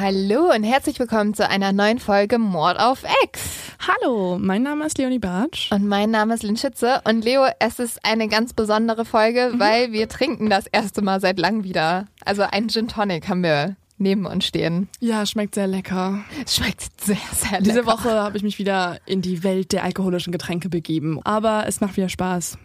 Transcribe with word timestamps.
Hallo 0.00 0.52
und 0.54 0.62
herzlich 0.62 1.00
willkommen 1.00 1.34
zu 1.34 1.48
einer 1.48 1.72
neuen 1.72 1.98
Folge 1.98 2.38
Mord 2.38 2.78
auf 2.78 3.02
X. 3.24 3.72
Hallo, 3.80 4.38
mein 4.38 4.62
Name 4.62 4.86
ist 4.86 4.96
Leonie 4.96 5.18
Bartsch. 5.18 5.72
Und 5.72 5.88
mein 5.88 6.12
Name 6.12 6.34
ist 6.34 6.44
Lynn 6.44 6.56
Schütze. 6.56 7.00
Und 7.04 7.24
Leo, 7.24 7.44
es 7.58 7.80
ist 7.80 7.98
eine 8.04 8.28
ganz 8.28 8.52
besondere 8.52 9.04
Folge, 9.04 9.54
weil 9.56 9.90
wir 9.90 10.08
trinken 10.08 10.50
das 10.50 10.68
erste 10.68 11.02
Mal 11.02 11.20
seit 11.20 11.40
langem 11.40 11.64
wieder. 11.64 12.06
Also 12.24 12.42
ein 12.42 12.68
Gin 12.68 12.86
Tonic 12.86 13.28
haben 13.28 13.42
wir 13.42 13.74
neben 13.96 14.24
uns 14.24 14.46
stehen. 14.46 14.88
Ja, 15.00 15.26
schmeckt 15.26 15.56
sehr 15.56 15.66
lecker. 15.66 16.20
Es 16.46 16.54
schmeckt 16.54 17.00
sehr, 17.00 17.16
sehr 17.32 17.58
lecker. 17.58 17.64
Diese 17.64 17.86
Woche 17.86 18.10
habe 18.10 18.36
ich 18.36 18.44
mich 18.44 18.60
wieder 18.60 19.00
in 19.04 19.20
die 19.20 19.42
Welt 19.42 19.72
der 19.72 19.82
alkoholischen 19.82 20.32
Getränke 20.32 20.68
begeben. 20.68 21.18
Aber 21.24 21.64
es 21.66 21.80
macht 21.80 21.96
wieder 21.96 22.08
Spaß. 22.08 22.56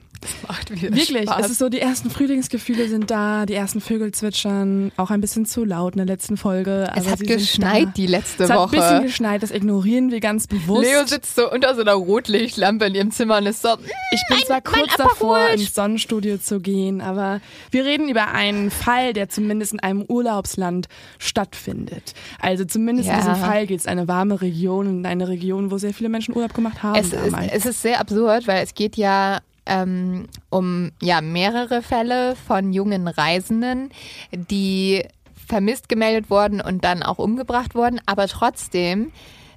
Macht 0.47 0.71
wieder 0.71 0.95
Wirklich, 0.95 1.23
Spaß. 1.23 1.45
es 1.45 1.51
ist 1.51 1.59
so, 1.59 1.69
die 1.69 1.79
ersten 1.79 2.09
Frühlingsgefühle 2.09 2.87
sind 2.87 3.09
da, 3.11 3.45
die 3.45 3.53
ersten 3.53 3.81
Vögel 3.81 4.11
zwitschern, 4.11 4.91
auch 4.97 5.09
ein 5.11 5.21
bisschen 5.21 5.45
zu 5.45 5.63
laut 5.65 5.93
in 5.93 5.97
der 5.97 6.05
letzten 6.05 6.37
Folge. 6.37 6.89
es 6.95 7.07
hat 7.09 7.19
geschneit 7.19 7.89
die 7.97 8.07
letzte 8.07 8.43
Es 8.45 8.49
hat 8.49 8.57
ein 8.57 8.63
Woche. 8.63 8.75
bisschen 8.77 9.03
geschneit, 9.03 9.43
das 9.43 9.51
ignorieren 9.51 10.11
wir 10.11 10.19
ganz 10.19 10.47
bewusst. 10.47 10.83
Leo 10.89 11.05
sitzt 11.05 11.35
so 11.35 11.51
unter 11.51 11.75
so 11.75 11.81
einer 11.81 11.93
Rotlichtlampe 11.93 12.85
in 12.85 12.95
ihrem 12.95 13.11
Zimmer 13.11 13.37
und 13.37 13.45
ist 13.45 13.61
so, 13.61 13.69
"Mm, 13.69 13.79
Ich 14.11 14.21
bin 14.29 14.37
zwar 14.45 14.61
mein 14.63 14.73
kurz 14.73 14.95
davor, 14.97 15.39
ins 15.49 15.73
Sonnenstudio 15.73 16.37
zu 16.37 16.59
gehen, 16.59 17.01
aber 17.01 17.41
wir 17.71 17.85
reden 17.85 18.09
über 18.09 18.29
einen 18.31 18.71
Fall, 18.71 19.13
der 19.13 19.29
zumindest 19.29 19.73
in 19.73 19.79
einem 19.79 20.01
Urlaubsland 20.03 20.87
stattfindet. 21.19 22.13
Also 22.39 22.65
zumindest 22.65 23.09
in 23.09 23.15
Ja. 23.15 23.21
diesem 23.21 23.35
Fall 23.35 23.65
geht 23.67 23.79
es 23.79 23.87
eine 23.87 24.07
warme 24.07 24.41
Region, 24.41 24.87
in 24.99 25.05
eine 25.05 25.27
Region, 25.27 25.71
wo 25.71 25.77
sehr 25.77 25.93
viele 25.93 26.09
Menschen 26.09 26.35
Urlaub 26.35 26.53
gemacht 26.53 26.83
haben 26.83 26.95
Es 26.99 27.07
ist, 27.13 27.33
es 27.51 27.65
ist 27.65 27.81
sehr 27.81 27.99
absurd, 27.99 28.47
weil 28.47 28.63
es 28.63 28.73
geht 28.73 28.95
ja 28.97 29.39
ähm, 29.65 30.27
um 30.49 30.91
ja 31.01 31.21
mehrere 31.21 31.81
Fälle 31.81 32.35
von 32.35 32.73
jungen 32.73 33.07
Reisenden, 33.07 33.89
die 34.31 35.03
vermisst 35.47 35.89
gemeldet 35.89 36.29
wurden 36.29 36.61
und 36.61 36.83
dann 36.83 37.03
auch 37.03 37.17
umgebracht 37.17 37.75
wurden. 37.75 37.99
Aber 38.05 38.27
trotzdem 38.27 39.11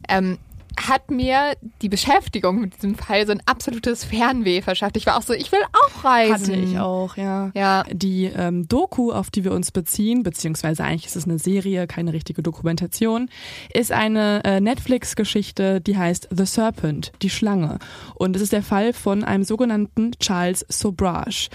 ähm, 0.09 0.39
hat 0.79 1.11
mir 1.11 1.55
die 1.83 1.89
Beschäftigung 1.89 2.61
mit 2.61 2.77
diesem 2.77 2.95
Fall 2.95 3.27
so 3.27 3.33
ein 3.33 3.43
absolutes 3.47 4.05
Fernweh 4.05 4.63
verschafft. 4.63 4.97
Ich 4.97 5.07
war 5.07 5.17
auch 5.17 5.23
so, 5.23 5.33
ich 5.33 5.51
will 5.53 5.61
auch 5.73 6.05
reisen. 6.05 6.55
Hatte 6.55 6.55
ich 6.55 6.79
auch, 6.79 7.17
ja. 7.17 7.51
Ja. 7.55 7.85
Die 7.91 8.25
ähm, 8.25 8.69
Doku, 8.69 9.13
auf 9.13 9.31
die 9.31 9.45
wir 9.45 9.53
uns 9.53 9.71
beziehen, 9.71 10.23
beziehungsweise 10.23 10.85
eigentlich 10.85 11.07
ist 11.07 11.17
es 11.17 11.25
eine 11.25 11.39
Serie, 11.39 11.87
keine 11.87 12.13
richtige 12.13 12.43
Dokumentation, 12.43 13.31
ist 13.73 13.93
eine 13.93 14.43
äh, 14.45 14.61
Netflix-Geschichte, 14.61 15.81
die 15.81 15.97
heißt 15.97 16.29
The 16.31 16.47
Serpent, 16.47 17.13
die 17.23 17.31
Schlange. 17.31 17.79
Und 18.15 18.37
es 18.37 18.43
ist 18.43 18.53
der 18.53 18.63
Fall 18.63 18.93
von 18.93 19.25
einem 19.25 19.45
sogenannten 19.45 20.13
Charles 20.19 20.65
Sobrage. 20.69 21.49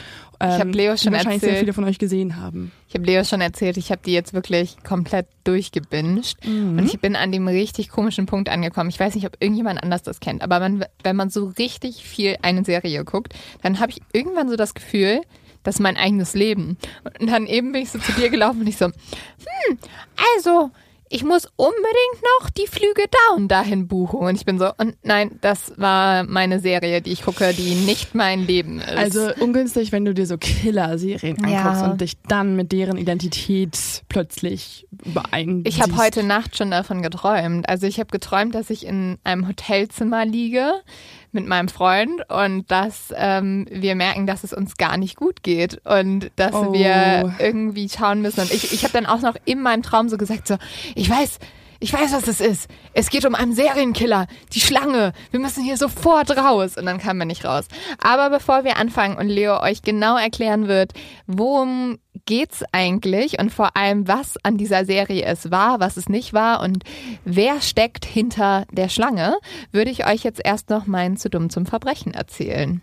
Ähm, 0.43 0.59
hab 0.59 0.75
Leo 0.75 0.97
schon 0.97 1.13
wahrscheinlich 1.13 1.41
sehr 1.41 1.49
erzählt. 1.49 1.59
viele 1.59 1.73
von 1.73 1.83
euch 1.83 1.97
gesehen 1.99 2.37
haben. 2.37 2.71
Ich 2.87 2.93
habe 2.95 3.05
Leo 3.05 3.23
schon 3.23 3.41
erzählt, 3.41 3.77
ich 3.77 3.91
habe 3.91 4.01
die 4.05 4.13
jetzt 4.13 4.33
wirklich 4.33 4.77
komplett 4.83 5.27
durchgebinged 5.43 6.37
Mhm. 6.45 6.77
und 6.79 6.85
ich 6.85 6.99
bin 6.99 7.15
an 7.15 7.31
dem 7.31 7.47
richtig 7.47 7.89
komischen 7.89 8.25
Punkt 8.25 8.49
angekommen. 8.49 8.89
Ich 8.89 8.99
weiß 8.99 9.15
nicht, 9.15 9.25
ob 9.25 9.37
irgendjemand 9.39 9.81
anders 9.83 10.03
das 10.03 10.19
kennt, 10.19 10.41
aber 10.41 10.59
man, 10.59 10.85
wenn 11.03 11.15
man 11.15 11.29
so 11.29 11.51
richtig 11.57 12.03
viel 12.03 12.37
eine 12.41 12.63
Serie 12.65 13.03
guckt, 13.05 13.33
dann 13.61 13.79
habe 13.79 13.91
ich 13.91 14.01
irgendwann 14.13 14.49
so 14.49 14.55
das 14.55 14.73
Gefühl, 14.73 15.21
das 15.63 15.75
ist 15.75 15.79
mein 15.81 15.95
eigenes 15.97 16.33
Leben. 16.33 16.77
Und 17.19 17.29
dann 17.29 17.45
eben 17.45 17.71
bin 17.71 17.83
ich 17.83 17.91
so 17.91 17.99
zu 17.99 18.11
dir 18.13 18.29
gelaufen 18.29 18.61
und 18.61 18.67
ich 18.67 18.77
so, 18.77 18.85
hm, 18.85 19.77
also 20.37 20.71
ich 21.13 21.25
muss 21.25 21.45
unbedingt 21.57 22.23
noch 22.39 22.49
die 22.49 22.67
Flüge 22.67 23.03
und 23.35 23.49
dahin 23.49 23.87
buchen. 23.89 24.19
Und 24.19 24.35
ich 24.35 24.45
bin 24.45 24.57
so, 24.57 24.71
und 24.77 24.95
nein, 25.03 25.37
das 25.41 25.73
war 25.77 26.23
meine 26.23 26.59
Serie, 26.61 27.01
die 27.01 27.11
ich 27.11 27.23
gucke, 27.23 27.53
die 27.53 27.75
nicht 27.75 28.15
mein 28.15 28.47
Leben 28.47 28.79
ist. 28.79 28.87
Also 28.87 29.29
ungünstig, 29.41 29.91
wenn 29.91 30.05
du 30.05 30.13
dir 30.13 30.25
so 30.25 30.37
Killer-Serien 30.37 31.37
Ja. 31.45 31.63
anguckst 31.63 31.83
und 31.83 32.01
dich 32.01 32.13
dann 32.29 32.55
mit 32.55 32.71
deren 32.71 32.97
Identität 32.97 33.77
plötzlich 34.07 34.87
überein. 35.05 35.63
Ich 35.65 35.81
habe 35.81 35.97
heute 35.97 36.23
Nacht 36.23 36.55
schon 36.55 36.71
davon 36.71 37.01
geträumt. 37.01 37.67
Also 37.67 37.87
ich 37.87 37.99
habe 37.99 38.09
geträumt, 38.09 38.55
dass 38.55 38.69
ich 38.69 38.85
in 38.85 39.17
einem 39.25 39.49
Hotelzimmer 39.49 40.25
liege 40.25 40.71
mit 41.33 41.47
meinem 41.47 41.67
Freund 41.69 42.29
und 42.29 42.69
dass 42.69 43.13
ähm, 43.15 43.65
wir 43.69 43.95
merken, 43.95 44.27
dass 44.27 44.43
es 44.43 44.53
uns 44.53 44.77
gar 44.77 44.97
nicht 44.97 45.15
gut 45.15 45.43
geht 45.43 45.81
und 45.85 46.31
dass 46.35 46.53
Oh. 46.53 46.73
wir 46.73 47.35
irgendwie 47.39 47.87
schauen 47.89 48.21
müssen. 48.21 48.41
Und 48.41 48.53
ich, 48.53 48.73
ich 48.73 48.83
habe 48.83 48.93
dann 48.93 49.05
auch 49.05 49.21
noch 49.21 49.35
in 49.45 49.61
meinem 49.61 49.81
Traum 49.83 50.09
so 50.09 50.17
gesagt, 50.17 50.47
so, 50.47 50.57
ich 50.95 51.09
weiß, 51.09 51.39
ich 51.81 51.91
weiß, 51.91 52.13
was 52.13 52.27
es 52.27 52.39
ist. 52.39 52.69
Es 52.93 53.09
geht 53.09 53.25
um 53.25 53.33
einen 53.33 53.53
Serienkiller, 53.53 54.27
die 54.53 54.59
Schlange. 54.59 55.13
Wir 55.31 55.39
müssen 55.39 55.63
hier 55.63 55.77
sofort 55.77 56.29
raus. 56.37 56.77
Und 56.77 56.85
dann 56.85 56.99
kamen 56.99 57.19
wir 57.19 57.25
nicht 57.25 57.43
raus. 57.43 57.65
Aber 57.97 58.29
bevor 58.29 58.63
wir 58.63 58.77
anfangen 58.77 59.17
und 59.17 59.27
Leo 59.27 59.59
euch 59.59 59.81
genau 59.81 60.15
erklären 60.15 60.67
wird, 60.67 60.93
worum 61.25 61.97
geht's 62.25 62.63
eigentlich 62.71 63.39
und 63.39 63.51
vor 63.51 63.75
allem, 63.75 64.07
was 64.07 64.37
an 64.43 64.57
dieser 64.57 64.85
Serie 64.85 65.25
es 65.25 65.49
war, 65.49 65.79
was 65.79 65.97
es 65.97 66.07
nicht 66.07 66.33
war 66.33 66.61
und 66.61 66.83
wer 67.25 67.61
steckt 67.61 68.05
hinter 68.05 68.65
der 68.71 68.89
Schlange, 68.89 69.37
würde 69.71 69.89
ich 69.89 70.05
euch 70.05 70.23
jetzt 70.23 70.41
erst 70.43 70.69
noch 70.69 70.85
meinen 70.85 71.17
zu 71.17 71.29
dumm 71.29 71.49
zum 71.49 71.65
Verbrechen 71.65 72.13
erzählen. 72.13 72.81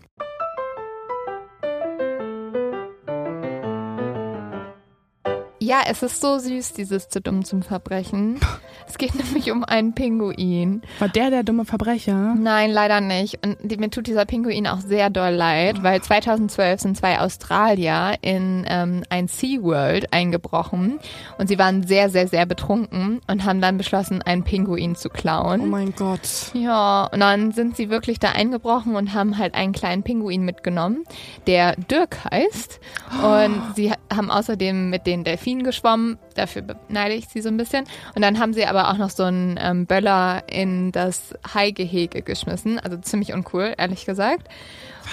Ja, 5.69 5.81
es 5.87 6.01
ist 6.01 6.19
so 6.19 6.39
süß, 6.39 6.73
dieses 6.73 7.09
zu 7.09 7.21
dumm 7.21 7.45
zum 7.45 7.61
Verbrechen. 7.61 8.39
Es 8.91 8.97
geht 8.97 9.13
nämlich 9.13 9.51
um 9.51 9.63
einen 9.63 9.93
Pinguin. 9.93 10.81
War 10.97 11.09
der 11.09 11.29
der 11.29 11.43
dumme 11.43 11.63
Verbrecher? 11.63 12.33
Nein, 12.39 12.71
leider 12.71 13.01
nicht. 13.01 13.37
Und 13.45 13.55
die, 13.61 13.77
mir 13.77 13.91
tut 13.91 14.07
dieser 14.07 14.25
Pinguin 14.25 14.65
auch 14.65 14.79
sehr 14.79 15.11
doll 15.11 15.29
leid, 15.29 15.83
weil 15.83 16.01
2012 16.01 16.81
sind 16.81 16.97
zwei 16.97 17.19
Australier 17.19 18.15
in 18.21 18.65
ähm, 18.67 19.03
ein 19.09 19.27
SeaWorld 19.27 20.11
eingebrochen 20.11 20.97
und 21.37 21.49
sie 21.49 21.59
waren 21.59 21.85
sehr, 21.85 22.09
sehr, 22.09 22.27
sehr 22.27 22.47
betrunken 22.47 23.21
und 23.27 23.45
haben 23.45 23.61
dann 23.61 23.77
beschlossen, 23.77 24.23
einen 24.23 24.43
Pinguin 24.43 24.95
zu 24.95 25.09
klauen. 25.09 25.61
Oh 25.61 25.65
mein 25.67 25.93
Gott. 25.95 26.49
Ja, 26.55 27.07
und 27.13 27.19
dann 27.19 27.51
sind 27.51 27.75
sie 27.77 27.91
wirklich 27.91 28.17
da 28.17 28.29
eingebrochen 28.31 28.95
und 28.95 29.13
haben 29.13 29.37
halt 29.37 29.53
einen 29.53 29.73
kleinen 29.73 30.01
Pinguin 30.01 30.41
mitgenommen, 30.41 31.03
der 31.45 31.75
Dirk 31.75 32.17
heißt. 32.31 32.79
Und 33.23 33.61
sie 33.75 33.91
ha- 33.91 33.97
haben 34.11 34.31
außerdem 34.31 34.89
mit 34.89 35.05
den 35.05 35.23
Delfinen 35.23 35.58
geschwommen. 35.63 36.17
Dafür 36.35 36.61
beneide 36.61 37.15
ich 37.15 37.27
sie 37.27 37.41
so 37.41 37.49
ein 37.49 37.57
bisschen. 37.57 37.85
Und 38.15 38.21
dann 38.21 38.39
haben 38.39 38.53
sie 38.53 38.65
aber 38.65 38.89
auch 38.89 38.97
noch 38.97 39.09
so 39.09 39.23
einen 39.23 39.59
ähm, 39.61 39.85
Böller 39.85 40.43
in 40.47 40.91
das 40.91 41.33
Haigehege 41.53 42.21
geschmissen. 42.21 42.79
Also 42.79 42.97
ziemlich 42.97 43.33
uncool, 43.33 43.73
ehrlich 43.77 44.05
gesagt. 44.05 44.47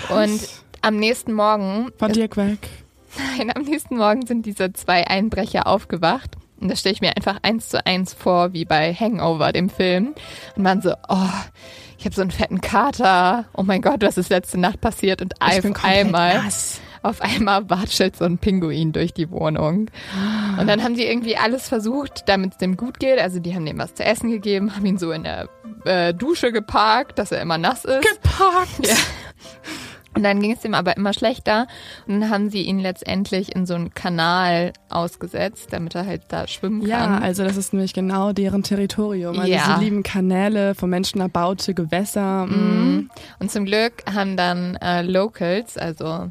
Und 0.08 0.40
am 0.82 0.96
nächsten 0.96 1.32
Morgen 1.32 1.90
War 1.98 2.08
Dirk 2.08 2.36
weg? 2.36 2.68
Nein, 3.38 3.52
am 3.54 3.62
nächsten 3.62 3.96
Morgen 3.96 4.26
sind 4.26 4.46
diese 4.46 4.72
zwei 4.72 5.06
Einbrecher 5.06 5.66
aufgewacht. 5.66 6.36
Und 6.60 6.68
das 6.68 6.80
stelle 6.80 6.94
ich 6.94 7.00
mir 7.00 7.16
einfach 7.16 7.38
eins 7.42 7.68
zu 7.68 7.84
eins 7.84 8.14
vor, 8.14 8.52
wie 8.52 8.64
bei 8.64 8.94
Hangover, 8.94 9.52
dem 9.52 9.68
Film. 9.68 10.14
Und 10.54 10.62
man 10.62 10.80
so, 10.80 10.94
oh, 11.08 11.28
ich 11.98 12.04
habe 12.04 12.14
so 12.14 12.22
einen 12.22 12.30
fetten 12.30 12.60
Kater. 12.60 13.46
Oh 13.54 13.62
mein 13.62 13.82
Gott, 13.82 14.02
was 14.02 14.18
ist 14.18 14.30
letzte 14.30 14.58
Nacht 14.58 14.80
passiert? 14.80 15.22
Und 15.22 15.34
Ich 15.34 15.56
auf 15.56 15.62
bin 15.62 15.74
komplett 15.74 16.06
einmal 16.06 16.42
nass. 16.42 16.80
Auf 17.06 17.20
einmal 17.22 17.68
watschelt 17.70 18.16
so 18.16 18.24
ein 18.24 18.38
Pinguin 18.38 18.92
durch 18.92 19.12
die 19.14 19.30
Wohnung. 19.30 19.90
Und 20.58 20.66
dann 20.66 20.82
haben 20.82 20.94
die 20.94 21.04
irgendwie 21.06 21.36
alles 21.36 21.68
versucht, 21.68 22.28
damit 22.28 22.52
es 22.52 22.58
dem 22.58 22.76
gut 22.76 22.98
geht. 22.98 23.18
Also 23.18 23.38
die 23.40 23.54
haben 23.54 23.66
dem 23.66 23.78
was 23.78 23.94
zu 23.94 24.04
essen 24.04 24.30
gegeben, 24.30 24.74
haben 24.74 24.86
ihn 24.86 24.98
so 24.98 25.12
in 25.12 25.24
der 25.24 25.48
äh, 25.84 26.12
Dusche 26.14 26.52
geparkt, 26.52 27.18
dass 27.18 27.32
er 27.32 27.40
immer 27.40 27.58
nass 27.58 27.84
ist. 27.84 28.02
Geparkt! 28.02 28.86
Ja. 28.86 28.94
Und 30.14 30.22
dann 30.22 30.40
ging 30.40 30.52
es 30.52 30.64
ihm 30.64 30.72
aber 30.72 30.96
immer 30.96 31.12
schlechter. 31.12 31.66
Und 32.06 32.20
dann 32.22 32.30
haben 32.30 32.48
sie 32.48 32.62
ihn 32.62 32.78
letztendlich 32.78 33.54
in 33.54 33.66
so 33.66 33.74
einen 33.74 33.92
Kanal 33.92 34.72
ausgesetzt, 34.88 35.68
damit 35.72 35.94
er 35.94 36.06
halt 36.06 36.22
da 36.28 36.48
schwimmen 36.48 36.80
kann. 36.80 36.88
Ja, 36.88 37.18
also 37.18 37.44
das 37.44 37.58
ist 37.58 37.74
nämlich 37.74 37.92
genau 37.92 38.32
deren 38.32 38.62
Territorium. 38.62 39.38
Also 39.38 39.52
Ja. 39.52 39.76
sie 39.78 39.84
lieben 39.84 40.02
Kanäle, 40.02 40.74
von 40.74 40.88
Menschen 40.88 41.20
erbaute 41.20 41.74
Gewässer. 41.74 42.46
Mhm. 42.46 43.10
Und 43.40 43.50
zum 43.50 43.66
Glück 43.66 43.92
haben 44.10 44.38
dann 44.38 44.76
äh, 44.76 45.02
Locals, 45.02 45.76
also 45.76 46.30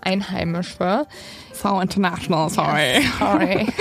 Einheimische, 0.00 1.06
So 1.52 1.80
international, 1.80 2.48
sorry. 2.50 3.02
sorry. 3.18 3.66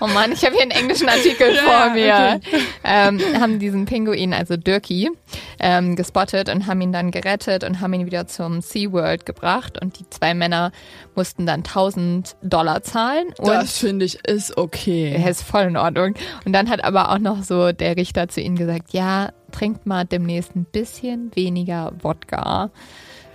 Oh 0.00 0.06
Mann, 0.06 0.30
ich 0.30 0.44
habe 0.44 0.52
hier 0.54 0.62
einen 0.62 0.70
englischen 0.70 1.08
Artikel 1.08 1.52
Ja, 1.56 1.62
vor 1.62 1.90
mir. 1.92 2.40
okay. 2.40 2.62
Ähm, 2.84 3.20
haben 3.40 3.58
diesen 3.58 3.84
Pinguin, 3.84 4.32
also 4.32 4.56
Dirky, 4.56 5.10
ähm, 5.58 5.96
gespottet 5.96 6.48
und 6.48 6.68
haben 6.68 6.80
ihn 6.80 6.92
dann 6.92 7.10
gerettet 7.10 7.64
und 7.64 7.80
haben 7.80 7.92
ihn 7.94 8.06
wieder 8.06 8.28
zum 8.28 8.60
SeaWorld 8.60 9.26
gebracht. 9.26 9.76
Und 9.82 9.98
die 9.98 10.08
zwei 10.08 10.34
Männer 10.34 10.70
mussten 11.16 11.46
dann 11.46 11.64
1000 11.64 12.36
Dollar 12.44 12.84
zahlen. 12.84 13.26
Und 13.38 13.48
Das 13.48 13.76
finde 13.78 14.04
ich 14.04 14.24
ist 14.24 14.56
okay. 14.56 15.16
er 15.20 15.30
ist 15.32 15.42
voll 15.42 15.62
in 15.64 15.76
Ordnung. 15.76 16.14
Und 16.44 16.52
dann 16.52 16.70
hat 16.70 16.84
aber 16.84 17.10
auch 17.10 17.18
noch 17.18 17.42
so 17.42 17.72
der 17.72 17.96
Richter 17.96 18.28
zu 18.28 18.40
ihnen 18.40 18.54
gesagt, 18.54 18.92
ja, 18.92 19.30
trinkt 19.50 19.84
mal 19.84 20.04
demnächst 20.04 20.54
ein 20.54 20.64
bisschen 20.64 21.34
weniger 21.34 21.90
Wodka. 22.02 22.70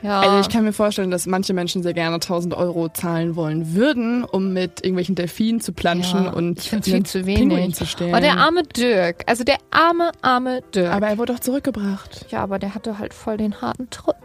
Ja. 0.03 0.19
Also 0.19 0.39
ich 0.41 0.49
kann 0.49 0.63
mir 0.65 0.73
vorstellen, 0.73 1.09
dass 1.11 1.25
manche 1.25 1.53
Menschen 1.53 1.81
sehr 1.81 1.93
gerne 1.93 2.15
1000 2.15 2.53
Euro 2.53 2.89
zahlen 2.89 3.35
wollen 3.37 3.73
würden, 3.73 4.23
um 4.25 4.51
mit 4.53 4.81
irgendwelchen 4.81 5.15
Delfinen 5.15 5.61
zu 5.61 5.71
planschen 5.71 6.25
Ja, 6.25 6.31
und 6.31 6.59
ich 6.59 6.69
viel 6.69 7.03
zu 7.05 7.23
Pinguin 7.23 7.49
wenig. 7.49 7.75
zu 7.75 7.85
stehlen. 7.85 8.13
Oh, 8.13 8.19
der 8.19 8.37
arme 8.37 8.63
Dirk. 8.63 9.23
Also 9.27 9.43
der 9.45 9.57
arme, 9.71 10.11
arme 10.21 10.61
Dirk. 10.75 10.91
Aber 10.93 11.07
er 11.07 11.17
wurde 11.17 11.33
doch 11.33 11.39
zurückgebracht. 11.39 12.25
ja, 12.29 12.41
aber 12.43 12.59
der 12.59 12.75
hatte 12.75 12.99
halt 12.99 13.13
voll 13.13 13.37
den 13.37 13.61
harten 13.61 13.89
Trip. 13.89 14.15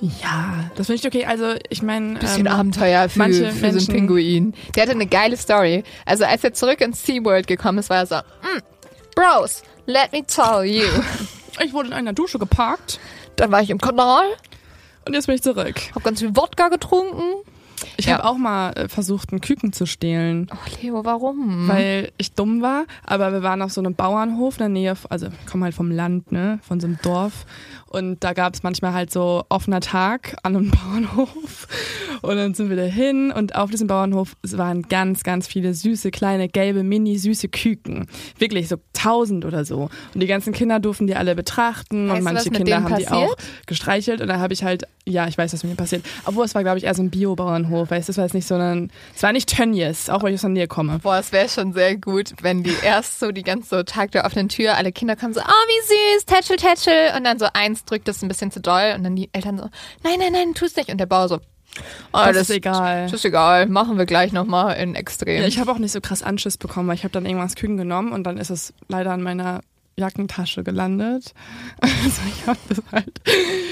Ja, 0.00 0.70
das 0.74 0.86
finde 0.88 1.00
ich 1.00 1.06
okay. 1.06 1.24
Also 1.24 1.54
ich 1.70 1.82
meine, 1.82 2.18
Bisschen 2.18 2.46
ähm, 2.46 2.52
Abenteuer 2.52 3.08
für, 3.08 3.18
manche 3.18 3.46
für 3.46 3.52
so 3.52 3.64
einen 3.66 3.74
Menschen- 3.76 3.94
Pinguin. 3.94 4.54
Der 4.74 4.82
hatte 4.82 4.92
eine 4.92 5.06
geile 5.06 5.36
Story. 5.38 5.84
Also 6.04 6.24
als 6.24 6.44
er 6.44 6.52
zurück 6.52 6.80
ins 6.82 7.02
SeaWorld 7.06 7.46
gekommen 7.46 7.78
ist, 7.78 7.88
war 7.88 7.98
er 7.98 8.06
so, 8.06 8.16
mm, 8.16 8.60
Bros, 9.14 9.62
let 9.86 10.12
me 10.12 10.22
tell 10.26 10.64
you. 10.64 10.84
ich 11.64 11.72
wurde 11.72 11.88
in 11.88 11.94
einer 11.94 12.12
Dusche 12.12 12.38
geparkt 12.38 12.98
Dann 13.36 13.50
war 13.52 13.62
ich 13.62 13.70
im 13.70 13.78
Kanal, 13.80 14.24
und 15.06 15.14
jetzt 15.14 15.26
bin 15.26 15.36
ich 15.36 15.42
zurück. 15.42 15.80
hab 15.94 16.04
ganz 16.04 16.20
viel 16.20 16.36
Wodka 16.36 16.68
getrunken. 16.68 17.42
Ich 17.96 18.06
Ja. 18.06 18.14
habe 18.18 18.24
auch 18.28 18.36
mal 18.38 18.70
äh, 18.72 18.88
versucht, 18.88 19.32
einen 19.32 19.40
Küken 19.40 19.72
zu 19.72 19.86
stehlen. 19.86 20.48
Oh, 20.52 20.56
Leo, 20.82 21.04
warum? 21.04 21.68
weil 21.68 22.10
ich 22.18 22.32
dumm 22.32 22.62
war, 22.62 22.84
aber 23.04 23.32
wir 23.32 23.42
waren 23.42 23.62
auf 23.62 23.72
so 23.72 23.80
einem 23.80 23.94
Bauernhof 23.94 24.54
in 24.56 24.58
der 24.60 24.68
Nähe, 24.68 24.94
also 25.10 25.26
ich 25.26 25.46
komme 25.50 25.64
halt 25.64 25.74
vom 25.74 25.90
Land, 25.90 26.32
ne, 26.32 26.58
von 26.62 26.80
so 26.80 26.86
einem 26.86 26.98
Dorf 27.02 27.44
und 27.88 28.22
da 28.24 28.32
gab 28.32 28.54
es 28.54 28.62
manchmal 28.62 28.92
halt 28.92 29.12
so 29.12 29.44
offener 29.48 29.80
Tag 29.80 30.36
an 30.42 30.56
einem 30.56 30.70
Bauernhof 31.16 31.68
und 32.22 32.36
dann 32.36 32.54
sind 32.54 32.70
wir 32.70 32.76
da 32.76 32.82
hin 32.84 33.30
und 33.32 33.54
auf 33.56 33.70
diesem 33.70 33.86
Bauernhof 33.88 34.36
waren 34.52 34.82
ganz, 34.82 35.22
ganz 35.22 35.46
viele 35.46 35.74
süße, 35.74 36.10
kleine, 36.10 36.48
gelbe, 36.48 36.82
mini 36.82 37.18
süße 37.18 37.48
Küken. 37.48 38.06
Wirklich 38.38 38.68
so 38.68 38.76
tausend 38.92 39.44
oder 39.44 39.64
so. 39.64 39.88
Und 40.14 40.20
die 40.22 40.26
ganzen 40.26 40.52
Kinder 40.52 40.80
durften 40.80 41.06
die 41.06 41.14
alle 41.14 41.34
betrachten 41.34 42.08
Weißt 42.08 42.18
und 42.18 42.24
manche 42.24 42.50
Kinder 42.50 42.76
haben 42.82 42.96
die 42.96 43.04
passiert? 43.04 43.12
auch 43.30 43.36
gestreichelt 43.66 44.20
und 44.20 44.28
da 44.28 44.38
habe 44.38 44.52
ich 44.54 44.64
halt, 44.64 44.84
ja, 45.04 45.28
ich 45.28 45.36
weiß, 45.38 45.52
was 45.52 45.62
mit 45.62 45.72
mir 45.72 45.76
passiert. 45.76 46.04
Obwohl 46.24 46.44
es 46.44 46.54
war, 46.54 46.62
glaube 46.62 46.78
ich, 46.78 46.84
eher 46.84 46.94
so 46.94 47.02
ein 47.02 47.10
Bio-Bauernhof, 47.10 47.65
weißt 47.70 48.08
du, 48.08 48.10
das 48.10 48.16
war 48.18 48.24
jetzt 48.24 48.34
nicht 48.34 48.46
so 48.46 48.54
ein, 48.54 48.90
es 49.14 49.22
war 49.22 49.32
nicht 49.32 49.54
Tönnies, 49.54 50.08
auch 50.10 50.22
weil 50.22 50.30
ich 50.30 50.36
aus 50.36 50.42
der 50.42 50.50
Nähe 50.50 50.68
komme. 50.68 50.98
Boah, 51.02 51.18
es 51.18 51.32
wäre 51.32 51.48
schon 51.48 51.72
sehr 51.72 51.96
gut, 51.96 52.32
wenn 52.42 52.62
die 52.62 52.74
erst 52.82 53.20
so 53.20 53.32
die 53.32 53.42
ganze 53.42 53.68
so 53.68 53.82
Tag 53.82 54.12
der 54.12 54.24
offenen 54.24 54.48
Tür, 54.48 54.76
alle 54.76 54.92
Kinder 54.92 55.16
kommen 55.16 55.34
so, 55.34 55.40
oh, 55.40 55.44
wie 55.44 56.16
süß, 56.16 56.26
tätschel, 56.26 56.56
tätschel. 56.56 57.16
Und 57.16 57.24
dann 57.24 57.38
so 57.38 57.46
eins 57.52 57.84
drückt 57.84 58.08
das 58.08 58.22
ein 58.22 58.28
bisschen 58.28 58.50
zu 58.50 58.60
doll 58.60 58.94
und 58.96 59.04
dann 59.04 59.16
die 59.16 59.28
Eltern 59.32 59.58
so, 59.58 59.64
nein, 60.02 60.18
nein, 60.18 60.32
nein, 60.32 60.54
tu's 60.54 60.76
nicht. 60.76 60.90
Und 60.90 60.98
der 60.98 61.06
Bauer 61.06 61.28
so, 61.28 61.36
oh, 61.36 61.40
Das 62.12 62.36
ist 62.36 62.50
egal. 62.50 63.04
Das 63.04 63.12
ist 63.12 63.24
egal, 63.24 63.66
machen 63.66 63.98
wir 63.98 64.06
gleich 64.06 64.32
nochmal 64.32 64.76
in 64.76 64.94
Extrem. 64.94 65.40
Ja, 65.40 65.46
ich 65.46 65.58
habe 65.58 65.70
auch 65.72 65.78
nicht 65.78 65.92
so 65.92 66.00
krass 66.00 66.22
Anschiss 66.22 66.56
bekommen, 66.56 66.88
weil 66.88 66.96
ich 66.96 67.04
habe 67.04 67.12
dann 67.12 67.26
irgendwas 67.26 67.54
Küken 67.54 67.76
genommen 67.76 68.12
und 68.12 68.24
dann 68.24 68.38
ist 68.38 68.50
es 68.50 68.72
leider 68.88 69.14
in 69.14 69.22
meiner 69.22 69.60
Jackentasche 69.96 70.62
gelandet. 70.64 71.32
Also 71.82 72.20
ich 72.28 72.46
hatte 72.46 72.60
das 72.68 72.82
halt, 72.92 73.20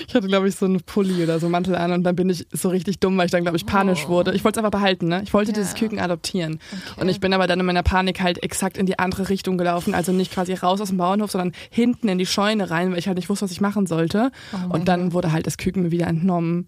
ich 0.08 0.14
hatte 0.14 0.26
glaube 0.26 0.48
ich 0.48 0.56
so 0.56 0.66
einen 0.66 0.80
Pulli 0.82 1.22
oder 1.22 1.38
so 1.38 1.46
einen 1.46 1.52
Mantel 1.52 1.76
an 1.76 1.92
und 1.92 2.02
dann 2.04 2.16
bin 2.16 2.28
ich 2.30 2.46
so 2.52 2.68
richtig 2.68 2.98
dumm, 2.98 3.16
weil 3.16 3.26
ich 3.26 3.30
dann 3.32 3.42
glaube 3.42 3.56
ich 3.56 3.66
panisch 3.66 4.04
Oh. 4.06 4.08
wurde. 4.08 4.32
Ich 4.34 4.42
wollte 4.44 4.58
es 4.60 4.64
einfach 4.64 4.76
behalten, 4.78 5.08
ne? 5.08 5.22
Ich 5.22 5.32
wollte 5.34 5.52
Ja. 5.52 5.54
dieses 5.56 5.74
Küken 5.74 6.00
adoptieren. 6.00 6.58
Okay. 6.72 7.00
Und 7.00 7.08
ich 7.08 7.20
bin 7.20 7.32
aber 7.32 7.46
dann 7.46 7.60
in 7.60 7.66
meiner 7.66 7.82
Panik 7.82 8.20
halt 8.20 8.42
exakt 8.42 8.76
in 8.76 8.86
die 8.86 8.98
andere 8.98 9.28
Richtung 9.28 9.56
gelaufen, 9.58 9.94
also 9.94 10.12
nicht 10.12 10.32
quasi 10.32 10.54
raus 10.54 10.80
aus 10.80 10.88
dem 10.88 10.98
Bauernhof, 10.98 11.30
sondern 11.30 11.52
hinten 11.70 12.08
in 12.08 12.18
die 12.18 12.26
Scheune 12.26 12.70
rein, 12.70 12.90
weil 12.90 12.98
ich 12.98 13.06
halt 13.06 13.16
nicht 13.16 13.28
wusste, 13.28 13.44
was 13.44 13.52
ich 13.52 13.60
machen 13.60 13.86
sollte. 13.86 14.30
Oh 14.52 14.74
und 14.74 14.88
dann 14.88 15.12
wurde 15.12 15.30
halt 15.32 15.46
das 15.46 15.56
Küken 15.58 15.82
mir 15.84 15.90
wieder 15.90 16.06
entnommen. 16.08 16.66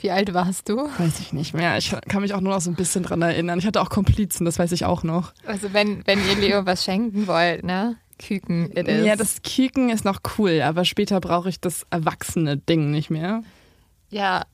Wie 0.00 0.10
alt 0.10 0.34
warst 0.34 0.68
du? 0.68 0.76
Weiß 0.98 1.20
ich 1.20 1.32
nicht 1.32 1.54
mehr. 1.54 1.78
Ich 1.78 1.94
kann 2.08 2.20
mich 2.22 2.34
auch 2.34 2.40
nur 2.40 2.52
noch 2.52 2.60
so 2.60 2.70
ein 2.70 2.74
bisschen 2.74 3.04
dran 3.04 3.22
erinnern. 3.22 3.58
Ich 3.58 3.66
hatte 3.66 3.80
auch 3.80 3.88
Komplizen, 3.90 4.44
das 4.44 4.58
weiß 4.58 4.72
ich 4.72 4.84
auch 4.84 5.02
noch. 5.02 5.32
Also 5.46 5.72
wenn, 5.72 6.06
wenn 6.06 6.18
ihr 6.28 6.36
Leo 6.36 6.66
was 6.66 6.84
schenken 6.84 7.26
wollt, 7.26 7.64
ne? 7.64 7.96
Küken, 8.18 8.70
it 8.76 8.88
is. 8.88 9.06
Ja, 9.06 9.16
das 9.16 9.42
Kicken 9.42 9.90
ist 9.90 10.04
noch 10.04 10.20
cool, 10.38 10.62
aber 10.62 10.84
später 10.84 11.20
brauche 11.20 11.48
ich 11.48 11.60
das 11.60 11.86
erwachsene 11.90 12.56
Ding 12.56 12.90
nicht 12.90 13.10
mehr. 13.10 13.42
Ja, 14.10 14.44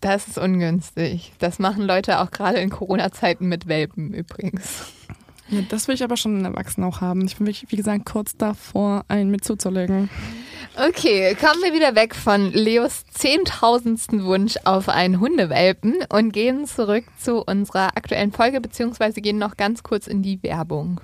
das 0.00 0.28
ist 0.28 0.38
ungünstig. 0.38 1.32
Das 1.38 1.58
machen 1.58 1.82
Leute 1.82 2.20
auch 2.20 2.30
gerade 2.30 2.58
in 2.58 2.70
Corona-Zeiten 2.70 3.46
mit 3.46 3.66
Welpen 3.66 4.12
übrigens. 4.12 4.92
Ja, 5.48 5.60
das 5.68 5.86
will 5.86 5.94
ich 5.94 6.02
aber 6.02 6.16
schon 6.16 6.36
einen 6.36 6.44
Erwachsenen 6.44 6.88
auch 6.88 7.00
haben. 7.00 7.24
Ich 7.24 7.36
bin, 7.36 7.46
wirklich, 7.46 7.70
wie 7.70 7.76
gesagt, 7.76 8.04
kurz 8.04 8.36
davor, 8.36 9.04
einen 9.08 9.30
mit 9.30 9.44
zuzulegen. 9.44 10.10
Okay, 10.76 11.34
kommen 11.36 11.62
wir 11.62 11.72
wieder 11.72 11.94
weg 11.94 12.14
von 12.14 12.52
Leos 12.52 13.04
zehntausendsten 13.10 14.24
Wunsch 14.24 14.56
auf 14.64 14.88
einen 14.88 15.20
Hundewelpen 15.20 15.94
und 16.10 16.32
gehen 16.32 16.66
zurück 16.66 17.04
zu 17.18 17.42
unserer 17.42 17.96
aktuellen 17.96 18.32
Folge, 18.32 18.60
beziehungsweise 18.60 19.20
gehen 19.20 19.38
noch 19.38 19.56
ganz 19.56 19.82
kurz 19.82 20.06
in 20.06 20.22
die 20.22 20.42
Werbung. 20.42 21.00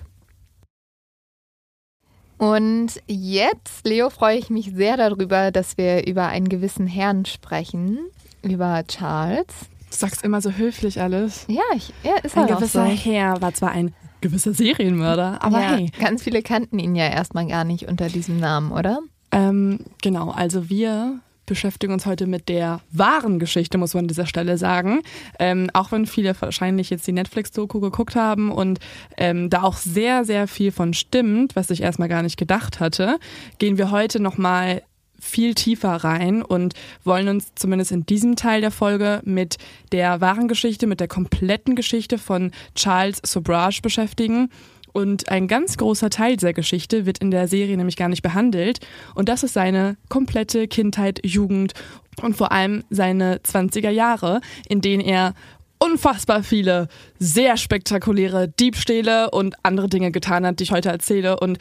Und 2.42 3.00
jetzt, 3.06 3.86
Leo, 3.86 4.10
freue 4.10 4.36
ich 4.36 4.50
mich 4.50 4.72
sehr 4.74 4.96
darüber, 4.96 5.52
dass 5.52 5.78
wir 5.78 6.08
über 6.08 6.26
einen 6.26 6.48
gewissen 6.48 6.88
Herrn 6.88 7.24
sprechen, 7.24 8.00
über 8.42 8.82
Charles. 8.88 9.46
Du 9.92 9.96
sagst 9.96 10.24
immer 10.24 10.40
so 10.40 10.50
höflich 10.50 11.00
alles. 11.00 11.44
Ja, 11.46 11.62
ich, 11.76 11.94
er 12.02 12.24
ist 12.24 12.36
Ein 12.36 12.48
halt 12.48 12.58
gewisser 12.58 12.84
so. 12.84 12.92
Herr 12.92 13.40
war 13.40 13.54
zwar 13.54 13.70
ein 13.70 13.94
gewisser 14.22 14.54
Serienmörder, 14.54 15.40
aber 15.40 15.60
ja, 15.60 15.76
hey. 15.76 15.92
Ganz 16.00 16.24
viele 16.24 16.42
kannten 16.42 16.80
ihn 16.80 16.96
ja 16.96 17.06
erstmal 17.06 17.46
gar 17.46 17.62
nicht 17.62 17.86
unter 17.88 18.08
diesem 18.08 18.40
Namen, 18.40 18.72
oder? 18.72 18.98
Ähm, 19.30 19.78
genau, 20.02 20.30
also 20.32 20.68
wir 20.68 21.20
beschäftigen 21.46 21.92
uns 21.92 22.06
heute 22.06 22.26
mit 22.26 22.48
der 22.48 22.80
wahren 22.90 23.38
Geschichte, 23.38 23.78
muss 23.78 23.94
man 23.94 24.04
an 24.04 24.08
dieser 24.08 24.26
Stelle 24.26 24.58
sagen. 24.58 25.00
Ähm, 25.38 25.70
auch 25.72 25.92
wenn 25.92 26.06
viele 26.06 26.34
wahrscheinlich 26.40 26.90
jetzt 26.90 27.06
die 27.06 27.12
Netflix-Doku 27.12 27.80
geguckt 27.80 28.16
haben 28.16 28.50
und 28.50 28.78
ähm, 29.16 29.50
da 29.50 29.62
auch 29.62 29.76
sehr, 29.76 30.24
sehr 30.24 30.46
viel 30.48 30.72
von 30.72 30.94
stimmt, 30.94 31.56
was 31.56 31.70
ich 31.70 31.82
erstmal 31.82 32.08
gar 32.08 32.22
nicht 32.22 32.36
gedacht 32.36 32.80
hatte, 32.80 33.18
gehen 33.58 33.78
wir 33.78 33.90
heute 33.90 34.20
nochmal 34.20 34.82
viel 35.22 35.54
tiefer 35.54 35.92
rein 35.92 36.42
und 36.42 36.74
wollen 37.04 37.28
uns 37.28 37.52
zumindest 37.54 37.92
in 37.92 38.04
diesem 38.04 38.34
Teil 38.34 38.60
der 38.60 38.72
Folge 38.72 39.20
mit 39.24 39.56
der 39.92 40.20
wahren 40.20 40.48
Geschichte, 40.48 40.88
mit 40.88 40.98
der 40.98 41.06
kompletten 41.06 41.76
Geschichte 41.76 42.18
von 42.18 42.50
Charles 42.74 43.20
Sobrage 43.24 43.80
beschäftigen. 43.82 44.50
Und 44.92 45.28
ein 45.30 45.48
ganz 45.48 45.76
großer 45.76 46.10
Teil 46.10 46.36
dieser 46.36 46.52
Geschichte 46.52 47.06
wird 47.06 47.18
in 47.18 47.30
der 47.30 47.48
Serie 47.48 47.76
nämlich 47.76 47.96
gar 47.96 48.08
nicht 48.08 48.22
behandelt. 48.22 48.80
Und 49.14 49.28
das 49.28 49.42
ist 49.42 49.54
seine 49.54 49.96
komplette 50.08 50.68
Kindheit, 50.68 51.20
Jugend 51.24 51.72
und 52.20 52.36
vor 52.36 52.52
allem 52.52 52.84
seine 52.90 53.38
20er 53.38 53.90
Jahre, 53.90 54.40
in 54.68 54.80
denen 54.80 55.02
er 55.02 55.34
unfassbar 55.82 56.44
viele 56.44 56.86
sehr 57.18 57.56
spektakuläre 57.56 58.46
Diebstähle 58.46 59.30
und 59.30 59.56
andere 59.64 59.88
Dinge 59.88 60.12
getan 60.12 60.46
hat, 60.46 60.60
die 60.60 60.64
ich 60.64 60.70
heute 60.70 60.90
erzähle. 60.90 61.40
Und 61.40 61.58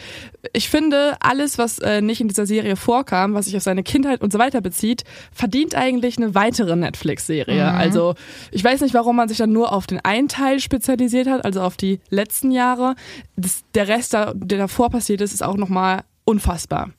ich 0.54 0.70
finde, 0.70 1.16
alles, 1.22 1.58
was 1.58 1.80
äh, 1.80 2.02
nicht 2.02 2.22
in 2.22 2.28
dieser 2.28 2.46
Serie 2.46 2.76
vorkam, 2.76 3.34
was 3.34 3.46
sich 3.46 3.58
auf 3.58 3.64
seine 3.64 3.82
Kindheit 3.82 4.22
und 4.22 4.32
so 4.32 4.38
weiter 4.38 4.62
bezieht, 4.62 5.06
verdient 5.32 5.74
eigentlich 5.74 6.18
eine 6.18 6.36
weitere 6.36 6.76
Netflix-Serie. 6.76 7.72
Mhm. 7.72 7.78
Also 7.78 8.14
ich 8.52 8.64
weiß 8.64 8.82
nicht, 8.82 8.94
warum 8.94 9.16
man 9.16 9.28
sich 9.28 9.40
dann 9.40 9.52
nur 9.52 9.74
auf 9.74 9.88
den 9.88 10.00
einen 10.02 10.28
Teil 10.28 10.60
spezialisiert 10.60 11.28
hat, 11.28 11.44
also 11.44 11.62
auf 11.62 11.76
die 11.76 12.00
letzten 12.12 12.52
Jahre. 12.52 12.94
Das, 13.38 13.64
der 13.74 13.88
Rest, 13.88 14.14
der 14.14 14.36
davor 14.36 14.92
passiert 14.92 15.22
ist, 15.22 15.34
ist 15.34 15.44
auch 15.44 15.58
nochmal 15.58 16.04
unfassbar. 16.26 16.92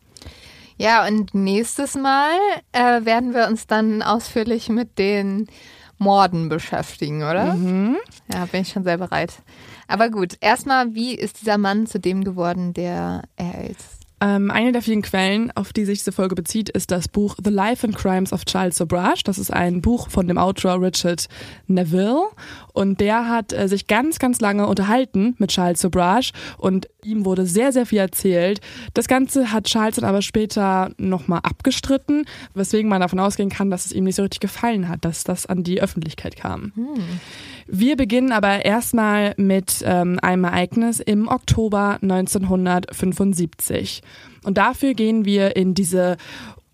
Ja, 0.76 1.06
und 1.06 1.34
nächstes 1.34 1.94
Mal 1.94 2.32
äh, 2.72 3.04
werden 3.04 3.32
wir 3.32 3.46
uns 3.46 3.68
dann 3.68 4.02
ausführlich 4.02 4.68
mit 4.68 4.98
den 4.98 5.46
Morden 6.02 6.48
beschäftigen, 6.48 7.22
oder? 7.22 7.54
Mhm. 7.54 7.96
Ja, 8.32 8.46
bin 8.46 8.62
ich 8.62 8.68
schon 8.68 8.84
sehr 8.84 8.98
bereit. 8.98 9.34
Aber 9.88 10.10
gut, 10.10 10.36
erstmal, 10.40 10.94
wie 10.94 11.14
ist 11.14 11.40
dieser 11.40 11.58
Mann 11.58 11.86
zu 11.86 12.00
dem 12.00 12.24
geworden, 12.24 12.72
der 12.74 13.22
er 13.36 13.70
ist? 13.70 13.91
Ähm, 14.22 14.52
eine 14.52 14.70
der 14.70 14.82
vielen 14.82 15.02
Quellen, 15.02 15.50
auf 15.56 15.72
die 15.72 15.84
sich 15.84 15.98
diese 15.98 16.12
Folge 16.12 16.36
bezieht, 16.36 16.68
ist 16.68 16.92
das 16.92 17.08
Buch 17.08 17.34
The 17.42 17.50
Life 17.50 17.84
and 17.84 17.96
Crimes 17.96 18.32
of 18.32 18.44
Charles 18.44 18.76
Sobrage. 18.76 19.22
Das 19.24 19.36
ist 19.36 19.52
ein 19.52 19.82
Buch 19.82 20.10
von 20.10 20.28
dem 20.28 20.38
Autor 20.38 20.80
Richard 20.80 21.26
Neville. 21.66 22.22
Und 22.72 23.00
der 23.00 23.28
hat 23.28 23.52
äh, 23.52 23.66
sich 23.66 23.88
ganz, 23.88 24.20
ganz 24.20 24.40
lange 24.40 24.68
unterhalten 24.68 25.34
mit 25.38 25.50
Charles 25.50 25.80
Sobrage 25.80 26.30
und 26.56 26.88
ihm 27.04 27.24
wurde 27.24 27.46
sehr, 27.46 27.72
sehr 27.72 27.84
viel 27.84 27.98
erzählt. 27.98 28.60
Das 28.94 29.08
Ganze 29.08 29.50
hat 29.50 29.64
Charles 29.64 29.96
dann 29.96 30.04
aber 30.04 30.22
später 30.22 30.92
nochmal 30.98 31.40
abgestritten, 31.42 32.24
weswegen 32.54 32.88
man 32.88 33.00
davon 33.00 33.18
ausgehen 33.18 33.50
kann, 33.50 33.70
dass 33.70 33.86
es 33.86 33.92
ihm 33.92 34.04
nicht 34.04 34.14
so 34.14 34.22
richtig 34.22 34.40
gefallen 34.40 34.88
hat, 34.88 35.04
dass 35.04 35.24
das 35.24 35.46
an 35.46 35.64
die 35.64 35.82
Öffentlichkeit 35.82 36.36
kam. 36.36 36.72
Hm. 36.76 37.20
Wir 37.74 37.96
beginnen 37.96 38.32
aber 38.32 38.66
erstmal 38.66 39.32
mit 39.38 39.82
ähm, 39.86 40.18
einem 40.20 40.44
Ereignis 40.44 41.00
im 41.00 41.26
Oktober 41.26 41.98
1975. 42.02 44.02
Und 44.44 44.58
dafür 44.58 44.92
gehen 44.92 45.24
wir 45.24 45.56
in 45.56 45.72
diese 45.72 46.18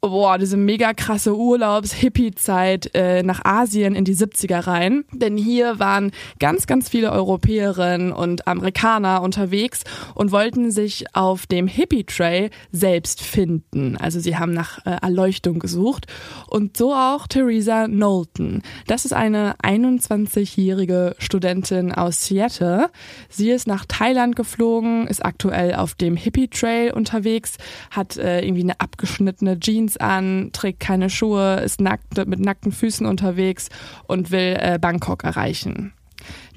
boah, 0.00 0.38
diese 0.38 0.56
mega 0.56 0.92
krasse 0.94 1.36
Urlaubs-Hippie-Zeit 1.36 2.94
äh, 2.94 3.22
nach 3.22 3.44
Asien 3.44 3.94
in 3.94 4.04
die 4.04 4.14
70er 4.14 4.66
rein. 4.66 5.04
Denn 5.12 5.36
hier 5.36 5.78
waren 5.78 6.12
ganz, 6.38 6.66
ganz 6.66 6.88
viele 6.88 7.10
Europäerinnen 7.12 8.12
und 8.12 8.46
Amerikaner 8.46 9.22
unterwegs 9.22 9.82
und 10.14 10.30
wollten 10.30 10.70
sich 10.70 11.04
auf 11.14 11.46
dem 11.46 11.66
Hippie-Trail 11.66 12.50
selbst 12.70 13.22
finden. 13.22 13.96
Also 13.96 14.20
sie 14.20 14.36
haben 14.36 14.52
nach 14.52 14.84
äh, 14.86 14.96
Erleuchtung 15.02 15.58
gesucht. 15.58 16.06
Und 16.48 16.76
so 16.76 16.94
auch 16.94 17.26
Theresa 17.26 17.86
Knowlton. 17.86 18.62
Das 18.86 19.04
ist 19.04 19.12
eine 19.12 19.56
21-jährige 19.62 21.16
Studentin 21.18 21.92
aus 21.92 22.24
Seattle. 22.24 22.90
Sie 23.28 23.50
ist 23.50 23.66
nach 23.66 23.84
Thailand 23.86 24.36
geflogen, 24.36 25.06
ist 25.06 25.24
aktuell 25.24 25.74
auf 25.74 25.94
dem 25.94 26.16
Hippie-Trail 26.16 26.92
unterwegs, 26.92 27.56
hat 27.90 28.16
äh, 28.16 28.40
irgendwie 28.42 28.62
eine 28.62 28.80
abgeschnittene 28.80 29.58
Jeans 29.58 29.87
Jeans 29.88 29.96
an, 29.96 30.50
trägt 30.52 30.80
keine 30.80 31.10
Schuhe, 31.10 31.60
ist 31.64 31.80
nackt, 31.80 32.26
mit 32.26 32.40
nackten 32.40 32.72
Füßen 32.72 33.06
unterwegs 33.06 33.68
und 34.06 34.30
will 34.30 34.56
äh, 34.60 34.78
Bangkok 34.80 35.24
erreichen. 35.24 35.92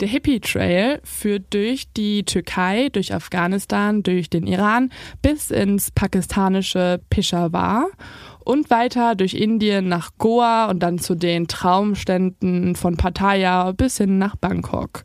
Der 0.02 0.08
Hippie 0.08 0.40
Trail 0.40 1.00
führt 1.04 1.54
durch 1.54 1.92
die 1.94 2.24
Türkei, 2.24 2.90
durch 2.92 3.14
Afghanistan, 3.14 4.04
durch 4.04 4.30
den 4.30 4.48
Iran 4.48 4.92
bis 5.22 5.52
ins 5.52 5.92
pakistanische 5.92 7.00
Peshawar 7.10 7.86
und 8.44 8.70
weiter 8.70 9.16
durch 9.16 9.36
Indien 9.36 9.88
nach 9.88 10.12
Goa 10.18 10.66
und 10.70 10.80
dann 10.80 10.98
zu 11.00 11.16
den 11.16 11.48
Traumständen 11.48 12.76
von 12.76 12.98
Pattaya 12.98 13.72
bis 13.72 13.98
hin 13.98 14.18
nach 14.18 14.36
Bangkok. 14.36 15.04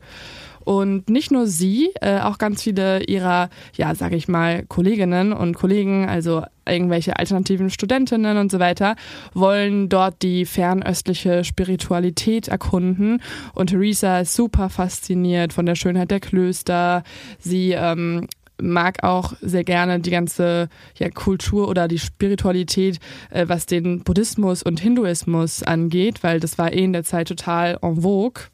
Und 0.67 1.09
nicht 1.09 1.31
nur 1.31 1.47
sie, 1.47 1.93
äh, 2.01 2.19
auch 2.19 2.39
ganz 2.39 2.65
viele 2.65 3.05
ihrer, 3.05 3.51
ja, 3.77 3.95
sag 3.95 4.13
ich 4.13 4.27
mal, 4.27 4.65
Kolleginnen 4.67 5.33
und 5.33 5.55
Kollegen, 5.55 6.09
also 6.09 6.43
irgendwelche 6.69 7.17
alternativen 7.17 7.71
Studentinnen 7.71 8.37
und 8.37 8.51
so 8.51 8.59
weiter, 8.59 8.97
wollen 9.33 9.89
dort 9.89 10.23
die 10.23 10.45
fernöstliche 10.45 11.45
Spiritualität 11.45 12.49
erkunden. 12.49 13.23
Und 13.55 13.69
Theresa 13.69 14.19
ist 14.19 14.35
super 14.35 14.69
fasziniert 14.69 15.53
von 15.53 15.67
der 15.67 15.77
Schönheit 15.77 16.11
der 16.11 16.19
Klöster. 16.19 17.05
Sie 17.39 17.71
ähm, 17.71 18.27
mag 18.61 19.05
auch 19.05 19.35
sehr 19.41 19.63
gerne 19.63 20.01
die 20.01 20.11
ganze 20.11 20.69
ja, 20.99 21.11
Kultur 21.11 21.69
oder 21.69 21.87
die 21.87 22.01
Spiritualität, 22.01 22.99
äh, 23.31 23.45
was 23.47 23.67
den 23.67 24.01
Buddhismus 24.01 24.65
und 24.65 24.81
Hinduismus 24.81 25.63
angeht, 25.63 26.25
weil 26.25 26.41
das 26.41 26.59
war 26.59 26.73
eh 26.73 26.83
in 26.83 26.93
der 26.93 27.05
Zeit 27.05 27.29
total 27.29 27.79
en 27.83 28.03
vogue. 28.03 28.47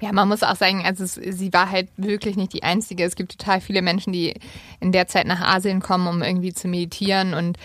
Ja, 0.00 0.12
man 0.12 0.28
muss 0.28 0.42
auch 0.42 0.56
sagen, 0.56 0.84
also 0.84 1.04
sie 1.06 1.52
war 1.52 1.70
halt 1.70 1.88
wirklich 1.96 2.36
nicht 2.36 2.52
die 2.52 2.62
Einzige. 2.62 3.04
Es 3.04 3.16
gibt 3.16 3.38
total 3.38 3.60
viele 3.60 3.82
Menschen, 3.82 4.12
die 4.12 4.34
in 4.80 4.92
der 4.92 5.06
Zeit 5.06 5.26
nach 5.26 5.40
Asien 5.40 5.80
kommen, 5.80 6.06
um 6.06 6.22
irgendwie 6.22 6.52
zu 6.52 6.68
meditieren 6.68 7.34
und 7.34 7.58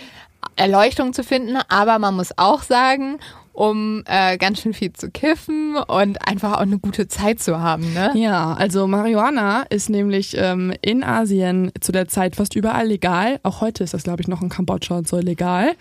Erleuchtung 0.56 1.14
zu 1.14 1.24
finden. 1.24 1.58
Aber 1.68 2.00
man 2.00 2.16
muss 2.16 2.38
auch 2.38 2.64
sagen, 2.64 3.20
um 3.54 4.04
äh, 4.06 4.38
ganz 4.38 4.62
schön 4.62 4.74
viel 4.74 4.94
zu 4.94 5.10
kiffen 5.10 5.76
und 5.76 6.28
einfach 6.28 6.54
auch 6.54 6.62
eine 6.62 6.80
gute 6.80 7.08
Zeit 7.08 7.42
zu 7.42 7.60
haben. 7.60 7.94
Ne? 7.94 8.12
Ja, 8.16 8.54
also 8.54 8.88
Marihuana 8.88 9.64
ist 9.70 9.90
nämlich 9.90 10.36
ähm, 10.38 10.74
in 10.82 11.04
Asien 11.04 11.72
zu 11.82 11.92
der 11.92 12.08
Zeit 12.08 12.36
fast 12.36 12.56
überall 12.56 12.88
legal. 12.88 13.40
Auch 13.44 13.62
heute 13.62 13.84
ist 13.84 13.94
das, 13.94 14.04
glaube 14.04 14.22
ich, 14.22 14.28
noch 14.28 14.42
in 14.42 14.50
Kambodscha 14.50 14.98
und 14.98 15.08
so 15.08 15.18
legal. 15.18 15.74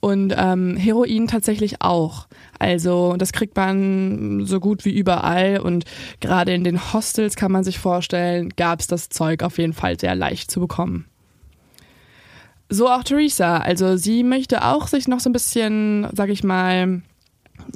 Und 0.00 0.34
ähm, 0.36 0.76
Heroin 0.76 1.26
tatsächlich 1.26 1.82
auch. 1.82 2.28
Also 2.58 3.16
das 3.16 3.32
kriegt 3.32 3.56
man 3.56 4.46
so 4.46 4.60
gut 4.60 4.84
wie 4.84 4.96
überall 4.96 5.58
und 5.58 5.84
gerade 6.20 6.54
in 6.54 6.64
den 6.64 6.92
Hostels 6.92 7.36
kann 7.36 7.52
man 7.52 7.64
sich 7.64 7.78
vorstellen, 7.78 8.50
gab 8.50 8.80
es 8.80 8.86
das 8.86 9.08
Zeug 9.08 9.42
auf 9.42 9.58
jeden 9.58 9.72
Fall 9.72 9.98
sehr 9.98 10.14
leicht 10.14 10.50
zu 10.50 10.60
bekommen. 10.60 11.06
So 12.68 12.88
auch 12.88 13.04
Theresa. 13.04 13.58
Also 13.58 13.96
sie 13.96 14.22
möchte 14.22 14.64
auch 14.64 14.86
sich 14.88 15.08
noch 15.08 15.20
so 15.20 15.30
ein 15.30 15.32
bisschen, 15.32 16.08
sag 16.12 16.30
ich 16.30 16.44
mal, 16.44 17.02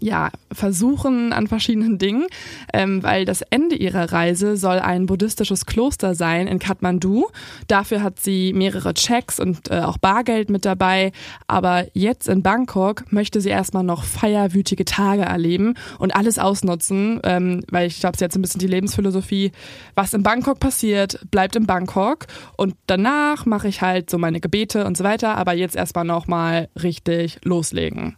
ja, 0.00 0.30
versuchen 0.52 1.32
an 1.32 1.46
verschiedenen 1.46 1.98
Dingen, 1.98 2.26
ähm, 2.72 3.02
weil 3.02 3.24
das 3.24 3.42
Ende 3.42 3.76
ihrer 3.76 4.12
Reise 4.12 4.56
soll 4.56 4.78
ein 4.78 5.06
buddhistisches 5.06 5.66
Kloster 5.66 6.14
sein 6.14 6.46
in 6.46 6.58
Kathmandu. 6.58 7.26
Dafür 7.66 8.02
hat 8.02 8.20
sie 8.20 8.52
mehrere 8.52 8.94
Checks 8.94 9.40
und 9.40 9.70
äh, 9.70 9.80
auch 9.80 9.98
Bargeld 9.98 10.50
mit 10.50 10.64
dabei. 10.64 11.12
Aber 11.46 11.86
jetzt 11.94 12.28
in 12.28 12.42
Bangkok 12.42 13.10
möchte 13.12 13.40
sie 13.40 13.50
erstmal 13.50 13.84
noch 13.84 14.04
feierwütige 14.04 14.84
Tage 14.84 15.22
erleben 15.22 15.74
und 15.98 16.14
alles 16.14 16.38
ausnutzen, 16.38 17.20
ähm, 17.24 17.62
weil 17.70 17.86
ich 17.86 18.00
glaube, 18.00 18.16
sie 18.16 18.24
hat 18.24 18.32
so 18.32 18.38
ein 18.38 18.42
bisschen 18.42 18.60
die 18.60 18.66
Lebensphilosophie, 18.66 19.52
was 19.94 20.14
in 20.14 20.22
Bangkok 20.22 20.60
passiert, 20.60 21.20
bleibt 21.30 21.56
in 21.56 21.66
Bangkok 21.66 22.26
und 22.56 22.74
danach 22.86 23.46
mache 23.46 23.68
ich 23.68 23.82
halt 23.82 24.10
so 24.10 24.18
meine 24.18 24.40
Gebete 24.40 24.84
und 24.84 24.96
so 24.96 25.04
weiter, 25.04 25.36
aber 25.36 25.54
jetzt 25.54 25.76
erstmal 25.76 26.04
nochmal 26.04 26.68
richtig 26.82 27.38
loslegen. 27.44 28.16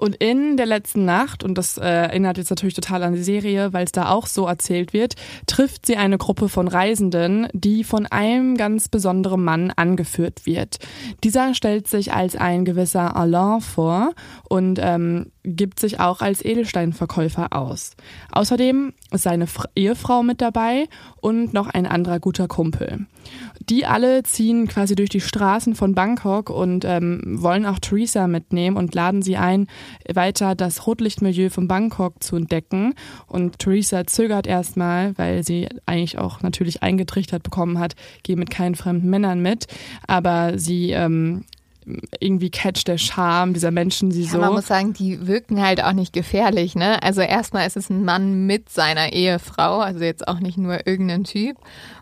Und 0.00 0.16
in 0.16 0.56
der 0.56 0.64
letzten 0.64 1.04
Nacht, 1.04 1.44
und 1.44 1.58
das 1.58 1.76
äh, 1.76 1.82
erinnert 1.82 2.38
jetzt 2.38 2.48
natürlich 2.48 2.72
total 2.72 3.02
an 3.02 3.12
die 3.12 3.22
Serie, 3.22 3.74
weil 3.74 3.84
es 3.84 3.92
da 3.92 4.08
auch 4.08 4.26
so 4.26 4.46
erzählt 4.46 4.94
wird, 4.94 5.14
trifft 5.46 5.84
sie 5.84 5.98
eine 5.98 6.16
Gruppe 6.16 6.48
von 6.48 6.68
Reisenden, 6.68 7.48
die 7.52 7.84
von 7.84 8.06
einem 8.06 8.56
ganz 8.56 8.88
besonderen 8.88 9.44
Mann 9.44 9.70
angeführt 9.76 10.46
wird. 10.46 10.78
Dieser 11.22 11.52
stellt 11.52 11.86
sich 11.86 12.14
als 12.14 12.34
ein 12.34 12.64
gewisser 12.64 13.14
Alain 13.14 13.60
vor 13.60 14.14
und 14.48 14.80
ähm, 14.82 15.32
gibt 15.42 15.80
sich 15.80 16.00
auch 16.00 16.20
als 16.20 16.44
Edelsteinverkäufer 16.44 17.52
aus. 17.52 17.92
Außerdem 18.30 18.92
ist 19.10 19.22
seine 19.22 19.46
Ehefrau 19.74 20.22
mit 20.22 20.40
dabei 20.40 20.88
und 21.20 21.54
noch 21.54 21.68
ein 21.68 21.86
anderer 21.86 22.20
guter 22.20 22.46
Kumpel. 22.48 23.06
Die 23.68 23.86
alle 23.86 24.22
ziehen 24.22 24.68
quasi 24.68 24.94
durch 24.94 25.08
die 25.10 25.20
Straßen 25.20 25.74
von 25.74 25.94
Bangkok 25.94 26.50
und 26.50 26.84
ähm, 26.84 27.22
wollen 27.24 27.66
auch 27.66 27.78
Theresa 27.78 28.26
mitnehmen 28.26 28.76
und 28.76 28.94
laden 28.94 29.22
sie 29.22 29.36
ein, 29.36 29.66
weiter 30.12 30.54
das 30.54 30.86
Rotlichtmilieu 30.86 31.50
von 31.50 31.68
Bangkok 31.68 32.22
zu 32.22 32.36
entdecken. 32.36 32.94
Und 33.26 33.58
Theresa 33.58 34.06
zögert 34.06 34.46
erstmal, 34.46 35.16
weil 35.16 35.44
sie 35.44 35.68
eigentlich 35.86 36.18
auch 36.18 36.42
natürlich 36.42 36.82
eingetrichtert 36.82 37.42
bekommen 37.42 37.78
hat, 37.78 37.94
geh 38.22 38.36
mit 38.36 38.50
keinen 38.50 38.74
fremden 38.74 39.08
Männern 39.08 39.40
mit. 39.40 39.66
Aber 40.06 40.58
sie 40.58 40.90
ähm, 40.90 41.44
irgendwie 42.20 42.50
catcht 42.50 42.88
der 42.88 42.98
Charme 42.98 43.54
dieser 43.54 43.70
Menschen 43.70 44.10
sie 44.10 44.24
ja, 44.24 44.30
so. 44.30 44.38
Man 44.38 44.52
muss 44.52 44.66
sagen, 44.66 44.92
die 44.92 45.26
wirken 45.26 45.62
halt 45.62 45.82
auch 45.82 45.92
nicht 45.92 46.12
gefährlich, 46.12 46.74
ne? 46.74 47.02
Also 47.02 47.20
erstmal 47.20 47.66
ist 47.66 47.76
es 47.76 47.90
ein 47.90 48.04
Mann 48.04 48.46
mit 48.46 48.68
seiner 48.68 49.12
Ehefrau, 49.12 49.80
also 49.80 50.00
jetzt 50.00 50.28
auch 50.28 50.40
nicht 50.40 50.58
nur 50.58 50.86
irgendein 50.86 51.24
Typ. 51.24 51.56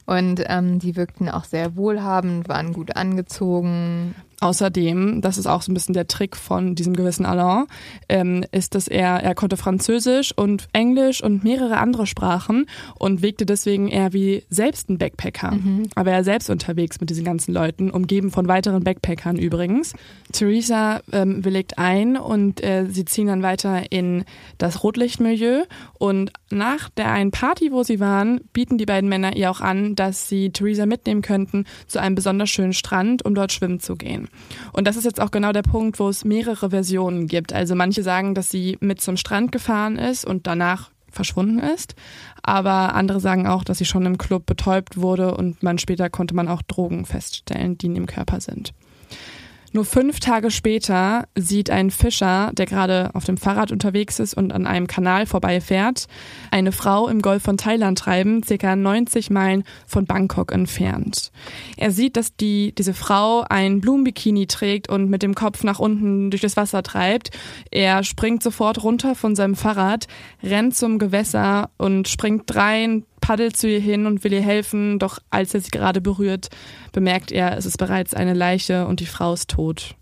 Und 0.07 0.43
ähm, 0.47 0.79
die 0.79 0.97
wirkten 0.97 1.29
auch 1.29 1.45
sehr 1.45 1.77
wohlhabend, 1.77 2.49
waren 2.49 2.73
gut 2.73 2.97
angezogen. 2.97 4.15
Außerdem, 4.41 5.21
das 5.21 5.37
ist 5.37 5.47
auch 5.47 5.63
so 5.63 5.73
ein 5.73 5.75
bisschen 5.75 5.95
der 5.95 6.07
Trick 6.07 6.37
von 6.37 6.77
diesem 6.77 6.95
gewissen 6.95 7.27
Alain, 7.27 7.67
ähm, 8.09 8.45
ist, 8.53 8.77
dass 8.77 8.87
er, 8.87 9.23
er 9.23 9.35
konnte 9.35 9.57
Französisch 9.57 10.33
und 10.37 10.69
Englisch 10.73 11.23
und 11.23 11.43
mehrere 11.43 11.79
andere 11.79 12.07
Sprachen 12.07 12.67
und 12.99 13.21
wirkte 13.23 13.47
deswegen 13.47 13.89
eher 13.89 14.13
wie 14.13 14.45
selbst 14.49 14.91
ein 14.91 14.99
Backpacker. 14.99 15.53
Mhm. 15.53 15.89
Aber 15.97 16.13
er 16.13 16.23
selbst 16.23 16.51
unterwegs 16.51 17.01
mit 17.01 17.11
diesen 17.11 17.25
ganzen 17.25 17.53
Leuten, 17.53 17.91
umgeben 17.91 18.31
von 18.31 18.47
weiteren 18.47 18.85
Backpackern 18.85 19.37
übrigens. 19.37 19.95
Theresa 20.33 21.01
ähm, 21.11 21.45
willigt 21.45 21.79
ein 21.79 22.17
und 22.17 22.63
äh, 22.63 22.87
sie 22.89 23.05
ziehen 23.05 23.27
dann 23.27 23.43
weiter 23.43 23.91
in 23.91 24.25
das 24.59 24.85
Rotlichtmilieu 24.85 25.65
und 25.99 26.31
nach 26.51 26.91
der 26.91 27.11
einen 27.11 27.33
Party, 27.33 27.73
wo 27.73 27.83
sie 27.83 27.99
waren, 27.99 28.41
bieten 28.53 28.79
die 28.79 28.87
beiden 28.87 29.09
Männer 29.09 29.35
ihr 29.37 29.51
auch 29.51 29.61
an, 29.61 29.97
dass 29.97 30.29
sie 30.29 30.51
Theresa 30.51 30.87
mitnehmen 30.87 31.23
könnten 31.23 31.65
zu 31.89 32.01
einem 32.01 32.15
besonders 32.15 32.51
schönen 32.51 32.73
Strand, 32.73 33.25
um 33.25 33.35
dort 33.35 33.53
schwimmen 33.53 33.81
zu 33.81 33.97
gehen. 33.97 34.28
Und 34.73 34.87
das 34.87 34.97
ist 34.97 35.05
jetzt 35.05 35.21
auch 35.21 35.31
genau 35.31 35.53
der 35.53 35.63
Punkt, 35.63 35.99
wo 35.99 36.09
es 36.09 36.25
mehrere 36.25 36.71
Versionen 36.71 37.27
gibt. 37.27 37.53
Also 37.53 37.75
manche 37.75 38.03
sagen, 38.03 38.35
dass 38.35 38.51
sie 38.51 38.79
mit 38.81 39.01
zum 39.01 39.17
Strand 39.17 39.53
gefahren 39.53 39.97
ist 39.97 40.25
und 40.25 40.47
danach 40.47 40.91
verschwunden 41.11 41.59
ist. 41.59 41.95
Aber 42.43 42.95
andere 42.95 43.21
sagen 43.21 43.47
auch, 43.47 43.65
dass 43.65 43.79
sie 43.79 43.85
schon 43.85 44.07
im 44.07 44.19
Club 44.19 44.47
betäubt 44.47 44.99
wurde 44.99 45.35
und 45.35 45.63
man 45.63 45.79
später 45.79 46.11
konnte 46.11 46.35
man 46.35 46.49
auch 46.49 46.63
Drogen 46.63 47.05
feststellen, 47.05 47.79
die 47.79 47.87
in 47.87 47.97
ihrem 47.97 48.07
Körper 48.07 48.41
sind. 48.41 48.73
Nur 49.73 49.85
fünf 49.85 50.19
Tage 50.19 50.51
später 50.51 51.29
sieht 51.35 51.69
ein 51.69 51.91
Fischer, 51.91 52.51
der 52.55 52.67
gerade 52.67 53.11
auf 53.15 53.25
dem 53.25 53.37
Fahrrad 53.37 53.71
unterwegs 53.71 54.19
ist 54.19 54.35
und 54.35 54.53
an 54.53 54.67
einem 54.67 54.87
Kanal 54.87 55.27
vorbeifährt, 55.27 56.07
eine 56.51 56.73
Frau 56.73 57.09
im 57.09 57.21
Golf 57.21 57.43
von 57.43 57.59
Thailand 57.59 57.99
treiben, 57.99 58.43
circa 58.43 58.77
90 58.77 59.31
Meilen 59.31 59.65
von 59.87 60.07
Bangkok 60.07 60.53
entfernt. 60.53 61.33
Er 61.77 61.91
sieht, 61.91 62.17
dass 62.17 62.35
die, 62.35 62.75
diese 62.77 62.95
Frau 62.95 63.45
ein 63.49 63.81
Blumenbikini 63.81 64.47
trägt 64.47 64.89
und 64.89 65.11
mit 65.11 65.23
dem 65.23 65.35
Kopf 65.35 65.65
nach 65.65 65.79
unten 65.79 66.31
durch 66.31 66.43
das 66.43 66.57
Wasser 66.57 66.83
treibt. 66.83 67.31
Er 67.71 68.05
springt 68.05 68.43
sofort 68.43 68.83
runter 68.83 69.15
von 69.15 69.37
seinem 69.37 69.55
Fahrrad, 69.55 70.07
rennt 70.43 70.77
zum 70.77 70.99
Gewässer 70.99 71.71
und 71.77 72.09
springt 72.09 72.55
rein, 72.55 73.05
paddelt 73.21 73.57
zu 73.57 73.69
ihr 73.69 73.81
hin 73.81 74.07
und 74.07 74.25
will 74.25 74.33
ihr 74.33 74.43
helfen, 74.43 74.99
doch 74.99 75.19
als 75.31 75.55
er 75.55 75.61
sie 75.61 75.71
gerade 75.71 76.01
berührt, 76.01 76.49
bemerkt 76.93 77.33
er, 77.33 77.57
es 77.57 77.67
ist 77.67 77.79
bereits 77.79 78.15
eine 78.15 78.35
Leiche 78.35 78.87
und 78.87 79.01
die 79.01 79.07
Frau 79.07 79.35
ist 79.35 79.51
tot. 79.51 79.98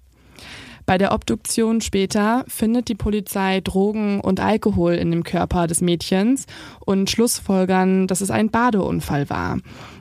Bei 0.86 0.98
der 0.98 1.12
Obduktion 1.12 1.80
später 1.80 2.44
findet 2.46 2.88
die 2.88 2.94
Polizei 2.94 3.60
Drogen 3.60 4.20
und 4.20 4.38
Alkohol 4.38 4.94
in 4.94 5.10
dem 5.10 5.24
Körper 5.24 5.66
des 5.66 5.80
Mädchens 5.80 6.46
und 6.78 7.10
schlussfolgern, 7.10 8.06
dass 8.06 8.20
es 8.20 8.30
ein 8.30 8.50
Badeunfall 8.50 9.28
war. 9.28 9.58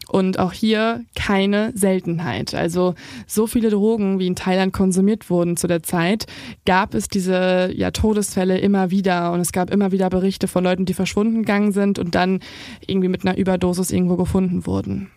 Und 0.07 0.37
auch 0.37 0.53
hier 0.53 1.03
keine 1.15 1.71
Seltenheit. 1.73 2.53
Also 2.53 2.93
so 3.25 3.47
viele 3.47 3.71
Drogen, 3.71 4.19
wie 4.19 4.27
in 4.27 4.35
Thailand 4.35 4.73
konsumiert 4.73 5.31
wurden 5.31 5.57
zu 5.57 5.65
der 5.65 5.81
Zeit, 5.81 6.27
gab 6.67 6.93
es 6.93 7.07
diese 7.07 7.71
ja, 7.73 7.89
Todesfälle 7.89 8.59
immer 8.59 8.91
wieder. 8.91 9.31
Und 9.31 9.39
es 9.39 9.51
gab 9.51 9.71
immer 9.71 9.91
wieder 9.91 10.11
Berichte 10.11 10.47
von 10.47 10.63
Leuten, 10.63 10.85
die 10.85 10.93
verschwunden 10.93 11.39
gegangen 11.39 11.71
sind 11.71 11.97
und 11.97 12.13
dann 12.13 12.41
irgendwie 12.85 13.09
mit 13.09 13.25
einer 13.25 13.37
Überdosis 13.37 13.89
irgendwo 13.89 14.17
gefunden 14.17 14.67
wurden. 14.67 15.09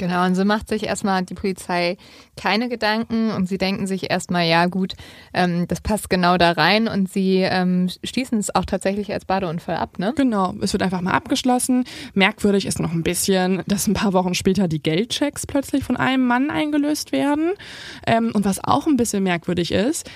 Genau, 0.00 0.24
und 0.24 0.34
so 0.34 0.46
macht 0.46 0.70
sich 0.70 0.84
erstmal 0.84 1.22
die 1.24 1.34
Polizei 1.34 1.98
keine 2.34 2.70
Gedanken 2.70 3.32
und 3.32 3.46
sie 3.46 3.58
denken 3.58 3.86
sich 3.86 4.10
erstmal, 4.10 4.46
ja 4.46 4.64
gut, 4.64 4.94
ähm, 5.34 5.68
das 5.68 5.82
passt 5.82 6.08
genau 6.08 6.38
da 6.38 6.52
rein 6.52 6.88
und 6.88 7.12
sie 7.12 7.40
ähm, 7.42 7.90
schließen 8.02 8.38
es 8.38 8.54
auch 8.54 8.64
tatsächlich 8.64 9.12
als 9.12 9.26
Badeunfall 9.26 9.76
ab, 9.76 9.98
ne? 9.98 10.14
Genau, 10.16 10.54
es 10.62 10.72
wird 10.72 10.82
einfach 10.82 11.02
mal 11.02 11.12
abgeschlossen. 11.12 11.84
Merkwürdig 12.14 12.64
ist 12.64 12.80
noch 12.80 12.92
ein 12.92 13.02
bisschen, 13.02 13.62
dass 13.66 13.88
ein 13.88 13.92
paar 13.92 14.14
Wochen 14.14 14.32
später 14.32 14.68
die 14.68 14.82
Geldchecks 14.82 15.46
plötzlich 15.46 15.84
von 15.84 15.98
einem 15.98 16.26
Mann 16.26 16.48
eingelöst 16.48 17.12
werden. 17.12 17.50
Ähm, 18.06 18.30
und 18.32 18.46
was 18.46 18.64
auch 18.64 18.86
ein 18.86 18.96
bisschen 18.96 19.22
merkwürdig 19.22 19.70
ist, 19.70 20.08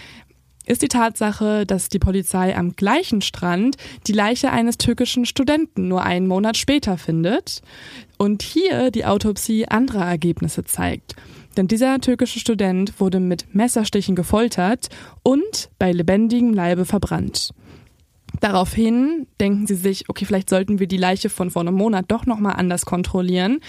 ist 0.67 0.81
die 0.81 0.88
Tatsache, 0.88 1.67
dass 1.67 1.91
die 1.91 1.99
Polizei 1.99 2.57
am 2.57 2.75
gleichen 2.75 3.21
Strand 3.21 3.76
die 4.07 4.12
Leiche 4.12 4.50
eines 4.50 4.79
türkischen 4.79 5.26
Studenten 5.26 5.88
nur 5.88 6.03
einen 6.03 6.26
Monat 6.26 6.57
später 6.57 6.97
findet 6.97 7.61
und 8.25 8.43
hier 8.43 8.90
die 8.90 9.04
Autopsie 9.04 9.69
anderer 9.69 10.07
Ergebnisse 10.07 10.64
zeigt. 10.64 11.14
Denn 11.57 11.69
dieser 11.69 12.00
türkische 12.00 12.40
Student 12.40 12.99
wurde 12.99 13.21
mit 13.21 13.54
Messerstichen 13.54 14.16
gefoltert 14.16 14.88
und 15.23 15.71
bei 15.78 15.93
lebendigem 15.93 16.52
Leibe 16.52 16.85
verbrannt. 16.87 17.50
Daraufhin 18.40 19.26
denken 19.38 19.66
sie 19.66 19.76
sich, 19.76 20.09
okay, 20.09 20.25
vielleicht 20.25 20.50
sollten 20.50 20.81
wir 20.81 20.88
die 20.88 20.97
Leiche 20.97 21.28
von 21.28 21.50
vor 21.50 21.62
einem 21.62 21.75
Monat 21.75 22.07
doch 22.09 22.26
nochmal 22.26 22.54
anders 22.57 22.85
kontrollieren 22.85 23.61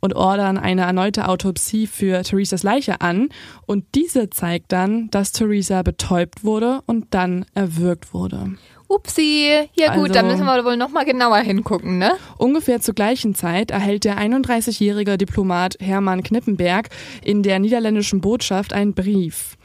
und 0.00 0.14
ordern 0.14 0.56
eine 0.56 0.82
erneute 0.82 1.28
Autopsie 1.28 1.86
für 1.86 2.22
Theresas 2.22 2.62
Leiche 2.62 3.00
an. 3.00 3.28
Und 3.66 3.84
diese 3.94 4.30
zeigt 4.30 4.72
dann, 4.72 5.10
dass 5.10 5.32
Theresa 5.32 5.82
betäubt 5.82 6.42
wurde 6.42 6.80
und 6.86 7.08
dann 7.10 7.44
erwürgt 7.52 8.14
wurde. 8.14 8.54
Upsi, 8.94 9.68
ja 9.74 9.94
gut, 9.94 10.10
also, 10.10 10.14
da 10.14 10.22
müssen 10.22 10.44
wir 10.44 10.64
wohl 10.64 10.76
nochmal 10.76 11.04
genauer 11.04 11.38
hingucken, 11.38 11.98
ne? 11.98 12.12
Ungefähr 12.38 12.80
zur 12.80 12.94
gleichen 12.94 13.34
Zeit 13.34 13.70
erhält 13.70 14.04
der 14.04 14.18
31-jährige 14.18 15.18
Diplomat 15.18 15.76
Hermann 15.80 16.22
Knippenberg 16.22 16.90
in 17.24 17.42
der 17.42 17.58
niederländischen 17.58 18.20
Botschaft 18.20 18.72
einen 18.72 18.94
Brief. 18.94 19.56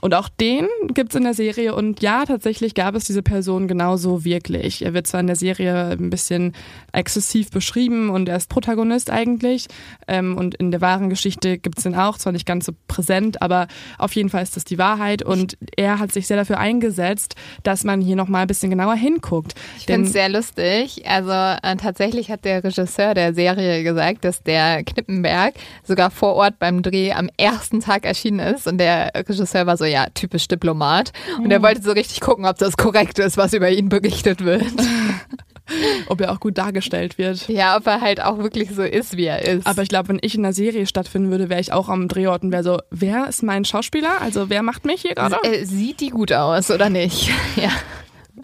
Und 0.00 0.14
auch 0.14 0.28
den 0.28 0.68
gibt's 0.94 1.14
in 1.14 1.24
der 1.24 1.34
Serie 1.34 1.74
und 1.74 2.02
ja, 2.02 2.24
tatsächlich 2.24 2.74
gab 2.74 2.94
es 2.94 3.04
diese 3.04 3.22
Person 3.22 3.68
genauso 3.68 4.24
wirklich. 4.24 4.84
Er 4.84 4.94
wird 4.94 5.06
zwar 5.06 5.20
in 5.20 5.26
der 5.26 5.36
Serie 5.36 5.90
ein 5.90 6.10
bisschen 6.10 6.54
exzessiv 6.92 7.50
beschrieben 7.50 8.10
und 8.10 8.28
er 8.28 8.36
ist 8.36 8.48
Protagonist 8.48 9.10
eigentlich 9.10 9.66
ähm, 10.06 10.36
und 10.36 10.54
in 10.54 10.70
der 10.70 10.80
wahren 10.80 11.10
Geschichte 11.10 11.58
gibt's 11.58 11.82
den 11.82 11.94
auch, 11.94 12.18
zwar 12.18 12.32
nicht 12.32 12.46
ganz 12.46 12.66
so 12.66 12.72
präsent, 12.86 13.42
aber 13.42 13.68
auf 13.98 14.14
jeden 14.14 14.28
Fall 14.28 14.42
ist 14.42 14.56
das 14.56 14.64
die 14.64 14.78
Wahrheit 14.78 15.22
und 15.22 15.56
er 15.76 15.98
hat 15.98 16.12
sich 16.12 16.26
sehr 16.26 16.36
dafür 16.36 16.58
eingesetzt, 16.58 17.34
dass 17.62 17.84
man 17.84 18.00
hier 18.00 18.16
nochmal 18.16 18.42
ein 18.42 18.48
bisschen 18.48 18.70
genauer 18.70 18.94
hinguckt. 18.94 19.54
Ich 19.78 19.86
finde 19.86 20.06
es 20.06 20.12
sehr 20.12 20.28
lustig. 20.28 21.04
Also 21.06 21.30
äh, 21.30 21.76
tatsächlich 21.76 22.30
hat 22.30 22.44
der 22.44 22.64
Regisseur 22.64 23.14
der 23.14 23.34
Serie 23.34 23.82
gesagt, 23.82 24.24
dass 24.24 24.42
der 24.42 24.84
Knippenberg 24.84 25.54
sogar 25.84 26.10
vor 26.10 26.34
Ort 26.34 26.58
beim 26.58 26.82
Dreh 26.82 27.12
am 27.12 27.28
ersten 27.36 27.80
Tag 27.80 28.04
erschienen 28.04 28.40
ist 28.40 28.66
und 28.66 28.78
der 28.78 29.12
Regisseur 29.14 29.57
war 29.66 29.76
so, 29.76 29.84
ja, 29.84 30.06
typisch 30.14 30.48
Diplomat. 30.48 31.12
Und 31.38 31.50
er 31.50 31.62
wollte 31.62 31.82
so 31.82 31.92
richtig 31.92 32.20
gucken, 32.20 32.46
ob 32.46 32.58
das 32.58 32.76
korrekt 32.76 33.18
ist, 33.18 33.36
was 33.36 33.52
über 33.52 33.70
ihn 33.70 33.88
berichtet 33.88 34.44
wird. 34.44 34.64
ob 36.08 36.20
er 36.20 36.32
auch 36.32 36.40
gut 36.40 36.58
dargestellt 36.58 37.18
wird. 37.18 37.48
Ja, 37.48 37.76
ob 37.76 37.86
er 37.86 38.00
halt 38.00 38.22
auch 38.22 38.38
wirklich 38.38 38.70
so 38.70 38.82
ist, 38.82 39.16
wie 39.16 39.26
er 39.26 39.42
ist. 39.42 39.66
Aber 39.66 39.82
ich 39.82 39.88
glaube, 39.88 40.08
wenn 40.08 40.18
ich 40.22 40.34
in 40.34 40.44
einer 40.44 40.52
Serie 40.52 40.86
stattfinden 40.86 41.30
würde, 41.30 41.48
wäre 41.48 41.60
ich 41.60 41.72
auch 41.72 41.88
am 41.88 42.08
Drehort 42.08 42.42
und 42.42 42.52
wäre 42.52 42.64
so, 42.64 42.78
wer 42.90 43.28
ist 43.28 43.42
mein 43.42 43.64
Schauspieler? 43.64 44.20
Also 44.20 44.50
wer 44.50 44.62
macht 44.62 44.84
mich 44.84 45.02
hier 45.02 45.14
gerade? 45.14 45.36
Äh, 45.42 45.64
sieht 45.64 46.00
die 46.00 46.10
gut 46.10 46.32
aus, 46.32 46.70
oder 46.70 46.90
nicht? 46.90 47.30
ja. 47.56 47.70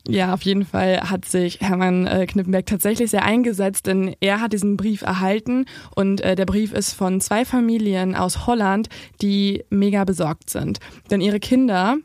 Ja, 0.08 0.34
auf 0.34 0.42
jeden 0.42 0.64
Fall 0.64 1.10
hat 1.10 1.24
sich 1.24 1.60
Hermann 1.60 2.06
äh, 2.06 2.26
Knippenberg 2.26 2.66
tatsächlich 2.66 3.10
sehr 3.10 3.24
eingesetzt, 3.24 3.86
denn 3.86 4.14
er 4.20 4.40
hat 4.40 4.52
diesen 4.52 4.76
Brief 4.76 5.02
erhalten 5.02 5.66
und 5.94 6.20
äh, 6.20 6.34
der 6.34 6.46
Brief 6.46 6.72
ist 6.72 6.92
von 6.92 7.20
zwei 7.20 7.44
Familien 7.44 8.14
aus 8.14 8.46
Holland, 8.46 8.88
die 9.22 9.64
mega 9.70 10.04
besorgt 10.04 10.50
sind. 10.50 10.78
Denn 11.10 11.20
ihre 11.20 11.40
Kinder, 11.40 11.96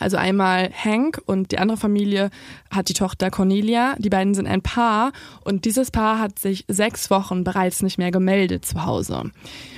also 0.00 0.18
einmal 0.18 0.70
Hank 0.72 1.20
und 1.24 1.50
die 1.50 1.58
andere 1.58 1.78
Familie 1.78 2.30
hat 2.70 2.90
die 2.90 2.94
Tochter 2.94 3.30
Cornelia. 3.30 3.96
Die 3.98 4.10
beiden 4.10 4.34
sind 4.34 4.46
ein 4.46 4.60
Paar 4.60 5.12
und 5.44 5.64
dieses 5.64 5.90
Paar 5.90 6.18
hat 6.18 6.38
sich 6.38 6.66
sechs 6.68 7.10
Wochen 7.10 7.42
bereits 7.42 7.82
nicht 7.82 7.96
mehr 7.96 8.10
gemeldet 8.10 8.66
zu 8.66 8.84
Hause. 8.84 9.30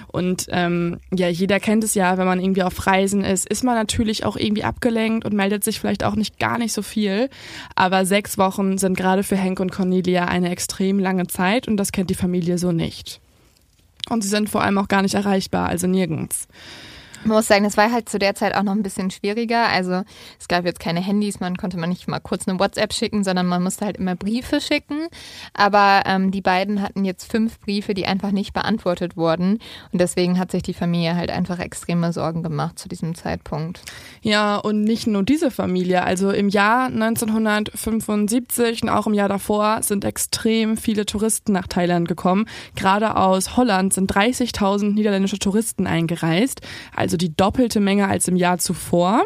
Und 0.08 0.46
ähm, 0.50 0.98
ja, 1.14 1.28
jeder 1.28 1.60
kennt 1.60 1.84
es 1.84 1.94
ja, 1.94 2.18
wenn 2.18 2.26
man 2.26 2.40
irgendwie 2.40 2.64
auf 2.64 2.88
Reisen 2.88 3.22
ist, 3.22 3.48
ist 3.48 3.62
man 3.62 3.76
natürlich 3.76 4.24
auch 4.24 4.36
irgendwie 4.36 4.64
abgelenkt 4.64 5.24
und 5.24 5.34
meldet 5.34 5.62
sich 5.62 5.78
vielleicht 5.78 6.02
auch 6.02 6.16
nicht 6.16 6.40
gar 6.40 6.58
nicht 6.58 6.72
so 6.72 6.82
viel. 6.82 7.30
Aber 7.76 8.04
sechs 8.04 8.36
Wochen 8.36 8.78
sind 8.78 8.96
gerade 8.96 9.22
für 9.22 9.36
Henk 9.36 9.60
und 9.60 9.70
Cornelia 9.70 10.24
eine 10.24 10.50
extrem 10.50 10.98
lange 10.98 11.28
Zeit 11.28 11.68
und 11.68 11.76
das 11.76 11.92
kennt 11.92 12.10
die 12.10 12.16
Familie 12.16 12.58
so 12.58 12.72
nicht. 12.72 13.20
Und 14.08 14.22
sie 14.22 14.28
sind 14.28 14.50
vor 14.50 14.62
allem 14.62 14.78
auch 14.78 14.88
gar 14.88 15.02
nicht 15.02 15.14
erreichbar, 15.14 15.68
also 15.68 15.86
nirgends. 15.86 16.48
Man 17.24 17.36
muss 17.36 17.48
sagen, 17.48 17.64
das 17.64 17.76
war 17.76 17.92
halt 17.92 18.08
zu 18.08 18.18
der 18.18 18.34
Zeit 18.34 18.54
auch 18.54 18.62
noch 18.62 18.72
ein 18.72 18.82
bisschen 18.82 19.10
schwieriger. 19.10 19.68
Also 19.68 20.02
es 20.38 20.48
gab 20.48 20.64
jetzt 20.64 20.80
keine 20.80 21.00
Handys, 21.00 21.40
man 21.40 21.56
konnte 21.56 21.78
man 21.78 21.90
nicht 21.90 22.08
mal 22.08 22.20
kurz 22.20 22.48
eine 22.48 22.58
WhatsApp 22.58 22.92
schicken, 22.94 23.24
sondern 23.24 23.46
man 23.46 23.62
musste 23.62 23.84
halt 23.84 23.98
immer 23.98 24.16
Briefe 24.16 24.60
schicken. 24.60 25.08
Aber 25.52 26.02
ähm, 26.06 26.30
die 26.30 26.40
beiden 26.40 26.80
hatten 26.80 27.04
jetzt 27.04 27.30
fünf 27.30 27.60
Briefe, 27.60 27.94
die 27.94 28.06
einfach 28.06 28.30
nicht 28.30 28.52
beantwortet 28.52 29.16
wurden. 29.16 29.58
Und 29.92 30.00
deswegen 30.00 30.38
hat 30.38 30.50
sich 30.50 30.62
die 30.62 30.74
Familie 30.74 31.14
halt 31.16 31.30
einfach 31.30 31.58
extreme 31.58 32.12
Sorgen 32.12 32.42
gemacht 32.42 32.78
zu 32.78 32.88
diesem 32.88 33.14
Zeitpunkt. 33.14 33.82
Ja, 34.22 34.56
und 34.56 34.82
nicht 34.84 35.06
nur 35.06 35.22
diese 35.22 35.50
Familie. 35.50 36.02
Also 36.04 36.30
im 36.30 36.48
Jahr 36.48 36.86
1975 36.86 38.82
und 38.82 38.88
auch 38.88 39.06
im 39.06 39.14
Jahr 39.14 39.28
davor 39.28 39.82
sind 39.82 40.04
extrem 40.04 40.76
viele 40.76 41.04
Touristen 41.06 41.52
nach 41.52 41.66
Thailand 41.66 42.08
gekommen. 42.08 42.46
Gerade 42.76 43.16
aus 43.16 43.56
Holland 43.56 43.92
sind 43.92 44.10
30.000 44.10 44.94
niederländische 44.94 45.38
Touristen 45.38 45.86
eingereist. 45.86 46.62
Also 46.94 47.09
also 47.10 47.16
die 47.16 47.34
doppelte 47.34 47.80
Menge 47.80 48.06
als 48.06 48.28
im 48.28 48.36
Jahr 48.36 48.58
zuvor. 48.58 49.24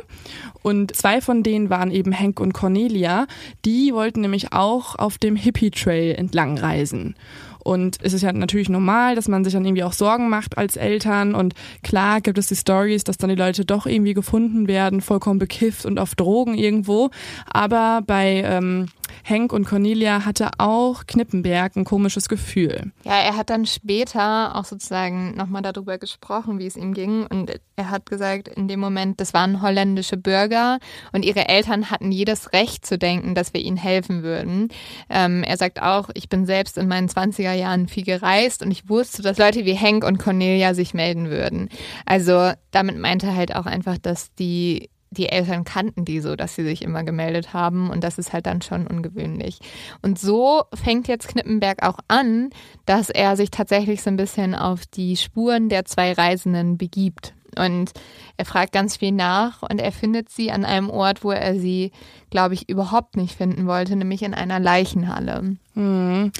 Und 0.62 0.96
zwei 0.96 1.20
von 1.20 1.42
denen 1.42 1.68
waren 1.68 1.90
eben 1.90 2.18
Hank 2.18 2.40
und 2.40 2.54
Cornelia. 2.54 3.26
Die 3.66 3.92
wollten 3.92 4.22
nämlich 4.22 4.54
auch 4.54 4.96
auf 4.96 5.18
dem 5.18 5.36
Hippie 5.36 5.70
Trail 5.70 6.14
entlang 6.14 6.56
reisen. 6.56 7.14
Und 7.62 7.98
es 8.02 8.14
ist 8.14 8.22
ja 8.22 8.32
natürlich 8.32 8.70
normal, 8.70 9.16
dass 9.16 9.28
man 9.28 9.44
sich 9.44 9.52
dann 9.52 9.66
irgendwie 9.66 9.84
auch 9.84 9.92
Sorgen 9.92 10.30
macht 10.30 10.56
als 10.56 10.76
Eltern. 10.76 11.34
Und 11.34 11.54
klar 11.82 12.22
gibt 12.22 12.38
es 12.38 12.46
die 12.46 12.56
Stories, 12.56 13.04
dass 13.04 13.18
dann 13.18 13.28
die 13.28 13.36
Leute 13.36 13.66
doch 13.66 13.84
irgendwie 13.84 14.14
gefunden 14.14 14.66
werden, 14.66 15.02
vollkommen 15.02 15.38
bekifft 15.38 15.84
und 15.84 15.98
auf 15.98 16.14
Drogen 16.14 16.54
irgendwo. 16.54 17.10
Aber 17.46 18.00
bei 18.06 18.42
ähm, 18.46 18.86
Henk 19.22 19.52
und 19.52 19.66
Cornelia 19.66 20.24
hatte 20.24 20.50
auch 20.58 21.06
Knippenberg 21.06 21.76
ein 21.76 21.84
komisches 21.84 22.28
Gefühl. 22.28 22.92
Ja, 23.04 23.18
er 23.20 23.36
hat 23.36 23.50
dann 23.50 23.66
später 23.66 24.56
auch 24.56 24.64
sozusagen 24.64 25.34
nochmal 25.36 25.62
darüber 25.62 25.98
gesprochen, 25.98 26.58
wie 26.58 26.66
es 26.66 26.76
ihm 26.76 26.94
ging. 26.94 27.26
Und 27.26 27.52
er 27.76 27.90
hat 27.90 28.06
gesagt, 28.06 28.48
in 28.48 28.68
dem 28.68 28.80
Moment, 28.80 29.20
das 29.20 29.34
waren 29.34 29.62
holländische 29.62 30.16
Bürger 30.16 30.78
und 31.12 31.24
ihre 31.24 31.48
Eltern 31.48 31.90
hatten 31.90 32.12
jedes 32.12 32.52
Recht 32.52 32.86
zu 32.86 32.98
denken, 32.98 33.34
dass 33.34 33.54
wir 33.54 33.60
ihnen 33.60 33.76
helfen 33.76 34.22
würden. 34.22 34.68
Ähm, 35.08 35.42
er 35.42 35.56
sagt 35.56 35.82
auch, 35.82 36.10
ich 36.14 36.28
bin 36.28 36.46
selbst 36.46 36.78
in 36.78 36.88
meinen 36.88 37.08
20er 37.08 37.52
Jahren 37.52 37.88
viel 37.88 38.04
gereist 38.04 38.62
und 38.62 38.70
ich 38.70 38.88
wusste, 38.88 39.22
dass 39.22 39.38
Leute 39.38 39.64
wie 39.64 39.74
Henk 39.74 40.04
und 40.04 40.18
Cornelia 40.18 40.74
sich 40.74 40.94
melden 40.94 41.30
würden. 41.30 41.68
Also 42.06 42.52
damit 42.70 42.98
meinte 42.98 43.26
er 43.26 43.36
halt 43.36 43.54
auch 43.54 43.66
einfach, 43.66 43.98
dass 43.98 44.34
die 44.34 44.90
die 45.14 45.28
Eltern 45.28 45.64
kannten 45.64 46.04
die 46.04 46.20
so, 46.20 46.36
dass 46.36 46.54
sie 46.54 46.64
sich 46.64 46.82
immer 46.82 47.04
gemeldet 47.04 47.52
haben 47.52 47.90
und 47.90 48.04
das 48.04 48.18
ist 48.18 48.32
halt 48.32 48.46
dann 48.46 48.62
schon 48.62 48.86
ungewöhnlich. 48.86 49.60
Und 50.02 50.18
so 50.18 50.64
fängt 50.74 51.08
jetzt 51.08 51.28
Knippenberg 51.28 51.82
auch 51.82 51.98
an, 52.08 52.50
dass 52.86 53.10
er 53.10 53.36
sich 53.36 53.50
tatsächlich 53.50 54.02
so 54.02 54.10
ein 54.10 54.16
bisschen 54.16 54.54
auf 54.54 54.86
die 54.86 55.16
Spuren 55.16 55.68
der 55.68 55.84
zwei 55.84 56.12
Reisenden 56.12 56.76
begibt. 56.76 57.34
Und 57.56 57.92
er 58.36 58.44
fragt 58.44 58.72
ganz 58.72 58.96
viel 58.96 59.12
nach 59.12 59.62
und 59.62 59.80
er 59.80 59.92
findet 59.92 60.28
sie 60.28 60.50
an 60.50 60.64
einem 60.64 60.90
Ort, 60.90 61.22
wo 61.22 61.30
er 61.30 61.58
sie, 61.58 61.92
glaube 62.30 62.54
ich, 62.54 62.68
überhaupt 62.68 63.16
nicht 63.16 63.36
finden 63.36 63.66
wollte, 63.66 63.96
nämlich 63.96 64.22
in 64.22 64.34
einer 64.34 64.58
Leichenhalle. 64.58 65.56
Hm. 65.74 66.32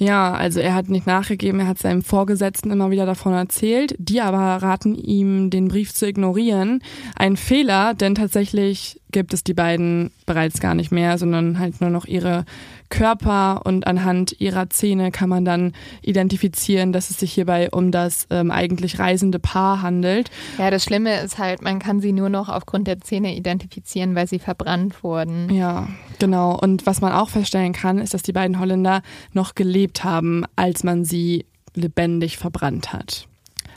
Ja, 0.00 0.32
also 0.32 0.60
er 0.60 0.74
hat 0.74 0.88
nicht 0.88 1.06
nachgegeben, 1.06 1.60
er 1.60 1.66
hat 1.66 1.78
seinem 1.78 2.02
Vorgesetzten 2.02 2.70
immer 2.70 2.90
wieder 2.90 3.04
davon 3.04 3.34
erzählt. 3.34 3.94
Die 3.98 4.22
aber 4.22 4.38
raten 4.38 4.94
ihm, 4.94 5.50
den 5.50 5.68
Brief 5.68 5.92
zu 5.92 6.06
ignorieren. 6.08 6.82
Ein 7.16 7.36
Fehler, 7.36 7.92
denn 7.92 8.14
tatsächlich 8.14 8.99
gibt 9.10 9.34
es 9.34 9.44
die 9.44 9.54
beiden 9.54 10.10
bereits 10.26 10.60
gar 10.60 10.74
nicht 10.74 10.92
mehr, 10.92 11.18
sondern 11.18 11.58
halt 11.58 11.80
nur 11.80 11.90
noch 11.90 12.06
ihre 12.06 12.44
Körper 12.88 13.62
und 13.64 13.86
anhand 13.86 14.40
ihrer 14.40 14.68
Zähne 14.68 15.10
kann 15.10 15.28
man 15.28 15.44
dann 15.44 15.72
identifizieren, 16.02 16.92
dass 16.92 17.10
es 17.10 17.18
sich 17.18 17.32
hierbei 17.32 17.70
um 17.70 17.92
das 17.92 18.26
ähm, 18.30 18.50
eigentlich 18.50 18.98
reisende 18.98 19.38
Paar 19.38 19.82
handelt. 19.82 20.30
Ja, 20.58 20.70
das 20.70 20.84
Schlimme 20.84 21.20
ist 21.20 21.38
halt, 21.38 21.62
man 21.62 21.78
kann 21.78 22.00
sie 22.00 22.12
nur 22.12 22.28
noch 22.28 22.48
aufgrund 22.48 22.88
der 22.88 23.00
Zähne 23.00 23.36
identifizieren, 23.36 24.14
weil 24.14 24.26
sie 24.26 24.40
verbrannt 24.40 25.02
wurden. 25.04 25.50
Ja, 25.50 25.88
genau. 26.18 26.58
Und 26.58 26.84
was 26.86 27.00
man 27.00 27.12
auch 27.12 27.28
feststellen 27.28 27.72
kann, 27.72 27.98
ist, 27.98 28.12
dass 28.12 28.22
die 28.22 28.32
beiden 28.32 28.58
Holländer 28.58 29.02
noch 29.32 29.54
gelebt 29.54 30.02
haben, 30.02 30.44
als 30.56 30.82
man 30.82 31.04
sie 31.04 31.46
lebendig 31.74 32.38
verbrannt 32.38 32.92
hat. 32.92 33.28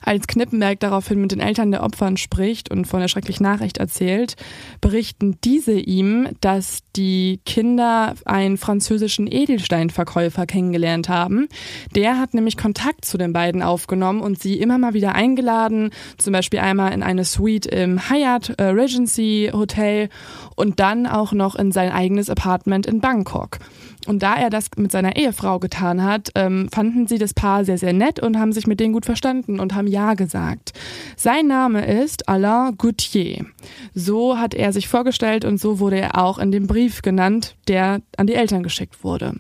Als 0.06 0.28
Knippenberg 0.28 0.80
daraufhin 0.82 1.22
mit 1.22 1.32
den 1.32 1.39
Eltern 1.39 1.72
der 1.72 1.82
Opfern 1.82 2.18
spricht 2.18 2.70
und 2.70 2.86
von 2.86 3.00
der 3.00 3.08
schrecklichen 3.08 3.44
Nachricht 3.44 3.78
erzählt, 3.78 4.36
berichten 4.82 5.38
diese 5.44 5.74
ihm, 5.74 6.28
dass 6.42 6.80
die 6.96 7.39
Kinder 7.46 8.13
einen 8.26 8.58
französischen 8.58 9.32
Edelsteinverkäufer 9.32 10.46
kennengelernt 10.46 11.08
haben. 11.08 11.48
Der 11.96 12.20
hat 12.20 12.34
nämlich 12.34 12.58
Kontakt 12.58 13.06
zu 13.06 13.18
den 13.18 13.32
beiden 13.32 13.63
aufgenommen 13.63 14.22
und 14.22 14.39
sie 14.42 14.60
immer 14.60 14.78
mal 14.78 14.94
wieder 14.94 15.16
eingeladen, 15.16 15.92
zum 16.18 16.34
Beispiel 16.34 16.60
einmal 16.60 16.92
in 16.92 17.02
eine 17.02 17.24
Suite 17.24 17.68
im 17.68 18.10
Hyatt 18.10 18.56
äh, 18.58 18.63
Regency 18.63 19.52
Hotel 19.54 20.10
und 20.56 20.80
dann 20.82 21.08
auch 21.08 21.32
noch 21.32 21.56
in 21.56 21.72
sein 21.72 21.92
eigenes 21.92 22.30
Apartment 22.30 22.86
in 22.86 23.00
Bangkok. 23.00 23.60
Und 24.08 24.22
da 24.22 24.36
er 24.36 24.50
das 24.50 24.70
mit 24.76 24.92
seiner 24.92 25.16
Ehefrau 25.16 25.60
getan 25.60 26.04
hat, 26.04 26.30
ähm, 26.36 26.68
fanden 26.74 27.08
sie 27.08 27.18
das 27.18 27.34
Paar 27.34 27.63
sehr, 27.63 27.78
sehr 27.78 27.94
nett 27.94 28.20
und 28.20 28.38
haben 28.38 28.52
sich 28.52 28.68
mit 28.68 28.80
denen 28.80 28.94
gut 28.94 29.06
verstanden 29.06 29.60
und 29.60 29.76
haben 29.76 29.88
Ja 29.88 30.13
gesagt. 30.13 30.74
Sein 31.16 31.48
Name 31.48 31.86
ist 31.86 32.28
Alain 32.28 32.76
Gauthier. 32.78 33.46
So 33.94 34.38
hat 34.38 34.54
er 34.54 34.74
sich 34.74 34.88
vorgestellt 34.88 35.46
und 35.46 35.60
so 35.60 35.80
wurde 35.80 36.00
er 36.00 36.22
auch 36.22 36.38
in 36.38 36.52
dem 36.52 36.68
Brief 36.68 37.02
genannt, 37.02 37.56
der 37.68 38.02
an 38.18 38.28
die 38.28 38.36
Eltern 38.36 38.63
geschickt 38.63 39.04
wurde. 39.04 39.36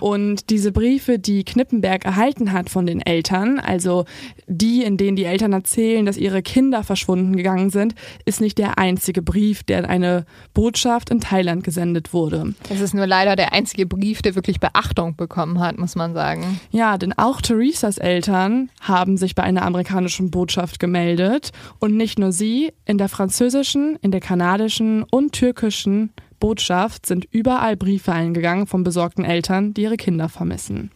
Und 0.00 0.48
diese 0.50 0.72
Briefe, 0.72 1.18
die 1.18 1.44
Knippenberg 1.44 2.04
erhalten 2.04 2.52
hat 2.52 2.70
von 2.70 2.86
den 2.86 3.00
Eltern, 3.00 3.58
also 3.58 4.04
die, 4.46 4.84
in 4.84 4.96
denen 4.96 5.16
die 5.16 5.24
Eltern 5.24 5.52
erzählen, 5.52 6.06
dass 6.06 6.16
ihre 6.16 6.42
Kinder 6.42 6.82
verschwunden 6.82 7.36
gegangen 7.36 7.70
sind, 7.70 7.94
ist 8.24 8.40
nicht 8.40 8.58
der 8.58 8.78
einzige 8.78 9.22
Brief, 9.22 9.64
der 9.64 9.80
in 9.80 9.84
eine 9.84 10.24
Botschaft 10.54 11.10
in 11.10 11.20
Thailand 11.20 11.64
gesendet 11.64 12.12
wurde. 12.12 12.54
Es 12.70 12.80
ist 12.80 12.94
nur 12.94 13.06
leider 13.06 13.36
der 13.36 13.52
einzige 13.52 13.86
Brief, 13.86 13.97
der 13.98 14.34
wirklich 14.34 14.60
Beachtung 14.60 15.16
bekommen 15.16 15.60
hat, 15.60 15.78
muss 15.78 15.94
man 15.96 16.14
sagen. 16.14 16.60
Ja, 16.70 16.98
denn 16.98 17.12
auch 17.12 17.40
Theresas 17.40 17.98
Eltern 17.98 18.70
haben 18.80 19.16
sich 19.16 19.34
bei 19.34 19.42
einer 19.42 19.62
amerikanischen 19.62 20.30
Botschaft 20.30 20.78
gemeldet 20.78 21.52
und 21.78 21.96
nicht 21.96 22.18
nur 22.18 22.32
sie, 22.32 22.72
in 22.84 22.98
der 22.98 23.08
französischen, 23.08 23.96
in 24.00 24.10
der 24.10 24.20
kanadischen 24.20 25.04
und 25.04 25.32
türkischen 25.32 26.12
Botschaft 26.40 27.06
sind 27.06 27.26
überall 27.30 27.76
Briefe 27.76 28.12
eingegangen 28.12 28.66
von 28.66 28.84
besorgten 28.84 29.24
Eltern, 29.24 29.74
die 29.74 29.82
ihre 29.82 29.96
Kinder 29.96 30.28
vermissen. 30.28 30.90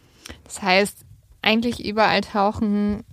Das 0.45 0.61
heißt, 0.61 1.05
eigentlich 1.41 1.85
überall 1.85 2.21
tauchen 2.21 3.03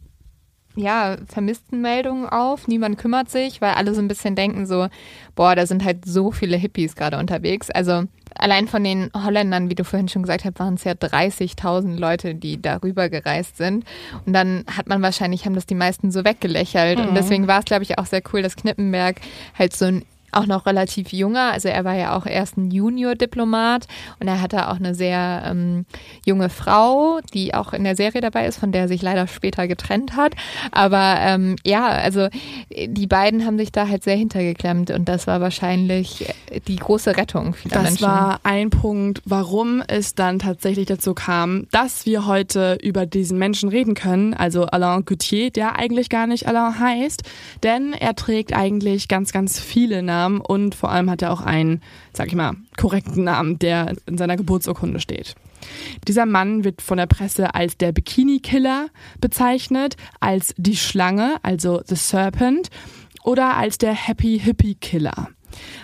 ja, 0.76 1.16
Vermisstenmeldungen 1.26 2.29
auf. 2.29 2.68
Niemand 2.68 2.98
kümmert 2.98 3.29
sich, 3.29 3.61
weil 3.61 3.74
alle 3.74 3.94
so 3.94 4.00
ein 4.00 4.09
bisschen 4.09 4.37
denken 4.37 4.66
so, 4.66 4.88
boah, 5.35 5.57
da 5.57 5.66
sind 5.66 5.85
halt 5.85 6.05
so 6.05 6.31
viele 6.31 6.57
Hippies 6.57 6.94
gerade 6.94 7.18
unterwegs. 7.18 7.70
Also 7.70 8.05
allein 8.34 8.68
von 8.68 8.84
den 8.84 9.10
Holländern, 9.14 9.70
wie 9.70 9.74
du 9.74 9.84
vorhin 9.84 10.08
schon 10.08 10.22
gesagt 10.22 10.44
hast, 10.44 10.58
waren 10.58 10.74
es 10.74 10.84
ja 10.84 10.92
30.000 10.92 11.98
Leute, 11.98 12.34
die 12.34 12.60
darüber 12.60 13.08
gereist 13.08 13.56
sind. 13.56 13.84
Und 14.26 14.32
dann 14.32 14.64
hat 14.76 14.88
man 14.88 15.02
wahrscheinlich, 15.02 15.46
haben 15.46 15.54
das 15.54 15.66
die 15.66 15.74
meisten 15.74 16.10
so 16.10 16.24
weggelächelt. 16.24 16.98
Mhm. 16.98 17.08
Und 17.08 17.14
deswegen 17.14 17.46
war 17.46 17.60
es, 17.60 17.64
glaube 17.64 17.82
ich, 17.82 17.98
auch 17.98 18.06
sehr 18.06 18.22
cool, 18.32 18.42
dass 18.42 18.56
Knippenberg 18.56 19.20
halt 19.58 19.74
so 19.74 19.86
ein 19.86 20.04
auch 20.32 20.46
noch 20.46 20.66
relativ 20.66 21.12
junger. 21.12 21.52
Also 21.52 21.68
er 21.68 21.84
war 21.84 21.94
ja 21.94 22.16
auch 22.16 22.26
erst 22.26 22.56
ein 22.56 22.70
Junior-Diplomat 22.70 23.86
und 24.20 24.28
er 24.28 24.40
hatte 24.40 24.68
auch 24.68 24.76
eine 24.76 24.94
sehr 24.94 25.42
ähm, 25.46 25.86
junge 26.24 26.48
Frau, 26.48 27.20
die 27.34 27.54
auch 27.54 27.72
in 27.72 27.84
der 27.84 27.96
Serie 27.96 28.20
dabei 28.20 28.46
ist, 28.46 28.58
von 28.58 28.72
der 28.72 28.82
er 28.82 28.88
sich 28.88 29.02
leider 29.02 29.26
später 29.26 29.66
getrennt 29.66 30.16
hat. 30.16 30.34
Aber 30.72 31.16
ähm, 31.18 31.56
ja, 31.64 31.86
also 31.86 32.28
die 32.70 33.06
beiden 33.06 33.44
haben 33.44 33.58
sich 33.58 33.72
da 33.72 33.88
halt 33.88 34.04
sehr 34.04 34.16
hintergeklemmt 34.16 34.90
und 34.90 35.08
das 35.08 35.26
war 35.26 35.40
wahrscheinlich 35.40 36.32
die 36.68 36.76
große 36.76 37.16
Rettung 37.16 37.54
vieler 37.54 37.74
das 37.74 37.82
Menschen. 37.82 38.02
Das 38.04 38.10
war 38.10 38.40
ein 38.44 38.70
Punkt, 38.70 39.22
warum 39.24 39.82
es 39.88 40.14
dann 40.14 40.38
tatsächlich 40.38 40.86
dazu 40.86 41.14
kam, 41.14 41.66
dass 41.70 42.06
wir 42.06 42.26
heute 42.26 42.78
über 42.82 43.06
diesen 43.06 43.38
Menschen 43.38 43.68
reden 43.68 43.94
können, 43.94 44.34
also 44.34 44.66
Alain 44.66 45.04
Gauthier, 45.04 45.50
der 45.50 45.76
eigentlich 45.76 46.08
gar 46.08 46.26
nicht 46.26 46.46
Alain 46.46 46.78
heißt, 46.78 47.22
denn 47.62 47.92
er 47.92 48.14
trägt 48.14 48.54
eigentlich 48.54 49.08
ganz, 49.08 49.32
ganz 49.32 49.58
viele 49.58 50.02
Namen 50.02 50.19
Namen 50.20 50.40
und 50.40 50.74
vor 50.74 50.90
allem 50.90 51.11
hat 51.11 51.22
er 51.22 51.33
auch 51.33 51.40
einen, 51.40 51.83
sag 52.12 52.28
ich 52.28 52.35
mal, 52.35 52.54
korrekten 52.76 53.24
Namen, 53.24 53.59
der 53.59 53.94
in 54.06 54.18
seiner 54.18 54.37
Geburtsurkunde 54.37 55.00
steht. 55.00 55.35
Dieser 56.09 56.26
Mann 56.26 56.64
wird 56.64 56.83
von 56.83 56.98
der 56.98 57.06
Presse 57.06 57.54
als 57.54 57.76
der 57.76 57.92
Bikini-Killer 57.92 58.88
bezeichnet, 59.20 59.96
als 60.20 60.54
die 60.56 60.76
Schlange, 60.76 61.37
also 61.42 61.83
The 61.87 61.96
Serpent, 61.96 62.68
oder 63.24 63.56
als 63.56 63.78
der 63.78 63.92
Happy 63.92 64.40
Hippie 64.42 64.74
Killer. 64.74 65.28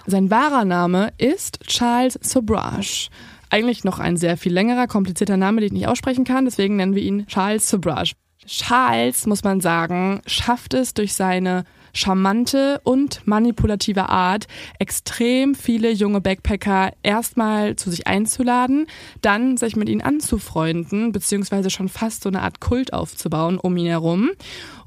Sein 0.07 0.31
wahrer 0.31 0.64
Name 0.64 1.12
ist 1.18 1.61
Charles 1.66 2.18
Sobrage. 2.22 3.09
Eigentlich 3.51 3.85
noch 3.85 3.99
ein 3.99 4.16
sehr 4.16 4.37
viel 4.37 4.53
längerer, 4.53 4.87
komplizierter 4.87 5.37
Name, 5.37 5.61
den 5.61 5.68
ich 5.68 5.72
nicht 5.72 5.88
aussprechen 5.88 6.25
kann, 6.25 6.44
deswegen 6.44 6.77
nennen 6.77 6.94
wir 6.94 7.03
ihn 7.03 7.27
Charles 7.27 7.68
Sobrage. 7.68 8.14
Charles, 8.46 9.27
muss 9.27 9.44
man 9.44 9.61
sagen, 9.61 10.20
schafft 10.27 10.75
es 10.75 10.94
durch 10.94 11.14
seine 11.14 11.64
charmante 11.96 12.80
und 12.85 13.26
manipulative 13.26 14.09
Art, 14.09 14.46
extrem 14.78 15.54
viele 15.54 15.90
junge 15.90 16.20
Backpacker 16.20 16.92
erstmal 17.02 17.76
zu 17.76 17.90
sich 17.90 18.06
einzuladen, 18.06 18.87
dann 19.22 19.56
sich 19.56 19.76
mit 19.76 19.88
ihnen 19.88 20.02
anzufreunden, 20.02 21.12
beziehungsweise 21.12 21.70
schon 21.70 21.88
fast 21.88 22.22
so 22.22 22.28
eine 22.28 22.42
Art 22.42 22.61
Kult 22.61 22.92
aufzubauen 22.92 23.59
um 23.59 23.76
ihn 23.76 23.87
herum 23.87 24.30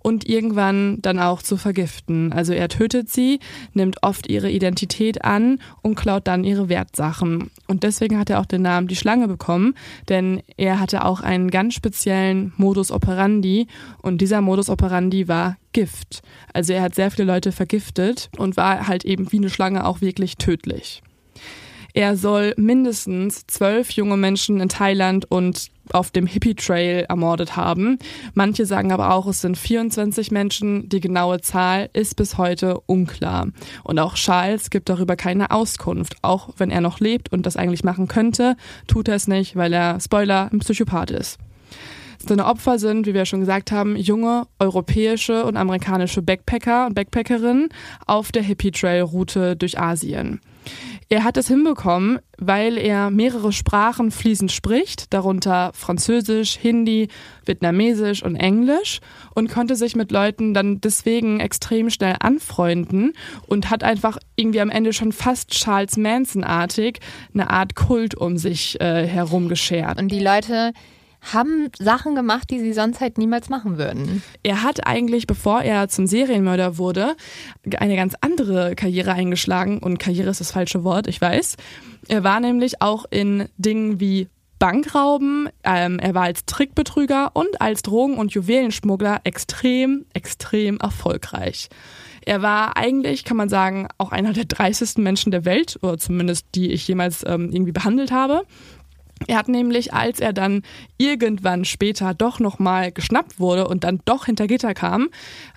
und 0.01 0.27
irgendwann 0.27 1.01
dann 1.01 1.19
auch 1.19 1.41
zu 1.41 1.57
vergiften. 1.57 2.31
Also 2.33 2.53
er 2.53 2.69
tötet 2.69 3.09
sie, 3.09 3.39
nimmt 3.73 4.03
oft 4.03 4.29
ihre 4.29 4.49
Identität 4.49 5.23
an 5.23 5.59
und 5.81 5.95
klaut 5.95 6.27
dann 6.27 6.43
ihre 6.43 6.69
Wertsachen. 6.69 7.51
Und 7.67 7.83
deswegen 7.83 8.17
hat 8.17 8.29
er 8.29 8.39
auch 8.39 8.45
den 8.45 8.61
Namen 8.61 8.87
die 8.87 8.95
Schlange 8.95 9.27
bekommen, 9.27 9.75
denn 10.07 10.41
er 10.57 10.79
hatte 10.79 11.05
auch 11.05 11.21
einen 11.21 11.51
ganz 11.51 11.73
speziellen 11.73 12.53
Modus 12.57 12.91
operandi 12.91 13.67
und 14.01 14.21
dieser 14.21 14.41
Modus 14.41 14.69
operandi 14.69 15.27
war 15.27 15.57
Gift. 15.71 16.21
Also 16.53 16.73
er 16.73 16.81
hat 16.81 16.95
sehr 16.95 17.11
viele 17.11 17.31
Leute 17.31 17.51
vergiftet 17.51 18.29
und 18.37 18.57
war 18.57 18.87
halt 18.87 19.05
eben 19.05 19.31
wie 19.31 19.37
eine 19.37 19.49
Schlange 19.49 19.85
auch 19.85 20.01
wirklich 20.01 20.37
tödlich. 20.37 21.01
Er 21.93 22.15
soll 22.15 22.53
mindestens 22.55 23.47
zwölf 23.47 23.91
junge 23.91 24.15
Menschen 24.15 24.59
in 24.59 24.69
Thailand 24.69 25.29
und 25.29 25.69
auf 25.91 26.11
dem 26.11 26.27
Hippie 26.27 26.53
Trail 26.53 27.05
ermordet 27.09 27.55
haben. 27.55 27.97
Manche 28.35 28.67
sagen 28.67 28.91
aber 28.91 29.11
auch, 29.11 29.25
es 29.25 29.41
sind 29.41 29.57
24 29.57 30.29
Menschen. 30.29 30.87
Die 30.87 30.99
genaue 30.99 31.41
Zahl 31.41 31.89
ist 31.93 32.15
bis 32.15 32.37
heute 32.37 32.79
unklar. 32.81 33.47
Und 33.83 33.97
auch 33.97 34.13
Charles 34.13 34.69
gibt 34.69 34.89
darüber 34.89 35.15
keine 35.15 35.49
Auskunft. 35.49 36.15
Auch 36.21 36.49
wenn 36.57 36.69
er 36.69 36.81
noch 36.81 36.99
lebt 36.99 37.31
und 37.31 37.47
das 37.47 37.57
eigentlich 37.57 37.83
machen 37.83 38.07
könnte, 38.07 38.55
tut 38.85 39.07
er 39.07 39.15
es 39.15 39.27
nicht, 39.27 39.55
weil 39.55 39.73
er, 39.73 39.99
Spoiler, 39.99 40.49
ein 40.53 40.59
Psychopath 40.59 41.09
ist. 41.09 41.39
Seine 42.27 42.45
Opfer 42.45 42.79
sind, 42.79 43.07
wie 43.07 43.13
wir 43.13 43.25
schon 43.25 43.39
gesagt 43.39 43.71
haben, 43.71 43.95
junge 43.95 44.47
europäische 44.59 45.45
und 45.45 45.57
amerikanische 45.57 46.21
Backpacker 46.21 46.87
und 46.87 46.93
Backpackerinnen 46.93 47.69
auf 48.05 48.31
der 48.31 48.43
Hippie 48.43 48.71
Trail 48.71 49.01
Route 49.01 49.55
durch 49.55 49.79
Asien. 49.79 50.41
Er 51.11 51.23
hat 51.23 51.37
es 51.37 51.47
hinbekommen, 51.47 52.19
weil 52.37 52.77
er 52.77 53.09
mehrere 53.09 53.51
Sprachen 53.51 54.11
fließend 54.11 54.51
spricht, 54.51 55.11
darunter 55.11 55.71
Französisch, 55.73 56.55
Hindi, 56.55 57.07
Vietnamesisch 57.45 58.21
und 58.21 58.35
Englisch 58.35 58.99
und 59.33 59.49
konnte 59.49 59.75
sich 59.75 59.95
mit 59.95 60.11
Leuten 60.11 60.53
dann 60.53 60.81
deswegen 60.81 61.39
extrem 61.39 61.89
schnell 61.89 62.17
anfreunden 62.19 63.13
und 63.47 63.71
hat 63.71 63.83
einfach 63.83 64.19
irgendwie 64.35 64.61
am 64.61 64.69
Ende 64.69 64.93
schon 64.93 65.11
fast 65.11 65.49
Charles 65.49 65.97
Manson-artig 65.97 66.99
eine 67.33 67.49
Art 67.49 67.75
Kult 67.75 68.13
um 68.13 68.37
sich 68.37 68.79
äh, 68.79 69.07
herum 69.07 69.49
geschert. 69.49 69.99
Und 69.99 70.11
die 70.11 70.19
Leute 70.19 70.73
haben 71.21 71.69
Sachen 71.77 72.15
gemacht, 72.15 72.49
die 72.49 72.59
sie 72.59 72.73
sonst 72.73 73.01
halt 73.01 73.17
niemals 73.17 73.49
machen 73.49 73.77
würden. 73.77 74.23
Er 74.43 74.63
hat 74.63 74.87
eigentlich, 74.87 75.27
bevor 75.27 75.61
er 75.61 75.89
zum 75.89 76.07
Serienmörder 76.07 76.77
wurde, 76.77 77.15
eine 77.77 77.95
ganz 77.95 78.15
andere 78.21 78.75
Karriere 78.75 79.13
eingeschlagen. 79.13 79.79
Und 79.79 79.99
Karriere 79.99 80.29
ist 80.29 80.39
das 80.39 80.51
falsche 80.51 80.83
Wort, 80.83 81.07
ich 81.07 81.19
weiß. 81.19 81.57
Er 82.07 82.23
war 82.23 82.39
nämlich 82.39 82.81
auch 82.81 83.05
in 83.09 83.49
Dingen 83.57 83.99
wie 83.99 84.27
Bankrauben, 84.59 85.47
ähm, 85.63 85.99
er 85.99 86.13
war 86.13 86.23
als 86.23 86.45
Trickbetrüger 86.45 87.31
und 87.33 87.61
als 87.61 87.81
Drogen- 87.81 88.17
und 88.17 88.33
Juwelenschmuggler 88.33 89.21
extrem, 89.23 90.05
extrem 90.13 90.77
erfolgreich. 90.79 91.69
Er 92.25 92.41
war 92.41 92.75
eigentlich, 92.75 93.23
kann 93.23 93.37
man 93.37 93.47
sagen, 93.47 93.87
auch 93.97 94.11
einer 94.11 94.33
der 94.33 94.43
dreisten 94.45 95.01
Menschen 95.01 95.31
der 95.31 95.45
Welt, 95.45 95.79
oder 95.81 95.97
zumindest 95.97 96.45
die 96.55 96.71
ich 96.71 96.85
jemals 96.87 97.23
ähm, 97.25 97.49
irgendwie 97.51 97.71
behandelt 97.71 98.11
habe. 98.11 98.43
Er 99.27 99.37
hat 99.37 99.47
nämlich, 99.47 99.93
als 99.93 100.19
er 100.19 100.33
dann 100.33 100.63
irgendwann 100.97 101.65
später 101.65 102.13
doch 102.13 102.39
nochmal 102.39 102.91
geschnappt 102.91 103.39
wurde 103.39 103.67
und 103.67 103.83
dann 103.83 103.99
doch 104.05 104.25
hinter 104.25 104.47
Gitter 104.47 104.73
kam, 104.73 105.09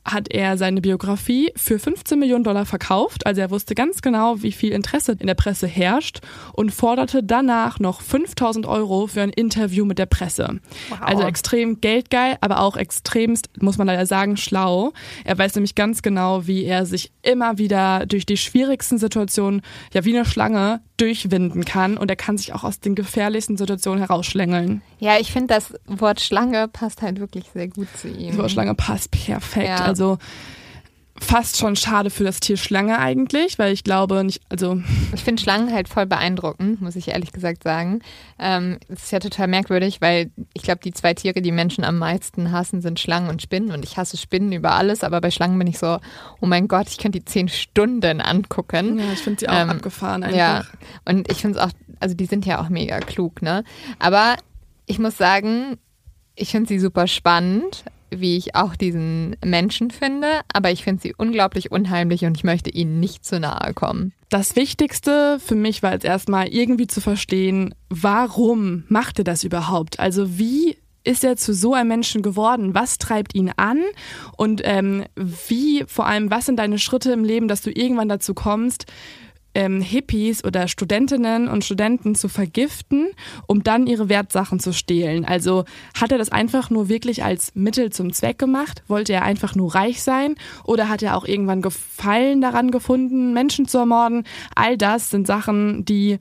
hat 0.04 0.32
er 0.32 0.58
seine 0.58 0.80
Biografie 0.80 1.52
für 1.56 1.78
15 1.78 2.18
Millionen 2.18 2.44
Dollar 2.44 2.66
verkauft. 2.66 3.26
Also 3.26 3.40
er 3.40 3.50
wusste 3.50 3.74
ganz 3.74 4.02
genau, 4.02 4.42
wie 4.42 4.52
viel 4.52 4.72
Interesse 4.72 5.16
in 5.18 5.26
der 5.26 5.34
Presse 5.34 5.66
herrscht 5.66 6.20
und 6.52 6.70
forderte 6.70 7.22
danach 7.22 7.78
noch 7.78 8.00
5000 8.00 8.66
Euro 8.66 9.06
für 9.06 9.22
ein 9.22 9.30
Interview 9.30 9.84
mit 9.84 9.98
der 9.98 10.06
Presse. 10.06 10.60
Wow. 10.88 10.98
Also 11.00 11.22
extrem 11.22 11.80
geldgeil, 11.80 12.36
aber 12.40 12.60
auch 12.60 12.76
extremst, 12.76 13.50
muss 13.60 13.78
man 13.78 13.86
leider 13.86 14.06
sagen, 14.06 14.36
schlau. 14.36 14.92
Er 15.24 15.38
weiß 15.38 15.54
nämlich 15.54 15.74
ganz 15.74 16.02
genau, 16.02 16.46
wie 16.46 16.64
er 16.64 16.84
sich 16.86 17.12
immer 17.22 17.58
wieder 17.58 18.06
durch 18.06 18.26
die 18.26 18.36
schwierigsten 18.36 18.98
Situationen, 18.98 19.62
ja 19.92 20.04
wie 20.04 20.16
eine 20.16 20.24
Schlange, 20.24 20.80
durchwinden 20.96 21.64
kann 21.64 21.96
und 21.96 22.10
er 22.10 22.16
kann 22.16 22.38
sich 22.38 22.52
auch 22.52 22.62
aus 22.62 22.78
den 22.78 22.94
gefährlichsten 22.94 23.56
Situationen 23.56 23.98
herausschlängeln. 23.98 24.82
Ja, 25.02 25.18
ich 25.18 25.32
finde, 25.32 25.52
das 25.52 25.74
Wort 25.88 26.20
Schlange 26.20 26.68
passt 26.68 27.02
halt 27.02 27.18
wirklich 27.18 27.46
sehr 27.52 27.66
gut 27.66 27.88
zu 27.96 28.06
ihm. 28.06 28.28
Das 28.28 28.38
Wort 28.38 28.52
Schlange 28.52 28.76
passt 28.76 29.10
perfekt. 29.10 29.66
Ja. 29.66 29.78
Also 29.78 30.18
fast 31.18 31.56
schon 31.56 31.74
schade 31.74 32.08
für 32.08 32.22
das 32.22 32.38
Tier 32.38 32.56
Schlange 32.56 33.00
eigentlich, 33.00 33.58
weil 33.58 33.72
ich 33.72 33.82
glaube 33.82 34.22
nicht, 34.22 34.40
also. 34.48 34.80
Ich 35.12 35.24
finde 35.24 35.42
Schlangen 35.42 35.72
halt 35.72 35.88
voll 35.88 36.06
beeindruckend, 36.06 36.80
muss 36.80 36.94
ich 36.94 37.08
ehrlich 37.08 37.32
gesagt 37.32 37.64
sagen. 37.64 37.98
Ähm, 38.38 38.78
das 38.88 39.02
ist 39.02 39.10
ja 39.10 39.18
total 39.18 39.48
merkwürdig, 39.48 40.00
weil 40.00 40.30
ich 40.54 40.62
glaube, 40.62 40.78
die 40.84 40.92
zwei 40.92 41.14
Tiere, 41.14 41.42
die 41.42 41.50
Menschen 41.50 41.82
am 41.82 41.98
meisten 41.98 42.52
hassen, 42.52 42.80
sind 42.80 43.00
Schlangen 43.00 43.28
und 43.28 43.42
Spinnen. 43.42 43.72
Und 43.72 43.84
ich 43.84 43.96
hasse 43.96 44.16
Spinnen 44.16 44.52
über 44.52 44.70
alles, 44.70 45.02
aber 45.02 45.20
bei 45.20 45.32
Schlangen 45.32 45.58
bin 45.58 45.66
ich 45.66 45.80
so, 45.80 45.98
oh 46.40 46.46
mein 46.46 46.68
Gott, 46.68 46.86
ich 46.88 46.98
könnte 46.98 47.18
die 47.18 47.24
zehn 47.24 47.48
Stunden 47.48 48.20
angucken. 48.20 49.00
Ja, 49.00 49.12
ich 49.12 49.18
finde 49.18 49.40
sie 49.40 49.48
auch 49.48 49.62
ähm, 49.62 49.70
abgefahren 49.70 50.22
einfach. 50.22 50.38
Ja, 50.38 50.62
und 51.06 51.28
ich 51.28 51.38
finde 51.38 51.58
es 51.58 51.64
auch, 51.64 51.72
also 51.98 52.14
die 52.14 52.26
sind 52.26 52.46
ja 52.46 52.60
auch 52.60 52.68
mega 52.68 53.00
klug, 53.00 53.42
ne? 53.42 53.64
Aber 53.98 54.36
ich 54.86 54.98
muss 54.98 55.16
sagen, 55.16 55.78
ich 56.34 56.50
finde 56.50 56.68
sie 56.68 56.78
super 56.78 57.06
spannend, 57.06 57.84
wie 58.10 58.36
ich 58.36 58.54
auch 58.54 58.76
diesen 58.76 59.36
Menschen 59.44 59.90
finde, 59.90 60.40
aber 60.52 60.70
ich 60.70 60.84
finde 60.84 61.02
sie 61.02 61.14
unglaublich 61.16 61.70
unheimlich 61.72 62.24
und 62.24 62.36
ich 62.36 62.44
möchte 62.44 62.70
ihnen 62.70 63.00
nicht 63.00 63.24
zu 63.24 63.40
nahe 63.40 63.72
kommen. 63.74 64.12
Das 64.28 64.56
Wichtigste 64.56 65.38
für 65.40 65.54
mich 65.54 65.82
war 65.82 65.92
jetzt 65.92 66.04
erstmal 66.04 66.48
irgendwie 66.48 66.86
zu 66.86 67.00
verstehen, 67.00 67.74
warum 67.88 68.84
macht 68.88 69.18
er 69.18 69.24
das 69.24 69.44
überhaupt? 69.44 69.98
Also 69.98 70.38
wie 70.38 70.76
ist 71.04 71.24
er 71.24 71.36
zu 71.36 71.52
so 71.52 71.74
einem 71.74 71.88
Menschen 71.88 72.22
geworden? 72.22 72.74
Was 72.74 72.98
treibt 72.98 73.34
ihn 73.34 73.50
an? 73.56 73.82
Und 74.36 74.62
ähm, 74.64 75.04
wie, 75.16 75.84
vor 75.86 76.06
allem, 76.06 76.30
was 76.30 76.46
sind 76.46 76.58
deine 76.58 76.78
Schritte 76.78 77.12
im 77.12 77.24
Leben, 77.24 77.48
dass 77.48 77.62
du 77.62 77.70
irgendwann 77.70 78.08
dazu 78.08 78.34
kommst, 78.34 78.86
ähm, 79.54 79.80
Hippies 79.80 80.44
oder 80.44 80.68
Studentinnen 80.68 81.48
und 81.48 81.64
Studenten 81.64 82.14
zu 82.14 82.28
vergiften, 82.28 83.08
um 83.46 83.62
dann 83.62 83.86
ihre 83.86 84.08
Wertsachen 84.08 84.60
zu 84.60 84.72
stehlen. 84.72 85.24
Also 85.24 85.64
hat 85.98 86.12
er 86.12 86.18
das 86.18 86.30
einfach 86.30 86.70
nur 86.70 86.88
wirklich 86.88 87.24
als 87.24 87.54
Mittel 87.54 87.90
zum 87.90 88.12
Zweck 88.12 88.38
gemacht? 88.38 88.82
Wollte 88.88 89.12
er 89.12 89.22
einfach 89.22 89.54
nur 89.54 89.74
reich 89.74 90.02
sein? 90.02 90.36
Oder 90.64 90.88
hat 90.88 91.02
er 91.02 91.16
auch 91.16 91.24
irgendwann 91.24 91.62
Gefallen 91.62 92.40
daran 92.40 92.70
gefunden, 92.70 93.32
Menschen 93.32 93.66
zu 93.66 93.78
ermorden? 93.78 94.24
All 94.54 94.76
das 94.76 95.10
sind 95.10 95.26
Sachen, 95.26 95.84
die 95.84 96.18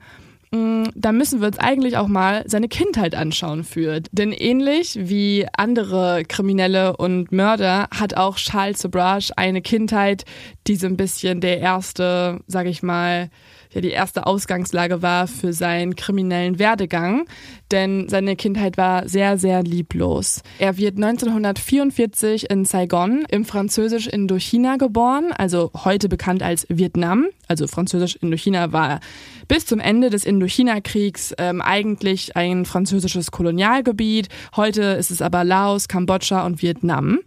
da 0.52 1.12
müssen 1.12 1.40
wir 1.40 1.46
uns 1.46 1.58
eigentlich 1.58 1.96
auch 1.96 2.08
mal 2.08 2.44
seine 2.46 2.68
Kindheit 2.68 3.14
anschauen 3.14 3.64
für. 3.64 4.00
Denn 4.12 4.32
ähnlich 4.32 4.98
wie 5.00 5.46
andere 5.56 6.24
Kriminelle 6.28 6.96
und 6.96 7.32
Mörder 7.32 7.88
hat 7.90 8.14
auch 8.14 8.36
Charles 8.36 8.80
Sobrage 8.80 9.32
eine 9.36 9.62
Kindheit, 9.62 10.24
die 10.66 10.76
so 10.76 10.86
ein 10.86 10.98
bisschen 10.98 11.40
der 11.40 11.60
erste, 11.60 12.40
sag 12.46 12.66
ich 12.66 12.82
mal, 12.82 13.30
ja 13.74 13.80
die 13.80 13.90
erste 13.90 14.26
Ausgangslage 14.26 15.02
war 15.02 15.26
für 15.26 15.52
seinen 15.52 15.96
kriminellen 15.96 16.58
Werdegang, 16.58 17.26
denn 17.70 18.08
seine 18.08 18.36
Kindheit 18.36 18.76
war 18.76 19.08
sehr, 19.08 19.38
sehr 19.38 19.62
lieblos. 19.62 20.42
Er 20.58 20.76
wird 20.76 20.96
1944 20.96 22.50
in 22.50 22.64
Saigon 22.64 23.24
im 23.28 23.44
französisch 23.44 24.06
Indochina 24.06 24.76
geboren, 24.76 25.32
also 25.36 25.70
heute 25.84 26.08
bekannt 26.08 26.42
als 26.42 26.66
Vietnam. 26.68 27.26
Also 27.48 27.66
französisch 27.66 28.16
Indochina 28.16 28.72
war 28.72 29.00
bis 29.48 29.66
zum 29.66 29.80
Ende 29.80 30.08
des 30.08 30.24
Indochina-Kriegs 30.24 31.34
ähm, 31.38 31.60
eigentlich 31.60 32.36
ein 32.36 32.64
französisches 32.64 33.30
Kolonialgebiet. 33.30 34.28
Heute 34.56 34.82
ist 34.82 35.10
es 35.10 35.20
aber 35.20 35.44
Laos, 35.44 35.88
Kambodscha 35.88 36.46
und 36.46 36.62
Vietnam. 36.62 37.18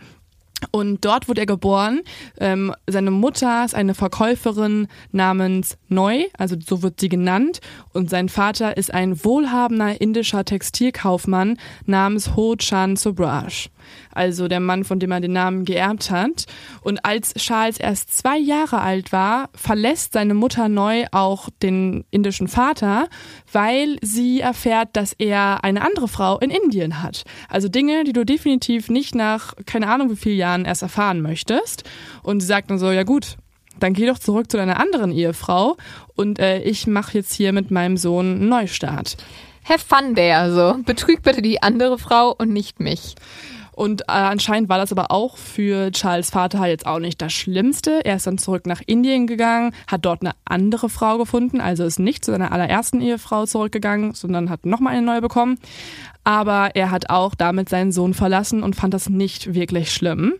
Und 0.71 1.06
dort 1.06 1.28
wurde 1.28 1.41
er 1.41 1.45
geboren. 1.45 2.01
Ähm, 2.39 2.73
seine 2.88 3.12
Mutter 3.12 3.65
ist 3.65 3.75
eine 3.75 3.93
Verkäuferin 3.93 4.88
namens 5.12 5.78
Neu, 5.88 6.25
also 6.38 6.56
so 6.63 6.82
wird 6.82 6.99
sie 6.99 7.10
genannt. 7.10 7.60
Und 7.93 8.10
sein 8.10 8.30
Vater 8.30 8.78
ist 8.78 8.93
ein 8.93 9.23
wohlhabender 9.23 9.99
indischer 10.01 10.45
Textilkaufmann 10.45 11.58
namens 11.86 12.36
Ho 12.36 12.56
Chan 12.56 12.95
Sobraj 12.95 13.69
also 14.11 14.47
der 14.47 14.59
Mann, 14.59 14.83
von 14.83 14.99
dem 14.99 15.11
er 15.11 15.21
den 15.21 15.33
Namen 15.33 15.65
geerbt 15.65 16.11
hat. 16.11 16.45
Und 16.81 17.05
als 17.05 17.33
Charles 17.35 17.77
erst 17.77 18.15
zwei 18.15 18.37
Jahre 18.37 18.81
alt 18.81 19.11
war, 19.11 19.49
verlässt 19.55 20.13
seine 20.13 20.33
Mutter 20.33 20.69
neu 20.69 21.05
auch 21.11 21.49
den 21.61 22.05
indischen 22.11 22.47
Vater, 22.47 23.07
weil 23.51 23.97
sie 24.01 24.41
erfährt, 24.41 24.89
dass 24.93 25.13
er 25.13 25.63
eine 25.63 25.81
andere 25.81 26.07
Frau 26.07 26.39
in 26.39 26.49
Indien 26.49 27.01
hat. 27.01 27.23
Also 27.49 27.67
Dinge, 27.67 28.03
die 28.03 28.13
du 28.13 28.25
definitiv 28.25 28.89
nicht 28.89 29.15
nach 29.15 29.53
keine 29.65 29.87
Ahnung 29.87 30.09
wie 30.09 30.15
vielen 30.15 30.37
Jahren 30.37 30.65
erst 30.65 30.81
erfahren 30.81 31.21
möchtest. 31.21 31.83
Und 32.23 32.39
sie 32.39 32.47
sagt 32.47 32.69
dann 32.69 32.79
so, 32.79 32.91
ja 32.91 33.03
gut, 33.03 33.37
dann 33.79 33.93
geh 33.93 34.05
doch 34.05 34.19
zurück 34.19 34.49
zu 34.49 34.57
deiner 34.57 34.79
anderen 34.79 35.11
Ehefrau 35.11 35.77
und 36.15 36.39
äh, 36.39 36.61
ich 36.61 36.87
mache 36.87 37.17
jetzt 37.17 37.33
hier 37.33 37.51
mit 37.51 37.71
meinem 37.71 37.97
Sohn 37.97 38.25
einen 38.25 38.49
Neustart. 38.49 39.17
Have 39.67 39.83
fun 39.85 40.15
there, 40.15 40.53
so. 40.53 40.77
Betrüg 40.83 41.23
bitte 41.23 41.41
die 41.41 41.61
andere 41.61 41.97
Frau 41.97 42.35
und 42.37 42.53
nicht 42.53 42.79
mich. 42.79 43.15
Und 43.75 44.03
äh, 44.03 44.05
anscheinend 44.13 44.69
war 44.69 44.77
das 44.77 44.93
aber 44.93 45.11
auch 45.11 45.35
für 45.35 45.91
Charles 45.91 46.29
Vater 46.29 46.65
jetzt 46.65 46.85
auch 46.85 46.99
nicht 46.99 47.21
das 47.21 47.33
Schlimmste. 47.33 48.05
Er 48.05 48.15
ist 48.15 48.25
dann 48.25 48.38
zurück 48.38 48.65
nach 48.65 48.81
Indien 48.85 49.27
gegangen, 49.27 49.73
hat 49.88 50.05
dort 50.05 50.21
eine 50.21 50.31
andere 50.45 50.88
Frau 50.88 51.17
gefunden, 51.17 51.59
also 51.59 51.83
ist 51.83 51.99
nicht 51.99 52.23
zu 52.23 52.31
seiner 52.31 52.53
allerersten 52.53 53.01
Ehefrau 53.01 53.45
zurückgegangen, 53.45 54.13
sondern 54.13 54.49
hat 54.49 54.65
nochmal 54.65 54.93
eine 54.93 55.05
neue 55.05 55.19
bekommen. 55.19 55.59
Aber 56.23 56.71
er 56.73 56.89
hat 56.89 57.09
auch 57.09 57.35
damit 57.35 57.67
seinen 57.67 57.91
Sohn 57.91 58.13
verlassen 58.13 58.63
und 58.63 58.77
fand 58.77 58.93
das 58.93 59.09
nicht 59.09 59.53
wirklich 59.53 59.91
schlimm. 59.91 60.33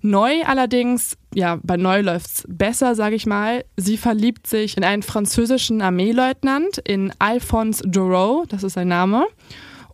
Neu 0.00 0.44
allerdings, 0.44 1.18
ja, 1.34 1.58
bei 1.64 1.76
Neu 1.76 2.02
läuft's 2.02 2.44
besser, 2.48 2.94
sage 2.94 3.16
ich 3.16 3.26
mal. 3.26 3.64
Sie 3.76 3.96
verliebt 3.96 4.46
sich 4.46 4.76
in 4.76 4.84
einen 4.84 5.02
französischen 5.02 5.82
Armeeleutnant, 5.82 6.78
in 6.78 7.12
Alphonse 7.18 7.82
Doreau, 7.86 8.44
das 8.48 8.62
ist 8.62 8.74
sein 8.74 8.88
Name. 8.88 9.26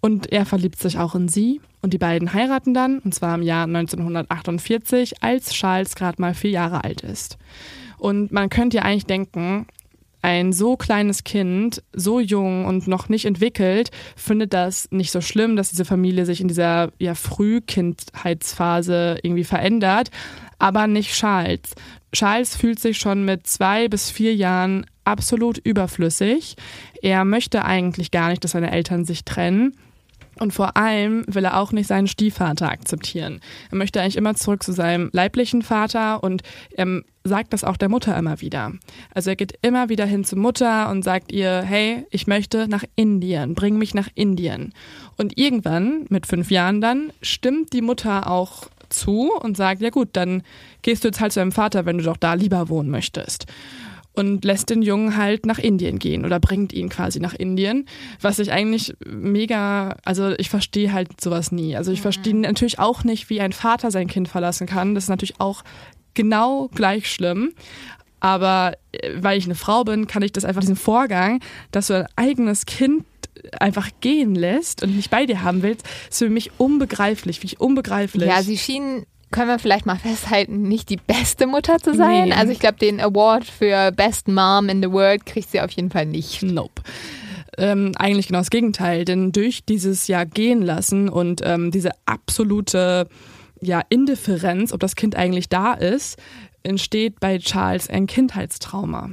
Und 0.03 0.31
er 0.31 0.45
verliebt 0.45 0.79
sich 0.79 0.99
auch 0.99 1.15
in 1.15 1.29
sie. 1.29 1.61
Und 1.83 1.93
die 1.93 1.99
beiden 1.99 2.33
heiraten 2.33 2.75
dann, 2.75 3.01
und 3.01 3.15
zwar 3.15 3.35
im 3.35 3.43
Jahr 3.43 3.65
1948, 3.65 5.23
als 5.23 5.53
Charles 5.53 5.97
gerade 5.97 6.23
mal 6.23 6.33
vier 6.33 6.51
Jahre 6.51 6.85
alt 6.85 7.03
ist. 7.03 7.37
Und 7.99 8.33
man 8.33 8.49
könnte 8.49 8.79
ja 8.79 8.85
eigentlich 8.85 9.07
denken, 9.07 9.67
ein 10.23 10.53
so 10.53 10.77
kleines 10.77 11.25
Kind, 11.25 11.83
so 11.93 12.21
jung 12.21 12.65
und 12.65 12.87
noch 12.87 13.09
nicht 13.09 13.25
entwickelt, 13.25 13.91
findet 14.17 14.55
das 14.55 14.89
nicht 14.93 15.11
so 15.11 15.21
schlimm, 15.21 15.57
dass 15.57 15.71
diese 15.71 15.85
Familie 15.85 16.25
sich 16.25 16.41
in 16.41 16.49
dieser 16.49 16.93
ja, 16.99 17.17
Frühkindheitsphase 17.17 19.19
irgendwie 19.23 19.45
verändert, 19.45 20.11
aber 20.61 20.87
nicht 20.87 21.13
Charles. 21.13 21.75
Charles 22.13 22.55
fühlt 22.55 22.79
sich 22.79 22.99
schon 22.99 23.25
mit 23.25 23.49
zwei 23.49 23.89
bis 23.89 24.11
vier 24.11 24.35
Jahren 24.35 24.87
absolut 25.05 25.59
überflüssig. 25.59 26.55
Er 27.03 27.25
möchte 27.25 27.65
eigentlich 27.65 28.13
gar 28.13 28.31
nicht, 28.31 28.45
dass 28.45 28.53
seine 28.53 28.71
Eltern 28.71 29.05
sich 29.05 29.25
trennen. 29.25 29.75
Und 30.39 30.53
vor 30.53 30.77
allem 30.77 31.25
will 31.27 31.45
er 31.45 31.59
auch 31.59 31.73
nicht 31.73 31.87
seinen 31.87 32.07
Stiefvater 32.07 32.71
akzeptieren. 32.71 33.41
Er 33.71 33.77
möchte 33.77 34.01
eigentlich 34.01 34.17
immer 34.17 34.35
zurück 34.35 34.63
zu 34.63 34.73
seinem 34.73 35.11
leiblichen 35.13 35.63
Vater 35.63 36.23
und 36.23 36.43
er 36.75 37.03
sagt 37.25 37.53
das 37.53 37.65
auch 37.65 37.77
der 37.77 37.89
Mutter 37.89 38.17
immer 38.17 38.41
wieder. 38.41 38.73
Also 39.15 39.31
er 39.31 39.37
geht 39.37 39.59
immer 39.63 39.89
wieder 39.89 40.07
hin 40.07 40.25
zur 40.25 40.39
Mutter 40.39 40.91
und 40.91 41.05
sagt 41.05 41.33
ihr, 41.33 41.63
hey, 41.63 42.07
ich 42.11 42.27
möchte 42.27 42.67
nach 42.67 42.85
Indien, 42.97 43.55
bring 43.55 43.77
mich 43.77 43.95
nach 43.95 44.09
Indien. 44.15 44.73
Und 45.17 45.39
irgendwann, 45.39 46.07
mit 46.09 46.27
fünf 46.27 46.51
Jahren 46.51 46.81
dann, 46.81 47.13
stimmt 47.21 47.73
die 47.73 47.83
Mutter 47.83 48.31
auch 48.31 48.65
zu 48.89 49.31
und 49.33 49.57
sagt, 49.57 49.83
ja 49.83 49.91
gut, 49.91 50.11
dann 50.15 50.43
gehst 50.83 51.05
du 51.05 51.09
jetzt 51.09 51.21
halt 51.21 51.33
zu 51.33 51.41
deinem 51.41 51.53
Vater, 51.53 51.87
wenn 51.87 51.99
du 51.99 52.05
doch 52.05 52.17
da 52.17 52.35
lieber 52.35 52.69
wohnen 52.69 52.91
möchtest 52.91 53.47
und 54.15 54.45
lässt 54.45 54.71
den 54.71 54.83
Jungen 54.83 55.17
halt 55.17 55.47
nach 55.47 55.59
Indien 55.59 55.99
gehen 55.99 56.25
oder 56.25 56.39
bringt 56.39 56.73
ihn 56.73 56.89
quasi 56.89 57.21
nach 57.21 57.35
Indien, 57.35 57.87
was 58.21 58.39
ich 58.39 58.53
eigentlich 58.53 58.95
mega, 59.07 59.97
also 60.05 60.31
ich 60.31 60.51
verstehe 60.51 60.93
halt 60.93 61.21
sowas 61.21 61.53
nie. 61.53 61.77
Also 61.77 61.93
ich 61.93 62.01
mhm. 62.01 62.03
verstehe 62.03 62.37
natürlich 62.37 62.79
auch 62.79 63.05
nicht, 63.05 63.31
wie 63.31 63.41
ein 63.41 63.53
Vater 63.53 63.91
sein 63.91 64.09
Kind 64.09 64.29
verlassen 64.29 64.67
kann. 64.67 64.95
Das 64.95 65.05
ist 65.05 65.11
natürlich 65.11 65.41
auch 65.41 65.63
genau 66.15 66.69
gleich 66.75 67.11
schlimm. 67.11 67.53
Aber 68.21 68.75
äh, 68.93 69.11
weil 69.17 69.39
ich 69.39 69.47
eine 69.47 69.55
Frau 69.55 69.85
bin, 69.85 70.07
kann 70.07 70.23
ich 70.23 70.33
das 70.33 70.45
einfach 70.45 70.61
diesen 70.61 70.77
Vorgang, 70.77 71.41
dass 71.71 71.89
du 71.89 71.95
ein 71.95 72.07
eigenes 72.17 72.67
Kind 72.67 73.05
einfach 73.59 73.91
gehen 74.01 74.35
lässt 74.35 74.83
und 74.83 74.95
nicht 74.95 75.11
bei 75.11 75.27
dir 75.27 75.43
haben 75.43 75.63
willst, 75.63 75.87
ist 76.09 76.19
für 76.19 76.31
mich 76.31 76.53
unbegreiflich, 76.59 77.41
für 77.41 77.47
mich 77.47 77.61
unbegreiflich. 77.61 78.29
Ja, 78.29 78.43
sie 78.43 78.59
schien 78.59 79.05
können 79.33 79.49
wir 79.49 79.59
vielleicht 79.59 79.87
mal 79.87 79.97
festhalten, 80.03 80.63
nicht 80.63 80.89
die 80.89 80.99
beste 80.99 81.47
Mutter 81.47 81.79
zu 81.79 81.95
sein. 81.95 82.29
Nee. 82.29 82.33
Also 82.33 82.53
ich 82.53 82.61
glaube, 82.61 82.79
den 82.79 83.01
Award 83.01 83.45
für 83.45 83.91
Best 83.91 84.29
Mom 84.29 84.69
in 84.69 84.83
the 84.83 84.91
World 84.91 85.27
kriegt 85.27 85.51
sie 85.51 85.61
auf 85.61 85.73
jeden 85.73 85.91
Fall 85.91 86.07
nicht. 86.07 86.43
Nope. 86.43 86.83
Ähm, 87.59 87.93
eigentlich 87.97 88.29
genau 88.29 88.39
das 88.39 88.51
Gegenteil, 88.51 89.05
denn 89.05 89.33
durch 89.33 89.65
dieses 89.65 90.07
Jahr 90.07 90.25
gehen 90.25 90.63
lassen 90.63 91.09
und 91.09 91.43
ähm, 91.45 91.71
diese 91.71 91.91
absolute 92.07 93.09
ja, 93.61 93.83
Indifferenz, 93.89 94.73
ob 94.73 94.81
das 94.81 94.97
Kind 94.97 95.17
eigentlich 95.17 95.49
da 95.49 95.75
ist, 95.75 96.19
entsteht 96.63 97.21
bei 97.21 97.39
Charles 97.39 97.89
ein 97.89 98.07
Kindheitstrauma. 98.07 99.11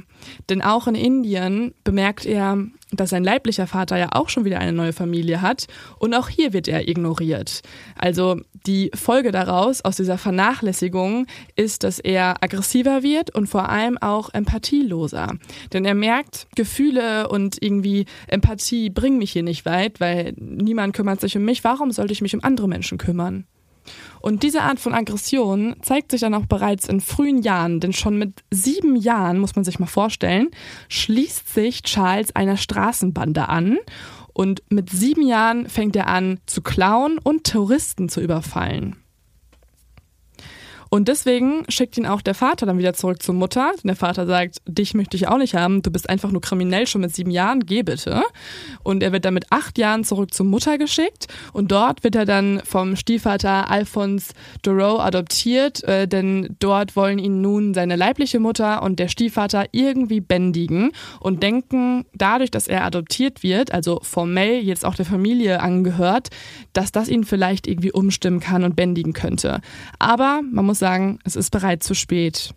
Denn 0.48 0.62
auch 0.62 0.86
in 0.86 0.94
Indien 0.94 1.74
bemerkt 1.84 2.26
er, 2.26 2.58
dass 2.92 3.10
sein 3.10 3.24
leiblicher 3.24 3.66
Vater 3.66 3.96
ja 3.96 4.08
auch 4.12 4.28
schon 4.28 4.44
wieder 4.44 4.58
eine 4.58 4.72
neue 4.72 4.92
Familie 4.92 5.42
hat 5.42 5.66
und 5.98 6.14
auch 6.14 6.28
hier 6.28 6.52
wird 6.52 6.68
er 6.68 6.88
ignoriert. 6.88 7.62
Also 7.96 8.40
die 8.66 8.90
Folge 8.94 9.32
daraus, 9.32 9.80
aus 9.82 9.96
dieser 9.96 10.18
Vernachlässigung, 10.18 11.26
ist, 11.56 11.84
dass 11.84 11.98
er 11.98 12.42
aggressiver 12.42 13.02
wird 13.02 13.34
und 13.34 13.46
vor 13.46 13.68
allem 13.68 13.96
auch 13.98 14.30
empathieloser. 14.32 15.34
Denn 15.72 15.84
er 15.84 15.94
merkt, 15.94 16.46
Gefühle 16.56 17.28
und 17.28 17.62
irgendwie 17.62 18.06
Empathie 18.26 18.90
bringen 18.90 19.18
mich 19.18 19.32
hier 19.32 19.42
nicht 19.42 19.64
weit, 19.64 20.00
weil 20.00 20.34
niemand 20.36 20.94
kümmert 20.94 21.20
sich 21.20 21.36
um 21.36 21.44
mich. 21.44 21.64
Warum 21.64 21.92
sollte 21.92 22.12
ich 22.12 22.22
mich 22.22 22.34
um 22.34 22.44
andere 22.44 22.68
Menschen 22.68 22.98
kümmern? 22.98 23.46
Und 24.20 24.42
diese 24.42 24.62
Art 24.62 24.80
von 24.80 24.94
Aggression 24.94 25.76
zeigt 25.82 26.10
sich 26.10 26.20
dann 26.20 26.34
auch 26.34 26.46
bereits 26.46 26.88
in 26.88 27.00
frühen 27.00 27.42
Jahren, 27.42 27.80
denn 27.80 27.92
schon 27.92 28.18
mit 28.18 28.42
sieben 28.50 28.96
Jahren, 28.96 29.38
muss 29.38 29.56
man 29.56 29.64
sich 29.64 29.78
mal 29.78 29.86
vorstellen, 29.86 30.48
schließt 30.88 31.52
sich 31.52 31.82
Charles 31.82 32.34
einer 32.36 32.56
Straßenbande 32.56 33.48
an 33.48 33.78
und 34.32 34.62
mit 34.70 34.90
sieben 34.90 35.26
Jahren 35.26 35.68
fängt 35.68 35.96
er 35.96 36.08
an 36.08 36.40
zu 36.46 36.62
klauen 36.62 37.18
und 37.18 37.44
Touristen 37.44 38.08
zu 38.08 38.20
überfallen. 38.20 38.96
Und 40.90 41.06
deswegen 41.06 41.64
schickt 41.68 41.96
ihn 41.96 42.04
auch 42.04 42.20
der 42.20 42.34
Vater 42.34 42.66
dann 42.66 42.78
wieder 42.78 42.94
zurück 42.94 43.22
zur 43.22 43.36
Mutter. 43.36 43.70
Der 43.84 43.94
Vater 43.94 44.26
sagt, 44.26 44.56
dich 44.66 44.92
möchte 44.92 45.16
ich 45.16 45.28
auch 45.28 45.38
nicht 45.38 45.54
haben, 45.54 45.82
du 45.82 45.90
bist 45.92 46.10
einfach 46.10 46.32
nur 46.32 46.40
kriminell 46.40 46.88
schon 46.88 47.00
mit 47.00 47.14
sieben 47.14 47.30
Jahren, 47.30 47.60
geh 47.60 47.84
bitte. 47.84 48.22
Und 48.82 49.04
er 49.04 49.12
wird 49.12 49.24
dann 49.24 49.34
mit 49.34 49.46
acht 49.50 49.78
Jahren 49.78 50.02
zurück 50.02 50.34
zur 50.34 50.46
Mutter 50.46 50.78
geschickt 50.78 51.28
und 51.52 51.70
dort 51.70 52.02
wird 52.02 52.16
er 52.16 52.24
dann 52.24 52.60
vom 52.64 52.96
Stiefvater 52.96 53.70
Alphonse 53.70 54.34
Doreau 54.62 54.98
adoptiert, 54.98 55.84
äh, 55.84 56.08
denn 56.08 56.56
dort 56.58 56.96
wollen 56.96 57.20
ihn 57.20 57.40
nun 57.40 57.72
seine 57.72 57.94
leibliche 57.94 58.40
Mutter 58.40 58.82
und 58.82 58.98
der 58.98 59.06
Stiefvater 59.08 59.66
irgendwie 59.70 60.20
bändigen 60.20 60.90
und 61.20 61.44
denken 61.44 62.04
dadurch, 62.14 62.50
dass 62.50 62.66
er 62.66 62.84
adoptiert 62.84 63.44
wird, 63.44 63.72
also 63.72 64.00
formell 64.02 64.60
jetzt 64.60 64.84
auch 64.84 64.96
der 64.96 65.06
Familie 65.06 65.60
angehört, 65.60 66.30
dass 66.72 66.90
das 66.90 67.08
ihn 67.08 67.22
vielleicht 67.22 67.68
irgendwie 67.68 67.92
umstimmen 67.92 68.40
kann 68.40 68.64
und 68.64 68.74
bändigen 68.74 69.12
könnte. 69.12 69.60
Aber 70.00 70.40
man 70.50 70.66
muss 70.66 70.79
sagen, 70.80 71.20
es 71.24 71.36
ist 71.36 71.50
bereits 71.50 71.86
zu 71.86 71.94
spät. 71.94 72.52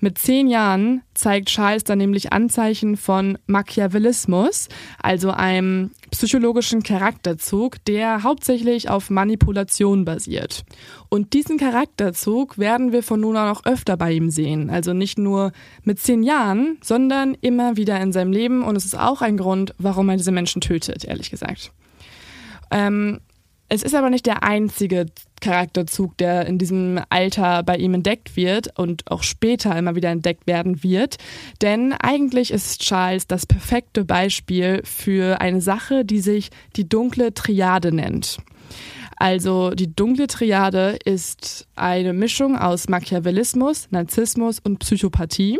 Mit 0.00 0.18
zehn 0.18 0.48
Jahren 0.48 1.02
zeigt 1.14 1.48
Charles 1.48 1.84
dann 1.84 1.98
nämlich 1.98 2.32
Anzeichen 2.32 2.96
von 2.96 3.38
Machiavellismus, 3.46 4.68
also 5.02 5.30
einem 5.30 5.90
psychologischen 6.10 6.82
Charakterzug, 6.82 7.84
der 7.84 8.22
hauptsächlich 8.22 8.88
auf 8.88 9.10
Manipulation 9.10 10.04
basiert. 10.04 10.64
Und 11.08 11.32
diesen 11.32 11.58
Charakterzug 11.58 12.58
werden 12.58 12.92
wir 12.92 13.02
von 13.02 13.20
nun 13.20 13.36
an 13.36 13.54
auch 13.54 13.64
öfter 13.64 13.96
bei 13.96 14.12
ihm 14.12 14.30
sehen. 14.30 14.70
Also 14.70 14.92
nicht 14.92 15.18
nur 15.18 15.52
mit 15.84 15.98
zehn 15.98 16.22
Jahren, 16.22 16.78
sondern 16.82 17.36
immer 17.40 17.76
wieder 17.76 18.00
in 18.00 18.12
seinem 18.12 18.32
Leben. 18.32 18.62
Und 18.62 18.76
es 18.76 18.84
ist 18.84 18.98
auch 18.98 19.22
ein 19.22 19.36
Grund, 19.36 19.74
warum 19.78 20.08
er 20.08 20.16
diese 20.16 20.32
Menschen 20.32 20.60
tötet, 20.60 21.04
ehrlich 21.04 21.30
gesagt. 21.30 21.72
Ähm, 22.70 23.20
es 23.68 23.82
ist 23.82 23.94
aber 23.94 24.10
nicht 24.10 24.26
der 24.26 24.42
einzige 24.42 25.06
Charakterzug, 25.40 26.16
der 26.18 26.46
in 26.46 26.58
diesem 26.58 27.00
Alter 27.10 27.62
bei 27.62 27.76
ihm 27.76 27.94
entdeckt 27.94 28.36
wird 28.36 28.78
und 28.78 29.10
auch 29.10 29.22
später 29.22 29.76
immer 29.76 29.96
wieder 29.96 30.10
entdeckt 30.10 30.46
werden 30.46 30.82
wird. 30.82 31.16
Denn 31.62 31.92
eigentlich 31.92 32.52
ist 32.52 32.80
Charles 32.82 33.26
das 33.26 33.46
perfekte 33.46 34.04
Beispiel 34.04 34.82
für 34.84 35.40
eine 35.40 35.60
Sache, 35.60 36.04
die 36.04 36.20
sich 36.20 36.50
die 36.76 36.88
dunkle 36.88 37.34
Triade 37.34 37.92
nennt. 37.92 38.38
Also 39.16 39.70
die 39.70 39.94
dunkle 39.94 40.26
Triade 40.26 40.98
ist 41.04 41.66
eine 41.74 42.12
Mischung 42.12 42.56
aus 42.56 42.88
Machiavellismus, 42.88 43.88
Narzissmus 43.90 44.58
und 44.60 44.78
Psychopathie. 44.78 45.58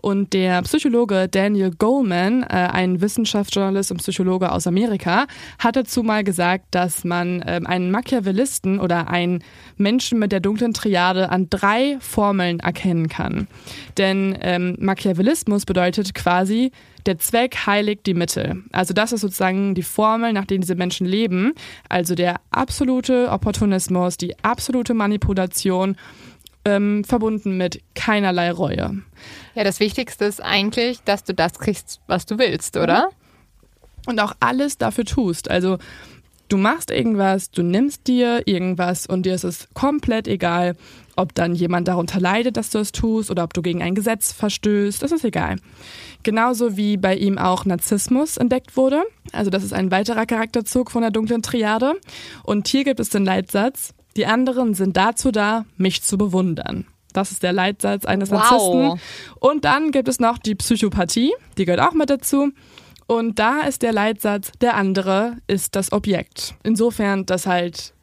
Und 0.00 0.32
der 0.32 0.62
Psychologe 0.62 1.28
Daniel 1.28 1.70
Goleman, 1.70 2.42
äh, 2.42 2.46
ein 2.46 3.00
Wissenschaftsjournalist 3.00 3.90
und 3.90 3.98
Psychologe 3.98 4.52
aus 4.52 4.66
Amerika, 4.66 5.26
hat 5.58 5.76
dazu 5.76 6.02
mal 6.02 6.24
gesagt, 6.24 6.66
dass 6.70 7.04
man 7.04 7.42
ähm, 7.46 7.66
einen 7.66 7.90
Machiavellisten 7.90 8.78
oder 8.78 9.08
einen 9.08 9.42
Menschen 9.76 10.18
mit 10.18 10.32
der 10.32 10.40
dunklen 10.40 10.74
Triade 10.74 11.30
an 11.30 11.48
drei 11.50 11.96
Formeln 12.00 12.60
erkennen 12.60 13.08
kann. 13.08 13.48
Denn 13.98 14.36
ähm, 14.40 14.76
Machiavellismus 14.78 15.64
bedeutet 15.64 16.14
quasi, 16.14 16.72
der 17.06 17.18
Zweck 17.18 17.66
heiligt 17.66 18.06
die 18.06 18.14
Mittel. 18.14 18.64
Also 18.72 18.92
das 18.92 19.12
ist 19.12 19.20
sozusagen 19.20 19.74
die 19.74 19.82
Formel, 19.82 20.32
nach 20.32 20.44
der 20.44 20.58
diese 20.58 20.74
Menschen 20.74 21.06
leben. 21.06 21.52
Also 21.88 22.14
der 22.14 22.40
absolute 22.50 23.30
Opportunismus, 23.30 24.16
die 24.16 24.34
absolute 24.42 24.92
Manipulation 24.92 25.96
ähm, 26.66 27.04
verbunden 27.04 27.56
mit 27.56 27.80
keinerlei 27.94 28.50
Reue. 28.50 29.02
Ja, 29.54 29.64
das 29.64 29.78
Wichtigste 29.78 30.24
ist 30.24 30.42
eigentlich, 30.42 31.00
dass 31.04 31.22
du 31.22 31.32
das 31.32 31.58
kriegst, 31.58 32.00
was 32.08 32.26
du 32.26 32.38
willst, 32.38 32.76
oder? 32.76 33.10
Und 34.06 34.20
auch 34.20 34.34
alles 34.40 34.76
dafür 34.76 35.04
tust. 35.04 35.48
Also 35.48 35.78
du 36.48 36.56
machst 36.56 36.90
irgendwas, 36.90 37.52
du 37.52 37.62
nimmst 37.62 38.08
dir 38.08 38.42
irgendwas 38.46 39.06
und 39.06 39.26
dir 39.26 39.34
ist 39.34 39.44
es 39.44 39.68
komplett 39.74 40.26
egal, 40.26 40.76
ob 41.14 41.34
dann 41.34 41.54
jemand 41.54 41.88
darunter 41.88 42.20
leidet, 42.20 42.56
dass 42.56 42.70
du 42.70 42.78
es 42.78 42.92
tust 42.92 43.30
oder 43.30 43.44
ob 43.44 43.54
du 43.54 43.62
gegen 43.62 43.80
ein 43.80 43.94
Gesetz 43.94 44.32
verstößt, 44.32 45.02
das 45.02 45.12
ist 45.12 45.24
egal. 45.24 45.56
Genauso 46.24 46.76
wie 46.76 46.96
bei 46.96 47.14
ihm 47.14 47.38
auch 47.38 47.64
Narzissmus 47.64 48.36
entdeckt 48.36 48.76
wurde. 48.76 49.04
Also 49.32 49.50
das 49.50 49.62
ist 49.62 49.72
ein 49.72 49.92
weiterer 49.92 50.26
Charakterzug 50.26 50.90
von 50.90 51.02
der 51.02 51.12
dunklen 51.12 51.42
Triade. 51.42 51.94
Und 52.42 52.68
hier 52.68 52.84
gibt 52.84 53.00
es 53.00 53.08
den 53.08 53.24
Leitsatz, 53.24 53.94
die 54.16 54.26
anderen 54.26 54.74
sind 54.74 54.96
dazu 54.96 55.30
da, 55.30 55.64
mich 55.76 56.02
zu 56.02 56.18
bewundern. 56.18 56.86
Das 57.12 57.30
ist 57.30 57.42
der 57.42 57.52
Leitsatz 57.52 58.04
eines 58.04 58.30
wow. 58.30 58.38
Narzissten. 58.38 59.00
Und 59.40 59.64
dann 59.64 59.90
gibt 59.90 60.08
es 60.08 60.20
noch 60.20 60.38
die 60.38 60.54
Psychopathie, 60.54 61.32
die 61.56 61.64
gehört 61.64 61.80
auch 61.80 61.94
mit 61.94 62.10
dazu. 62.10 62.50
Und 63.06 63.38
da 63.38 63.60
ist 63.60 63.82
der 63.82 63.92
Leitsatz, 63.92 64.50
der 64.60 64.74
andere 64.74 65.36
ist 65.46 65.76
das 65.76 65.92
Objekt. 65.92 66.54
Insofern, 66.62 67.24
dass 67.24 67.46
halt 67.46 67.94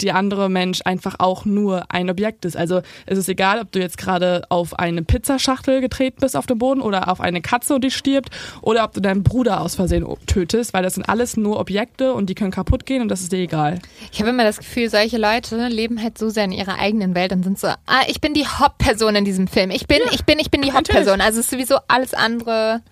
der 0.00 0.16
andere 0.16 0.48
Mensch 0.48 0.80
einfach 0.84 1.16
auch 1.18 1.44
nur 1.44 1.84
ein 1.88 2.10
Objekt 2.10 2.44
ist. 2.44 2.56
Also 2.56 2.82
es 3.06 3.18
ist 3.18 3.28
egal, 3.28 3.60
ob 3.60 3.72
du 3.72 3.80
jetzt 3.80 3.98
gerade 3.98 4.42
auf 4.48 4.78
eine 4.78 5.02
Pizzaschachtel 5.02 5.80
getreten 5.80 6.18
bist 6.20 6.36
auf 6.36 6.46
dem 6.46 6.58
Boden 6.58 6.80
oder 6.80 7.08
auf 7.08 7.20
eine 7.20 7.40
Katze 7.40 7.74
und 7.74 7.84
die 7.84 7.90
stirbt 7.90 8.30
oder 8.60 8.84
ob 8.84 8.92
du 8.92 9.00
deinen 9.00 9.22
Bruder 9.22 9.60
aus 9.60 9.74
Versehen 9.74 10.06
tötest, 10.26 10.74
weil 10.74 10.82
das 10.82 10.94
sind 10.94 11.08
alles 11.08 11.36
nur 11.36 11.58
Objekte 11.58 12.12
und 12.12 12.28
die 12.28 12.34
können 12.34 12.50
kaputt 12.50 12.86
gehen 12.86 13.02
und 13.02 13.08
das 13.08 13.22
ist 13.22 13.32
dir 13.32 13.38
egal. 13.38 13.78
Ich 14.12 14.20
habe 14.20 14.30
immer 14.30 14.44
das 14.44 14.58
Gefühl, 14.58 14.90
solche 14.90 15.18
Leute 15.18 15.68
leben 15.68 16.02
halt 16.02 16.18
so 16.18 16.28
sehr 16.28 16.44
in 16.44 16.52
ihrer 16.52 16.78
eigenen 16.78 17.14
Welt 17.14 17.32
und 17.32 17.42
sind 17.42 17.58
so, 17.58 17.68
ah, 17.68 18.02
ich 18.08 18.20
bin 18.20 18.34
die 18.34 18.46
Hauptperson 18.46 19.16
in 19.16 19.24
diesem 19.24 19.48
Film. 19.48 19.70
Ich 19.70 19.86
bin, 19.86 19.98
ja, 20.04 20.12
ich 20.12 20.24
bin, 20.24 20.38
ich 20.38 20.50
bin 20.50 20.62
die 20.62 20.72
Hauptperson. 20.72 21.20
Also 21.20 21.40
es 21.40 21.46
ist 21.46 21.50
sowieso 21.50 21.76
alles 21.88 22.14
andere 22.14 22.82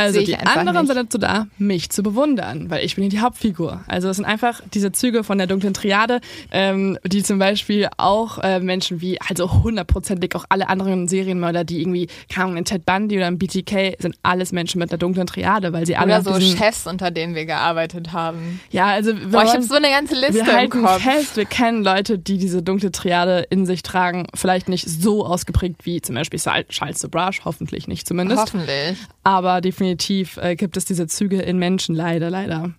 also 0.00 0.22
die 0.22 0.36
anderen 0.36 0.78
nicht. 0.78 0.86
sind 0.86 0.96
dazu 0.96 1.18
da, 1.18 1.46
mich 1.58 1.90
zu 1.90 2.02
bewundern, 2.02 2.70
weil 2.70 2.84
ich 2.84 2.94
bin 2.94 3.02
hier 3.02 3.10
die 3.10 3.20
Hauptfigur. 3.20 3.82
Also 3.86 4.08
es 4.08 4.16
sind 4.16 4.24
einfach 4.24 4.60
diese 4.72 4.92
Züge 4.92 5.24
von 5.24 5.38
der 5.38 5.46
dunklen 5.46 5.74
Triade, 5.74 6.20
ähm, 6.50 6.98
die 7.04 7.22
zum 7.22 7.38
Beispiel 7.38 7.88
auch 7.96 8.38
äh, 8.38 8.60
Menschen 8.60 9.00
wie, 9.00 9.20
also 9.20 9.62
hundertprozentig 9.62 10.34
auch 10.34 10.44
alle 10.48 10.68
anderen 10.68 11.08
Serienmörder, 11.08 11.64
die 11.64 11.80
irgendwie, 11.80 12.08
Ahnung, 12.36 12.56
in 12.56 12.64
Ted 12.64 12.84
Bundy 12.84 13.16
oder 13.16 13.28
in 13.28 13.38
BTK, 13.38 13.96
sind 14.00 14.16
alles 14.22 14.52
Menschen 14.52 14.78
mit 14.78 14.90
der 14.90 14.98
dunklen 14.98 15.26
Triade, 15.26 15.72
weil 15.72 15.86
sie 15.86 15.96
alle... 15.96 16.20
Oder 16.20 16.22
so 16.22 16.40
Chefs, 16.40 16.86
unter 16.86 17.10
denen 17.10 17.34
wir 17.34 17.46
gearbeitet 17.46 18.12
haben. 18.12 18.60
Ja, 18.70 18.86
also... 18.86 19.12
Boah, 19.30 19.44
ich 19.44 19.50
habe 19.50 19.62
so 19.62 19.74
eine 19.74 19.88
ganze 19.90 20.14
Liste 20.14 20.46
wir 20.46 20.52
halten 20.52 20.78
im 20.78 20.84
Kopf. 20.84 21.02
fest, 21.02 21.36
wir 21.36 21.44
kennen 21.44 21.84
Leute, 21.84 22.18
die 22.18 22.38
diese 22.38 22.62
dunkle 22.62 22.90
Triade 22.90 23.46
in 23.50 23.66
sich 23.66 23.82
tragen, 23.82 24.26
vielleicht 24.34 24.68
nicht 24.68 24.88
so 24.88 25.24
ausgeprägt 25.24 25.84
wie 25.84 26.00
zum 26.00 26.14
Beispiel 26.14 26.40
Charles 26.40 27.06
Brush, 27.08 27.40
hoffentlich 27.44 27.88
nicht 27.88 28.06
zumindest. 28.06 28.40
Hoffentlich. 28.40 28.96
Aber 29.22 29.60
definitiv 29.60 29.89
definitiv 29.90 30.36
äh, 30.36 30.56
gibt 30.56 30.76
es 30.76 30.84
diese 30.84 31.06
Züge 31.06 31.40
in 31.42 31.58
Menschen 31.58 31.94
leider, 31.94 32.30
leider. 32.30 32.72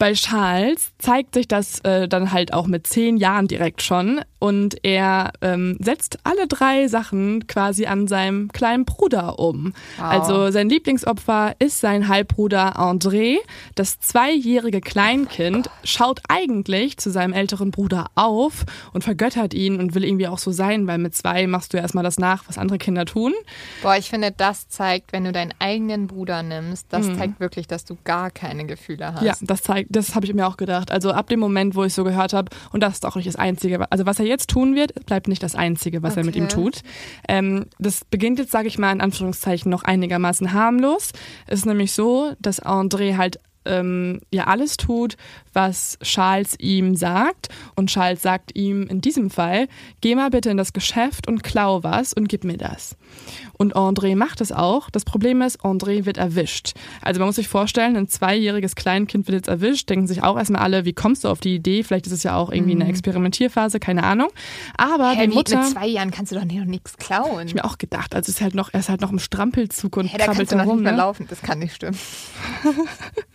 Bei 0.00 0.14
Charles 0.14 0.92
zeigt 0.96 1.34
sich 1.34 1.46
das 1.46 1.80
äh, 1.80 2.08
dann 2.08 2.32
halt 2.32 2.54
auch 2.54 2.66
mit 2.66 2.86
zehn 2.86 3.18
Jahren 3.18 3.48
direkt 3.48 3.82
schon 3.82 4.22
und 4.38 4.82
er 4.82 5.32
ähm, 5.42 5.76
setzt 5.78 6.20
alle 6.24 6.48
drei 6.48 6.88
Sachen 6.88 7.46
quasi 7.46 7.84
an 7.84 8.08
seinem 8.08 8.50
kleinen 8.50 8.86
Bruder 8.86 9.38
um. 9.38 9.74
Wow. 9.98 10.06
Also 10.06 10.50
sein 10.50 10.70
Lieblingsopfer 10.70 11.54
ist 11.58 11.80
sein 11.80 12.08
Halbbruder 12.08 12.78
André. 12.78 13.36
Das 13.74 14.00
zweijährige 14.00 14.80
Kleinkind 14.80 15.68
schaut 15.84 16.22
eigentlich 16.30 16.96
zu 16.96 17.10
seinem 17.10 17.34
älteren 17.34 17.70
Bruder 17.70 18.06
auf 18.14 18.64
und 18.94 19.04
vergöttert 19.04 19.52
ihn 19.52 19.78
und 19.78 19.94
will 19.94 20.06
irgendwie 20.06 20.28
auch 20.28 20.38
so 20.38 20.50
sein, 20.50 20.86
weil 20.86 20.96
mit 20.96 21.14
zwei 21.14 21.46
machst 21.46 21.74
du 21.74 21.76
ja 21.76 21.82
erstmal 21.82 22.04
das 22.04 22.18
nach, 22.18 22.48
was 22.48 22.56
andere 22.56 22.78
Kinder 22.78 23.04
tun. 23.04 23.34
Boah, 23.82 23.96
ich 23.96 24.08
finde, 24.08 24.32
das 24.34 24.66
zeigt, 24.70 25.12
wenn 25.12 25.24
du 25.24 25.32
deinen 25.32 25.52
eigenen 25.58 26.06
Bruder 26.06 26.42
nimmst, 26.42 26.86
das 26.88 27.06
zeigt 27.18 27.38
wirklich, 27.38 27.66
dass 27.66 27.84
du 27.84 27.98
gar 28.04 28.30
keine 28.30 28.64
Gefühle 28.64 29.12
hast. 29.12 29.20
Mhm. 29.20 29.26
Ja, 29.26 29.34
das 29.42 29.62
zeigt, 29.62 29.89
das 29.90 30.14
habe 30.14 30.24
ich 30.24 30.32
mir 30.32 30.46
auch 30.46 30.56
gedacht. 30.56 30.90
Also 30.90 31.10
ab 31.10 31.28
dem 31.28 31.40
Moment, 31.40 31.74
wo 31.74 31.84
ich 31.84 31.92
so 31.92 32.04
gehört 32.04 32.32
habe, 32.32 32.50
und 32.72 32.82
das 32.82 32.94
ist 32.94 33.06
auch 33.06 33.16
nicht 33.16 33.28
das 33.28 33.36
Einzige, 33.36 33.90
also 33.90 34.06
was 34.06 34.18
er 34.18 34.26
jetzt 34.26 34.48
tun 34.48 34.74
wird, 34.74 35.04
bleibt 35.06 35.28
nicht 35.28 35.42
das 35.42 35.54
Einzige, 35.54 36.02
was 36.02 36.16
er 36.16 36.24
mit 36.24 36.34
Okay. 36.36 36.44
ihm 36.44 36.48
tut. 36.48 36.80
Ähm, 37.28 37.66
das 37.78 38.04
beginnt 38.04 38.38
jetzt, 38.38 38.52
sage 38.52 38.68
ich 38.68 38.78
mal, 38.78 38.92
in 38.92 39.00
Anführungszeichen 39.00 39.70
noch 39.70 39.82
einigermaßen 39.82 40.52
harmlos. 40.52 41.10
Es 41.46 41.60
ist 41.60 41.66
nämlich 41.66 41.92
so, 41.92 42.32
dass 42.40 42.62
André 42.62 43.16
halt 43.16 43.40
ähm, 43.64 44.20
ja 44.32 44.44
alles 44.44 44.76
tut, 44.76 45.16
was 45.52 45.98
Charles 46.02 46.54
ihm 46.58 46.94
sagt. 46.96 47.48
Und 47.74 47.90
Charles 47.90 48.22
sagt 48.22 48.56
ihm 48.56 48.86
in 48.86 49.00
diesem 49.00 49.30
Fall, 49.30 49.68
geh 50.00 50.14
mal 50.14 50.30
bitte 50.30 50.50
in 50.50 50.56
das 50.56 50.72
Geschäft 50.72 51.28
und 51.28 51.42
klau 51.42 51.82
was 51.82 52.12
und 52.12 52.28
gib 52.28 52.44
mir 52.44 52.56
das. 52.56 52.96
Und 53.58 53.76
André 53.76 54.16
macht 54.16 54.40
es 54.40 54.52
auch. 54.52 54.88
Das 54.90 55.04
Problem 55.04 55.42
ist, 55.42 55.60
André 55.62 56.06
wird 56.06 56.16
erwischt. 56.16 56.72
Also 57.02 57.18
man 57.20 57.28
muss 57.28 57.36
sich 57.36 57.48
vorstellen, 57.48 57.96
ein 57.96 58.08
zweijähriges 58.08 58.74
Kleinkind 58.74 59.26
wird 59.26 59.34
jetzt 59.36 59.48
erwischt, 59.48 59.90
denken 59.90 60.06
sich 60.06 60.22
auch 60.22 60.38
erstmal 60.38 60.62
alle, 60.62 60.84
wie 60.84 60.92
kommst 60.94 61.24
du 61.24 61.28
auf 61.28 61.40
die 61.40 61.54
Idee? 61.56 61.82
Vielleicht 61.82 62.06
ist 62.06 62.12
es 62.12 62.22
ja 62.22 62.36
auch 62.36 62.50
irgendwie 62.50 62.72
eine 62.72 62.88
Experimentierphase, 62.88 63.78
keine 63.80 64.04
Ahnung. 64.04 64.28
Aber 64.76 65.10
Hä, 65.10 65.26
die 65.26 65.34
Mutter... 65.34 65.58
mit 65.60 65.68
zwei 65.70 65.86
Jahren 65.86 66.10
kannst 66.10 66.32
du 66.32 66.36
doch 66.36 66.44
noch 66.44 66.64
nichts 66.64 66.96
klauen. 66.96 67.46
Ich 67.46 67.54
mir 67.54 67.64
auch 67.64 67.76
gedacht, 67.78 68.14
also 68.14 68.30
es 68.30 68.36
ist 68.36 68.40
halt 68.40 68.54
noch, 68.54 68.70
er 68.72 68.80
ist 68.80 68.88
halt 68.88 69.00
noch 69.00 69.10
im 69.12 69.18
Strampelzug 69.18 69.96
und 69.96 70.06
Hä, 70.06 70.16
da 70.18 70.24
krabbelt 70.24 70.38
kannst 70.48 70.52
du 70.52 70.56
noch 70.56 70.64
herum. 70.64 70.76
nicht 70.76 70.84
mehr 70.84 70.92
Ne? 70.92 70.98
laufen. 70.98 71.26
Das 71.28 71.42
kann 71.42 71.58
nicht 71.58 71.74
stimmen. 71.74 71.98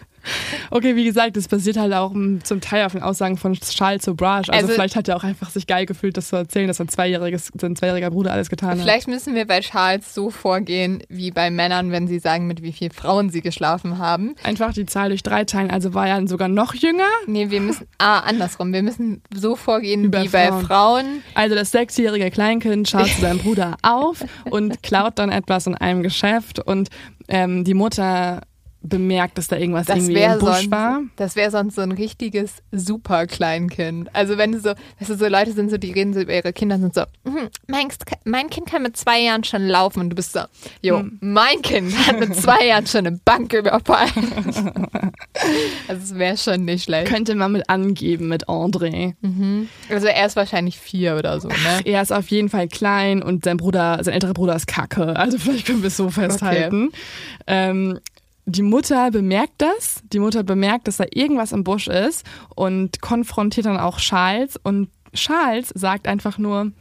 Okay, 0.72 0.96
wie 0.96 1.04
gesagt, 1.06 1.38
das 1.38 1.48
basiert 1.48 1.78
halt 1.78 1.94
auch 1.94 2.14
m, 2.14 2.40
zum 2.44 2.62
Teil 2.62 2.86
auf 2.86 2.92
den 2.94 3.02
Aussagen 3.02 3.38
von 3.38 3.54
Charles 3.54 4.04
Sobrage. 4.06 4.52
Also, 4.52 4.66
Also- 4.66 4.74
vielleicht 4.76 4.96
hat 4.96 5.08
er 5.08 5.16
auch 5.18 5.24
einfach 5.24 5.50
sich 5.50 5.68
geil 5.68 5.86
gefühlt, 5.86 6.18
das 6.18 6.28
zu 6.30 6.36
erzählen, 6.36 6.68
dass 6.68 6.78
sein 6.78 6.90
zweijähriges, 6.90 7.52
sein 7.60 7.76
zweijähriger 7.76 8.12
Bruder 8.12 8.32
alles 8.34 8.50
getan 8.50 8.72
hat. 8.72 8.80
Vielleicht 8.80 9.08
müssen 9.08 9.36
wir 9.36 9.46
bei 9.46 9.60
Charles 9.62 10.14
so 10.14 10.30
vorgehen 10.30 11.04
wie 11.10 11.32
bei 11.32 11.50
Männern, 11.52 11.92
wenn 11.92 12.08
sie 12.08 12.20
sagen, 12.20 12.48
mit 12.48 12.62
wie 12.62 12.72
vielen 12.72 12.92
Frauen 12.92 13.30
sie 13.30 13.42
geschlafen 13.42 13.98
haben. 13.98 14.36
Einfach 14.44 14.74
die 14.74 14.86
Zahl 14.86 15.10
durch 15.10 15.24
drei 15.24 15.44
teilen, 15.46 15.70
also 15.72 15.94
war 15.94 16.08
er 16.08 16.28
sogar 16.28 16.48
noch 16.48 16.74
jünger. 16.74 17.04
Nee, 17.28 17.50
wir 17.50 17.62
müssen, 17.62 17.88
ah, 17.98 18.20
andersrum. 18.20 18.74
Wir 18.74 18.84
müssen 18.84 19.22
so 19.34 19.56
vorgehen 19.56 20.04
Wie 20.04 20.08
bei 20.10 20.24
wie 20.24 20.30
bei 20.30 20.48
Frauen. 20.48 20.66
Frauen. 20.66 21.06
Also 21.34 21.56
das 21.56 21.72
sechsjährige 21.72 22.32
Kleinkind 22.32 22.90
schaut 22.90 23.08
zu 23.08 23.22
seinem 23.22 23.40
Bruder 23.46 23.76
auf 23.82 24.24
und 24.50 24.82
klaut 24.84 25.20
dann 25.20 25.30
etwas 25.32 25.68
in 25.68 25.76
einem 25.76 26.04
Geschäft 26.04 26.60
und 26.60 26.90
ähm, 27.28 27.64
die 27.64 27.74
Mutter 27.74 28.42
bemerkt, 28.88 29.38
dass 29.38 29.48
da 29.48 29.58
irgendwas 29.58 29.88
Das 29.88 29.98
irgendwie 29.98 30.22
im 30.22 30.40
Busch 30.40 30.50
sonst, 30.60 30.72
war. 30.72 31.02
das 31.16 31.36
wäre 31.36 31.52
sonst 31.52 31.76
so 31.76 31.82
ein 31.82 31.92
richtiges 31.92 32.56
super 32.72 33.28
Kleinkind. 33.28 34.10
Also 34.14 34.38
wenn 34.38 34.52
du 34.52 34.60
so, 34.60 34.70
weißt 35.00 35.10
du, 35.10 35.16
so 35.18 35.28
Leute 35.28 35.52
sind 35.54 35.70
so, 35.72 35.78
die 35.78 35.92
reden 35.92 36.14
so 36.14 36.22
über 36.22 36.34
ihre 36.34 36.54
Kinder 36.54 36.76
und 36.76 36.82
sind 36.82 36.96
so, 36.96 37.02
"Mhm, 37.24 37.50
mein, 37.68 37.88
mein 38.26 38.50
Kind 38.50 38.68
kann 38.68 38.84
mit 38.84 38.96
zwei 38.98 39.22
Jahren 39.22 39.44
schon 39.44 39.66
laufen 39.68 40.00
und 40.02 40.10
du 40.10 40.16
bist 40.16 40.34
so, 40.34 40.42
jo, 40.82 41.00
Hm. 41.00 41.18
mein 41.22 41.62
Kind 41.62 41.96
hat 42.08 42.20
mit 42.20 42.36
zwei 42.36 42.66
Jahren 42.68 42.88
schon 42.88 43.06
eine 43.08 43.20
Bank 43.24 43.54
überfallen. 43.54 44.12
also 45.88 46.02
es 46.04 46.16
wäre 46.16 46.38
schon 46.38 46.66
nicht 46.66 46.84
schlecht. 46.86 47.08
Könnte 47.12 47.36
man 47.36 47.52
mit 47.52 47.70
angeben 47.70 48.28
mit 48.28 48.48
André. 48.48 49.14
Also 49.90 50.08
er 50.08 50.26
ist 50.26 50.36
wahrscheinlich 50.36 50.80
vier 50.80 51.16
oder 51.18 51.40
so, 51.40 51.48
ne? 51.48 51.56
Er 51.86 52.02
ist 52.02 52.12
auf 52.12 52.28
jeden 52.30 52.50
Fall 52.50 52.68
klein 52.68 53.22
und 53.22 53.44
sein 53.46 53.58
Bruder, 53.58 54.00
sein 54.04 54.14
älterer 54.14 54.34
Bruder 54.34 54.56
ist 54.56 54.68
kacke. 54.68 55.16
Also 55.16 55.38
vielleicht 55.38 55.68
können 55.68 55.82
wir 55.82 55.88
es 55.88 55.98
so 55.98 56.10
festhalten. 56.10 56.92
Ähm, 57.48 58.00
die 58.46 58.62
Mutter 58.62 59.12
bemerkt 59.12 59.54
das. 59.58 60.02
Die 60.14 60.20
Mutter 60.20 60.44
bemerkt, 60.44 60.88
dass 60.88 60.98
da 60.98 61.06
irgendwas 61.12 61.52
im 61.52 61.64
Busch 61.64 61.88
ist 61.88 62.26
und 62.56 63.02
konfrontiert 63.02 63.66
dann 63.66 63.78
auch 63.78 63.98
Charles. 63.98 64.58
Und 64.62 64.90
Charles 65.14 65.70
sagt 65.70 66.08
einfach 66.08 66.38
nur, 66.38 66.72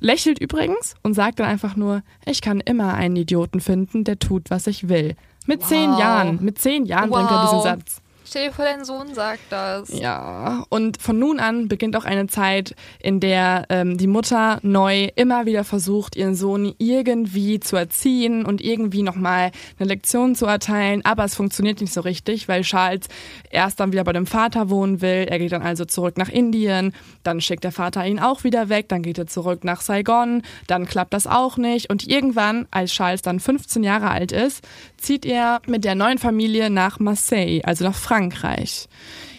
lächelt 0.00 0.40
übrigens 0.40 0.94
und 1.02 1.14
sagt 1.14 1.38
dann 1.38 1.46
einfach 1.46 1.76
nur, 1.76 2.02
ich 2.26 2.42
kann 2.42 2.60
immer 2.60 2.94
einen 2.94 3.16
Idioten 3.16 3.60
finden, 3.60 4.04
der 4.04 4.18
tut, 4.18 4.50
was 4.50 4.66
ich 4.66 4.88
will. 4.88 5.14
Mit 5.46 5.62
zehn 5.64 5.90
Wow. 5.90 6.00
Jahren, 6.00 6.38
mit 6.42 6.58
zehn 6.58 6.84
Jahren 6.86 7.10
bringt 7.10 7.30
er 7.30 7.42
diesen 7.42 7.58
Wow. 7.58 7.64
Satz. 7.64 8.01
Stell 8.24 8.46
dir 8.48 8.52
vor, 8.52 8.64
dein 8.64 8.84
Sohn 8.84 9.14
sagt 9.14 9.40
das. 9.50 9.88
Ja, 9.88 10.64
und 10.68 11.02
von 11.02 11.18
nun 11.18 11.40
an 11.40 11.68
beginnt 11.68 11.96
auch 11.96 12.04
eine 12.04 12.28
Zeit, 12.28 12.74
in 13.00 13.20
der 13.20 13.66
ähm, 13.68 13.98
die 13.98 14.06
Mutter 14.06 14.58
neu 14.62 15.08
immer 15.16 15.44
wieder 15.44 15.64
versucht, 15.64 16.16
ihren 16.16 16.34
Sohn 16.34 16.74
irgendwie 16.78 17.60
zu 17.60 17.76
erziehen 17.76 18.44
und 18.44 18.60
irgendwie 18.60 19.02
nochmal 19.02 19.50
eine 19.78 19.88
Lektion 19.88 20.34
zu 20.34 20.46
erteilen. 20.46 21.04
Aber 21.04 21.24
es 21.24 21.34
funktioniert 21.34 21.80
nicht 21.80 21.92
so 21.92 22.00
richtig, 22.00 22.48
weil 22.48 22.62
Charles 22.62 23.08
erst 23.50 23.80
dann 23.80 23.92
wieder 23.92 24.04
bei 24.04 24.12
dem 24.12 24.26
Vater 24.26 24.70
wohnen 24.70 25.00
will. 25.00 25.26
Er 25.28 25.38
geht 25.38 25.52
dann 25.52 25.62
also 25.62 25.84
zurück 25.84 26.16
nach 26.16 26.28
Indien. 26.28 26.94
Dann 27.24 27.40
schickt 27.40 27.64
der 27.64 27.72
Vater 27.72 28.06
ihn 28.06 28.20
auch 28.20 28.44
wieder 28.44 28.68
weg. 28.68 28.88
Dann 28.88 29.02
geht 29.02 29.18
er 29.18 29.26
zurück 29.26 29.64
nach 29.64 29.80
Saigon. 29.80 30.42
Dann 30.68 30.86
klappt 30.86 31.12
das 31.12 31.26
auch 31.26 31.56
nicht. 31.56 31.90
Und 31.90 32.06
irgendwann, 32.06 32.66
als 32.70 32.92
Charles 32.92 33.22
dann 33.22 33.40
15 33.40 33.82
Jahre 33.82 34.10
alt 34.10 34.32
ist, 34.32 34.64
zieht 34.96 35.26
er 35.26 35.60
mit 35.66 35.84
der 35.84 35.96
neuen 35.96 36.18
Familie 36.18 36.70
nach 36.70 37.00
Marseille, 37.00 37.62
also 37.64 37.84
nach 37.84 37.94
Frankreich. 37.94 38.11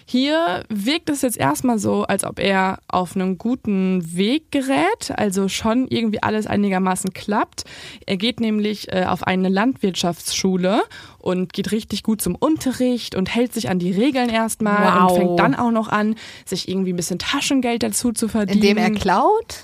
Hier 0.06 0.64
wirkt 0.70 1.10
es 1.10 1.22
jetzt 1.22 1.38
erstmal 1.38 1.80
so, 1.80 2.04
als 2.04 2.24
ob 2.26 2.40
er 2.40 2.80
auf 2.88 3.16
einen 3.16 3.38
guten 3.38 4.16
Weg 4.16 4.52
gerät, 4.52 5.12
also 5.16 5.48
schon 5.48 5.88
irgendwie 5.88 6.22
alles 6.22 6.46
einigermaßen 6.46 7.14
klappt. 7.14 7.64
Er 8.06 8.18
geht 8.18 8.40
nämlich 8.40 8.92
äh, 8.92 9.06
auf 9.08 9.24
eine 9.24 9.50
Landwirtschaftsschule 9.50 10.82
und 11.20 11.54
geht 11.54 11.72
richtig 11.72 12.04
gut 12.04 12.22
zum 12.22 12.36
Unterricht 12.36 13.16
und 13.16 13.34
hält 13.34 13.54
sich 13.54 13.70
an 13.70 13.80
die 13.80 13.92
Regeln 13.92 14.30
erstmal 14.30 15.02
Wow. 15.02 15.12
und 15.12 15.18
fängt 15.18 15.40
dann 15.40 15.56
auch 15.56 15.72
noch 15.72 15.88
an, 15.88 16.16
sich 16.46 16.68
irgendwie 16.68 16.94
ein 16.94 16.98
bisschen 16.98 17.20
Taschengeld 17.20 17.82
dazu 17.84 18.12
zu 18.12 18.28
verdienen. 18.28 18.62
Indem 18.62 18.78
er 18.78 18.92
klaut? 18.92 19.64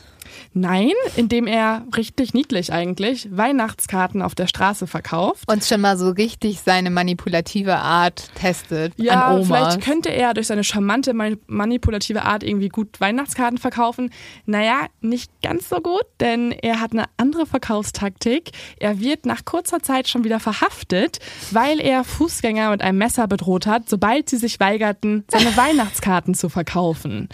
Nein, 0.54 0.92
indem 1.16 1.46
er 1.48 1.84
richtig 1.96 2.34
niedlich 2.34 2.74
eigentlich 2.74 3.28
Weihnachtskarten 3.32 4.22
auf 4.22 4.34
der 4.36 4.48
Straße 4.48 4.88
verkauft. 4.88 5.44
Und 5.52 5.64
schon 5.64 5.80
mal 5.82 5.98
so 5.98 6.10
richtig 6.10 6.60
seine 6.62 6.90
manipulative 6.90 7.76
Art 7.78 8.30
testet 8.36 8.94
Ja, 8.98 9.28
an 9.28 9.36
Omas. 9.42 9.48
vielleicht 9.48 9.82
könnte 9.82 10.10
er 10.10 10.34
durch 10.34 10.48
seine 10.48 10.64
charmante, 10.64 11.14
mani- 11.14 11.38
manipulative 11.48 12.24
Art 12.24 12.44
irgendwie 12.44 12.70
gut 12.70 13.00
Weihnachtskarten 13.00 13.58
verkaufen. 13.60 14.12
Naja, 14.46 14.88
nicht 15.02 15.32
ganz 15.44 15.70
so 15.70 15.78
gut, 15.82 16.04
denn 16.20 16.52
er 16.52 16.80
hat 16.82 16.94
eine 16.94 17.06
andere 17.18 17.46
Verkaufstaktik. 17.46 18.50
Er 18.80 19.00
wird 19.00 19.26
nach 19.28 19.46
kurzer 19.46 19.82
Zeit 19.82 20.08
schon 20.08 20.24
wieder 20.24 20.40
verhaftet, 20.40 21.20
weil 21.52 21.80
er 21.80 22.04
Fußgänger 22.04 22.72
mit 22.72 22.82
einem 22.82 22.98
Messer 22.98 23.28
bedroht 23.28 23.68
hat, 23.68 23.88
sobald 23.88 24.30
sie 24.30 24.38
sich 24.38 24.60
weigerten, 24.60 25.26
seine 25.30 25.56
Weihnachtskarten 25.58 26.34
zu 26.34 26.50
verkaufen. 26.50 27.30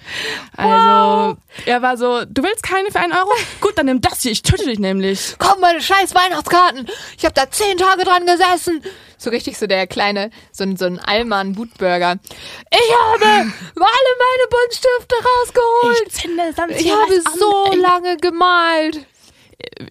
Also, 0.58 1.38
er 1.66 1.82
war 1.82 1.98
so, 1.98 2.24
du 2.26 2.44
willst 2.44 2.62
keine 2.64 2.92
für 2.92 3.00
einen 3.06 3.14
Euro? 3.14 3.32
Gut, 3.62 3.78
dann 3.78 3.86
nimm 3.86 4.02
das 4.02 4.22
hier, 4.22 4.32
ich 4.32 4.42
töte 4.42 4.66
dich 4.66 4.80
nämlich. 4.80 5.36
Komm, 5.38 5.62
meine 5.62 5.82
scheiß 5.82 6.14
Weihnachtskarten. 6.14 6.88
Ich 7.18 7.26
habe 7.26 7.34
da 7.34 7.50
zehn 7.50 7.78
Tage 7.78 8.04
dran 8.04 8.26
gesessen. 8.26 8.84
So 9.18 9.30
richtig 9.30 9.58
so 9.58 9.68
der 9.68 9.88
kleine, 9.88 10.30
so 10.52 10.64
ein, 10.64 10.76
so 10.78 10.86
ein 10.86 11.00
Allmann 11.00 11.58
Wutburger. 11.58 12.18
Ich 12.70 12.96
habe 12.96 13.26
alle 13.26 13.52
meine 13.76 14.48
Buntstifte 14.50 15.16
rausgeholt. 15.24 16.12
zünde 16.12 16.54
sonst 16.56 16.82
Ich, 16.82 16.92
habe 16.92 17.22
so 17.40 17.72
lange 17.74 18.18
gemalt. 18.18 19.06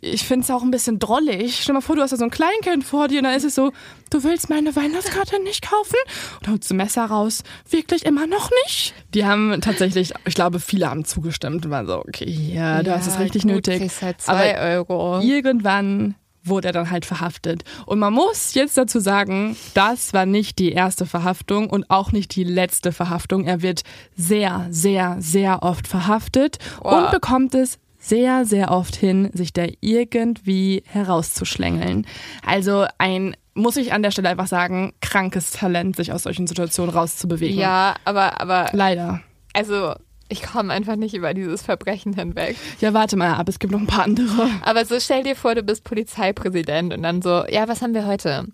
Ich 0.00 0.24
finde 0.24 0.44
es 0.44 0.50
auch 0.50 0.62
ein 0.62 0.70
bisschen 0.70 0.98
drollig. 0.98 1.56
Stell 1.60 1.72
dir 1.72 1.72
mal 1.74 1.80
vor, 1.80 1.96
du 1.96 2.02
hast 2.02 2.12
da 2.12 2.16
so 2.16 2.24
ein 2.24 2.30
Kleinkind 2.30 2.84
vor 2.84 3.08
dir 3.08 3.18
und 3.18 3.24
dann 3.24 3.34
ist 3.36 3.44
es 3.44 3.54
so, 3.54 3.72
du 4.10 4.22
willst 4.24 4.50
meine 4.50 4.74
Weihnachtskarte 4.74 5.42
nicht 5.42 5.68
kaufen? 5.68 5.96
Und 6.40 6.48
holst 6.48 6.70
du 6.70 6.74
Messer 6.74 7.04
raus. 7.06 7.42
Wirklich 7.70 8.04
immer 8.04 8.26
noch 8.26 8.50
nicht? 8.64 8.94
Die 9.14 9.24
haben 9.24 9.60
tatsächlich, 9.60 10.12
ich 10.26 10.34
glaube, 10.34 10.60
viele 10.60 10.88
haben 10.90 11.04
zugestimmt 11.04 11.64
und 11.64 11.70
waren 11.70 11.86
so, 11.86 11.98
okay, 11.98 12.28
ja, 12.30 12.82
du 12.82 12.92
hast 12.94 13.06
es 13.06 13.18
richtig 13.18 13.42
gut, 13.42 13.52
nötig. 13.52 13.90
Halt 14.02 14.20
zwei 14.20 14.58
Euro. 14.76 15.20
Irgendwann 15.20 16.14
wurde 16.46 16.68
er 16.68 16.72
dann 16.72 16.90
halt 16.90 17.06
verhaftet. 17.06 17.64
Und 17.86 17.98
man 17.98 18.12
muss 18.12 18.52
jetzt 18.52 18.76
dazu 18.76 19.00
sagen, 19.00 19.56
das 19.72 20.12
war 20.12 20.26
nicht 20.26 20.58
die 20.58 20.72
erste 20.72 21.06
Verhaftung 21.06 21.70
und 21.70 21.88
auch 21.88 22.12
nicht 22.12 22.36
die 22.36 22.44
letzte 22.44 22.92
Verhaftung. 22.92 23.46
Er 23.46 23.62
wird 23.62 23.82
sehr, 24.14 24.66
sehr, 24.70 25.16
sehr 25.20 25.62
oft 25.62 25.88
verhaftet 25.88 26.58
Wow. 26.82 27.06
und 27.06 27.10
bekommt 27.12 27.54
es 27.54 27.78
sehr, 28.04 28.44
sehr 28.44 28.70
oft 28.70 28.94
hin, 28.96 29.30
sich 29.32 29.52
da 29.52 29.64
irgendwie 29.80 30.82
herauszuschlängeln. 30.86 32.06
Also 32.46 32.86
ein, 32.98 33.36
muss 33.54 33.76
ich 33.76 33.92
an 33.92 34.02
der 34.02 34.10
Stelle 34.10 34.28
einfach 34.28 34.46
sagen, 34.46 34.92
krankes 35.00 35.50
Talent, 35.52 35.96
sich 35.96 36.12
aus 36.12 36.24
solchen 36.24 36.46
Situationen 36.46 36.94
rauszubewegen. 36.94 37.58
Ja, 37.58 37.94
aber, 38.04 38.40
aber, 38.40 38.68
Leider. 38.72 39.20
also, 39.54 39.94
Ich 40.28 40.42
komme 40.42 40.72
einfach 40.72 40.96
nicht 40.96 41.14
über 41.14 41.34
dieses 41.34 41.62
Verbrechen 41.62 42.14
hinweg. 42.14 42.56
Ja, 42.80 42.94
warte 42.94 43.16
mal 43.16 43.34
ab, 43.34 43.48
es 43.48 43.58
gibt 43.58 43.72
noch 43.72 43.80
ein 43.80 43.86
paar 43.86 44.04
andere. 44.04 44.48
Aber 44.62 44.84
so 44.84 44.98
stell 44.98 45.22
dir 45.22 45.36
vor, 45.36 45.54
du 45.54 45.62
bist 45.62 45.84
Polizeipräsident 45.84 46.94
und 46.94 47.02
dann 47.02 47.22
so, 47.22 47.44
ja, 47.48 47.68
was 47.68 47.82
haben 47.82 47.94
wir 47.94 48.06
heute? 48.06 48.46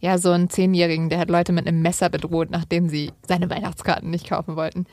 Ja, 0.00 0.16
so 0.16 0.30
einen 0.30 0.48
Zehnjährigen, 0.48 1.08
der 1.08 1.18
hat 1.18 1.28
Leute 1.28 1.52
mit 1.52 1.66
einem 1.66 1.82
Messer 1.82 2.08
bedroht, 2.08 2.50
nachdem 2.50 2.88
sie 2.88 3.10
seine 3.26 3.50
Weihnachtskarten 3.50 4.10
nicht 4.10 4.28
kaufen 4.28 4.54
wollten. 4.56 4.86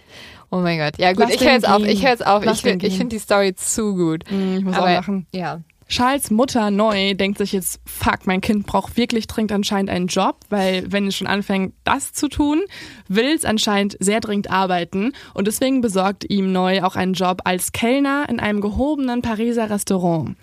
Oh 0.51 0.57
mein 0.57 0.79
Gott. 0.79 0.97
Ja 0.97 1.11
gut, 1.13 1.21
Lass 1.21 1.35
ich 1.35 1.41
höre 1.41 1.53
jetzt 1.53 1.67
auf. 1.67 1.83
Ich 1.83 2.03
höre 2.03 2.11
jetzt 2.11 2.25
auf. 2.25 2.43
Lass 2.45 2.63
Ich, 2.63 2.83
ich 2.83 2.97
finde 2.97 3.15
die 3.15 3.19
Story 3.19 3.55
zu 3.55 3.95
gut. 3.95 4.29
Hm, 4.29 4.57
ich 4.57 4.63
muss 4.63 4.75
Aber, 4.75 4.85
auch 4.85 4.91
lachen. 4.91 5.27
Ja. 5.33 5.61
Charles 5.87 6.31
Mutter 6.31 6.71
neu 6.71 7.13
denkt 7.13 7.37
sich 7.37 7.51
jetzt, 7.51 7.79
fuck, 7.85 8.25
mein 8.25 8.41
Kind 8.41 8.65
braucht 8.65 8.97
wirklich 8.97 9.27
dringend 9.27 9.51
anscheinend 9.51 9.91
einen 9.91 10.07
Job, 10.07 10.39
weil 10.49 10.91
wenn 10.91 11.07
es 11.07 11.15
schon 11.15 11.27
anfängt, 11.27 11.75
das 11.83 12.11
zu 12.11 12.27
tun, 12.27 12.63
will 13.07 13.35
es 13.35 13.45
anscheinend 13.45 13.95
sehr 13.99 14.19
dringend 14.19 14.49
arbeiten 14.49 15.13
und 15.35 15.45
deswegen 15.45 15.81
besorgt 15.81 16.27
ihm 16.27 16.51
neu 16.51 16.81
auch 16.81 16.95
einen 16.95 17.13
Job 17.13 17.41
als 17.43 17.71
Kellner 17.71 18.25
in 18.29 18.39
einem 18.39 18.61
gehobenen 18.61 19.21
Pariser 19.21 19.69
Restaurant. 19.69 20.35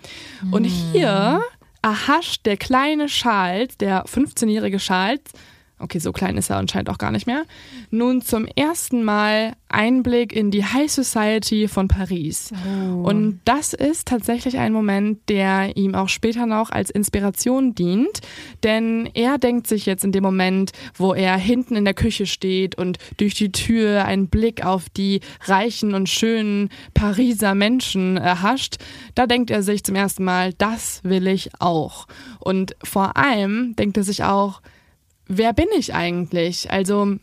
Und 0.51 0.63
hier 0.63 1.41
erhascht 1.81 2.45
der 2.45 2.55
kleine 2.55 3.07
Charles, 3.07 3.77
der 3.77 4.05
15-jährige 4.05 4.77
Charles, 4.77 5.21
okay, 5.79 5.99
so 5.99 6.11
klein 6.11 6.37
ist 6.37 6.49
er 6.49 6.57
anscheinend 6.57 6.89
auch 6.89 6.97
gar 6.97 7.11
nicht 7.11 7.27
mehr, 7.27 7.43
nun 7.89 8.21
zum 8.21 8.45
ersten 8.45 9.03
Mal 9.03 9.53
Einblick 9.69 10.33
in 10.33 10.51
die 10.51 10.63
High 10.63 10.89
Society 10.89 11.67
von 11.67 11.87
Paris. 11.87 12.51
Und 13.03 13.41
das 13.43 13.73
ist 13.73 14.07
tatsächlich 14.07 14.59
ein 14.59 14.71
Moment, 14.71 15.19
der 15.29 15.75
ihm 15.75 15.95
auch 15.95 16.09
später 16.09 16.45
noch 16.45 16.69
als 16.69 16.89
Inspiration 16.89 17.75
dient, 17.75 18.21
denn 18.63 19.09
er 19.13 19.37
denkt 19.37 19.67
sich 19.67 19.85
jetzt 19.85 20.03
in 20.03 20.11
dem 20.11 20.23
Moment, 20.23 20.71
wo 20.93 21.13
er 21.13 21.37
hinten 21.37 21.75
in 21.75 21.85
der 21.85 21.95
Küche 21.95 22.27
steht 22.27 22.75
und 22.75 22.97
durch 23.17 23.33
die 23.33 23.51
Tür 23.51 24.05
einen 24.05 24.27
Blick 24.27 24.65
auf 24.65 24.89
die 24.89 25.21
reichen 25.45 25.95
und 25.95 26.07
schönen 26.07 26.69
Pariser 26.93 27.55
Menschen 27.55 28.17
erhascht, 28.17 28.77
da 29.15 29.27
denkt 29.27 29.49
er 29.49 29.63
sich 29.63 29.83
zum 29.83 29.95
ersten 29.95 30.23
Mal, 30.23 30.53
das 30.53 31.01
will 31.03 31.27
ich 31.27 31.49
auch. 31.59 32.07
Und 32.39 32.75
vor 32.83 33.17
allem 33.17 33.75
denkt 33.75 33.97
er 33.97 34.03
sich 34.03 34.23
auch, 34.23 34.61
wer 35.37 35.53
bin 35.53 35.67
ich 35.77 35.93
eigentlich? 35.93 36.71
Also 36.71 37.17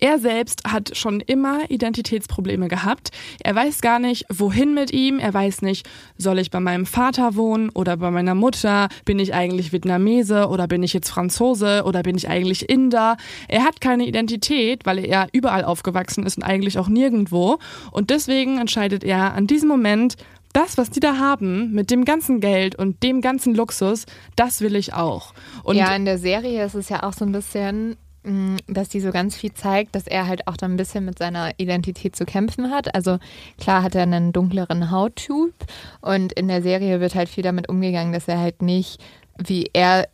er 0.00 0.18
selbst 0.18 0.62
hat 0.64 0.96
schon 0.96 1.20
immer 1.20 1.70
Identitätsprobleme 1.70 2.68
gehabt. 2.68 3.10
Er 3.42 3.54
weiß 3.54 3.80
gar 3.80 3.98
nicht, 3.98 4.26
wohin 4.32 4.74
mit 4.74 4.92
ihm. 4.92 5.18
Er 5.18 5.32
weiß 5.32 5.62
nicht, 5.62 5.88
soll 6.18 6.38
ich 6.38 6.50
bei 6.50 6.60
meinem 6.60 6.86
Vater 6.86 7.36
wohnen 7.36 7.70
oder 7.70 7.96
bei 7.96 8.10
meiner 8.10 8.34
Mutter? 8.34 8.88
Bin 9.04 9.18
ich 9.18 9.34
eigentlich 9.34 9.72
Vietnamese 9.72 10.48
oder 10.48 10.66
bin 10.66 10.82
ich 10.82 10.92
jetzt 10.92 11.10
Franzose 11.10 11.84
oder 11.84 12.02
bin 12.02 12.16
ich 12.16 12.28
eigentlich 12.28 12.68
Inder? 12.68 13.16
Er 13.48 13.64
hat 13.64 13.80
keine 13.80 14.06
Identität, 14.06 14.86
weil 14.86 15.04
er 15.04 15.28
überall 15.32 15.64
aufgewachsen 15.64 16.26
ist 16.26 16.36
und 16.36 16.42
eigentlich 16.42 16.78
auch 16.78 16.88
nirgendwo. 16.88 17.58
Und 17.92 18.10
deswegen 18.10 18.58
entscheidet 18.58 19.04
er 19.04 19.34
an 19.34 19.46
diesem 19.46 19.68
Moment, 19.68 20.16
das, 20.56 20.78
was 20.78 20.88
die 20.88 21.00
da 21.00 21.18
haben, 21.18 21.72
mit 21.72 21.90
dem 21.90 22.06
ganzen 22.06 22.40
Geld 22.40 22.76
und 22.76 23.02
dem 23.02 23.20
ganzen 23.20 23.54
Luxus, 23.54 24.06
das 24.36 24.62
will 24.62 24.74
ich 24.74 24.94
auch. 24.94 25.34
Und 25.62 25.76
ja, 25.76 25.94
in 25.94 26.06
der 26.06 26.16
Serie 26.16 26.64
ist 26.64 26.74
es 26.74 26.88
ja 26.88 27.02
auch 27.02 27.12
so 27.12 27.26
ein 27.26 27.32
bisschen, 27.32 27.96
mh, 28.22 28.56
dass 28.66 28.88
die 28.88 29.00
so 29.00 29.10
ganz 29.10 29.36
viel 29.36 29.52
zeigt, 29.52 29.94
dass 29.94 30.06
er 30.06 30.26
halt 30.26 30.48
auch 30.48 30.56
dann 30.56 30.72
ein 30.72 30.76
bisschen 30.78 31.04
mit 31.04 31.18
seiner 31.18 31.50
Identität 31.58 32.16
zu 32.16 32.24
kämpfen 32.24 32.70
hat. 32.70 32.94
Also 32.94 33.18
klar 33.60 33.82
hat 33.82 33.94
er 33.94 34.04
einen 34.04 34.32
dunkleren 34.32 34.90
Hauttyp 34.90 35.54
und 36.00 36.32
in 36.32 36.48
der 36.48 36.62
Serie 36.62 37.00
wird 37.00 37.14
halt 37.14 37.28
viel 37.28 37.44
damit 37.44 37.68
umgegangen, 37.68 38.14
dass 38.14 38.26
er 38.26 38.38
halt 38.38 38.62
nicht, 38.62 38.98
wie 39.36 39.68
er 39.74 40.08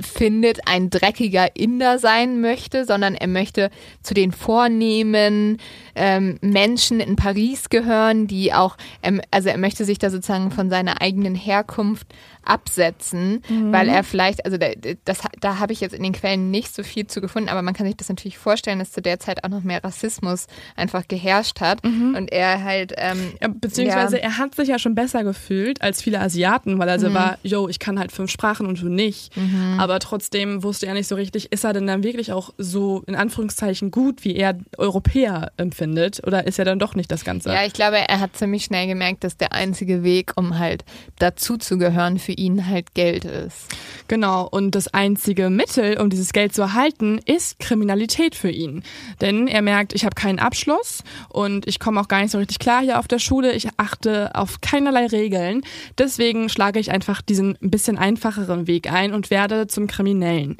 findet, 0.00 0.66
ein 0.66 0.90
dreckiger 0.90 1.56
Inder 1.56 1.98
sein 1.98 2.40
möchte, 2.40 2.84
sondern 2.84 3.14
er 3.14 3.28
möchte 3.28 3.70
zu 4.02 4.14
den 4.14 4.32
vornehmen 4.32 5.58
ähm, 5.94 6.38
Menschen 6.40 7.00
in 7.00 7.16
Paris 7.16 7.68
gehören, 7.68 8.26
die 8.26 8.52
auch, 8.52 8.76
ähm, 9.02 9.20
also 9.30 9.48
er 9.48 9.58
möchte 9.58 9.84
sich 9.84 9.98
da 9.98 10.10
sozusagen 10.10 10.50
von 10.50 10.68
seiner 10.68 11.00
eigenen 11.00 11.34
Herkunft 11.34 12.08
absetzen, 12.46 13.42
weil 13.70 13.88
er 13.88 14.04
vielleicht, 14.04 14.44
also 14.44 14.56
da, 14.56 14.68
das, 15.04 15.18
da 15.40 15.58
habe 15.58 15.72
ich 15.72 15.80
jetzt 15.80 15.94
in 15.94 16.02
den 16.02 16.12
Quellen 16.12 16.50
nicht 16.50 16.74
so 16.74 16.82
viel 16.82 17.06
zu 17.06 17.20
gefunden, 17.20 17.48
aber 17.48 17.62
man 17.62 17.74
kann 17.74 17.86
sich 17.86 17.96
das 17.96 18.08
natürlich 18.08 18.38
vorstellen, 18.38 18.78
dass 18.78 18.92
zu 18.92 19.02
der 19.02 19.20
Zeit 19.20 19.44
auch 19.44 19.48
noch 19.48 19.62
mehr 19.62 19.82
Rassismus 19.82 20.46
einfach 20.76 21.06
geherrscht 21.08 21.60
hat 21.60 21.82
und 21.84 22.32
er 22.32 22.62
halt 22.64 22.92
ähm, 22.96 23.32
Ja, 23.40 23.48
beziehungsweise 23.48 24.16
Ja. 24.16 24.22
er 24.24 24.38
hat 24.38 24.54
sich 24.54 24.68
ja 24.68 24.78
schon 24.78 24.94
besser 24.94 25.24
gefühlt 25.24 25.82
als 25.82 26.02
viele 26.02 26.20
Asiaten, 26.20 26.78
weil 26.78 26.88
er 26.88 26.98
so 26.98 27.12
war, 27.14 27.38
yo, 27.42 27.68
ich 27.68 27.78
kann 27.78 27.98
halt 27.98 28.12
fünf 28.12 28.30
Sprachen 28.30 28.66
und 28.66 28.80
du 28.80 28.88
nicht. 28.88 29.32
Aber 29.78 29.98
trotzdem 29.98 30.62
wusste 30.62 30.86
er 30.86 30.94
nicht 30.94 31.08
so 31.08 31.14
richtig, 31.14 31.52
ist 31.52 31.64
er 31.64 31.72
denn 31.72 31.86
dann 31.86 32.02
wirklich 32.02 32.32
auch 32.32 32.52
so 32.58 33.02
in 33.06 33.14
Anführungszeichen 33.14 33.90
gut, 33.90 34.24
wie 34.24 34.34
er 34.36 34.58
Europäer 34.78 35.52
empfindet? 35.56 36.22
Oder 36.26 36.46
ist 36.46 36.58
er 36.58 36.64
dann 36.64 36.78
doch 36.78 36.94
nicht 36.94 37.10
das 37.10 37.24
Ganze? 37.24 37.50
Ja, 37.50 37.64
ich 37.64 37.72
glaube, 37.72 37.96
er 37.98 38.20
hat 38.20 38.36
ziemlich 38.36 38.64
schnell 38.64 38.86
gemerkt, 38.86 39.24
dass 39.24 39.36
der 39.36 39.52
einzige 39.52 40.02
Weg, 40.02 40.32
um 40.36 40.58
halt 40.58 40.84
dazuzugehören, 41.18 42.18
für 42.18 42.32
ihn 42.34 42.66
halt 42.66 42.94
Geld 42.94 43.24
ist. 43.24 43.68
Genau, 44.06 44.46
und 44.46 44.74
das 44.74 44.88
einzige 44.88 45.48
Mittel, 45.48 45.98
um 45.98 46.10
dieses 46.10 46.32
Geld 46.32 46.54
zu 46.54 46.62
erhalten, 46.62 47.20
ist 47.24 47.58
Kriminalität 47.58 48.34
für 48.34 48.50
ihn. 48.50 48.82
Denn 49.20 49.48
er 49.48 49.62
merkt, 49.62 49.94
ich 49.94 50.04
habe 50.04 50.14
keinen 50.14 50.38
Abschluss 50.38 51.02
und 51.30 51.66
ich 51.66 51.80
komme 51.80 52.00
auch 52.00 52.08
gar 52.08 52.20
nicht 52.20 52.30
so 52.30 52.38
richtig 52.38 52.58
klar 52.58 52.82
hier 52.82 52.98
auf 52.98 53.08
der 53.08 53.18
Schule. 53.18 53.52
Ich 53.52 53.68
achte 53.78 54.34
auf 54.34 54.60
keinerlei 54.60 55.06
Regeln. 55.06 55.62
Deswegen 55.96 56.48
schlage 56.48 56.80
ich 56.80 56.90
einfach 56.90 57.22
diesen 57.22 57.56
ein 57.62 57.70
bisschen 57.70 57.96
einfacheren 57.96 58.66
Weg 58.66 58.92
ein 58.92 59.14
und 59.14 59.30
werde 59.30 59.66
zum 59.66 59.86
Kriminellen. 59.86 60.58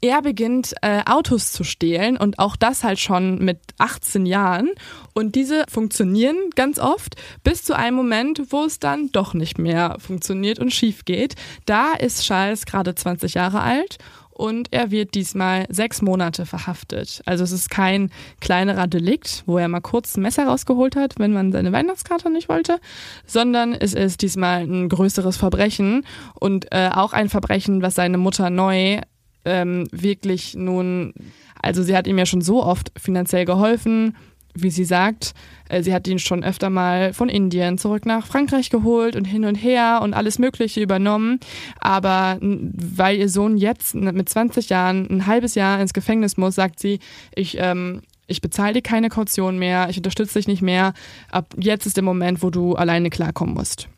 Er 0.00 0.22
beginnt 0.22 0.74
äh, 0.82 1.02
Autos 1.06 1.52
zu 1.52 1.62
stehlen 1.62 2.16
und 2.16 2.38
auch 2.38 2.56
das 2.56 2.84
halt 2.84 2.98
schon 2.98 3.38
mit 3.38 3.58
18 3.78 4.26
Jahren. 4.26 4.70
Und 5.14 5.34
diese 5.34 5.64
funktionieren 5.68 6.36
ganz 6.54 6.78
oft 6.78 7.16
bis 7.42 7.64
zu 7.64 7.76
einem 7.76 7.96
Moment, 7.96 8.42
wo 8.50 8.64
es 8.64 8.78
dann 8.78 9.10
doch 9.12 9.34
nicht 9.34 9.58
mehr 9.58 9.96
funktioniert 9.98 10.58
und 10.58 10.72
schief 10.72 11.04
geht. 11.04 11.34
Da 11.66 11.92
ist 11.92 12.24
Charles 12.24 12.66
gerade 12.66 12.94
20 12.94 13.34
Jahre 13.34 13.60
alt 13.60 13.98
und 14.40 14.68
er 14.70 14.90
wird 14.90 15.14
diesmal 15.14 15.66
sechs 15.68 16.00
Monate 16.00 16.46
verhaftet. 16.46 17.20
Also 17.26 17.44
es 17.44 17.52
ist 17.52 17.68
kein 17.68 18.10
kleinerer 18.40 18.86
Delikt, 18.86 19.42
wo 19.44 19.58
er 19.58 19.68
mal 19.68 19.82
kurz 19.82 20.16
ein 20.16 20.22
Messer 20.22 20.46
rausgeholt 20.46 20.96
hat, 20.96 21.18
wenn 21.18 21.34
man 21.34 21.52
seine 21.52 21.72
Weihnachtskarte 21.72 22.30
nicht 22.30 22.48
wollte, 22.48 22.80
sondern 23.26 23.74
es 23.74 23.92
ist 23.92 24.22
diesmal 24.22 24.62
ein 24.62 24.88
größeres 24.88 25.36
Verbrechen 25.36 26.06
und 26.38 26.72
äh, 26.72 26.88
auch 26.90 27.12
ein 27.12 27.28
Verbrechen, 27.28 27.82
was 27.82 27.96
seine 27.96 28.16
Mutter 28.16 28.48
neu 28.48 29.00
ähm, 29.44 29.86
wirklich 29.92 30.54
nun, 30.54 31.12
also 31.60 31.82
sie 31.82 31.94
hat 31.94 32.06
ihm 32.06 32.16
ja 32.16 32.24
schon 32.24 32.40
so 32.40 32.64
oft 32.64 32.92
finanziell 32.98 33.44
geholfen, 33.44 34.16
wie 34.54 34.70
sie 34.70 34.84
sagt, 34.84 35.32
äh, 35.68 35.82
sie 35.82 35.94
hat 35.94 36.06
ihn 36.08 36.18
schon 36.18 36.44
öfter 36.44 36.70
mal 36.70 37.12
von 37.12 37.28
Indien 37.28 37.78
zurück 37.78 38.06
nach 38.06 38.26
Frankreich 38.26 38.70
geholt 38.70 39.16
und 39.16 39.24
hin 39.24 39.44
und 39.44 39.54
her 39.54 40.00
und 40.02 40.14
alles 40.14 40.38
Mögliche 40.38 40.80
übernommen. 40.80 41.40
Aber 41.78 42.38
weil 42.40 43.18
ihr 43.18 43.28
Sohn 43.28 43.56
jetzt 43.56 43.94
mit 43.94 44.28
20 44.28 44.68
Jahren 44.68 45.08
ein 45.10 45.26
halbes 45.26 45.54
Jahr 45.54 45.80
ins 45.80 45.92
Gefängnis 45.92 46.36
muss, 46.36 46.54
sagt 46.54 46.80
sie, 46.80 46.98
ich, 47.34 47.56
ähm, 47.58 48.02
ich 48.26 48.40
bezahle 48.40 48.74
dir 48.74 48.82
keine 48.82 49.08
Kaution 49.08 49.58
mehr, 49.58 49.88
ich 49.90 49.96
unterstütze 49.96 50.38
dich 50.38 50.48
nicht 50.48 50.62
mehr. 50.62 50.94
Ab 51.30 51.54
jetzt 51.58 51.86
ist 51.86 51.96
der 51.96 52.04
Moment, 52.04 52.42
wo 52.42 52.50
du 52.50 52.74
alleine 52.74 53.10
klarkommen 53.10 53.54
musst. 53.54 53.88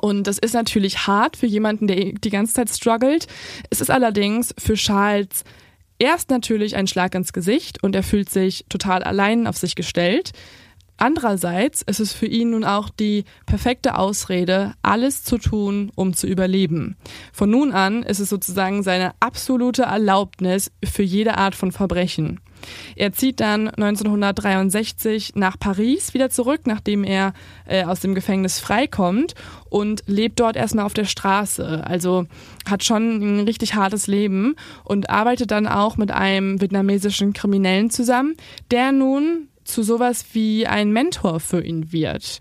Und 0.00 0.26
das 0.26 0.38
ist 0.38 0.54
natürlich 0.54 1.06
hart 1.06 1.36
für 1.36 1.46
jemanden, 1.46 1.88
der 1.88 2.12
die 2.12 2.30
ganze 2.30 2.54
Zeit 2.54 2.70
struggelt. 2.70 3.26
Es 3.70 3.80
ist 3.80 3.90
allerdings 3.90 4.54
für 4.56 4.74
Charles 4.74 5.44
erst 6.00 6.30
natürlich 6.30 6.74
ein 6.74 6.88
Schlag 6.88 7.14
ins 7.14 7.32
Gesicht 7.32 7.82
und 7.82 7.94
er 7.94 8.02
fühlt 8.02 8.28
sich 8.28 8.64
total 8.68 9.04
allein 9.04 9.46
auf 9.46 9.56
sich 9.56 9.76
gestellt. 9.76 10.32
Andererseits 11.02 11.80
ist 11.80 11.98
es 11.98 12.12
für 12.12 12.26
ihn 12.26 12.50
nun 12.50 12.62
auch 12.62 12.90
die 12.90 13.24
perfekte 13.46 13.96
Ausrede, 13.96 14.74
alles 14.82 15.24
zu 15.24 15.38
tun, 15.38 15.90
um 15.94 16.12
zu 16.12 16.26
überleben. 16.26 16.96
Von 17.32 17.50
nun 17.50 17.72
an 17.72 18.02
ist 18.02 18.20
es 18.20 18.28
sozusagen 18.28 18.82
seine 18.82 19.12
absolute 19.18 19.84
Erlaubnis 19.84 20.70
für 20.84 21.02
jede 21.02 21.38
Art 21.38 21.54
von 21.54 21.72
Verbrechen. 21.72 22.40
Er 22.96 23.12
zieht 23.12 23.40
dann 23.40 23.68
1963 23.68 25.32
nach 25.36 25.58
Paris 25.58 26.12
wieder 26.12 26.28
zurück, 26.28 26.62
nachdem 26.66 27.04
er 27.04 27.32
äh, 27.64 27.84
aus 27.84 28.00
dem 28.00 28.14
Gefängnis 28.14 28.60
freikommt 28.60 29.34
und 29.70 30.02
lebt 30.06 30.38
dort 30.38 30.56
erstmal 30.56 30.84
auf 30.84 30.92
der 30.92 31.06
Straße. 31.06 31.82
Also 31.86 32.26
hat 32.68 32.84
schon 32.84 33.38
ein 33.38 33.40
richtig 33.46 33.74
hartes 33.74 34.06
Leben 34.06 34.54
und 34.84 35.08
arbeitet 35.08 35.50
dann 35.50 35.66
auch 35.66 35.96
mit 35.96 36.10
einem 36.10 36.60
vietnamesischen 36.60 37.32
Kriminellen 37.32 37.88
zusammen, 37.88 38.36
der 38.70 38.92
nun 38.92 39.48
zu 39.72 39.82
sowas 39.82 40.24
wie 40.32 40.66
ein 40.66 40.92
Mentor 40.92 41.40
für 41.40 41.62
ihn 41.62 41.92
wird. 41.92 42.40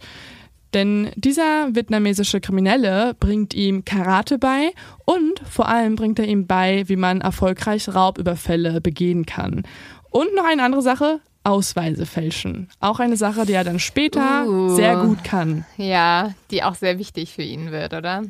Denn 0.73 1.09
dieser 1.15 1.73
vietnamesische 1.73 2.41
Kriminelle 2.41 3.15
bringt 3.19 3.53
ihm 3.55 3.85
Karate 3.85 4.37
bei 4.37 4.71
und 5.05 5.41
vor 5.49 5.67
allem 5.67 5.95
bringt 5.95 6.19
er 6.19 6.27
ihm 6.27 6.45
bei, 6.45 6.83
wie 6.87 6.95
man 6.95 7.21
erfolgreich 7.21 7.89
Raubüberfälle 7.89 8.79
begehen 8.79 9.25
kann. 9.25 9.63
Und 10.11 10.35
noch 10.35 10.45
eine 10.45 10.63
andere 10.63 10.81
Sache, 10.83 11.21
Ausweise 11.43 12.05
fälschen. 12.05 12.69
Auch 12.79 12.99
eine 12.99 13.17
Sache, 13.17 13.45
die 13.45 13.53
er 13.53 13.63
dann 13.63 13.79
später 13.79 14.45
Uh. 14.45 14.69
sehr 14.75 14.97
gut 14.97 15.23
kann. 15.23 15.65
Ja, 15.77 16.33
die 16.51 16.63
auch 16.63 16.75
sehr 16.75 16.99
wichtig 16.99 17.33
für 17.33 17.41
ihn 17.43 17.71
wird, 17.71 17.93
oder? 17.93 18.23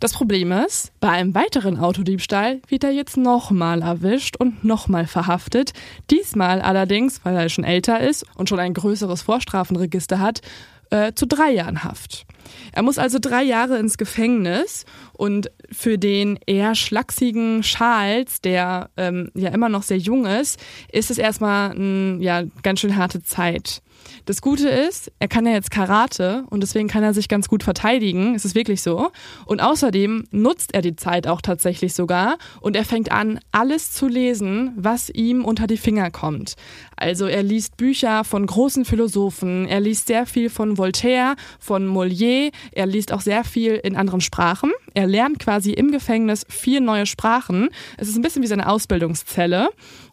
Das 0.00 0.12
Problem 0.12 0.52
ist, 0.52 0.92
bei 1.00 1.08
einem 1.08 1.34
weiteren 1.34 1.78
Autodiebstahl 1.78 2.60
wird 2.68 2.84
er 2.84 2.92
jetzt 2.92 3.16
nochmal 3.16 3.82
erwischt 3.82 4.36
und 4.36 4.64
nochmal 4.64 5.06
verhaftet. 5.06 5.72
Diesmal 6.10 6.60
allerdings, 6.60 7.24
weil 7.24 7.34
er 7.34 7.48
schon 7.48 7.64
älter 7.64 8.00
ist 8.00 8.24
und 8.36 8.48
schon 8.48 8.60
ein 8.60 8.74
größeres 8.74 9.22
Vorstrafenregister 9.22 10.20
hat, 10.20 10.40
äh, 10.90 11.12
zu 11.14 11.26
drei 11.26 11.50
Jahren 11.50 11.82
Haft. 11.82 12.26
Er 12.72 12.82
muss 12.82 12.98
also 12.98 13.18
drei 13.20 13.42
Jahre 13.42 13.78
ins 13.78 13.98
Gefängnis 13.98 14.84
und 15.12 15.50
für 15.70 15.98
den 15.98 16.38
eher 16.46 16.74
schlachsigen 16.74 17.62
Charles, 17.62 18.40
der 18.40 18.90
ähm, 18.96 19.30
ja 19.34 19.50
immer 19.50 19.68
noch 19.68 19.82
sehr 19.82 19.98
jung 19.98 20.26
ist, 20.26 20.60
ist 20.92 21.10
es 21.10 21.18
erstmal 21.18 21.72
eine 21.72 22.18
ja, 22.20 22.44
ganz 22.62 22.80
schön 22.80 22.96
harte 22.96 23.22
Zeit. 23.22 23.82
Das 24.28 24.42
Gute 24.42 24.68
ist, 24.68 25.10
er 25.20 25.28
kann 25.28 25.46
ja 25.46 25.52
jetzt 25.52 25.70
Karate 25.70 26.44
und 26.50 26.62
deswegen 26.62 26.86
kann 26.86 27.02
er 27.02 27.14
sich 27.14 27.28
ganz 27.28 27.48
gut 27.48 27.62
verteidigen. 27.62 28.34
Es 28.34 28.44
ist 28.44 28.54
wirklich 28.54 28.82
so. 28.82 29.10
Und 29.46 29.62
außerdem 29.62 30.24
nutzt 30.32 30.74
er 30.74 30.82
die 30.82 30.96
Zeit 30.96 31.26
auch 31.26 31.40
tatsächlich 31.40 31.94
sogar 31.94 32.36
und 32.60 32.76
er 32.76 32.84
fängt 32.84 33.10
an, 33.10 33.40
alles 33.52 33.90
zu 33.92 34.06
lesen, 34.06 34.74
was 34.76 35.08
ihm 35.08 35.46
unter 35.46 35.66
die 35.66 35.78
Finger 35.78 36.10
kommt. 36.10 36.56
Also 36.94 37.24
er 37.24 37.42
liest 37.42 37.78
Bücher 37.78 38.22
von 38.22 38.44
großen 38.44 38.84
Philosophen, 38.84 39.66
er 39.66 39.80
liest 39.80 40.08
sehr 40.08 40.26
viel 40.26 40.50
von 40.50 40.76
Voltaire, 40.76 41.34
von 41.58 41.88
Molière, 41.88 42.52
er 42.72 42.84
liest 42.84 43.14
auch 43.14 43.22
sehr 43.22 43.44
viel 43.44 43.76
in 43.76 43.96
anderen 43.96 44.20
Sprachen. 44.20 44.72
Er 44.92 45.06
lernt 45.06 45.38
quasi 45.38 45.72
im 45.72 45.90
Gefängnis 45.90 46.44
vier 46.50 46.82
neue 46.82 47.06
Sprachen. 47.06 47.70
Es 47.96 48.08
ist 48.08 48.16
ein 48.16 48.22
bisschen 48.22 48.42
wie 48.42 48.46
seine 48.46 48.68
Ausbildungszelle. 48.68 49.70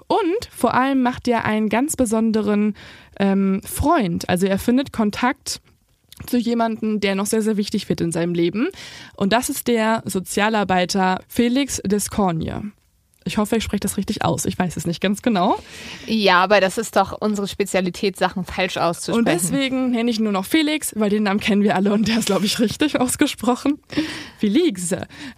Und 0.07 0.49
vor 0.51 0.73
allem 0.73 1.01
macht 1.01 1.27
er 1.27 1.45
einen 1.45 1.69
ganz 1.69 1.95
besonderen 1.95 2.75
ähm, 3.19 3.61
Freund. 3.63 4.29
Also 4.29 4.45
er 4.45 4.59
findet 4.59 4.93
Kontakt 4.93 5.61
zu 6.27 6.37
jemandem, 6.37 6.99
der 6.99 7.15
noch 7.15 7.25
sehr, 7.25 7.41
sehr 7.41 7.57
wichtig 7.57 7.89
wird 7.89 8.01
in 8.01 8.11
seinem 8.11 8.33
Leben. 8.33 8.69
Und 9.15 9.33
das 9.33 9.49
ist 9.49 9.67
der 9.67 10.01
Sozialarbeiter 10.05 11.21
Felix 11.27 11.81
Descorgne. 11.85 12.71
Ich 13.27 13.39
hoffe, 13.39 13.57
ich 13.57 13.63
spreche 13.63 13.79
das 13.79 13.97
richtig 13.97 14.23
aus. 14.23 14.45
Ich 14.45 14.57
weiß 14.57 14.77
es 14.77 14.85
nicht 14.85 15.01
ganz 15.01 15.23
genau. 15.23 15.57
Ja, 16.05 16.43
aber 16.43 16.61
das 16.61 16.77
ist 16.77 16.95
doch 16.95 17.19
unsere 17.19 17.47
Spezialität, 17.47 18.17
Sachen 18.17 18.45
falsch 18.45 18.77
auszusprechen. 18.77 19.17
Und 19.17 19.27
deswegen 19.27 19.89
nenne 19.89 20.11
ich 20.11 20.19
nur 20.19 20.31
noch 20.31 20.45
Felix, 20.45 20.93
weil 20.95 21.09
den 21.09 21.23
Namen 21.23 21.39
kennen 21.39 21.63
wir 21.63 21.75
alle 21.75 21.91
und 21.91 22.07
der 22.07 22.19
ist, 22.19 22.27
glaube 22.27 22.45
ich, 22.45 22.59
richtig 22.59 22.99
ausgesprochen. 22.99 23.79
Felix. 24.37 24.91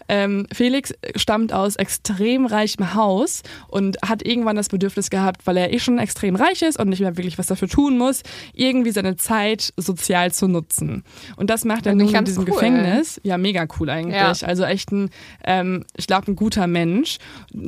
Ähm, 0.09 0.47
Felix 0.51 0.93
stammt 1.15 1.53
aus 1.53 1.77
extrem 1.77 2.45
reichem 2.45 2.93
Haus 2.93 3.41
und 3.69 3.97
hat 4.01 4.21
irgendwann 4.21 4.57
das 4.57 4.67
Bedürfnis 4.67 5.09
gehabt, 5.09 5.47
weil 5.47 5.55
er 5.55 5.71
eh 5.71 5.79
schon 5.79 5.97
extrem 5.97 6.35
reich 6.35 6.63
ist 6.63 6.77
und 6.77 6.89
nicht 6.89 6.99
mehr 6.99 7.15
wirklich 7.15 7.37
was 7.37 7.47
dafür 7.47 7.69
tun 7.69 7.97
muss, 7.97 8.23
irgendwie 8.53 8.91
seine 8.91 9.15
Zeit 9.15 9.73
sozial 9.77 10.33
zu 10.33 10.49
nutzen. 10.49 11.05
Und 11.37 11.49
das 11.49 11.63
macht 11.63 11.85
er 11.85 11.95
nun 11.95 12.13
in 12.13 12.25
diesem 12.25 12.43
cool. 12.43 12.51
Gefängnis. 12.51 13.21
Ja, 13.23 13.37
mega 13.37 13.65
cool 13.79 13.89
eigentlich. 13.89 14.41
Ja. 14.41 14.47
Also 14.47 14.65
echt 14.65 14.91
ein, 14.91 15.09
ähm, 15.45 15.85
ich 15.95 16.07
glaube, 16.07 16.29
ein 16.29 16.35
guter 16.35 16.67
Mensch 16.67 17.19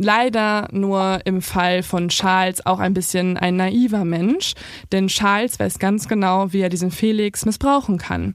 leider 0.09 0.67
nur 0.71 1.19
im 1.25 1.39
Fall 1.39 1.83
von 1.83 2.09
Charles 2.09 2.65
auch 2.65 2.79
ein 2.79 2.95
bisschen 2.95 3.37
ein 3.37 3.57
naiver 3.57 4.05
Mensch, 4.05 4.55
denn 4.91 5.07
Charles 5.07 5.59
weiß 5.59 5.77
ganz 5.77 6.07
genau, 6.07 6.51
wie 6.51 6.61
er 6.61 6.69
diesen 6.69 6.89
Felix 6.89 7.45
missbrauchen 7.45 7.99
kann. 7.99 8.33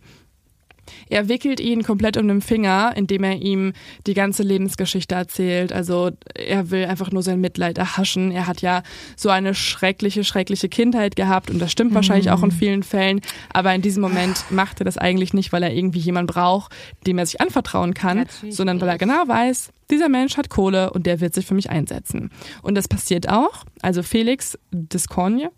Er 1.09 1.29
wickelt 1.29 1.59
ihn 1.59 1.83
komplett 1.83 2.17
um 2.17 2.29
den 2.29 2.43
Finger, 2.43 2.93
indem 2.95 3.25
er 3.25 3.37
ihm 3.37 3.73
die 4.07 4.15
ganze 4.15 4.45
Lebensgeschichte 4.45 5.17
erzählt. 5.17 5.73
Also 5.73 6.11
er 6.35 6.71
will 6.71 6.85
einfach 6.85 7.11
nur 7.11 7.23
sein 7.23 7.41
Mitleid 7.41 7.79
erhaschen. 7.79 8.31
Er 8.31 8.47
hat 8.47 8.61
ja 8.61 8.83
so 9.17 9.31
eine 9.31 9.55
schreckliche, 9.55 10.23
schreckliche 10.23 10.69
Kindheit 10.69 11.17
gehabt 11.17 11.51
und 11.51 11.59
das 11.59 11.73
stimmt 11.73 11.91
mhm. 11.91 11.97
wahrscheinlich 11.97 12.31
auch 12.31 12.43
in 12.43 12.53
vielen 12.53 12.85
Fällen. 12.85 13.21
Aber 13.53 13.75
in 13.75 13.83
diesem 13.83 14.03
Moment 14.03 14.45
macht 14.51 14.81
er 14.81 14.85
das 14.85 14.99
eigentlich 14.99 15.35
nicht, 15.35 15.53
weil 15.53 15.65
er 15.65 15.73
irgendwie 15.73 16.01
jemanden 16.01 16.33
braucht, 16.33 16.73
dem 17.07 17.19
er 17.19 17.27
sich 17.27 17.41
anvertrauen 17.41 17.95
kann, 17.95 18.19
Natürlich. 18.19 18.55
sondern 18.55 18.81
weil 18.81 18.89
er 18.89 18.99
genau 18.99 19.27
weiß, 19.27 19.71
dieser 19.91 20.09
Mensch 20.09 20.37
hat 20.37 20.51
Kohle 20.51 20.91
und 20.93 21.07
der 21.07 21.21
wird 21.21 21.35
sich 21.35 21.47
für 21.47 21.55
mich 21.55 21.71
einsetzen. 21.71 22.31
Und 22.63 22.75
das 22.75 22.89
passiert 22.89 23.29
auch. 23.29 23.65
Also 23.83 24.03
Felix 24.03 24.59
Discorgne 24.71 25.51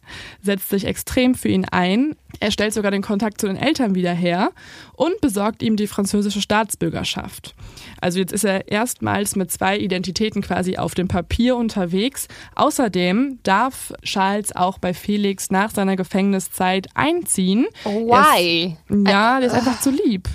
setzt 0.43 0.71
sich 0.71 0.85
extrem 0.85 1.35
für 1.35 1.49
ihn 1.49 1.65
ein. 1.65 2.17
Er 2.41 2.51
stellt 2.51 2.75
sogar 2.75 2.91
den 2.91 3.03
Kontakt 3.03 3.41
zu 3.41 3.47
den 3.47 3.57
Eltern 3.57 3.95
wieder 3.95 4.13
her 4.13 4.51
und 4.95 5.21
besorgt 5.21 5.63
ihm 5.63 5.77
die 5.77 5.87
französische 5.87 6.41
Staatsbürgerschaft. 6.41 7.55
Also 8.01 8.19
jetzt 8.19 8.33
ist 8.33 8.45
er 8.45 8.69
erstmals 8.69 9.37
mit 9.37 9.51
zwei 9.51 9.79
Identitäten 9.79 10.43
quasi 10.43 10.77
auf 10.77 10.95
dem 10.95 11.09
Papier 11.09 11.57
unterwegs. 11.57 12.29
Außerdem 12.55 13.39
darf 13.43 13.93
Charles 14.03 14.55
auch 14.55 14.79
bei 14.79 14.93
Felix 14.93 15.51
nach 15.51 15.71
seiner 15.71 15.97
Gefängniszeit 15.97 16.89
einziehen. 16.95 17.67
Why? 17.85 18.77
Ist, 18.89 19.09
ja, 19.09 19.39
der 19.41 19.49
ist 19.49 19.55
einfach 19.55 19.81
zu 19.81 19.91
lieb. 19.91 20.29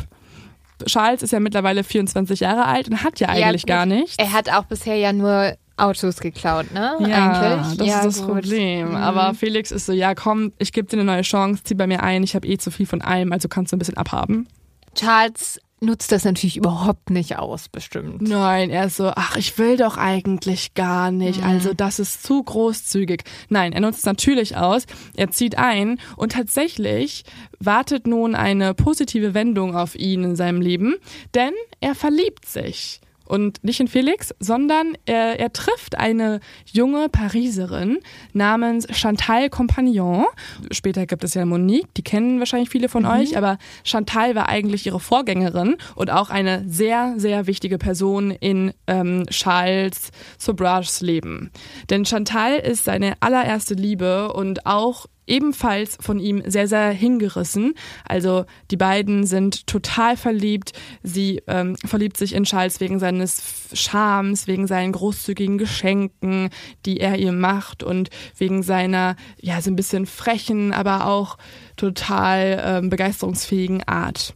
Charles 0.85 1.23
ist 1.23 1.31
ja 1.31 1.39
mittlerweile 1.39 1.83
24 1.83 2.39
Jahre 2.41 2.65
alt 2.65 2.89
und 2.89 3.03
hat 3.03 3.19
ja 3.19 3.29
eigentlich 3.29 3.63
ja, 3.67 3.75
gar 3.75 3.85
nichts. 3.85 4.15
Er 4.17 4.33
hat 4.33 4.49
auch 4.49 4.65
bisher 4.65 4.95
ja 4.95 5.13
nur 5.13 5.55
Autos 5.77 6.19
geklaut, 6.19 6.71
ne? 6.73 6.95
Ja, 6.99 7.55
Eigentlich. 7.61 7.77
das 7.77 7.87
ja, 7.87 7.97
ist 7.99 8.05
das 8.05 8.25
gut. 8.25 8.33
Problem. 8.35 8.89
Mhm. 8.89 8.95
Aber 8.95 9.33
Felix 9.33 9.71
ist 9.71 9.87
so, 9.87 9.93
ja 9.93 10.13
komm, 10.13 10.53
ich 10.59 10.71
gebe 10.73 10.87
dir 10.87 10.97
eine 10.97 11.05
neue 11.05 11.23
Chance, 11.23 11.63
zieh 11.63 11.73
bei 11.73 11.87
mir 11.87 12.03
ein, 12.03 12.23
ich 12.23 12.35
habe 12.35 12.47
eh 12.47 12.57
zu 12.57 12.69
viel 12.69 12.85
von 12.85 13.01
allem, 13.01 13.31
also 13.31 13.47
kannst 13.47 13.71
du 13.71 13.77
ein 13.77 13.79
bisschen 13.79 13.97
abhaben. 13.97 14.47
Charles 14.93 15.59
nutzt 15.81 16.11
das 16.11 16.23
natürlich 16.23 16.57
überhaupt 16.57 17.09
nicht 17.09 17.37
aus, 17.37 17.67
bestimmt. 17.67 18.21
Nein, 18.21 18.69
er 18.69 18.85
ist 18.85 18.97
so, 18.97 19.11
ach, 19.15 19.35
ich 19.35 19.57
will 19.57 19.77
doch 19.77 19.97
eigentlich 19.97 20.75
gar 20.75 21.11
nicht. 21.11 21.41
Mhm. 21.41 21.47
Also 21.47 21.73
das 21.73 21.99
ist 21.99 22.23
zu 22.23 22.43
großzügig. 22.43 23.23
Nein, 23.49 23.73
er 23.73 23.81
nutzt 23.81 24.05
natürlich 24.05 24.55
aus, 24.55 24.85
er 25.15 25.31
zieht 25.31 25.57
ein 25.57 25.99
und 26.15 26.33
tatsächlich 26.33 27.23
wartet 27.59 28.05
nun 28.05 28.35
eine 28.35 28.73
positive 28.75 29.33
Wendung 29.33 29.75
auf 29.75 29.95
ihn 29.95 30.23
in 30.23 30.35
seinem 30.35 30.61
Leben, 30.61 30.95
denn 31.33 31.53
er 31.79 31.95
verliebt 31.95 32.45
sich. 32.45 33.01
Und 33.31 33.63
nicht 33.63 33.79
in 33.79 33.87
Felix, 33.87 34.35
sondern 34.41 34.97
er, 35.05 35.39
er 35.39 35.53
trifft 35.53 35.97
eine 35.97 36.41
junge 36.65 37.07
Pariserin 37.07 37.99
namens 38.33 38.85
Chantal 38.91 39.49
Compagnon. 39.49 40.25
Später 40.71 41.05
gibt 41.05 41.23
es 41.23 41.33
ja 41.33 41.45
Monique, 41.45 41.93
die 41.93 42.01
kennen 42.01 42.39
wahrscheinlich 42.39 42.69
viele 42.69 42.89
von 42.89 43.03
mhm. 43.03 43.09
euch, 43.09 43.37
aber 43.37 43.57
Chantal 43.85 44.35
war 44.35 44.49
eigentlich 44.49 44.85
ihre 44.85 44.99
Vorgängerin 44.99 45.77
und 45.95 46.11
auch 46.11 46.29
eine 46.29 46.65
sehr, 46.67 47.13
sehr 47.15 47.47
wichtige 47.47 47.77
Person 47.77 48.31
in 48.31 48.73
ähm, 48.87 49.23
Charles 49.29 50.11
Sobrages 50.37 50.99
Leben. 50.99 51.51
Denn 51.89 52.03
Chantal 52.03 52.57
ist 52.57 52.83
seine 52.83 53.13
allererste 53.21 53.75
Liebe 53.75 54.33
und 54.33 54.65
auch 54.65 55.05
ebenfalls 55.27 55.97
von 55.99 56.19
ihm 56.19 56.43
sehr, 56.45 56.67
sehr 56.67 56.89
hingerissen. 56.91 57.73
Also 58.05 58.45
die 58.69 58.77
beiden 58.77 59.25
sind 59.25 59.67
total 59.67 60.17
verliebt. 60.17 60.73
Sie 61.03 61.41
ähm, 61.47 61.75
verliebt 61.77 62.17
sich 62.17 62.33
in 62.33 62.43
Charles 62.43 62.79
wegen 62.79 62.99
seines 62.99 63.69
Charmes, 63.73 64.47
wegen 64.47 64.67
seinen 64.67 64.91
großzügigen 64.91 65.57
Geschenken, 65.57 66.49
die 66.85 66.99
er 66.99 67.17
ihr 67.17 67.31
macht 67.31 67.83
und 67.83 68.09
wegen 68.37 68.63
seiner, 68.63 69.15
ja, 69.39 69.61
so 69.61 69.71
ein 69.71 69.75
bisschen 69.75 70.05
frechen, 70.05 70.73
aber 70.73 71.05
auch 71.07 71.37
total 71.77 72.61
ähm, 72.63 72.89
begeisterungsfähigen 72.89 73.83
Art. 73.83 74.33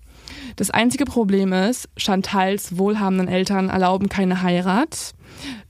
Das 0.55 0.71
einzige 0.71 1.05
Problem 1.05 1.51
ist, 1.53 1.89
Chantals 1.97 2.77
wohlhabenden 2.77 3.27
Eltern 3.27 3.69
erlauben 3.69 4.09
keine 4.09 4.41
Heirat, 4.41 5.13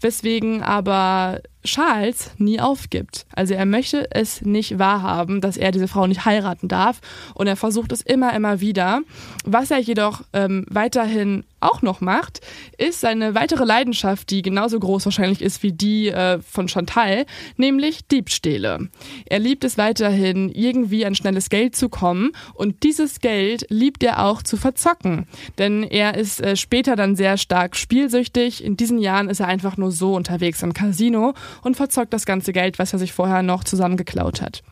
weswegen 0.02 0.64
aber 0.64 1.42
Charles 1.66 2.32
nie 2.38 2.60
aufgibt. 2.60 3.26
Also 3.34 3.54
er 3.54 3.66
möchte 3.66 4.08
es 4.12 4.42
nicht 4.42 4.80
wahrhaben, 4.80 5.42
dass 5.42 5.58
er 5.58 5.72
diese 5.72 5.88
Frau 5.88 6.08
nicht 6.08 6.26
heiraten 6.26 6.68
darf 6.68 7.02
und 7.34 7.48
er 7.48 7.56
versucht 7.56 7.92
es 7.92 8.02
immer, 8.02 8.34
immer 8.34 8.62
wieder. 8.62 9.02
Was 9.44 9.72
er 9.72 9.80
jedoch 9.80 10.22
ähm, 10.34 10.66
weiterhin 10.70 11.44
auch 11.60 11.82
noch 11.82 12.00
macht, 12.00 12.42
ist 12.78 13.02
seine 13.02 13.34
weitere 13.34 13.66
Leidenschaft, 13.66 14.30
die 14.30 14.44
genauso 14.44 14.80
groß 14.80 15.06
wahrscheinlich 15.06 15.42
ist 15.42 15.64
wie 15.64 15.72
die 15.72 16.10
äh, 16.10 16.40
von 16.40 16.68
Chantal, 16.68 17.26
nämlich 17.58 18.08
Diebstähle. 18.08 18.90
Er 19.26 19.40
liebt 19.40 19.64
es 19.64 19.78
weiterhin, 19.78 20.50
irgendwie 20.50 21.06
an 21.06 21.16
schnelles 21.16 21.50
Geld 21.50 21.76
zu 21.76 21.90
kommen 21.90 22.32
und 22.54 22.84
dieses 22.84 23.20
Geld 23.20 23.66
liebt 23.70 24.04
er 24.04 24.24
auch 24.24 24.44
zu 24.44 24.58
verzocken. 24.58 25.28
Denn 25.58 25.84
er 25.84 26.16
ist 26.16 26.40
äh, 26.42 26.56
später 26.56 26.96
dann 26.96 27.16
sehr 27.16 27.38
stark 27.38 27.76
spielsüchtig. 27.76 28.64
In 28.64 28.78
diesen 28.78 29.00
Jahren 29.00 29.30
ist 29.30 29.40
er 29.40 29.48
einfach 29.56 29.78
nur 29.78 29.92
so 29.92 30.14
unterwegs 30.16 30.62
im 30.64 30.74
Casino 30.74 31.34
und 31.64 31.78
verzockt 31.78 32.12
das 32.12 32.26
ganze 32.26 32.52
Geld, 32.52 32.78
was 32.78 32.92
er 32.92 33.00
sich 33.00 33.14
vorher 33.14 33.42
noch 33.42 33.64
zusammengeklaut 33.64 34.42
hat. 34.42 34.64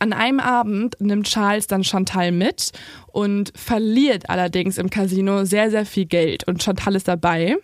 An 0.00 0.12
einem 0.12 0.40
Abend 0.40 1.00
nimmt 1.00 1.28
Charles 1.28 1.68
dann 1.68 1.84
Chantal 1.84 2.32
mit 2.32 2.72
und 3.16 3.50
verliert 3.56 4.28
allerdings 4.28 4.76
im 4.76 4.90
Casino 4.90 5.46
sehr, 5.46 5.70
sehr 5.70 5.86
viel 5.86 6.04
Geld. 6.04 6.46
Und 6.46 6.62
Chantal 6.62 6.96
ist 6.96 7.08
dabei. 7.08 7.56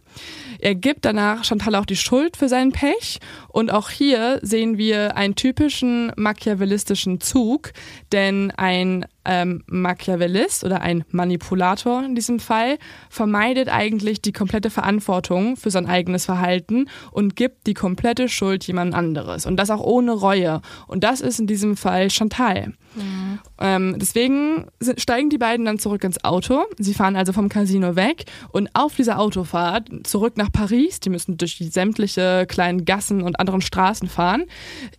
Er 0.61 0.74
gibt 0.74 1.05
danach 1.05 1.44
Chantal 1.44 1.74
auch 1.74 1.84
die 1.84 1.96
Schuld 1.96 2.38
für 2.38 2.48
seinen 2.48 2.72
Pech. 2.72 3.18
Und 3.48 3.70
auch 3.70 3.90
hier 3.90 4.38
sehen 4.40 4.78
wir 4.78 5.14
einen 5.14 5.34
typischen 5.34 6.11
machiavellistischen 6.16 7.20
Zug, 7.20 7.72
denn 8.12 8.50
ein 8.53 9.05
ähm, 9.26 9.62
Machiavellist 9.66 10.64
oder 10.64 10.80
ein 10.80 11.05
Manipulator 11.11 12.03
in 12.03 12.14
diesem 12.14 12.40
Fall 12.40 12.78
vermeidet 13.11 13.68
eigentlich 13.68 14.22
die 14.22 14.32
komplette 14.32 14.70
Verantwortung 14.70 15.57
für 15.59 15.70
sein 15.70 15.86
eigenes 15.86 16.24
Verhalten 16.24 16.88
und 17.11 17.36
gibt 17.36 17.66
die 17.66 17.74
komplette 17.74 18.30
Schuld 18.30 18.66
jemand 18.66 18.94
anderes. 18.94 19.44
Und 19.44 19.57
das 19.57 19.68
auch 19.68 19.82
ohne 19.82 20.12
Reue. 20.12 20.62
Und 20.86 21.05
das 21.05 21.20
ist 21.20 21.40
in 21.40 21.46
diesem 21.46 21.76
Fall 21.76 22.09
Chantal. 22.09 22.72
Mhm. 22.95 23.38
Ähm, 23.59 23.97
deswegen 23.99 24.66
steigen 24.97 25.30
die 25.30 25.38
beiden 25.38 25.64
dann 25.66 25.78
zurück 25.78 26.05
ins 26.05 26.22
Auto. 26.24 26.64
Sie 26.78 26.95
fahren 26.95 27.16
also 27.16 27.32
vom 27.32 27.49
Casino 27.49 27.97
weg 27.97 28.24
und 28.51 28.68
auf 28.74 28.97
dieser 28.97 29.18
Autofahrt 29.18 29.88
zurück 30.05 30.36
nach 30.36 30.51
Paris, 30.53 31.01
die 31.01 31.11
müssen 31.11 31.36
durch 31.36 31.59
die 31.59 31.68
sämtliche 31.68 32.47
kleinen 32.49 32.84
Gassen 32.84 33.22
und 33.22 33.38
anderen 33.38 33.61
Straßen 33.61 34.09
fahren, 34.09 34.45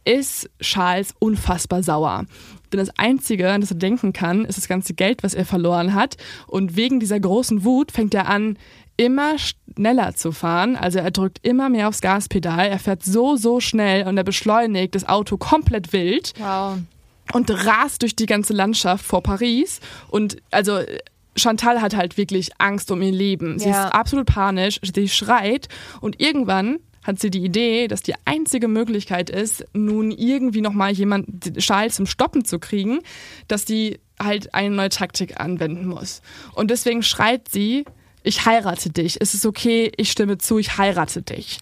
ist 0.05 0.49
Charles 0.59 1.13
unfassbar 1.19 1.83
sauer. 1.83 2.25
Denn 2.71 2.79
das 2.79 2.97
Einzige, 2.97 3.51
an 3.51 3.61
das 3.61 3.71
er 3.71 3.77
denken 3.77 4.13
kann, 4.13 4.45
ist 4.45 4.57
das 4.57 4.67
ganze 4.67 4.95
Geld, 4.95 5.21
was 5.23 5.35
er 5.35 5.45
verloren 5.45 5.93
hat. 5.93 6.17
Und 6.47 6.75
wegen 6.75 6.99
dieser 6.99 7.19
großen 7.19 7.63
Wut 7.63 7.91
fängt 7.91 8.15
er 8.15 8.27
an, 8.27 8.57
immer 8.97 9.35
schneller 9.37 10.15
zu 10.15 10.31
fahren. 10.31 10.75
Also 10.75 10.99
er 10.99 11.11
drückt 11.11 11.45
immer 11.45 11.69
mehr 11.69 11.87
aufs 11.87 12.01
Gaspedal. 12.01 12.67
Er 12.67 12.79
fährt 12.79 13.03
so, 13.03 13.35
so 13.35 13.59
schnell 13.59 14.07
und 14.07 14.17
er 14.17 14.23
beschleunigt 14.23 14.95
das 14.95 15.07
Auto 15.07 15.37
komplett 15.37 15.93
wild. 15.93 16.33
Wow. 16.39 16.79
Und 17.31 17.49
rast 17.49 18.01
durch 18.01 18.15
die 18.15 18.25
ganze 18.25 18.53
Landschaft 18.53 19.05
vor 19.05 19.23
Paris. 19.23 19.79
Und 20.09 20.37
also 20.51 20.79
Chantal 21.35 21.81
hat 21.81 21.95
halt 21.95 22.17
wirklich 22.17 22.51
Angst 22.59 22.91
um 22.91 23.01
ihr 23.01 23.11
Leben. 23.11 23.57
Sie 23.59 23.69
Ja. 23.69 23.87
ist 23.87 23.93
absolut 23.93 24.27
panisch, 24.27 24.79
sie 24.83 25.09
schreit 25.09 25.67
und 26.01 26.19
irgendwann 26.21 26.79
hat 27.03 27.19
sie 27.19 27.29
die 27.29 27.43
Idee, 27.43 27.87
dass 27.87 28.01
die 28.01 28.13
einzige 28.25 28.67
Möglichkeit 28.67 29.29
ist, 29.29 29.65
nun 29.73 30.11
irgendwie 30.11 30.61
nochmal 30.61 30.91
jemand 30.93 31.57
Charles 31.57 31.95
zum 31.95 32.05
Stoppen 32.05 32.45
zu 32.45 32.59
kriegen, 32.59 32.99
dass 33.47 33.65
die 33.65 33.99
halt 34.21 34.53
eine 34.53 34.73
neue 34.73 34.89
Taktik 34.89 35.39
anwenden 35.39 35.85
muss. 35.85 36.21
Und 36.53 36.71
deswegen 36.71 37.03
schreit 37.03 37.49
sie, 37.49 37.83
ich 38.23 38.45
heirate 38.45 38.89
dich. 38.89 39.19
Es 39.19 39.33
ist 39.33 39.45
okay, 39.45 39.91
ich 39.97 40.11
stimme 40.11 40.37
zu, 40.37 40.59
ich 40.59 40.77
heirate 40.77 41.23
dich. 41.23 41.59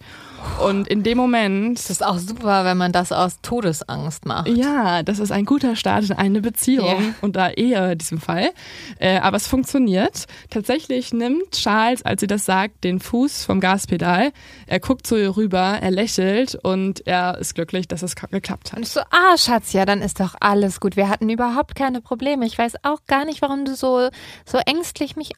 Und 0.64 0.86
in 0.88 1.02
dem 1.02 1.18
Moment 1.18 1.78
Das 1.78 1.90
ist 1.90 2.04
auch 2.04 2.18
super, 2.18 2.64
wenn 2.64 2.76
man 2.76 2.92
das 2.92 3.10
aus 3.10 3.40
Todesangst 3.42 4.26
macht. 4.26 4.48
ja, 4.48 5.02
das 5.02 5.18
ist 5.18 5.32
ein 5.32 5.44
guter 5.44 5.74
Start 5.76 6.04
in 6.04 6.12
eine 6.12 6.40
Beziehung 6.40 6.86
Ja. 6.86 7.14
und 7.20 7.34
da 7.36 7.50
Ehe 7.50 7.92
in 7.92 7.98
diesem 7.98 8.20
Fall. 8.20 8.50
Äh, 8.98 9.18
aber 9.18 9.36
es 9.36 9.46
funktioniert. 9.46 10.26
Tatsächlich 10.50 11.12
nimmt 11.12 11.50
Charles, 11.52 12.02
als 12.04 12.20
sie 12.20 12.26
das 12.26 12.44
sagt, 12.44 12.84
den 12.84 13.00
Fuß 13.00 13.44
vom 13.44 13.60
Gaspedal. 13.60 14.32
Er 14.66 14.78
guckt 14.80 15.06
zu 15.06 15.16
ihr 15.16 15.36
rüber, 15.36 15.78
er 15.80 15.90
lächelt 15.90 16.54
und 16.62 17.06
er 17.06 17.38
ist 17.38 17.54
glücklich, 17.54 17.88
dass 17.88 18.02
es 18.02 18.14
geklappt 18.14 18.70
Und 18.70 18.72
hat. 18.72 18.78
ich 18.82 18.88
so, 18.90 19.00
ah, 19.10 19.36
Schatz, 19.36 19.72
ja, 19.72 19.84
dann 19.84 20.00
ist 20.02 20.20
doch 20.20 20.34
alles 20.40 20.78
gut. 20.80 20.96
Wir 20.96 21.08
hatten 21.08 21.28
überhaupt 21.28 21.74
keine 21.74 22.00
Probleme. 22.00 22.46
Ich 22.46 22.56
weiß 22.58 22.74
auch 22.84 23.00
gar 23.06 23.24
nicht, 23.24 23.42
warum 23.42 23.64
du 23.64 23.74
so, 23.74 24.08
so 24.46 24.58
ängstlich 24.58 25.16
mich 25.16 25.32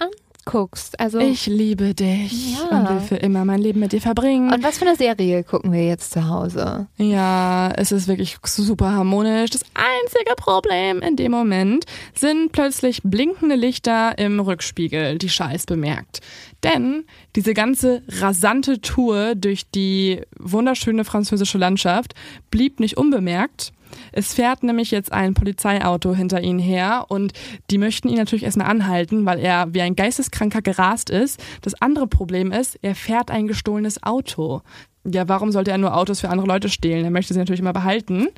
anguckst. 0.47 0.99
Also, 1.01 1.19
Ich 1.19 1.47
liebe 1.47 1.95
dich 1.95 2.59
Ja. 2.59 2.79
und 2.79 2.89
will 2.89 3.01
für 3.01 3.17
immer 3.17 3.45
mein 3.45 3.61
Leben 3.61 3.81
mit 3.81 3.93
dir 3.93 4.01
verbringen. 4.01 4.53
und 4.53 4.63
was 4.63 4.79
für 4.79 4.87
eine 4.87 4.97
Serie 4.97 5.43
gucken 5.45 5.73
wir 5.73 5.87
jetzt 5.87 6.13
zu 6.13 6.29
Hause? 6.29 6.87
Ja, 6.97 7.71
es 7.77 7.93
ist 7.93 8.09
wirklich 8.09 8.37
super 8.45 8.93
harmonisch. 8.93 9.51
Das 9.51 9.63
einzige 9.75 10.35
Problem 10.37 11.01
in 11.01 11.17
dem 11.17 11.33
Moment 11.33 11.85
sind 12.15 12.53
plötzlich 12.53 13.01
blinkende 13.03 13.55
Lichter 13.57 14.19
im 14.19 14.41
Rückspiegel, 14.41 15.19
die 15.19 15.29
Scheiß 15.29 15.67
bemerkt. 15.67 16.21
Denn 16.63 17.05
diese 17.37 17.53
ganze 17.55 18.03
rasante 18.09 18.81
Tour 18.81 19.35
durch 19.35 19.71
die 19.75 20.23
wunderschöne 20.39 21.05
französische 21.05 21.59
Landschaft 21.59 22.15
blieb 22.51 22.81
nicht 22.81 22.97
unbemerkt. 22.97 23.73
Es 24.17 24.33
fährt 24.33 24.63
nämlich 24.63 24.93
jetzt 24.93 25.13
ein 25.13 25.35
Polizeiauto 25.35 26.15
hinter 26.15 26.41
ihnen 26.41 26.61
her 26.61 27.07
und 27.09 27.33
die 27.71 27.79
möchten 27.79 28.09
ihn 28.09 28.17
natürlich 28.17 28.45
erstmal 28.45 28.71
anhalten, 28.71 29.27
weil 29.27 29.41
er 29.41 29.75
wie 29.75 29.83
ein 29.83 29.97
Geisteskranker 29.97 30.63
gerast 30.63 31.11
ist. 31.11 31.43
Das 31.63 31.75
andere 31.83 32.07
Problem 32.07 32.53
ist, 32.53 32.79
er 32.83 32.95
fährt 32.95 33.33
ein 33.33 33.49
gestohlenes 33.49 34.03
Auto. 34.05 34.63
Ja, 35.05 35.29
warum 35.29 35.51
sollte 35.51 35.73
er 35.73 35.79
nur 35.79 35.97
Autos 35.97 36.21
für 36.21 36.29
andere 36.29 36.47
Leute 36.47 36.69
stehlen? 36.69 37.05
Er 37.05 37.11
möchte 37.11 37.35
sie 37.35 37.41
natürlich 37.41 37.61
immer 37.61 37.73
behalten. 37.73 38.29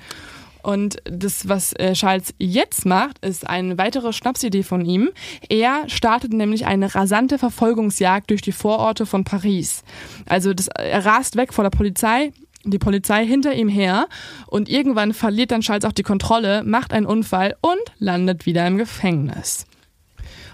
Und 0.62 0.96
das, 1.04 1.46
was 1.48 1.74
äh, 1.74 1.92
Charles 1.92 2.34
jetzt 2.38 2.86
macht, 2.86 3.24
ist 3.24 3.46
eine 3.46 3.78
weitere 3.78 4.12
Schnapsidee 4.12 4.64
von 4.64 4.84
ihm. 4.84 5.10
Er 5.48 5.88
startet 5.88 6.32
nämlich 6.32 6.66
eine 6.66 6.92
rasante 6.92 7.38
Verfolgungsjagd 7.38 8.30
durch 8.30 8.42
die 8.42 8.50
Vororte 8.50 9.06
von 9.06 9.22
Paris. 9.22 9.84
Also 10.28 10.54
das, 10.54 10.66
er 10.66 11.04
rast 11.04 11.36
weg 11.36 11.52
vor 11.52 11.62
der 11.62 11.70
Polizei, 11.70 12.32
die 12.70 12.78
Polizei 12.78 13.24
hinter 13.26 13.54
ihm 13.54 13.68
her 13.68 14.08
und 14.46 14.68
irgendwann 14.68 15.14
verliert 15.14 15.50
dann 15.50 15.60
Charles 15.60 15.84
auch 15.84 15.92
die 15.92 16.02
Kontrolle, 16.02 16.62
macht 16.64 16.92
einen 16.92 17.06
Unfall 17.06 17.56
und 17.60 17.80
landet 17.98 18.46
wieder 18.46 18.66
im 18.66 18.76
Gefängnis. 18.76 19.66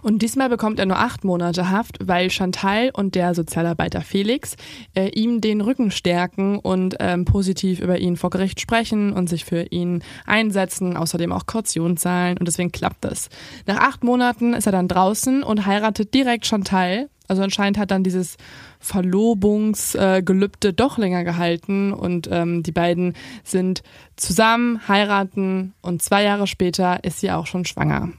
Und 0.03 0.21
diesmal 0.21 0.49
bekommt 0.49 0.81
er 0.81 0.87
nur 0.87 0.99
acht 0.99 1.25
Monate 1.25 1.71
Haft, 1.71 1.99
weil 2.03 2.29
Chantal 2.31 2.91
und 2.93 3.15
der 3.15 3.35
Sozialarbeiter 3.35 4.01
Felix 4.01 4.57
äh, 4.95 5.09
ihm 5.11 5.41
den 5.41 5.61
Rücken 5.61 5.93
stärken 5.93 6.59
und 6.59 6.97
ähm, 6.99 7.25
positiv 7.25 7.79
über 7.81 7.99
ihn 7.99 8.17
vor 8.17 8.31
Gericht 8.31 8.61
sprechen 8.61 9.13
und 9.13 9.29
sich 9.29 9.45
für 9.45 9.63
ihn 9.71 10.03
einsetzen, 10.27 10.97
außerdem 10.97 11.33
auch 11.33 11.47
Kaution 11.47 11.97
zahlen 11.97 12.37
und 12.37 12.47
deswegen 12.47 12.73
klappt 12.73 13.05
es. 13.05 13.29
Nach 13.67 13.79
acht 13.79 14.03
Monaten 14.03 14.55
ist 14.55 14.67
er 14.67 14.73
dann 14.73 14.89
draußen 14.89 15.45
und 15.45 15.67
heiratet 15.67 16.13
direkt 16.13 16.47
Chantal. 16.47 17.09
Also 17.33 17.45
anscheinend 17.45 17.78
hat 17.78 17.91
dann 17.91 18.05
dieses 18.05 18.37
Verlobungsgelübde 18.78 20.74
doch 20.74 20.99
länger 20.99 21.24
gehalten 21.24 21.95
und 21.95 22.28
ähm, 22.30 22.62
die 22.62 22.72
beiden 22.72 23.14
sind 23.43 23.83
zusammen, 24.16 24.87
heiraten 24.87 25.72
und 25.80 26.03
zwei 26.03 26.24
Jahre 26.24 26.47
später 26.47 27.03
ist 27.05 27.20
sie 27.20 27.30
auch 27.30 27.47
schon 27.47 27.64
schwanger. 27.64 28.11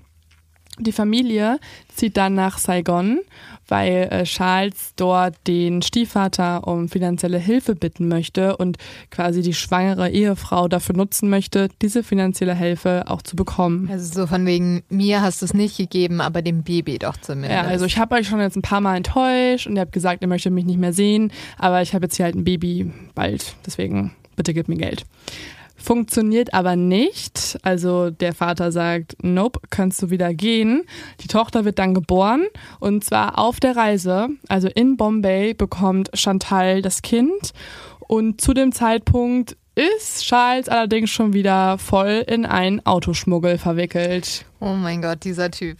Die 0.80 0.91
Familie 0.91 1.59
zieht 1.93 2.17
dann 2.17 2.34
nach 2.34 2.57
Saigon, 2.57 3.19
weil 3.67 4.07
äh, 4.11 4.24
Charles 4.24 4.93
dort 4.95 5.36
den 5.45 5.84
Stiefvater 5.84 6.67
um 6.67 6.89
finanzielle 6.89 7.38
Hilfe 7.38 7.76
bitten 7.76 8.07
möchte 8.07 8.57
und 8.57 8.78
quasi 9.11 9.41
die 9.41 9.53
schwangere 9.53 10.09
Ehefrau 10.09 10.67
dafür 10.67 10.95
nutzen 10.95 11.30
möchte, 11.30 11.69
diese 11.82 12.01
finanzielle 12.01 12.55
Hilfe 12.55 13.03
auch 13.07 13.21
zu 13.21 13.36
bekommen. 13.36 13.88
Also 13.91 14.21
so 14.21 14.28
von 14.28 14.45
wegen, 14.47 14.84
mir 14.89 15.21
hast 15.21 15.41
du 15.41 15.45
es 15.45 15.53
nicht 15.53 15.78
gegeben, 15.78 16.21
aber 16.21 16.41
dem 16.41 16.63
Baby 16.63 16.97
doch 16.97 17.17
zumindest. 17.17 17.53
Ja, 17.53 17.61
also 17.61 17.86
ich 17.86 17.99
habe 17.99 18.15
euch 18.15 18.28
schon 18.28 18.39
jetzt 18.39 18.55
ein 18.55 18.63
paar 18.63 18.82
Mal 18.82 18.97
enttäuscht 18.97 19.67
und 19.67 19.76
ihr 19.76 19.82
habt 19.82 19.93
gesagt, 19.93 20.24
ihr 20.24 20.28
möchtet 20.28 20.53
mich 20.53 20.65
nicht 20.65 20.80
mehr 20.80 20.93
sehen, 20.93 21.32
aber 21.59 21.84
ich 21.84 21.93
habe 21.93 22.05
jetzt 22.05 22.15
hier 22.15 22.26
halt 22.26 22.36
ein 22.36 22.43
Baby 22.43 22.91
bald, 23.13 23.55
deswegen 23.65 24.11
bitte 24.36 24.53
gib 24.55 24.67
mir 24.67 24.78
Geld. 24.78 25.05
Funktioniert 25.84 26.54
aber 26.54 26.78
nicht. 26.78 27.58
Also 27.62 28.10
der 28.10 28.34
Vater 28.34 28.72
sagt, 28.72 29.18
nope, 29.22 29.60
kannst 29.70 30.02
du 30.02 30.10
wieder 30.10 30.34
gehen. 30.34 30.84
Die 31.20 31.28
Tochter 31.28 31.66
wird 31.66 31.78
dann 31.78 31.94
geboren 31.94 32.46
und 32.80 33.04
zwar 33.04 33.38
auf 33.38 33.60
der 33.60 33.76
Reise, 33.76 34.30
also 34.48 34.70
in 34.70 34.96
Bombay, 34.96 35.54
bekommt 35.54 36.10
Chantal 36.14 36.82
das 36.82 37.02
Kind 37.02 37.52
und 38.00 38.40
zu 38.40 38.54
dem 38.54 38.72
Zeitpunkt 38.72 39.58
ist 39.76 40.24
Charles 40.24 40.70
allerdings 40.70 41.10
schon 41.10 41.34
wieder 41.34 41.78
voll 41.78 42.24
in 42.28 42.46
einen 42.46 42.86
Autoschmuggel 42.86 43.58
verwickelt. 43.58 44.46
oh 44.62 44.76
mein 44.76 45.02
Gott, 45.02 45.26
dieser 45.26 45.52
Typ. 45.52 45.78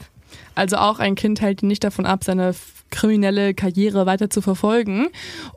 Also 0.54 0.76
auch 0.78 1.00
ein 1.00 1.16
Kind 1.16 1.40
hält 1.40 1.64
ihn 1.64 1.70
nicht 1.70 1.86
davon 1.86 2.06
ab, 2.06 2.26
seine 2.26 2.54
kriminelle 2.94 3.54
Karriere 3.54 4.06
weiter 4.06 4.30
zu 4.30 4.42
verfolgen. 4.42 5.08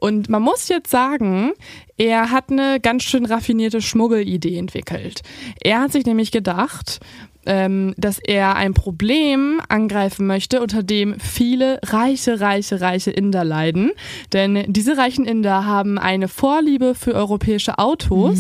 Und 0.01 0.29
man 0.29 0.43
muss 0.43 0.69
jetzt 0.69 0.91
sagen, 0.91 1.53
er 1.97 2.31
hat 2.31 2.51
eine 2.51 2.81
ganz 2.81 3.05
schön 3.05 3.25
raffinierte 3.25 3.81
Schmuggelidee 3.81 4.59
entwickelt. 4.59 5.23
Er 5.63 5.81
hat 5.81 5.93
sich 5.93 6.05
nämlich 6.05 6.33
gedacht, 6.33 7.01
ähm, 7.47 7.95
dass 7.97 8.19
er 8.19 8.57
ein 8.57 8.75
Problem 8.75 9.61
angreifen 9.69 10.27
möchte, 10.27 10.61
unter 10.61 10.83
dem 10.83 11.19
viele 11.19 11.81
reiche, 11.85 12.41
reiche, 12.41 12.81
reiche 12.81 13.11
Inder 13.11 13.45
leiden. 13.45 13.93
Denn 14.33 14.65
diese 14.67 14.97
reichen 14.97 15.25
Inder 15.25 15.65
haben 15.65 15.99
eine 15.99 16.29
Vorliebe 16.29 16.95
für 16.95 17.15
europäische 17.15 17.79
Autos. 17.79 18.39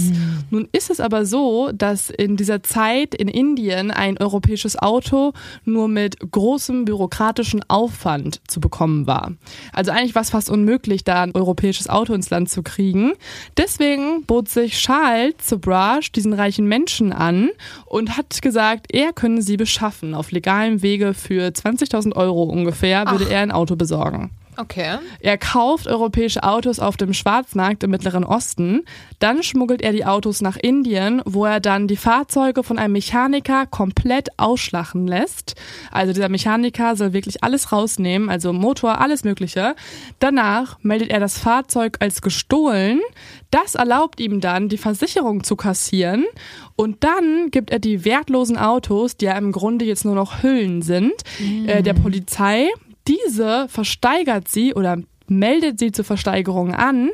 Nun 0.50 0.68
ist 0.72 0.90
es 0.90 1.00
aber 1.00 1.24
so, 1.26 1.70
dass 1.72 2.10
in 2.10 2.36
dieser 2.36 2.62
Zeit 2.62 3.14
in 3.14 3.28
Indien 3.28 3.90
ein 3.90 4.18
europäisches 4.18 4.76
Auto 4.78 5.32
nur 5.64 5.88
mit 5.88 6.18
großem 6.30 6.84
bürokratischen 6.84 7.62
Aufwand 7.68 8.40
zu 8.48 8.60
bekommen 8.60 9.06
war. 9.06 9.32
Also 9.72 9.90
eigentlich 9.90 10.14
war 10.14 10.22
es 10.22 10.30
fast 10.30 10.50
unmöglich, 10.50 11.04
da 11.04 11.22
ein 11.22 11.34
europäisches 11.34 11.88
Auto 11.88 12.12
ins 12.14 12.30
Land 12.30 12.50
zu 12.50 12.62
kriegen. 12.62 13.12
Deswegen 13.56 14.24
bot 14.24 14.48
sich 14.48 14.74
Charles 14.74 15.34
Sobrage 15.42 16.10
diesen 16.14 16.32
reichen 16.32 16.66
Menschen 16.66 17.12
an 17.12 17.50
und 17.86 18.16
hat 18.16 18.42
gesagt, 18.42 18.86
er 18.96 19.12
könne 19.12 19.42
sie 19.42 19.58
beschaffen. 19.58 20.14
Auf 20.14 20.30
legalem 20.30 20.80
Wege 20.80 21.12
für 21.12 21.48
20.000 21.48 22.16
Euro 22.16 22.44
ungefähr 22.44 23.04
würde 23.10 23.26
Ach. 23.28 23.32
er 23.32 23.40
ein 23.40 23.52
Auto 23.52 23.76
besorgen. 23.76 24.30
Okay. 24.56 24.98
Er 25.20 25.38
kauft 25.38 25.86
europäische 25.86 26.42
Autos 26.42 26.78
auf 26.78 26.96
dem 26.96 27.12
Schwarzmarkt 27.12 27.82
im 27.82 27.90
Mittleren 27.90 28.24
Osten. 28.24 28.84
Dann 29.18 29.42
schmuggelt 29.42 29.82
er 29.82 29.92
die 29.92 30.04
Autos 30.04 30.40
nach 30.40 30.56
Indien, 30.56 31.22
wo 31.24 31.44
er 31.44 31.60
dann 31.60 31.88
die 31.88 31.96
Fahrzeuge 31.96 32.62
von 32.62 32.78
einem 32.78 32.92
Mechaniker 32.92 33.66
komplett 33.66 34.38
ausschlachten 34.38 35.06
lässt. 35.06 35.54
Also 35.90 36.12
dieser 36.12 36.28
Mechaniker 36.28 36.96
soll 36.96 37.12
wirklich 37.12 37.44
alles 37.44 37.72
rausnehmen, 37.72 38.30
also 38.30 38.52
Motor, 38.52 39.00
alles 39.00 39.24
Mögliche. 39.24 39.74
Danach 40.18 40.78
meldet 40.82 41.10
er 41.10 41.20
das 41.20 41.38
Fahrzeug 41.38 41.96
als 42.00 42.22
gestohlen. 42.22 43.00
Das 43.50 43.74
erlaubt 43.74 44.20
ihm 44.20 44.40
dann, 44.40 44.68
die 44.68 44.78
Versicherung 44.78 45.44
zu 45.44 45.56
kassieren. 45.56 46.24
Und 46.76 47.04
dann 47.04 47.50
gibt 47.50 47.70
er 47.70 47.78
die 47.78 48.04
wertlosen 48.04 48.58
Autos, 48.58 49.16
die 49.16 49.26
ja 49.26 49.36
im 49.36 49.52
Grunde 49.52 49.84
jetzt 49.84 50.04
nur 50.04 50.14
noch 50.14 50.42
Hüllen 50.42 50.82
sind, 50.82 51.14
äh, 51.66 51.82
der 51.82 51.94
Polizei. 51.94 52.68
Diese 53.08 53.68
versteigert 53.68 54.48
sie 54.48 54.74
oder 54.74 54.98
meldet 55.28 55.78
sie 55.78 55.92
zur 55.92 56.04
Versteigerung 56.04 56.74
an 56.74 57.10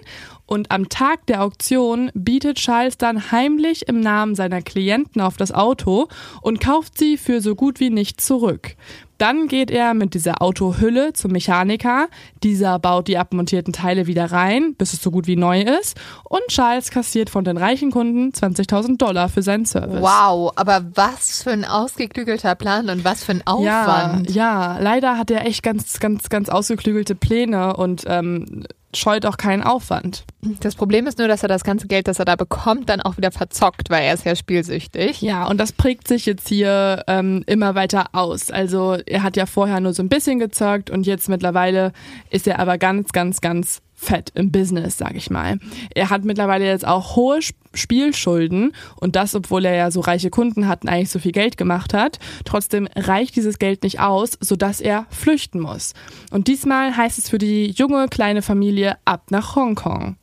und 0.46 0.70
am 0.70 0.88
Tag 0.88 1.26
der 1.26 1.42
Auktion 1.42 2.10
bietet 2.14 2.58
Charles 2.58 2.98
dann 2.98 3.32
heimlich 3.32 3.88
im 3.88 4.00
Namen 4.00 4.34
seiner 4.34 4.60
Klienten 4.60 5.20
auf 5.22 5.36
das 5.36 5.52
Auto 5.52 6.08
und 6.42 6.60
kauft 6.60 6.98
sie 6.98 7.16
für 7.16 7.40
so 7.40 7.54
gut 7.54 7.80
wie 7.80 7.90
nichts 7.90 8.26
zurück. 8.26 8.76
Dann 9.22 9.46
geht 9.46 9.70
er 9.70 9.94
mit 9.94 10.14
dieser 10.14 10.42
Autohülle 10.42 11.12
zum 11.12 11.30
Mechaniker. 11.30 12.08
Dieser 12.42 12.80
baut 12.80 13.06
die 13.06 13.18
abmontierten 13.18 13.72
Teile 13.72 14.08
wieder 14.08 14.32
rein, 14.32 14.74
bis 14.74 14.94
es 14.94 15.00
so 15.00 15.12
gut 15.12 15.28
wie 15.28 15.36
neu 15.36 15.62
ist. 15.62 15.96
Und 16.24 16.42
Charles 16.48 16.90
kassiert 16.90 17.30
von 17.30 17.44
den 17.44 17.56
reichen 17.56 17.92
Kunden 17.92 18.30
20.000 18.30 18.96
Dollar 18.98 19.28
für 19.28 19.42
seinen 19.42 19.64
Service. 19.64 20.02
Wow, 20.02 20.50
aber 20.56 20.84
was 20.96 21.44
für 21.44 21.52
ein 21.52 21.64
ausgeklügelter 21.64 22.56
Plan 22.56 22.90
und 22.90 23.04
was 23.04 23.22
für 23.22 23.30
ein 23.30 23.46
Aufwand. 23.46 24.28
Ja, 24.28 24.74
ja, 24.74 24.78
leider 24.80 25.16
hat 25.16 25.30
er 25.30 25.46
echt 25.46 25.62
ganz, 25.62 26.00
ganz, 26.00 26.28
ganz 26.28 26.48
ausgeklügelte 26.48 27.14
Pläne 27.14 27.76
und 27.76 28.02
ähm, 28.08 28.64
scheut 28.94 29.26
auch 29.26 29.36
keinen 29.36 29.62
Aufwand. 29.62 30.24
Das 30.60 30.74
Problem 30.74 31.06
ist 31.06 31.18
nur, 31.18 31.28
dass 31.28 31.42
er 31.42 31.48
das 31.48 31.64
ganze 31.64 31.86
Geld, 31.86 32.08
das 32.08 32.18
er 32.18 32.24
da 32.24 32.36
bekommt, 32.36 32.88
dann 32.88 33.00
auch 33.00 33.16
wieder 33.16 33.30
verzockt, 33.30 33.90
weil 33.90 34.04
er 34.04 34.14
ist 34.14 34.24
ja 34.24 34.34
spielsüchtig. 34.34 35.22
Ja, 35.22 35.46
und 35.46 35.58
das 35.58 35.72
prägt 35.72 36.08
sich 36.08 36.26
jetzt 36.26 36.48
hier 36.48 37.04
ähm, 37.06 37.44
immer 37.46 37.74
weiter 37.74 38.06
aus. 38.12 38.50
Also 38.50 38.98
er 39.06 39.22
hat 39.22 39.36
ja 39.36 39.46
vorher 39.46 39.80
nur 39.80 39.92
so 39.92 40.02
ein 40.02 40.08
bisschen 40.08 40.38
gezockt 40.38 40.90
und 40.90 41.06
jetzt 41.06 41.28
mittlerweile 41.28 41.92
ist 42.30 42.46
er 42.46 42.58
aber 42.58 42.76
ganz, 42.78 43.12
ganz, 43.12 43.40
ganz 43.40 43.82
fett 44.02 44.32
im 44.34 44.50
Business, 44.50 44.98
sag 44.98 45.14
ich 45.14 45.30
mal. 45.30 45.58
Er 45.94 46.10
hat 46.10 46.24
mittlerweile 46.24 46.66
jetzt 46.66 46.86
auch 46.86 47.16
hohe 47.16 47.38
Spielschulden 47.72 48.72
und 48.96 49.16
das, 49.16 49.34
obwohl 49.34 49.64
er 49.64 49.74
ja 49.74 49.90
so 49.90 50.00
reiche 50.00 50.30
Kunden 50.30 50.66
hat 50.66 50.82
und 50.82 50.88
eigentlich 50.88 51.10
so 51.10 51.18
viel 51.18 51.32
Geld 51.32 51.56
gemacht 51.56 51.94
hat. 51.94 52.18
Trotzdem 52.44 52.88
reicht 52.96 53.36
dieses 53.36 53.58
Geld 53.58 53.82
nicht 53.82 54.00
aus, 54.00 54.36
sodass 54.40 54.80
er 54.80 55.06
flüchten 55.10 55.60
muss. 55.60 55.94
Und 56.30 56.48
diesmal 56.48 56.96
heißt 56.96 57.18
es 57.18 57.28
für 57.28 57.38
die 57.38 57.70
junge 57.70 58.08
kleine 58.08 58.42
Familie 58.42 58.96
ab 59.04 59.30
nach 59.30 59.54
Hongkong. 59.54 60.16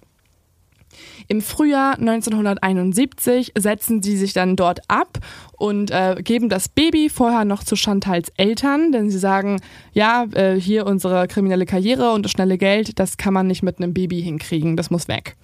Im 1.28 1.42
Frühjahr 1.42 1.98
1971 2.00 3.54
setzen 3.58 4.02
sie 4.02 4.18
sich 4.18 4.34
dann 4.34 4.56
dort 4.56 4.80
ab 4.88 5.20
und 5.60 5.92
äh, 5.92 6.16
geben 6.24 6.50
das 6.50 6.70
Baby 6.70 7.10
vorher 7.10 7.44
noch 7.44 7.64
zu 7.64 7.76
Chantals 7.76 8.32
Eltern, 8.38 8.94
denn 8.94 9.12
sie 9.12 9.20
sagen, 9.20 9.60
ja, 9.94 10.26
äh, 10.34 10.56
hier 10.56 10.88
unsere 10.88 11.28
kriminelle 11.28 11.66
Karriere 11.66 12.12
und 12.14 12.24
das 12.24 12.32
schnelle 12.32 12.58
Geld, 12.58 12.98
das 12.98 13.18
kann 13.18 13.34
man 13.34 13.46
nicht 13.46 13.62
mit 13.62 13.78
einem 13.78 13.94
Baby 13.94 14.22
hinkriegen, 14.22 14.78
das 14.78 14.90
muss 14.90 15.10
weg. 15.10 15.36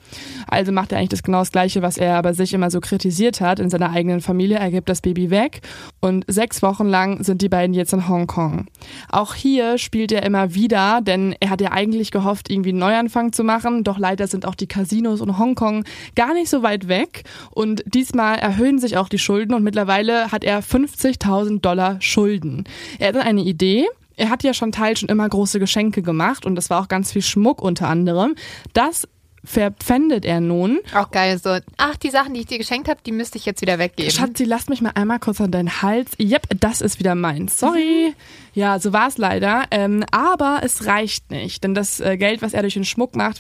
Also 0.48 0.72
macht 0.72 0.94
er 0.94 1.00
eigentlich 1.00 1.10
das 1.10 1.24
genau 1.24 1.40
das 1.40 1.52
Gleiche, 1.52 1.82
was 1.82 1.98
er 1.98 2.16
aber 2.16 2.34
sich 2.34 2.54
immer 2.54 2.72
so 2.72 2.80
kritisiert 2.80 3.42
hat 3.42 3.60
in 3.60 3.70
seiner 3.70 3.92
eigenen 3.92 4.22
Familie. 4.22 4.58
Er 4.58 4.72
gibt 4.72 4.88
das 4.88 5.02
Baby 5.02 5.32
weg 5.32 5.62
und 6.00 6.24
sechs 6.28 6.62
Wochen 6.62 6.86
lang 6.86 7.24
sind 7.24 7.42
die 7.42 7.50
beiden 7.50 7.74
jetzt 7.74 7.92
in 7.92 8.08
Hongkong. 8.08 8.68
Auch 9.10 9.34
hier 9.34 9.78
spielt 9.78 10.14
er 10.14 10.24
immer 10.24 10.54
wieder, 10.56 11.02
denn 11.02 11.36
er 11.42 11.50
hat 11.50 11.60
ja 11.60 11.74
eigentlich 11.74 12.12
gehofft, 12.12 12.50
irgendwie 12.50 12.70
einen 12.70 12.80
Neuanfang 12.80 13.34
zu 13.34 13.44
machen, 13.44 13.84
doch 13.84 14.00
leider 14.00 14.28
sind 14.28 14.46
auch 14.46 14.56
die 14.56 14.68
Casinos 14.68 15.20
in 15.20 15.38
Hongkong 15.38 15.84
gar 16.16 16.34
nicht 16.34 16.50
so 16.50 16.64
weit 16.64 16.88
weg 16.88 17.24
und 17.52 17.84
diesmal 17.86 18.38
erhöhen 18.38 18.80
sich 18.80 18.96
auch 18.96 19.10
die 19.10 19.20
Schulden 19.20 19.54
und 19.54 19.64
mittlerweile 19.64 20.05
hat 20.14 20.44
er 20.44 20.64
50.000 20.64 21.62
Dollar 21.62 22.02
Schulden. 22.02 22.66
Er 23.00 23.10
hat 23.10 23.18
eine 23.18 23.42
Idee, 23.42 23.88
er 24.18 24.30
hat 24.30 24.44
ja 24.44 24.54
schon 24.54 24.72
teils 24.72 25.00
schon 25.00 25.10
immer 25.10 25.28
große 25.28 25.60
Geschenke 25.60 26.02
gemacht 26.02 26.46
und 26.46 26.56
das 26.56 26.70
war 26.70 26.82
auch 26.82 26.88
ganz 26.88 27.12
viel 27.12 27.22
Schmuck 27.22 27.62
unter 27.62 27.88
anderem. 27.88 28.36
Das 28.74 29.08
verpfändet 29.46 30.26
er 30.26 30.40
nun. 30.40 30.80
Auch 30.94 31.12
geil, 31.12 31.40
so, 31.42 31.58
ach, 31.78 31.96
die 31.98 32.10
Sachen, 32.10 32.34
die 32.34 32.42
ich 32.42 32.46
dir 32.48 32.58
geschenkt 32.58 32.90
habe, 32.90 33.00
die 33.06 33.12
müsste 33.12 33.38
ich 33.38 33.46
jetzt 33.46 33.62
wieder 33.62 33.80
weggeben. 33.80 34.12
Schatzi, 34.12 34.44
lass 34.44 34.70
mich 34.70 34.82
mal 34.82 34.92
einmal 34.96 35.20
kurz 35.20 35.40
an 35.40 35.52
deinen 35.52 35.82
Hals. 35.82 36.12
Yep, 36.20 36.60
das 36.60 36.82
ist 36.82 37.00
wieder 37.00 37.16
meins. 37.16 37.60
Sorry. 37.60 38.10
Mhm. 38.10 38.16
Ja, 38.54 38.80
so 38.80 38.94
war 38.94 39.08
es 39.08 39.18
leider. 39.18 39.66
Ähm, 39.72 40.04
aber 40.12 40.62
es 40.64 40.86
reicht 40.88 41.30
nicht, 41.32 41.64
denn 41.64 41.76
das 41.76 42.00
äh, 42.00 42.18
Geld, 42.18 42.42
was 42.42 42.54
er 42.54 42.62
durch 42.62 42.74
den 42.74 42.86
Schmuck 42.86 43.16
macht, 43.16 43.40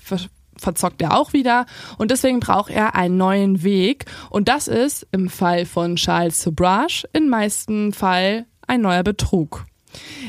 verzockt 0.57 1.01
er 1.01 1.17
auch 1.17 1.33
wieder 1.33 1.65
und 1.97 2.11
deswegen 2.11 2.39
braucht 2.39 2.71
er 2.71 2.95
einen 2.95 3.17
neuen 3.17 3.63
Weg 3.63 4.05
und 4.29 4.47
das 4.47 4.67
ist 4.67 5.07
im 5.11 5.29
Fall 5.29 5.65
von 5.65 5.95
Charles 5.95 6.41
Sobrage 6.41 7.07
im 7.13 7.29
meisten 7.29 7.93
Fall 7.93 8.45
ein 8.67 8.81
neuer 8.81 9.03
Betrug. 9.03 9.65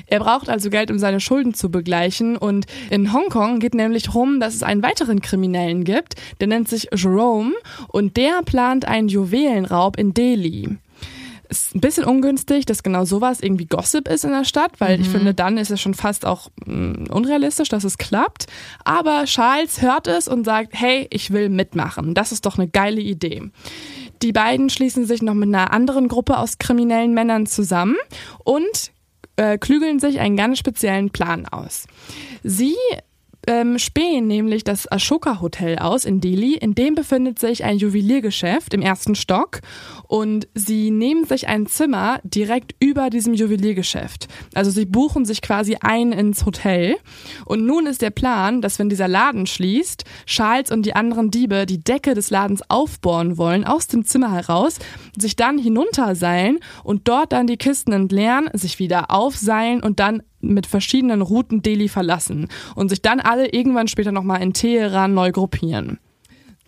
Er 0.06 0.20
braucht 0.20 0.48
also 0.48 0.70
Geld, 0.70 0.90
um 0.90 0.98
seine 0.98 1.20
Schulden 1.20 1.54
zu 1.54 1.70
begleichen. 1.70 2.36
Und 2.36 2.66
in 2.90 3.12
Hongkong 3.12 3.58
geht 3.58 3.74
nämlich 3.74 4.14
rum, 4.14 4.40
dass 4.40 4.54
es 4.54 4.62
einen 4.62 4.82
weiteren 4.82 5.20
Kriminellen 5.20 5.84
gibt. 5.84 6.14
Der 6.40 6.46
nennt 6.46 6.68
sich 6.68 6.88
Jerome 6.94 7.52
und 7.88 8.16
der 8.16 8.42
plant 8.42 8.86
einen 8.86 9.08
Juwelenraub 9.08 9.98
in 9.98 10.14
Delhi. 10.14 10.78
Ist 11.48 11.74
ein 11.74 11.80
bisschen 11.80 12.04
ungünstig, 12.04 12.66
dass 12.66 12.82
genau 12.82 13.04
sowas 13.04 13.40
irgendwie 13.40 13.66
Gossip 13.66 14.08
ist 14.08 14.24
in 14.24 14.30
der 14.30 14.44
Stadt, 14.44 14.72
weil 14.78 14.96
mhm. 14.96 15.02
ich 15.02 15.08
finde, 15.08 15.34
dann 15.34 15.58
ist 15.58 15.70
es 15.70 15.80
schon 15.80 15.94
fast 15.94 16.26
auch 16.26 16.50
mh, 16.64 16.74
mm, 16.74 17.06
unrealistisch, 17.10 17.68
dass 17.68 17.84
es 17.84 17.98
klappt. 17.98 18.46
Aber 18.84 19.24
Charles 19.24 19.82
hört 19.82 20.06
es 20.06 20.28
und 20.28 20.44
sagt, 20.44 20.70
hey, 20.72 21.06
ich 21.10 21.30
will 21.30 21.48
mitmachen. 21.48 22.14
Das 22.14 22.32
ist 22.32 22.46
doch 22.46 22.58
eine 22.58 22.68
geile 22.68 23.00
Idee. 23.00 23.42
Die 24.22 24.32
beiden 24.32 24.70
schließen 24.70 25.06
sich 25.06 25.22
noch 25.22 25.34
mit 25.34 25.48
einer 25.48 25.72
anderen 25.72 26.08
Gruppe 26.08 26.38
aus 26.38 26.58
kriminellen 26.58 27.14
Männern 27.14 27.46
zusammen 27.46 27.96
und 28.44 28.92
äh, 29.36 29.58
klügeln 29.58 30.00
sich 30.00 30.20
einen 30.20 30.36
ganz 30.36 30.58
speziellen 30.58 31.10
Plan 31.10 31.46
aus. 31.46 31.86
Sie 32.42 32.76
ähm, 33.46 33.78
spähen 33.78 34.26
nämlich 34.26 34.64
das 34.64 34.90
Ashoka 34.90 35.40
Hotel 35.40 35.78
aus 35.78 36.04
in 36.04 36.20
Delhi. 36.20 36.54
In 36.54 36.74
dem 36.74 36.94
befindet 36.94 37.38
sich 37.38 37.64
ein 37.64 37.78
Juweliergeschäft 37.78 38.74
im 38.74 38.82
ersten 38.82 39.14
Stock 39.14 39.60
und 40.08 40.48
sie 40.54 40.90
nehmen 40.90 41.24
sich 41.24 41.48
ein 41.48 41.66
Zimmer 41.66 42.20
direkt 42.24 42.74
über 42.80 43.10
diesem 43.10 43.34
Juweliergeschäft. 43.34 44.28
Also 44.54 44.70
sie 44.70 44.86
buchen 44.86 45.24
sich 45.24 45.42
quasi 45.42 45.76
ein 45.80 46.12
ins 46.12 46.44
Hotel 46.44 46.96
und 47.44 47.64
nun 47.64 47.86
ist 47.86 48.02
der 48.02 48.10
Plan, 48.10 48.60
dass 48.62 48.78
wenn 48.78 48.88
dieser 48.88 49.08
Laden 49.08 49.46
schließt, 49.46 50.04
Charles 50.26 50.70
und 50.70 50.84
die 50.84 50.94
anderen 50.94 51.30
Diebe 51.30 51.66
die 51.66 51.82
Decke 51.82 52.14
des 52.14 52.30
Ladens 52.30 52.62
aufbohren 52.68 53.38
wollen 53.38 53.64
aus 53.64 53.86
dem 53.86 54.04
Zimmer 54.04 54.32
heraus, 54.32 54.78
sich 55.16 55.36
dann 55.36 55.58
hinunterseilen 55.58 56.58
und 56.84 57.08
dort 57.08 57.32
dann 57.32 57.46
die 57.46 57.56
Kisten 57.56 57.92
entleeren, 57.92 58.48
sich 58.52 58.78
wieder 58.78 59.10
aufseilen 59.10 59.82
und 59.82 60.00
dann 60.00 60.22
mit 60.52 60.66
verschiedenen 60.66 61.22
Routen 61.22 61.62
Delhi 61.62 61.88
verlassen 61.88 62.48
und 62.74 62.88
sich 62.88 63.02
dann 63.02 63.20
alle 63.20 63.52
irgendwann 63.52 63.88
später 63.88 64.12
nochmal 64.12 64.42
in 64.42 64.52
Teheran 64.52 65.14
neu 65.14 65.32
gruppieren. 65.32 65.98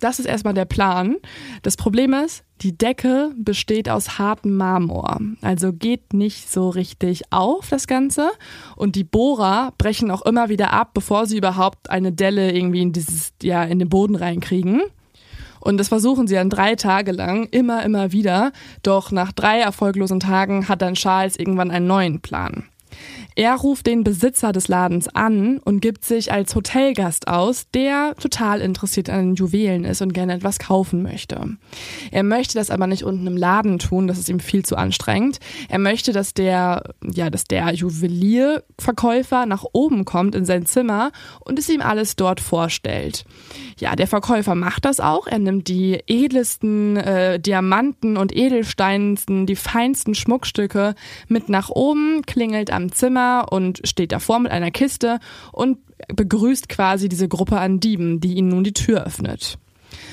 Das 0.01 0.21
ist 0.21 0.27
erstmal 0.27 0.55
der 0.55 0.65
Plan. 0.65 1.17
Das 1.63 1.77
Problem 1.77 2.13
ist, 2.13 2.45
die 2.61 2.77
Decke 2.77 3.33
besteht 3.37 3.89
aus 3.89 4.19
hartem 4.19 4.57
Marmor, 4.57 5.21
also 5.43 5.73
geht 5.73 6.13
nicht 6.13 6.51
so 6.51 6.69
richtig 6.69 7.23
auf 7.31 7.69
das 7.69 7.87
Ganze 7.87 8.31
und 8.77 8.97
die 8.97 9.05
Bohrer 9.05 9.73
brechen 9.79 10.11
auch 10.11 10.23
immer 10.23 10.49
wieder 10.49 10.73
ab, 10.73 10.91
bevor 10.95 11.27
sie 11.27 11.39
überhaupt 11.39 11.91
eine 11.91 12.13
Delle 12.13 12.53
irgendwie 12.53 12.83
in 12.83 12.93
dieses 12.93 13.33
ja 13.43 13.65
in 13.65 13.79
den 13.79 13.89
Boden 13.89 14.15
reinkriegen. 14.15 14.83
Und 15.61 15.79
das 15.79 15.89
versuchen 15.89 16.29
sie 16.29 16.37
dann 16.37 16.51
drei 16.51 16.77
Tage 16.77 17.11
lang, 17.11 17.49
immer, 17.51 17.85
immer 17.85 18.13
wieder. 18.13 18.53
Doch 18.85 19.11
nach 19.11 19.33
drei 19.33 19.59
erfolglosen 19.59 20.21
Tagen 20.21 20.69
hat 20.69 20.83
dann 20.83 20.95
Charles 20.95 21.37
irgendwann 21.37 21.73
einen 21.73 21.89
neuen 21.89 22.21
Plan. 22.21 22.65
Er 23.39 23.55
ruft 23.55 23.87
den 23.87 24.03
Besitzer 24.03 24.51
des 24.51 24.67
Ladens 24.67 25.07
an 25.07 25.59
und 25.59 25.79
gibt 25.79 26.05
sich 26.05 26.33
als 26.33 26.57
Hotelgast 26.57 27.29
aus, 27.29 27.67
der 27.73 28.17
total 28.21 28.61
interessiert 28.61 29.09
an 29.11 29.37
Juwelen 29.37 29.85
ist 29.85 30.03
und 30.03 30.13
gerne 30.13 30.35
etwas 30.35 30.59
kaufen 30.59 31.05
möchte. 31.05 31.57
Er 32.11 32.25
möchte 32.25 32.55
das 32.55 32.69
aber 32.73 32.89
nicht 32.89 33.05
unten 33.05 33.29
im 33.29 33.37
Laden 33.37 33.79
tun, 33.79 34.09
das 34.09 34.19
ist 34.19 34.29
ihm 34.29 34.41
viel 34.41 34.65
zu 34.65 34.75
anstrengend. 34.75 35.39
Er 35.69 35.79
möchte, 35.79 36.13
dass 36.13 36.35
der, 36.35 36.83
ja, 37.01 37.31
dass 37.31 37.45
der 37.45 37.73
Juwelierverkäufer 37.73 39.47
nach 39.47 39.65
oben 39.73 40.05
kommt 40.05 40.35
in 40.35 40.45
sein 40.45 40.67
Zimmer 40.67 41.13
und 41.39 41.61
es 41.61 41.69
ihm 41.69 41.81
alles 41.81 42.17
dort 42.17 42.41
vorstellt. 42.41 43.25
Ja, 43.79 43.95
der 43.95 44.09
Verkäufer 44.09 44.57
macht 44.57 44.85
das 44.85 44.99
auch. 44.99 45.29
Er 45.29 45.39
nimmt 45.39 45.69
die 45.69 46.01
edelsten 46.09 46.97
äh, 46.97 47.39
Diamanten 47.39 48.17
und 48.17 48.35
Edelsteinsten, 48.37 49.47
die 49.47 49.55
feinsten 49.55 50.17
Schmuckstücke 50.17 50.97
mit 51.29 51.49
nach 51.49 51.71
oben, 51.71 52.23
klingelt 52.27 52.73
am 52.73 52.91
Zimmer 52.91 53.28
und 53.51 53.81
steht 53.85 54.13
davor 54.13 54.39
mit 54.39 54.53
einer 54.53 54.71
Kiste 54.71 55.19
und 55.53 55.79
begrüßt 56.09 56.69
quasi 56.69 57.09
diese 57.09 57.29
Gruppe 57.29 57.59
an 57.59 57.81
Dieben, 57.81 58.21
die 58.21 58.35
ihnen 58.35 58.49
nun 58.49 58.65
die 58.65 58.73
Tür 58.73 59.05
öffnet. 59.05 59.59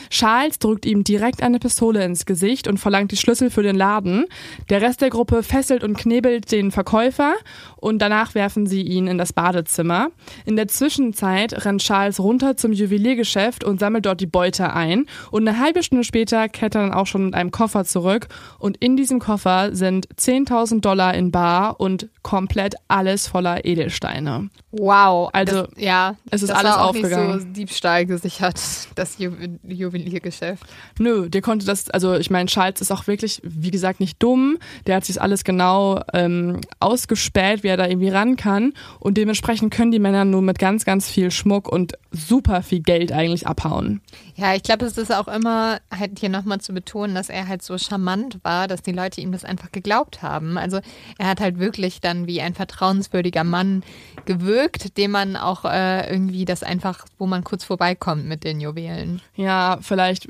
Charles 0.10 0.60
drückt 0.60 0.86
ihm 0.86 1.03
direkt 1.03 1.41
eine 1.41 1.60
Pistole 1.60 2.03
ins 2.03 2.26
Gesicht 2.26 2.68
und 2.68 2.78
verlangt 2.80 3.12
die 3.12 3.18
Schlüssel 3.18 3.49
für 3.49 3.64
den 3.64 3.76
Laden. 3.76 4.26
Der 4.70 4.82
Rest 4.82 5.01
der 5.01 5.10
Gruppe 5.10 5.43
fesselt 5.43 5.84
und 5.84 5.97
knebelt 5.97 6.51
den 6.51 6.72
Verkäufer 6.72 7.34
und 7.78 7.99
danach 7.99 8.36
werfen 8.36 8.68
sie 8.68 8.82
ihn 8.82 9.08
in 9.08 9.18
das 9.18 9.34
Badezimmer. 9.34 10.10
In 10.45 10.56
der 10.56 10.68
Zwischenzeit 10.68 11.66
rennt 11.66 11.82
Charles 11.82 12.20
runter 12.20 12.58
zum 12.58 12.74
Juweliergeschäft 12.74 13.64
und 13.64 13.80
sammelt 13.80 14.06
dort 14.06 14.22
die 14.22 14.26
Beute 14.26 14.74
ein. 14.74 15.06
Und 15.32 15.47
eine 15.47 15.60
halbe 15.60 15.84
Stunde 15.84 16.03
später 16.03 16.49
kehrt 16.49 16.76
er 16.76 16.82
dann 16.82 16.93
auch 16.93 17.08
schon 17.08 17.26
mit 17.26 17.36
einem 17.36 17.51
Koffer 17.51 17.86
zurück. 17.86 18.28
Und 18.60 18.78
in 18.78 18.97
diesem 18.97 19.20
Koffer 19.20 19.76
sind 19.76 20.08
10.000 20.16 20.82
Dollar 20.82 21.14
in 21.14 21.32
Bar 21.32 21.80
und 21.80 22.10
komplett 22.22 22.76
alles 22.88 23.28
voller 23.28 23.66
Edelsteine. 23.66 24.49
Wow. 24.78 25.30
Also, 25.32 25.64
das, 25.64 25.70
ja, 25.78 26.16
es 26.32 26.44
ist 26.44 26.50
alles 26.50 26.74
war 26.74 26.82
auch 26.82 26.90
aufgegangen. 26.90 27.36
Nicht 27.36 27.42
so 27.42 27.54
Diebstahl 27.54 28.06
gesichert, 28.06 28.60
das 28.96 29.18
Ju 29.18 29.32
Juweliergeschäft. 29.64 30.64
Nö, 31.00 31.30
der 31.30 31.42
konnte 31.42 31.66
das, 31.66 31.90
also 31.90 32.16
ich 32.16 32.30
meine, 32.30 32.48
Charles 32.48 32.82
ist 32.82 32.92
auch 32.92 33.08
wirklich, 33.08 33.42
wie 33.44 33.72
gesagt, 33.72 34.00
nicht 34.00 34.22
dumm. 34.22 34.58
Der 34.86 34.98
hat 34.98 35.06
sich 35.06 35.22
alles 35.22 35.44
genau 35.44 36.02
ähm, 36.14 36.60
ausgespäht, 36.80 37.64
wie 37.64 37.70
er 37.70 37.78
da 37.78 37.88
irgendwie 37.88 38.10
ran 38.10 38.36
kann. 38.36 38.74
Und 39.00 39.18
dementsprechend 39.18 39.74
können 39.74 39.92
die 39.92 40.00
Männer 40.00 40.26
nur 40.26 40.42
mit 40.42 40.60
ganz, 40.60 40.84
ganz 40.84 41.10
viel 41.10 41.32
Schmuck 41.32 41.70
und 41.70 41.94
super 42.12 42.62
viel 42.62 42.82
Geld 42.82 43.12
eigentlich 43.12 43.48
abhauen. 43.48 44.02
Ja, 44.38 44.54
ich 44.54 44.64
glaube, 44.64 44.86
es 44.86 44.98
ist 44.98 45.14
auch 45.14 45.30
immer 45.30 45.80
halt 45.98 46.20
hier 46.20 46.28
nochmal 46.28 46.60
zu 46.60 46.74
betonen, 46.74 47.16
dass 47.16 47.30
er 47.30 47.48
halt 47.48 47.62
so 47.62 47.78
charmant 47.78 48.40
war, 48.44 48.68
dass 48.68 48.82
die 48.82 48.92
Leute 48.92 49.22
ihm 49.22 49.32
das 49.32 49.46
einfach 49.46 49.72
geglaubt 49.72 50.22
haben. 50.22 50.58
Also 50.58 50.82
er 51.18 51.28
hat 51.28 51.40
halt 51.40 51.58
wirklich 51.58 52.02
dann 52.02 52.28
wie 52.28 52.42
ein 52.42 52.54
vertrauenswürdiger 52.54 53.46
Mann 53.46 53.84
gewirkt, 54.26 54.98
dem 54.98 55.12
man 55.12 55.38
auch 55.38 55.64
äh, 55.64 56.12
irgendwie 56.12 56.44
das 56.44 56.64
einfach, 56.64 57.06
wo 57.18 57.28
man 57.28 57.46
kurz 57.46 57.64
vorbeikommt 57.64 58.26
mit 58.26 58.44
den 58.44 58.60
Juwelen. 58.60 59.22
Ja, 59.36 59.78
vielleicht 59.82 60.28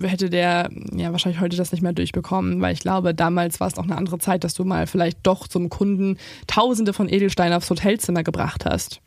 hätte 0.00 0.30
der 0.30 0.70
ja 0.92 1.10
wahrscheinlich 1.10 1.40
heute 1.40 1.56
das 1.56 1.72
nicht 1.72 1.82
mehr 1.82 1.92
durchbekommen, 1.92 2.60
weil 2.60 2.72
ich 2.72 2.80
glaube, 2.80 3.14
damals 3.14 3.58
war 3.58 3.66
es 3.66 3.74
noch 3.74 3.84
eine 3.84 3.96
andere 3.96 4.18
Zeit, 4.18 4.44
dass 4.44 4.54
du 4.54 4.64
mal 4.64 4.86
vielleicht 4.86 5.18
doch 5.24 5.48
zum 5.48 5.70
Kunden 5.70 6.18
Tausende 6.46 6.92
von 6.92 7.08
Edelsteinen 7.08 7.54
aufs 7.54 7.68
Hotelzimmer 7.68 8.22
gebracht 8.22 8.64
hast. 8.64 9.00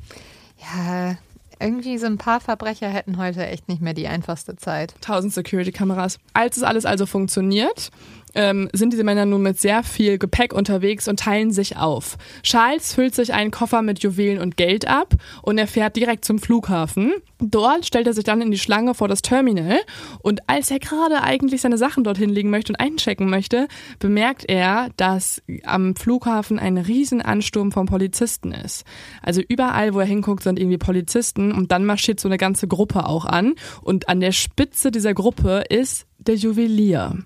Ja, 0.60 1.16
irgendwie 1.64 1.98
so 1.98 2.06
ein 2.06 2.18
paar 2.18 2.42
Verbrecher 2.42 2.90
hätten 2.90 3.18
heute 3.18 3.46
echt 3.48 3.70
nicht 3.70 3.82
mehr 3.82 3.94
die 3.94 4.08
einfachste 4.08 4.56
Zeit. 4.56 4.94
Tausend 5.02 5.34
Security-Kameras. 5.34 6.20
Als 6.34 6.58
es 6.58 6.64
alles 6.64 6.86
also 6.86 7.06
funktioniert, 7.06 7.90
ähm, 8.36 8.70
sind 8.74 8.94
diese 8.94 9.04
Männer 9.04 9.26
nun 9.26 9.42
mit 9.42 9.60
sehr 9.60 9.84
viel 9.84 10.18
Gepäck 10.18 10.54
unterwegs 10.54 11.08
und 11.08 11.20
teilen 11.20 11.52
sich 11.52 11.78
auf. 11.78 12.18
Charles 12.44 12.94
füllt 12.94 13.16
sich 13.16 13.34
einen 13.34 13.52
Koffer 13.52 13.82
mit 13.82 14.04
Juwelen 14.04 14.42
und 14.42 14.58
Geld 14.58 14.88
ab 14.88 15.14
und 15.42 15.58
er 15.58 15.68
fährt 15.68 15.96
direkt 15.96 16.26
zum 16.26 16.40
Flughafen. 16.40 17.14
Dort 17.40 17.86
stellt 17.86 18.08
er 18.08 18.14
sich 18.14 18.24
dann 18.24 18.42
in 18.42 18.52
die 18.52 18.58
Schlange 18.58 18.94
vor 18.94 19.08
das 19.08 19.22
Terminal 19.22 19.80
und 20.20 20.48
als 20.48 20.72
er 20.72 20.80
gerade 20.80 21.22
eigentlich 21.22 21.62
seine 21.62 21.78
Sachen 21.78 22.04
dorthin 22.04 22.30
legen 22.30 22.50
möchte 22.50 22.72
und 22.72 22.80
einchecken 22.80 23.30
möchte, 23.30 23.68
bemerkt 24.00 24.46
er, 24.48 24.90
dass 24.98 25.42
am 25.64 25.96
Flughafen 25.96 26.60
ein 26.60 26.78
Riesenansturm 26.78 27.72
von 27.72 27.86
Polizisten 27.86 28.52
ist. 28.52 28.86
Also 29.22 29.42
überall, 29.48 29.94
wo 29.94 30.00
er 30.00 30.06
hinguckt, 30.06 30.44
sind 30.44 30.60
irgendwie 30.60 30.78
Polizisten 30.78 31.52
und 31.52 31.72
dann 31.72 31.86
marschiert 31.86 32.20
so 32.20 32.28
eine 32.28 32.38
ganze 32.38 32.68
Gruppe 32.68 33.06
auch 33.06 33.26
an 33.26 33.56
und 33.82 34.10
an 34.10 34.20
der 34.20 34.32
Spitze 34.32 34.92
dieser 34.92 35.14
Gruppe 35.14 35.64
ist 35.70 36.08
der 36.28 36.36
Juwelier. 36.36 37.18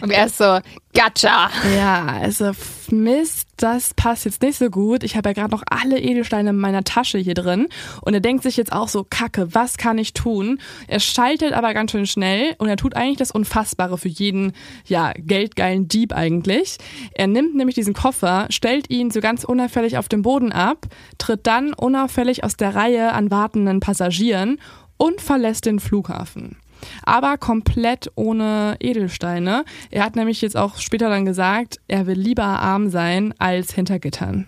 Und 0.00 0.10
er 0.10 0.26
ist 0.26 0.38
so, 0.38 0.60
gotcha. 0.94 1.50
Ja, 1.76 2.06
also 2.06 2.52
Mist, 2.90 3.48
das 3.56 3.94
passt 3.94 4.24
jetzt 4.24 4.42
nicht 4.42 4.58
so 4.58 4.70
gut. 4.70 5.02
Ich 5.02 5.16
habe 5.16 5.28
ja 5.28 5.32
gerade 5.32 5.50
noch 5.50 5.62
alle 5.68 6.00
Edelsteine 6.00 6.50
in 6.50 6.56
meiner 6.56 6.84
Tasche 6.84 7.18
hier 7.18 7.34
drin. 7.34 7.68
Und 8.02 8.14
er 8.14 8.20
denkt 8.20 8.44
sich 8.44 8.56
jetzt 8.56 8.72
auch 8.72 8.88
so, 8.88 9.04
Kacke, 9.08 9.54
was 9.54 9.76
kann 9.76 9.98
ich 9.98 10.14
tun? 10.14 10.60
Er 10.86 11.00
schaltet 11.00 11.52
aber 11.52 11.74
ganz 11.74 11.90
schön 11.90 12.06
schnell 12.06 12.54
und 12.58 12.68
er 12.68 12.76
tut 12.76 12.94
eigentlich 12.94 13.18
das 13.18 13.30
Unfassbare 13.30 13.98
für 13.98 14.08
jeden, 14.08 14.52
ja, 14.86 15.12
geldgeilen 15.16 15.88
Dieb 15.88 16.14
eigentlich. 16.14 16.78
Er 17.12 17.26
nimmt 17.26 17.56
nämlich 17.56 17.74
diesen 17.74 17.94
Koffer, 17.94 18.46
stellt 18.50 18.90
ihn 18.90 19.10
so 19.10 19.20
ganz 19.20 19.44
unauffällig 19.44 19.98
auf 19.98 20.08
dem 20.08 20.22
Boden 20.22 20.52
ab, 20.52 20.86
tritt 21.18 21.46
dann 21.46 21.74
unauffällig 21.74 22.44
aus 22.44 22.56
der 22.56 22.74
Reihe 22.74 23.12
an 23.12 23.30
wartenden 23.30 23.80
Passagieren 23.80 24.60
und 24.96 25.20
verlässt 25.20 25.66
den 25.66 25.80
Flughafen 25.80 26.56
aber 27.04 27.38
komplett 27.38 28.10
ohne 28.14 28.76
Edelsteine. 28.80 29.64
Er 29.90 30.04
hat 30.04 30.16
nämlich 30.16 30.40
jetzt 30.40 30.56
auch 30.56 30.78
später 30.78 31.08
dann 31.08 31.24
gesagt, 31.24 31.80
er 31.88 32.06
will 32.06 32.18
lieber 32.18 32.44
arm 32.44 32.90
sein 32.90 33.34
als 33.38 33.72
hinter 33.72 33.98
Gittern. 33.98 34.46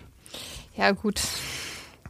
Ja, 0.75 0.91
gut. 0.91 1.21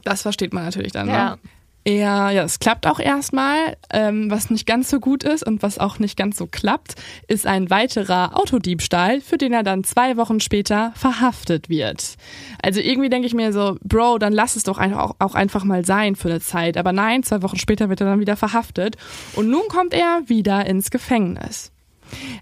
Das 0.04 0.22
versteht 0.22 0.52
man 0.52 0.64
natürlich 0.64 0.92
dann. 0.92 1.08
Ja. 1.08 1.30
Ne? 1.30 1.38
Er, 1.84 2.30
ja, 2.30 2.44
es 2.44 2.60
klappt 2.60 2.86
auch 2.86 3.00
erstmal. 3.00 3.76
Ähm, 3.92 4.30
was 4.30 4.50
nicht 4.50 4.66
ganz 4.66 4.88
so 4.88 5.00
gut 5.00 5.24
ist 5.24 5.44
und 5.44 5.62
was 5.62 5.78
auch 5.78 5.98
nicht 5.98 6.16
ganz 6.16 6.36
so 6.36 6.46
klappt, 6.46 6.94
ist 7.26 7.46
ein 7.46 7.70
weiterer 7.70 8.38
Autodiebstahl, 8.38 9.20
für 9.20 9.36
den 9.36 9.52
er 9.52 9.64
dann 9.64 9.82
zwei 9.82 10.16
Wochen 10.16 10.38
später 10.38 10.92
verhaftet 10.94 11.68
wird. 11.68 12.16
Also 12.62 12.80
irgendwie 12.80 13.08
denke 13.08 13.26
ich 13.26 13.34
mir 13.34 13.52
so, 13.52 13.76
Bro, 13.82 14.18
dann 14.18 14.32
lass 14.32 14.54
es 14.54 14.62
doch 14.62 14.78
auch, 14.78 15.16
auch 15.18 15.34
einfach 15.34 15.64
mal 15.64 15.84
sein 15.84 16.14
für 16.14 16.28
eine 16.28 16.40
Zeit. 16.40 16.76
Aber 16.76 16.92
nein, 16.92 17.24
zwei 17.24 17.42
Wochen 17.42 17.58
später 17.58 17.88
wird 17.88 18.00
er 18.00 18.06
dann 18.06 18.20
wieder 18.20 18.36
verhaftet 18.36 18.96
und 19.34 19.48
nun 19.48 19.66
kommt 19.68 19.92
er 19.92 20.22
wieder 20.26 20.64
ins 20.66 20.90
Gefängnis. 20.90 21.71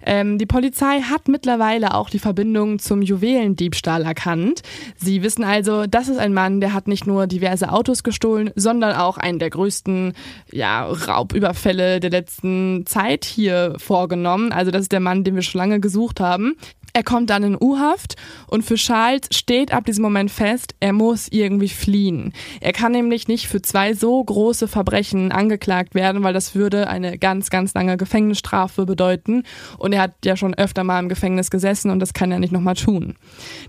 Ähm, 0.04 0.38
die 0.38 0.46
Polizei 0.46 1.00
hat 1.00 1.28
mittlerweile 1.28 1.94
auch 1.94 2.10
die 2.10 2.18
Verbindung 2.18 2.78
zum 2.78 3.02
Juwelendiebstahl 3.02 4.02
erkannt. 4.02 4.62
Sie 4.96 5.22
wissen 5.22 5.44
also, 5.44 5.86
das 5.86 6.08
ist 6.08 6.18
ein 6.18 6.34
Mann, 6.34 6.60
der 6.60 6.72
hat 6.72 6.88
nicht 6.88 7.06
nur 7.06 7.26
diverse 7.26 7.72
Autos 7.72 8.02
gestohlen, 8.02 8.50
sondern 8.54 8.96
auch 8.96 9.18
einen 9.18 9.38
der 9.38 9.50
größten 9.50 10.14
ja, 10.52 10.84
Raubüberfälle 10.84 12.00
der 12.00 12.10
letzten 12.10 12.84
Zeit 12.86 13.24
hier 13.24 13.74
vorgenommen. 13.78 14.52
Also 14.52 14.70
das 14.70 14.82
ist 14.82 14.92
der 14.92 15.00
Mann, 15.00 15.24
den 15.24 15.34
wir 15.34 15.42
schon 15.42 15.58
lange 15.58 15.80
gesucht 15.80 16.20
haben. 16.20 16.56
Er 16.92 17.02
kommt 17.02 17.30
dann 17.30 17.42
in 17.42 17.56
U-Haft 17.60 18.16
und 18.46 18.62
für 18.62 18.74
Charles 18.74 19.28
steht 19.32 19.72
ab 19.72 19.84
diesem 19.84 20.02
Moment 20.02 20.30
fest, 20.30 20.74
er 20.80 20.92
muss 20.92 21.28
irgendwie 21.30 21.68
fliehen. 21.68 22.32
Er 22.60 22.72
kann 22.72 22.92
nämlich 22.92 23.28
nicht 23.28 23.46
für 23.46 23.62
zwei 23.62 23.94
so 23.94 24.22
große 24.22 24.68
Verbrechen 24.68 25.32
angeklagt 25.32 25.94
werden, 25.94 26.22
weil 26.22 26.32
das 26.32 26.54
würde 26.54 26.88
eine 26.88 27.18
ganz, 27.18 27.50
ganz 27.50 27.74
lange 27.74 27.96
Gefängnisstrafe 27.96 28.86
bedeuten. 28.86 29.44
Und 29.78 29.92
er 29.92 30.02
hat 30.02 30.14
ja 30.24 30.36
schon 30.36 30.54
öfter 30.54 30.84
mal 30.84 30.98
im 30.98 31.08
Gefängnis 31.08 31.50
gesessen 31.50 31.90
und 31.90 32.00
das 32.00 32.12
kann 32.12 32.32
er 32.32 32.38
nicht 32.38 32.52
nochmal 32.52 32.74
tun. 32.74 33.14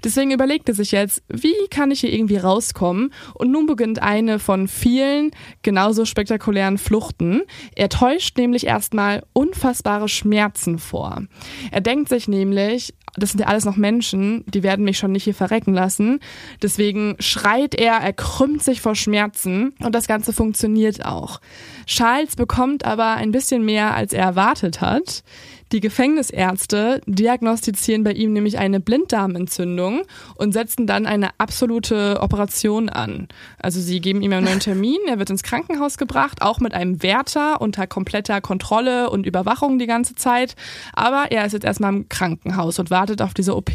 Deswegen 0.04 0.32
überlegt 0.32 0.70
er 0.70 0.76
sich 0.76 0.92
jetzt, 0.92 1.24
wie 1.28 1.56
kann 1.70 1.92
ich 1.92 2.02
hier 2.02 2.14
irgendwie 2.14 2.38
rauskommen? 2.38 3.14
Und 3.34 3.52
nun 3.52 3.66
beginnt 3.66 4.02
eine 4.02 4.40
von 4.40 4.68
vielen 4.68 5.32
genauso 5.62 6.06
spektakulären 6.06 6.78
Fluchten. 6.78 7.44
Er 7.76 7.90
täuscht 7.90 8.38
nämlich 8.38 8.66
erstmal 8.66 9.24
unfassbare 9.34 10.10
Schmerzen 10.10 10.80
vor. 10.80 11.24
Er 11.72 11.82
denkt 11.82 12.10
sich 12.10 12.28
nämlich, 12.28 12.94
das 13.16 13.32
sind 13.32 13.40
ja 13.40 13.48
alles 13.48 13.66
noch 13.66 13.76
Menschen, 13.76 14.44
die 14.48 14.64
werden 14.64 14.86
mich 14.86 14.98
schon 14.98 15.12
nicht 15.12 15.26
hier 15.26 15.34
verrecken 15.36 15.74
lassen. 15.74 16.20
Deswegen 16.62 17.16
schreit 17.20 17.76
er, 17.76 17.96
er 17.96 18.14
krümmt 18.14 18.64
sich 18.64 18.82
vor 18.82 18.96
Schmerzen 18.96 19.74
und 19.80 19.94
das 19.94 20.08
Ganze 20.08 20.34
funktioniert 20.34 21.06
auch. 21.06 21.42
Charles 21.86 22.36
bekommt 22.36 22.86
aber 22.86 23.16
ein 23.16 23.32
bisschen 23.32 23.66
mehr, 23.66 23.94
als 23.96 24.14
er 24.14 24.24
erwartet 24.24 24.82
hat. 24.82 25.24
Die 25.72 25.80
Gefängnisärzte 25.80 27.02
diagnostizieren 27.06 28.04
bei 28.04 28.12
ihm 28.12 28.34
nämlich 28.34 28.58
eine 28.58 28.82
Blinddarmentzündung 28.82 30.02
und 30.36 30.52
setzen 30.52 30.86
dann 30.86 31.06
eine 31.06 31.30
absolute 31.38 32.20
Operation 32.20 32.90
an. 32.90 33.30
Also 33.58 33.80
sie 33.80 34.02
geben 34.02 34.22
ihm 34.22 34.34
einen 34.34 34.46
neuen 34.46 34.60
Termin, 34.60 35.00
er 35.08 35.18
wird 35.18 35.30
ins 35.30 35.44
Krankenhaus 35.44 35.98
gebracht, 35.98 36.42
auch 36.42 36.60
mit 36.60 36.74
einem 36.74 37.02
Wärter 37.02 37.62
unter 37.62 37.88
kompletter 37.88 38.42
Kontrolle 38.42 39.10
und 39.10 39.26
Überwachung 39.26 39.80
die 39.80 39.88
ganze 39.88 40.16
Zeit. 40.16 40.56
Aber 40.94 41.32
er 41.32 41.46
ist 41.46 41.54
jetzt 41.54 41.66
erstmal 41.66 41.94
im 41.94 42.10
Krankenhaus 42.10 42.78
und 42.78 42.92
wartet 42.92 43.22
auf 43.22 43.34
diese 43.34 43.56
OP. 43.56 43.72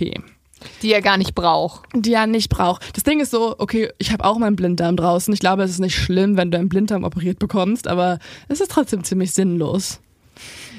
Die 0.83 0.93
er 0.93 1.01
gar 1.01 1.17
nicht 1.17 1.35
braucht. 1.35 1.85
Die 1.95 2.13
er 2.13 2.27
nicht 2.27 2.51
braucht. 2.51 2.95
Das 2.97 3.05
Ding 3.05 3.21
ist 3.21 3.31
so, 3.31 3.55
okay, 3.59 3.91
ich 3.99 4.13
habe 4.13 4.25
auch 4.25 4.39
meinen 4.39 4.57
Blinddarm 4.57 4.97
draußen. 4.97 5.33
Ich 5.33 5.41
glaube, 5.41 5.63
es 5.63 5.71
ist 5.71 5.81
nicht 5.81 5.97
schlimm, 5.97 6.37
wenn 6.37 6.51
du 6.51 6.59
einen 6.59 6.69
Blinddarm 6.69 7.05
operiert 7.05 7.39
bekommst, 7.39 7.89
aber 7.89 8.19
es 8.49 8.61
ist 8.61 8.71
trotzdem 8.71 9.05
ziemlich 9.05 9.33
sinnlos. 9.33 10.01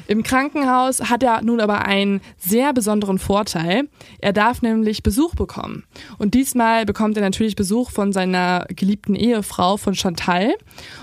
Im 0.07 0.23
Krankenhaus 0.23 1.01
hat 1.09 1.21
er 1.21 1.41
nun 1.41 1.59
aber 1.59 1.85
einen 1.85 2.21
sehr 2.37 2.73
besonderen 2.73 3.19
Vorteil. 3.19 3.89
Er 4.19 4.31
darf 4.31 4.61
nämlich 4.61 5.03
Besuch 5.03 5.35
bekommen. 5.35 5.83
Und 6.17 6.33
diesmal 6.33 6.85
bekommt 6.85 7.17
er 7.17 7.23
natürlich 7.23 7.55
Besuch 7.55 7.91
von 7.91 8.13
seiner 8.13 8.65
geliebten 8.69 9.15
Ehefrau, 9.15 9.75
von 9.75 9.95
Chantal. 9.95 10.53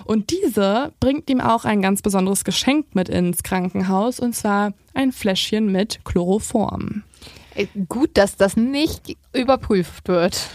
Und 0.05 0.31
diese 0.31 0.93
bringt 1.01 1.29
ihm 1.29 1.43
auch 1.43 1.67
ein 1.67 1.83
ganz 1.83 2.01
besonderes 2.01 2.45
Geschenk 2.45 2.95
mit 2.95 3.11
ins 3.11 3.43
Krankenhaus, 3.43 4.21
und 4.21 4.35
zwar 4.35 4.73
ein 4.95 5.13
Fläschchen 5.13 5.71
mit 5.71 6.01
Chloroform. 6.05 7.03
Äh, 7.55 7.67
gut, 7.89 8.11
dass 8.15 8.37
das 8.37 8.57
nicht 8.57 9.17
überprüft 9.35 10.09
wird. 10.09 10.49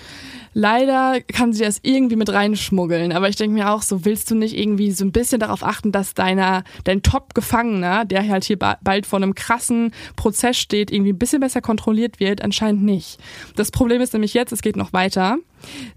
Leider 0.59 1.21
kann 1.21 1.53
sie 1.53 1.63
das 1.63 1.79
irgendwie 1.83 2.17
mit 2.17 2.33
reinschmuggeln, 2.33 3.13
aber 3.13 3.29
ich 3.29 3.37
denke 3.37 3.53
mir 3.53 3.69
auch, 3.69 3.81
so 3.81 4.03
willst 4.03 4.29
du 4.29 4.35
nicht 4.35 4.57
irgendwie 4.57 4.91
so 4.91 5.05
ein 5.05 5.13
bisschen 5.13 5.39
darauf 5.39 5.63
achten, 5.63 5.93
dass 5.93 6.15
deiner, 6.15 6.65
dein 6.83 7.01
Top-Gefangener, 7.01 8.03
der 8.03 8.27
halt 8.27 8.43
hier 8.43 8.59
bald 8.59 9.05
vor 9.05 9.19
einem 9.19 9.35
krassen 9.35 9.93
Prozess 10.17 10.57
steht, 10.57 10.91
irgendwie 10.91 11.13
ein 11.13 11.17
bisschen 11.17 11.39
besser 11.39 11.61
kontrolliert 11.61 12.19
wird? 12.19 12.41
Anscheinend 12.41 12.83
nicht. 12.83 13.21
Das 13.55 13.71
Problem 13.71 14.01
ist 14.01 14.11
nämlich 14.11 14.33
jetzt, 14.33 14.51
es 14.51 14.61
geht 14.61 14.75
noch 14.75 14.91
weiter. 14.91 15.37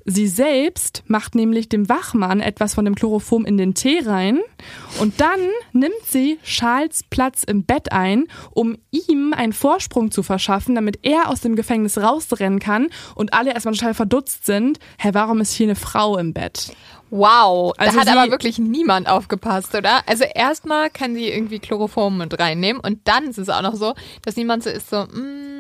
Sie 0.05 0.27
selbst 0.27 1.03
macht 1.07 1.35
nämlich 1.35 1.69
dem 1.69 1.89
Wachmann 1.89 2.41
etwas 2.41 2.75
von 2.75 2.85
dem 2.85 2.95
Chloroform 2.95 3.45
in 3.45 3.57
den 3.57 3.75
Tee 3.75 4.01
rein 4.05 4.41
und 5.01 5.21
dann 5.21 5.41
nimmt 5.73 5.93
sie 6.05 6.39
Charles 6.45 7.05
Platz 7.09 7.43
im 7.45 7.65
Bett 7.65 7.93
ein, 7.93 8.27
um 8.51 8.79
ihm 8.91 9.33
einen 9.33 9.53
Vorsprung 9.53 10.11
zu 10.11 10.23
verschaffen, 10.23 10.75
damit 10.75 11.01
er 11.03 11.29
aus 11.29 11.41
dem 11.41 11.57
Gefängnis 11.57 11.99
rausrennen 11.99 12.59
kann 12.59 12.89
und 13.15 13.33
alle 13.33 13.53
erstmal 13.53 13.75
total 13.75 13.95
verdutzt 13.95 14.47
sind. 14.47 14.79
Hä, 14.99 15.11
warum 15.13 15.41
ist 15.41 15.53
hier 15.53 15.67
eine 15.67 15.77
Frau 15.77 16.19
im 16.19 16.33
Bett? 16.33 16.73
Wow, 17.15 17.75
also 17.77 17.95
da 17.95 18.01
hat 18.01 18.09
aber 18.09 18.31
wirklich 18.31 18.59
niemand 18.59 19.07
aufgepasst, 19.07 19.75
oder? 19.75 20.01
Also 20.07 20.25
erstmal 20.25 20.89
kann 20.89 21.15
sie 21.15 21.29
irgendwie 21.29 21.59
Chloroform 21.59 22.17
mit 22.17 22.41
reinnehmen 22.41 22.81
und 22.81 23.01
dann 23.05 23.25
ist 23.25 23.37
es 23.37 23.51
auch 23.51 23.61
noch 23.61 23.75
so, 23.75 23.93
dass 24.23 24.37
niemand 24.37 24.65
so 24.65 24.71
ist 24.71 24.89
so, 24.89 25.05
mm, 25.05 25.52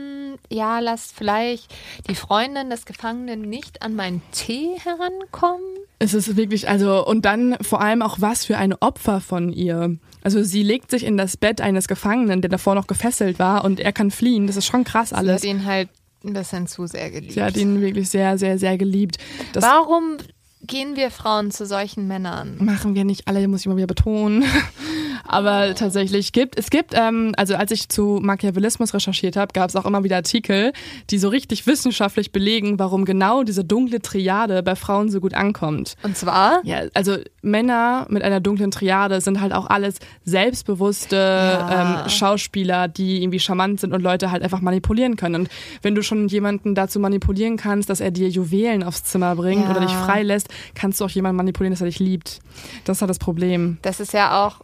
ja, 0.53 0.79
lasst 0.79 1.17
vielleicht 1.17 1.73
die 2.09 2.15
Freundin 2.15 2.71
des 2.71 2.85
Gefangenen 2.85 3.43
nicht 3.43 3.83
an 3.83 3.95
meinen 3.95 4.23
Tee 4.33 4.71
herankommen. 4.83 5.65
Es 5.99 6.15
ist 6.15 6.37
wirklich, 6.37 6.69
also, 6.69 7.07
und 7.07 7.25
dann 7.25 7.57
vor 7.61 7.81
allem 7.81 8.03
auch 8.03 8.21
was 8.21 8.45
für 8.45 8.59
ein 8.59 8.75
Opfer 8.75 9.21
von 9.21 9.53
ihr. 9.53 9.97
Also 10.23 10.43
sie 10.43 10.63
legt 10.63 10.91
sich 10.91 11.05
in 11.05 11.17
das 11.17 11.37
Bett 11.37 11.61
eines 11.61 11.89
Gefangenen, 11.89 12.43
der 12.43 12.51
davor 12.51 12.75
noch 12.75 12.87
gefesselt 12.87 13.39
war 13.39 13.65
und 13.65 13.81
er 13.81 13.93
kann 13.93 14.11
fliehen. 14.11 14.47
Das 14.47 14.57
ist 14.57 14.67
schon 14.67 14.85
krass 14.85 15.13
alles. 15.13 15.43
Sie 15.43 15.49
hat 15.49 15.57
ihn 15.57 15.65
halt 15.65 15.89
ein 16.25 16.33
bisschen 16.33 16.67
zu 16.67 16.87
sehr 16.87 17.11
geliebt. 17.11 17.33
Sie 17.33 17.43
hat 17.43 17.57
ihn 17.57 17.81
wirklich 17.81 18.09
sehr, 18.09 18.39
sehr, 18.39 18.59
sehr 18.59 18.79
geliebt. 18.79 19.19
Das 19.53 19.65
Warum 19.65 20.19
gehen 20.67 20.97
wir 20.97 21.11
Frauen 21.11 21.51
zu 21.51 21.67
solchen 21.67 22.07
Männern? 22.07 22.57
Machen 22.61 22.95
wir 22.95 23.05
nicht 23.05 23.29
alle, 23.29 23.47
muss 23.49 23.61
ich 23.61 23.67
mal 23.67 23.77
wieder 23.77 23.87
betonen. 23.87 24.45
Aber 25.25 25.75
tatsächlich 25.75 26.33
gibt 26.33 26.59
es 26.59 26.71
gibt, 26.71 26.95
ähm, 26.95 27.33
also 27.37 27.55
als 27.55 27.71
ich 27.71 27.89
zu 27.89 28.19
Machiavellismus 28.23 28.93
recherchiert 28.93 29.37
habe, 29.37 29.53
gab 29.53 29.69
es 29.71 29.77
auch 29.77 29.87
immer 29.87 30.05
wieder 30.05 30.17
Artikel, 30.17 30.73
die 31.11 31.19
so 31.19 31.29
richtig 31.29 31.67
wissenschaftlich 31.67 32.33
belegen, 32.33 32.79
warum 32.79 33.05
genau 33.05 33.43
diese 33.43 33.65
dunkle 33.65 34.01
Triade 34.01 34.63
bei 34.63 34.77
Frauen 34.77 35.11
so 35.11 35.21
gut 35.21 35.35
ankommt. 35.35 35.97
Und 36.03 36.17
zwar? 36.17 36.61
Ja, 36.65 36.83
also 36.95 37.17
Männer 37.41 38.07
mit 38.09 38.23
einer 38.23 38.41
dunklen 38.41 38.71
Triade 38.71 39.21
sind 39.21 39.41
halt 39.41 39.53
auch 39.53 39.67
alles 39.69 39.97
selbstbewusste 40.25 41.17
ja. 41.17 42.03
ähm, 42.05 42.09
Schauspieler, 42.09 42.89
die 42.89 43.23
irgendwie 43.23 43.41
charmant 43.41 43.81
sind 43.81 43.93
und 43.93 44.03
Leute 44.03 44.31
halt 44.31 44.43
einfach 44.43 44.61
manipulieren 44.61 45.17
können. 45.17 45.43
Und 45.43 45.49
wenn 45.83 45.95
du 45.95 46.03
schon 46.03 46.29
jemanden 46.29 46.75
dazu 46.75 47.01
manipulieren 47.01 47.57
kannst, 47.57 47.91
dass 47.91 48.01
er 48.01 48.11
dir 48.11 48.29
Juwelen 48.29 48.83
aufs 48.83 49.05
Zimmer 49.05 49.35
bringt 49.37 49.65
ja. 49.65 49.71
oder 49.71 49.81
dich 49.81 49.93
freilässt, 49.93 50.49
kannst 50.75 51.01
du 51.01 51.05
auch 51.05 51.11
jemanden 51.11 51.37
manipulieren, 51.37 51.73
dass 51.73 51.81
er 51.81 51.87
dich 51.87 51.99
liebt. 51.99 52.41
Das 52.85 52.99
ist 52.99 53.03
halt 53.03 53.11
das 53.11 53.19
Problem. 53.19 53.79
Das 53.83 54.01
ist 54.01 54.13
ja 54.13 54.47
auch 54.47 54.61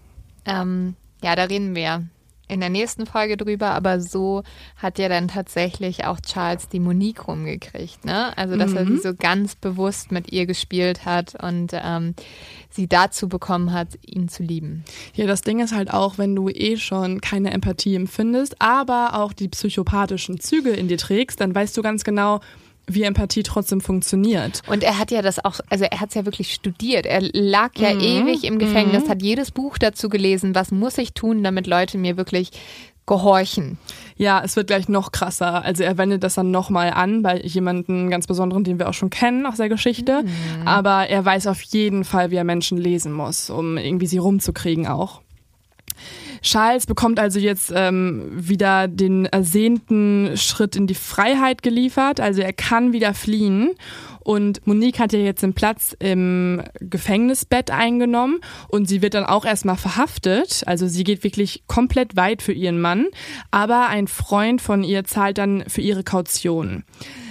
ähm, 0.49 0.97
ja, 1.23 1.37
da 1.37 1.45
reden 1.45 1.75
wir 1.75 2.05
in 2.51 2.61
der 2.61 2.71
nächsten 2.71 3.05
Folge 3.05 3.37
drüber, 3.37 3.73
aber 3.73 4.01
so 4.01 4.43
hat 4.77 4.99
ja 4.99 5.11
dann 5.11 5.29
tatsächlich 5.29 6.07
auch 6.07 6.19
Charles 6.21 6.71
die 6.71 6.81
Monique 6.81 7.29
rumgekriegt, 7.29 8.07
ne? 8.07 8.37
Also, 8.39 8.57
dass 8.57 8.71
mhm. 8.71 8.77
er 8.79 8.87
sie 8.87 8.97
so 8.97 9.15
ganz 9.15 9.55
bewusst 9.55 10.13
mit 10.13 10.33
ihr 10.33 10.47
gespielt 10.47 11.05
hat 11.05 11.35
und 11.43 11.73
ähm, 11.75 12.15
sie 12.71 12.89
dazu 12.89 13.29
bekommen 13.29 13.75
hat, 13.75 13.89
ihn 14.07 14.29
zu 14.29 14.43
lieben. 14.43 14.85
Ja, 15.15 15.27
das 15.27 15.43
Ding 15.43 15.61
ist 15.61 15.75
halt 15.75 15.93
auch, 15.93 16.17
wenn 16.17 16.35
du 16.35 16.49
eh 16.49 16.79
schon 16.79 17.21
keine 17.21 17.51
Empathie 17.51 17.97
empfindest, 17.97 18.63
aber 18.63 19.11
auch 19.19 19.35
die 19.35 19.49
psychopathischen 19.49 20.41
Züge 20.41 20.71
in 20.71 20.89
dir 20.89 20.99
trägst, 20.99 21.43
dann 21.43 21.55
weißt 21.55 21.77
du 21.77 21.83
ganz 21.83 22.03
genau, 22.03 22.41
wie 22.89 23.03
Empathie 23.03 23.43
trotzdem 23.43 23.81
funktioniert. 23.81 24.63
Und 24.67 24.83
er 24.83 24.99
hat 24.99 25.11
ja 25.11 25.23
das 25.23 25.45
auch, 25.45 25.61
also 25.69 25.85
er 25.85 26.01
hat 26.01 26.09
es 26.09 26.15
ja 26.15 26.25
wirklich 26.25 26.53
studiert. 26.53 27.07
Er 27.07 27.21
lag 27.21 27.71
ja 27.77 27.95
mhm. 27.95 28.01
ewig 28.01 28.45
im 28.45 28.59
Gefängnis, 28.59 29.05
mhm. 29.05 29.09
hat 29.11 29.23
jedes 29.23 29.51
Buch 29.51 29.79
dazu 29.79 30.09
gelesen, 30.09 30.55
was 30.55 30.71
muss 30.71 30.99
ich 30.99 31.13
tun, 31.13 31.43
damit 31.45 31.67
Leute 31.67 31.99
mir 31.99 32.17
wirklich 32.17 32.51
gehorchen. 33.07 33.79
Ja, 34.17 34.43
es 34.45 34.55
wird 34.55 34.69
gleich 34.69 34.89
noch 34.89 35.13
krasser. 35.13 35.65
Also 35.65 35.83
er 35.83 35.99
wendet 35.99 36.23
das 36.23 36.35
dann 36.35 36.51
nochmal 36.51 36.91
an 36.91 37.23
bei 37.23 37.41
jemandem 37.41 38.11
ganz 38.11 38.27
Besonderen, 38.27 38.65
den 38.65 38.79
wir 38.79 38.89
auch 38.89 38.95
schon 38.95 39.11
kennen 39.11 39.47
aus 39.47 39.57
der 39.57 39.69
Geschichte. 39.69 40.23
Mhm. 40.23 40.69
Aber 40.69 41.09
er 41.09 41.25
weiß 41.25 41.47
auf 41.49 41.63
jeden 41.63 42.05
Fall, 42.05 42.31
wie 42.31 42.37
er 42.37 42.45
Menschen 42.45 42.79
lesen 42.79 43.13
muss, 43.13 43.51
um 43.51 43.79
irgendwie 43.79 44.07
sie 44.07 44.19
rumzukriegen 44.19 44.87
auch. 44.87 45.23
Charles 46.43 46.87
bekommt 46.87 47.19
also 47.19 47.39
jetzt 47.39 47.73
ähm, 47.75 48.29
wieder 48.33 48.89
den 48.89 49.27
ersehnten 49.27 50.37
Schritt 50.37 50.77
in 50.77 50.87
die 50.87 50.95
Freiheit 50.95 51.63
geliefert. 51.63 52.21
Also 52.21 52.41
er 52.43 52.53
kann 52.53 52.93
wieder 52.93 53.15
fliehen. 53.15 53.71
Und 54.21 54.67
Monique 54.67 54.99
hat 54.99 55.15
ja 55.15 55.21
jetzt 55.21 55.43
den 55.43 55.55
Platz 55.55 55.97
im 55.99 56.63
Gefängnisbett 56.81 57.71
eingenommen 57.71 58.41
und 58.69 58.87
sie 58.87 59.01
wird 59.01 59.15
dann 59.15 59.25
auch 59.25 59.47
erstmal 59.47 59.77
verhaftet. 59.77 60.65
Also 60.67 60.87
sie 60.87 61.03
geht 61.03 61.25
wirklich 61.25 61.63
komplett 61.67 62.15
weit 62.15 62.43
für 62.43 62.53
ihren 62.53 62.79
Mann. 62.79 63.07
Aber 63.51 63.89
ein 63.89 64.07
Freund 64.07 64.61
von 64.61 64.85
ihr 64.85 65.05
zahlt 65.05 65.39
dann 65.39 65.65
für 65.67 65.81
ihre 65.81 66.05
Kaution. 66.05 66.85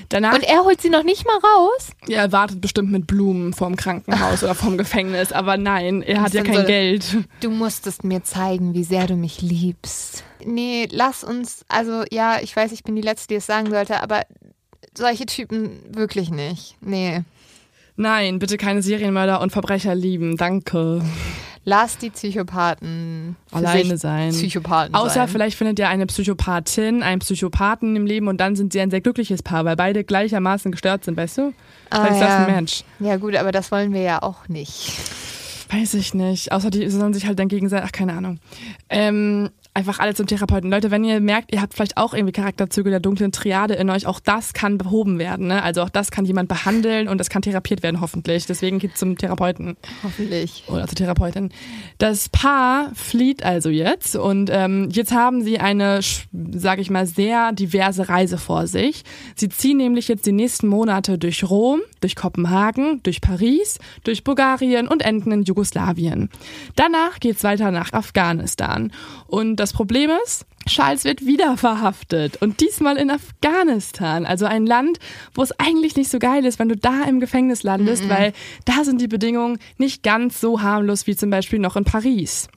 Danach, 0.09 0.35
und 0.35 0.43
er 0.43 0.63
holt 0.63 0.81
sie 0.81 0.89
noch 0.89 1.03
nicht 1.03 1.25
mal 1.25 1.37
raus? 1.37 1.89
Ja, 2.07 2.19
er 2.19 2.31
wartet 2.31 2.61
bestimmt 2.61 2.91
mit 2.91 3.07
Blumen 3.07 3.53
vorm 3.53 3.75
Krankenhaus 3.75 4.43
oder 4.43 4.55
vorm 4.55 4.77
Gefängnis. 4.77 5.31
Aber 5.31 5.57
nein, 5.57 6.01
er 6.01 6.21
hat 6.21 6.33
ja 6.33 6.43
kein 6.43 6.61
so, 6.61 6.63
Geld. 6.63 7.17
Du 7.41 7.49
musstest 7.49 8.03
mir 8.03 8.23
zeigen, 8.23 8.73
wie 8.73 8.83
sehr 8.83 9.07
du 9.07 9.15
mich 9.15 9.41
liebst. 9.41 10.23
Nee, 10.45 10.87
lass 10.91 11.23
uns, 11.23 11.65
also 11.67 12.03
ja, 12.09 12.39
ich 12.41 12.55
weiß, 12.55 12.71
ich 12.71 12.83
bin 12.83 12.95
die 12.95 13.01
Letzte, 13.01 13.27
die 13.29 13.35
es 13.35 13.45
sagen 13.45 13.69
sollte, 13.69 14.01
aber 14.01 14.21
solche 14.97 15.25
Typen 15.25 15.81
wirklich 15.89 16.29
nicht. 16.29 16.77
Nee. 16.81 17.23
Nein, 17.97 18.39
bitte 18.39 18.57
keine 18.57 18.81
Serienmörder 18.81 19.41
und 19.41 19.51
Verbrecher 19.51 19.95
lieben. 19.95 20.37
Danke. 20.37 21.01
Lass 21.69 21.97
die 21.97 22.11
Psychopathen 22.11 23.35
alleine 23.51 23.97
sein. 23.97 24.29
Psychopathen 24.29 24.95
Außer 24.95 25.15
sein. 25.15 25.27
vielleicht 25.27 25.57
findet 25.57 25.77
ihr 25.79 25.89
eine 25.89 26.05
Psychopathin, 26.05 27.03
einen 27.03 27.19
Psychopathen 27.19 27.93
im 27.97 28.05
Leben 28.05 28.29
und 28.29 28.39
dann 28.39 28.55
sind 28.55 28.71
sie 28.71 28.79
ein 28.79 28.89
sehr 28.89 29.01
glückliches 29.01 29.43
Paar, 29.43 29.65
weil 29.65 29.75
beide 29.75 30.05
gleichermaßen 30.05 30.71
gestört 30.71 31.03
sind, 31.03 31.17
weißt 31.17 31.39
du? 31.39 31.53
Ah, 31.89 32.05
vielleicht 32.05 32.21
ja. 32.21 32.27
ist 32.27 32.33
das 32.33 32.47
ein 32.47 32.55
Mensch. 32.55 32.83
Ja 33.01 33.17
gut, 33.17 33.35
aber 33.35 33.51
das 33.51 33.69
wollen 33.69 33.91
wir 33.91 33.99
ja 33.99 34.23
auch 34.23 34.47
nicht. 34.47 34.93
Weiß 35.69 35.95
ich 35.95 36.13
nicht. 36.13 36.53
Außer 36.53 36.69
die 36.69 36.89
sollen 36.89 37.13
sich 37.13 37.27
halt 37.27 37.37
dann 37.37 37.49
gegenseitig, 37.49 37.85
ach 37.85 37.91
keine 37.91 38.13
Ahnung. 38.13 38.39
Ähm, 38.89 39.49
einfach 39.77 39.99
alle 39.99 40.15
zum 40.15 40.25
Therapeuten. 40.25 40.71
Leute, 40.71 40.89
wenn 40.89 41.03
ihr 41.03 41.21
merkt, 41.21 41.53
ihr 41.53 41.61
habt 41.61 41.75
vielleicht 41.75 41.97
auch 41.97 42.15
irgendwie 42.15 42.31
Charakterzüge 42.31 42.89
der 42.89 42.99
dunklen 42.99 43.31
Triade 43.31 43.75
in 43.75 43.91
euch, 43.91 44.07
auch 44.07 44.19
das 44.19 44.53
kann 44.53 44.79
behoben 44.79 45.19
werden. 45.19 45.47
Ne? 45.47 45.61
Also 45.61 45.83
auch 45.83 45.89
das 45.89 46.09
kann 46.09 46.25
jemand 46.25 46.49
behandeln 46.49 47.07
und 47.07 47.19
das 47.19 47.29
kann 47.29 47.43
therapiert 47.43 47.83
werden, 47.83 48.01
hoffentlich. 48.01 48.47
Deswegen 48.47 48.79
geht 48.79 48.97
zum 48.97 49.19
Therapeuten. 49.19 49.77
Hoffentlich. 50.03 50.63
Oder 50.67 50.87
zur 50.87 50.95
Therapeutin. 50.95 51.51
Das 51.99 52.27
Paar 52.29 52.91
flieht 52.95 53.43
also 53.43 53.69
jetzt 53.69 54.15
und 54.15 54.49
ähm, 54.51 54.89
jetzt 54.91 55.11
haben 55.11 55.43
sie 55.43 55.59
eine, 55.59 55.99
sage 56.55 56.81
ich 56.81 56.89
mal, 56.89 57.05
sehr 57.05 57.51
diverse 57.51 58.09
Reise 58.09 58.39
vor 58.39 58.65
sich. 58.65 59.03
Sie 59.35 59.49
ziehen 59.49 59.77
nämlich 59.77 60.07
jetzt 60.07 60.25
die 60.25 60.31
nächsten 60.31 60.67
Monate 60.67 61.19
durch 61.19 61.43
Rom, 61.43 61.81
durch 62.01 62.15
Kopenhagen, 62.15 63.01
durch 63.03 63.21
Paris, 63.21 63.77
durch 64.03 64.23
Bulgarien 64.23 64.87
und 64.87 65.03
enden 65.03 65.31
in 65.31 65.43
Jugoslawien. 65.43 66.31
Danach 66.75 67.19
geht's 67.19 67.43
weiter 67.43 67.69
nach 67.69 67.93
Afghanistan. 67.93 68.91
Und 69.27 69.57
das 69.57 69.66
Problem 69.73 70.11
ist, 70.23 70.45
Charles 70.67 71.05
wird 71.05 71.25
wieder 71.25 71.57
verhaftet 71.57 72.41
und 72.41 72.59
diesmal 72.59 72.97
in 72.97 73.09
Afghanistan, 73.09 74.25
also 74.25 74.45
ein 74.45 74.65
Land, 74.65 74.99
wo 75.33 75.41
es 75.41 75.57
eigentlich 75.59 75.95
nicht 75.95 76.09
so 76.09 76.19
geil 76.19 76.45
ist, 76.45 76.59
wenn 76.59 76.69
du 76.69 76.75
da 76.75 77.03
im 77.03 77.19
Gefängnis 77.19 77.63
landest, 77.63 78.03
mm 78.03 78.07
-mm. 78.07 78.09
weil 78.09 78.33
da 78.65 78.83
sind 78.83 78.99
die 78.99 79.07
Bedingungen 79.07 79.59
nicht 79.77 80.03
ganz 80.03 80.41
so 80.41 80.61
harmlos 80.61 81.07
wie 81.07 81.15
zum 81.15 81.29
Beispiel 81.29 81.59
noch 81.59 81.77
in 81.77 81.85
Paris. 81.85 82.49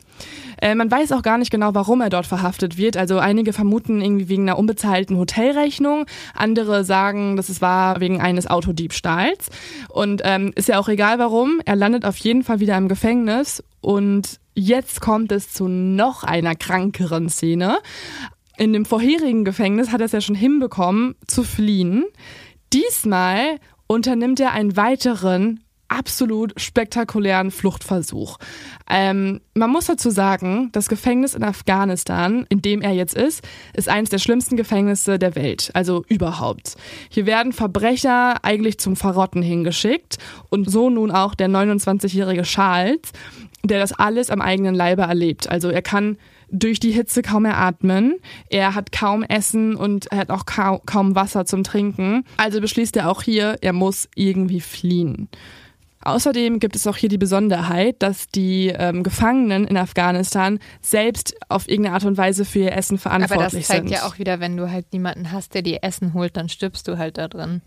Äh, 0.61 0.75
man 0.75 0.91
weiß 0.91 1.13
auch 1.13 1.23
gar 1.23 1.39
nicht 1.39 1.51
genau, 1.51 1.75
warum 1.75 2.01
er 2.01 2.11
dort 2.11 2.27
verhaftet 2.27 2.77
wird. 2.77 2.97
Also 2.97 3.19
einige 3.19 3.53
vermuten 3.53 4.01
irgendwie 4.01 4.29
wegen 4.29 4.43
einer 4.43 4.59
unbezahlten 4.59 5.17
Hotelrechnung, 5.17 6.07
andere 6.35 6.85
sagen, 6.85 7.37
dass 7.37 7.49
es 7.49 7.61
war 7.61 8.01
wegen 8.01 8.21
eines 8.21 8.47
Autodiebstahls. 8.47 9.51
Und 9.89 10.23
ähm, 10.25 10.53
ist 10.55 10.69
ja 10.69 10.79
auch 10.79 10.89
egal 10.89 11.19
warum, 11.19 11.61
er 11.65 11.77
landet 11.77 12.05
auf 12.05 12.17
jeden 12.19 12.43
Fall 12.43 12.61
wieder 12.61 12.77
im 12.77 12.89
Gefängnis 12.89 13.63
und 13.81 14.41
jetzt 14.55 15.01
kommt 15.01 15.33
es 15.33 15.53
zu 15.53 15.69
noch 15.69 16.25
einer 16.25 16.55
krankeren 16.55 17.29
Szene. 17.29 17.79
In 18.57 18.73
dem 18.73 18.85
vorherigen 18.85 19.45
Gefängnis 19.45 19.91
hat 19.91 20.01
er 20.01 20.07
es 20.07 20.13
ja 20.13 20.21
schon 20.21 20.35
hinbekommen 20.35 21.15
zu 21.27 21.45
fliehen. 21.45 22.05
Diesmal 22.73 23.59
unternimmt 23.87 24.39
er 24.41 24.53
einen 24.53 24.77
weiteren 24.77 25.61
absolut 25.91 26.59
spektakulären 26.59 27.51
Fluchtversuch. 27.51 28.39
Ähm, 28.89 29.41
man 29.55 29.71
muss 29.71 29.87
dazu 29.87 30.11
sagen, 30.11 30.71
das 30.73 30.89
Gefängnis 30.89 31.35
in 31.35 31.43
Afghanistan, 31.43 32.47
in 32.49 32.63
dem 32.63 32.81
er 32.81 32.93
jetzt 32.93 33.15
ist, 33.15 33.43
ist 33.75 33.89
eines 33.89 34.09
der 34.11 34.19
schlimmsten 34.19 34.57
Gefängnisse 34.57 35.19
der 35.19 35.35
Welt, 35.35 35.71
also 35.75 36.05
überhaupt. 36.09 36.77
Hier 37.09 37.27
werden 37.27 37.53
Verbrecher 37.53 38.45
eigentlich 38.45 38.79
zum 38.79 38.95
Verrotten 38.95 39.43
hingeschickt 39.43 40.19
und 40.49 40.71
so 40.71 40.91
nun 40.91 41.11
auch 41.11 41.35
der 41.35 41.49
29-jährige 41.49 42.43
Charles, 42.43 43.01
der 43.65 43.79
das 43.79 43.93
alles 43.93 44.31
am 44.31 44.41
eigenen 44.41 44.75
Leibe 44.75 45.03
erlebt. 45.03 45.51
Also 45.51 45.69
er 45.69 45.83
kann 45.83 46.17
durch 46.51 46.81
die 46.81 46.93
Hitze 46.93 47.23
kaum 47.23 47.45
mehr 47.45 47.59
atmen. 47.59 48.17
Er 48.49 48.75
hat 48.75 48.93
kaum 48.93 49.23
Essen 49.23 49.77
und 49.77 50.11
er 50.11 50.19
hat 50.19 50.31
auch 50.31 50.47
kaum, 50.47 51.15
Wasser 51.15 51.45
zum 51.45 51.65
Trinken. 51.65 52.25
Also 52.37 52.61
beschließt 52.61 52.97
er 52.97 53.11
auch 53.11 53.23
hier, 53.23 53.59
er 53.61 53.73
muss 53.73 54.09
irgendwie 54.15 54.61
fliehen. 54.61 55.29
Außerdem 56.03 56.61
gibt 56.61 56.77
es 56.77 56.87
auch 56.87 56.97
hier 56.97 57.11
die 57.11 57.19
Besonderheit, 57.19 57.97
dass 57.99 58.29
die 58.29 58.69
ähm, 58.69 59.03
Gefangenen 59.03 59.67
in 59.67 59.77
Afghanistan 59.77 60.59
selbst 60.81 61.37
auf 61.51 61.69
irgendeine 61.69 61.95
Art 61.95 62.05
und 62.05 62.17
Weise 62.17 62.47
für 62.47 62.61
ihr 62.61 62.73
Essen 62.73 62.97
verantwortlich 62.97 63.37
sind. 63.37 63.45
Aber 63.45 63.59
das 63.59 63.67
zeigt 63.67 63.89
sind. 63.89 63.97
ja 63.99 64.07
auch 64.07 64.19
wieder, 64.19 64.41
wenn 64.41 64.57
du 64.57 64.71
halt 64.71 64.93
niemanden 64.95 65.31
hast, 65.31 65.53
der 65.55 65.61
dir 65.61 65.81
Essen 65.83 66.15
holt, 66.15 66.39
dann 66.39 66.49
stirbst 66.49 66.89
du 66.89 66.97
halt 66.97 67.19
da 67.19 67.29
drin. 67.29 67.61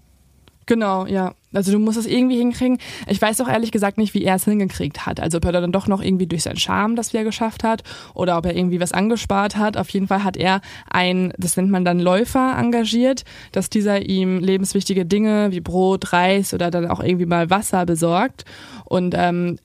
Genau, 0.65 1.05
ja. 1.05 1.35
Also 1.53 1.71
du 1.71 1.79
musst 1.79 1.97
es 1.97 2.05
irgendwie 2.05 2.37
hinkriegen. 2.37 2.77
Ich 3.07 3.21
weiß 3.21 3.39
auch 3.41 3.47
ehrlich 3.47 3.71
gesagt 3.71 3.97
nicht, 3.97 4.13
wie 4.13 4.23
er 4.23 4.35
es 4.35 4.45
hingekriegt 4.45 5.05
hat. 5.05 5.19
Also 5.19 5.37
ob 5.37 5.45
er 5.45 5.51
dann 5.51 5.71
doch 5.71 5.87
noch 5.87 6.01
irgendwie 6.01 6.27
durch 6.27 6.43
seinen 6.43 6.57
Charme 6.57 6.95
das 6.95 7.13
wieder 7.13 7.23
geschafft 7.23 7.63
hat 7.63 7.83
oder 8.13 8.37
ob 8.37 8.45
er 8.45 8.55
irgendwie 8.55 8.79
was 8.79 8.91
angespart 8.91 9.55
hat. 9.55 9.77
Auf 9.77 9.89
jeden 9.89 10.07
Fall 10.07 10.23
hat 10.23 10.37
er 10.37 10.61
ein, 10.89 11.33
das 11.37 11.57
nennt 11.57 11.69
man 11.69 11.85
dann 11.85 11.99
Läufer 11.99 12.55
engagiert, 12.57 13.23
dass 13.51 13.69
dieser 13.69 14.07
ihm 14.07 14.39
lebenswichtige 14.39 15.05
Dinge 15.05 15.51
wie 15.51 15.61
Brot, 15.61 16.13
Reis 16.13 16.53
oder 16.53 16.71
dann 16.71 16.87
auch 16.87 17.01
irgendwie 17.01 17.25
mal 17.25 17.49
Wasser 17.49 17.85
besorgt 17.85 18.45
und 18.85 19.15
ähm, 19.17 19.57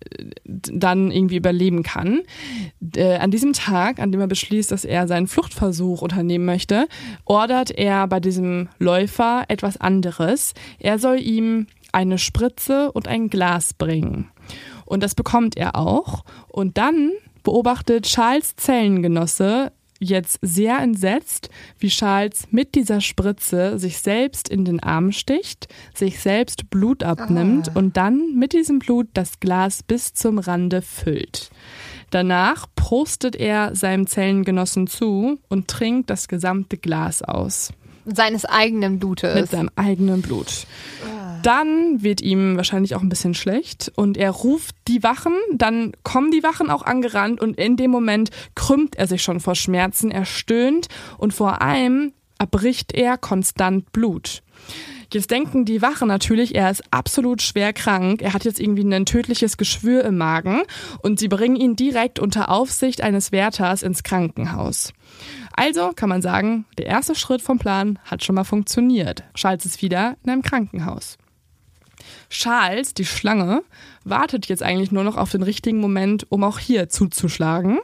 dann 0.44 1.10
irgendwie 1.10 1.36
überleben 1.36 1.82
kann. 1.82 2.20
Äh, 2.96 3.16
an 3.16 3.30
diesem 3.30 3.52
Tag, 3.52 3.98
an 3.98 4.12
dem 4.12 4.20
er 4.20 4.26
beschließt, 4.26 4.70
dass 4.72 4.84
er 4.84 5.06
seinen 5.06 5.26
Fluchtversuch 5.26 6.02
unternehmen 6.02 6.44
möchte, 6.44 6.88
ordert 7.24 7.70
er 7.70 8.06
bei 8.06 8.20
diesem 8.20 8.68
Läufer 8.78 9.44
etwas 9.48 9.78
anderes. 9.78 10.54
Er 10.78 10.98
soll 10.98 11.20
ihm 11.20 11.66
eine 11.98 12.18
Spritze 12.18 12.92
und 12.92 13.08
ein 13.08 13.28
Glas 13.28 13.74
bringen. 13.74 14.30
Und 14.86 15.02
das 15.02 15.14
bekommt 15.14 15.56
er 15.56 15.76
auch. 15.76 16.24
Und 16.48 16.78
dann 16.78 17.10
beobachtet 17.42 18.04
Charles 18.06 18.54
Zellengenosse 18.56 19.72
jetzt 20.00 20.38
sehr 20.42 20.78
entsetzt, 20.78 21.50
wie 21.80 21.88
Charles 21.88 22.46
mit 22.52 22.76
dieser 22.76 23.00
Spritze 23.00 23.80
sich 23.80 23.98
selbst 23.98 24.48
in 24.48 24.64
den 24.64 24.80
Arm 24.80 25.10
sticht, 25.10 25.66
sich 25.92 26.20
selbst 26.20 26.70
Blut 26.70 27.02
abnimmt 27.02 27.70
Ah. 27.70 27.72
und 27.74 27.96
dann 27.96 28.36
mit 28.36 28.52
diesem 28.52 28.78
Blut 28.78 29.08
das 29.14 29.40
Glas 29.40 29.82
bis 29.82 30.14
zum 30.14 30.38
Rande 30.38 30.82
füllt. 30.82 31.50
Danach 32.10 32.66
prostet 32.76 33.34
er 33.34 33.74
seinem 33.74 34.06
Zellengenossen 34.06 34.86
zu 34.86 35.40
und 35.48 35.66
trinkt 35.66 36.10
das 36.10 36.28
gesamte 36.28 36.78
Glas 36.78 37.22
aus 37.22 37.72
Seines 38.06 38.44
eigenen 38.46 38.92
mit 38.92 39.00
Blutes. 39.00 39.50
seinem 39.50 39.70
eigenen 39.74 40.22
Blut. 40.22 40.64
Dann 41.42 42.02
wird 42.02 42.20
ihm 42.20 42.56
wahrscheinlich 42.56 42.94
auch 42.94 43.02
ein 43.02 43.08
bisschen 43.08 43.34
schlecht 43.34 43.92
und 43.96 44.16
er 44.16 44.30
ruft 44.30 44.74
die 44.86 45.02
Wachen, 45.02 45.34
dann 45.52 45.92
kommen 46.02 46.30
die 46.30 46.42
Wachen 46.42 46.70
auch 46.70 46.82
angerannt 46.82 47.40
und 47.40 47.58
in 47.58 47.76
dem 47.76 47.90
Moment 47.90 48.30
krümmt 48.54 48.96
er 48.96 49.06
sich 49.06 49.22
schon 49.22 49.40
vor 49.40 49.54
Schmerzen, 49.54 50.10
er 50.10 50.24
stöhnt 50.24 50.88
und 51.16 51.32
vor 51.32 51.62
allem 51.62 52.12
erbricht 52.38 52.94
er 52.94 53.18
konstant 53.18 53.92
Blut. 53.92 54.42
Jetzt 55.10 55.30
denken 55.30 55.64
die 55.64 55.80
Wachen 55.80 56.08
natürlich, 56.08 56.54
er 56.54 56.70
ist 56.70 56.82
absolut 56.90 57.40
schwer 57.40 57.72
krank, 57.72 58.20
er 58.20 58.34
hat 58.34 58.44
jetzt 58.44 58.60
irgendwie 58.60 58.82
ein 58.82 59.06
tödliches 59.06 59.56
Geschwür 59.56 60.04
im 60.04 60.18
Magen 60.18 60.60
und 61.02 61.18
sie 61.18 61.28
bringen 61.28 61.56
ihn 61.56 61.76
direkt 61.76 62.18
unter 62.18 62.50
Aufsicht 62.50 63.00
eines 63.00 63.32
Wärters 63.32 63.82
ins 63.82 64.02
Krankenhaus. 64.02 64.92
Also 65.52 65.92
kann 65.96 66.10
man 66.10 66.20
sagen, 66.20 66.66
der 66.76 66.86
erste 66.86 67.14
Schritt 67.14 67.40
vom 67.40 67.58
Plan 67.58 67.98
hat 68.04 68.22
schon 68.22 68.34
mal 68.34 68.44
funktioniert. 68.44 69.24
Charles 69.34 69.64
ist 69.64 69.80
wieder 69.80 70.16
in 70.24 70.30
einem 70.30 70.42
Krankenhaus. 70.42 71.16
Charles, 72.30 72.94
die 72.94 73.04
Schlange, 73.04 73.62
wartet 74.04 74.46
jetzt 74.46 74.62
eigentlich 74.62 74.92
nur 74.92 75.04
noch 75.04 75.16
auf 75.16 75.30
den 75.30 75.42
richtigen 75.42 75.80
Moment, 75.80 76.26
um 76.30 76.44
auch 76.44 76.58
hier 76.58 76.88
zuzuschlagen. 76.88 77.78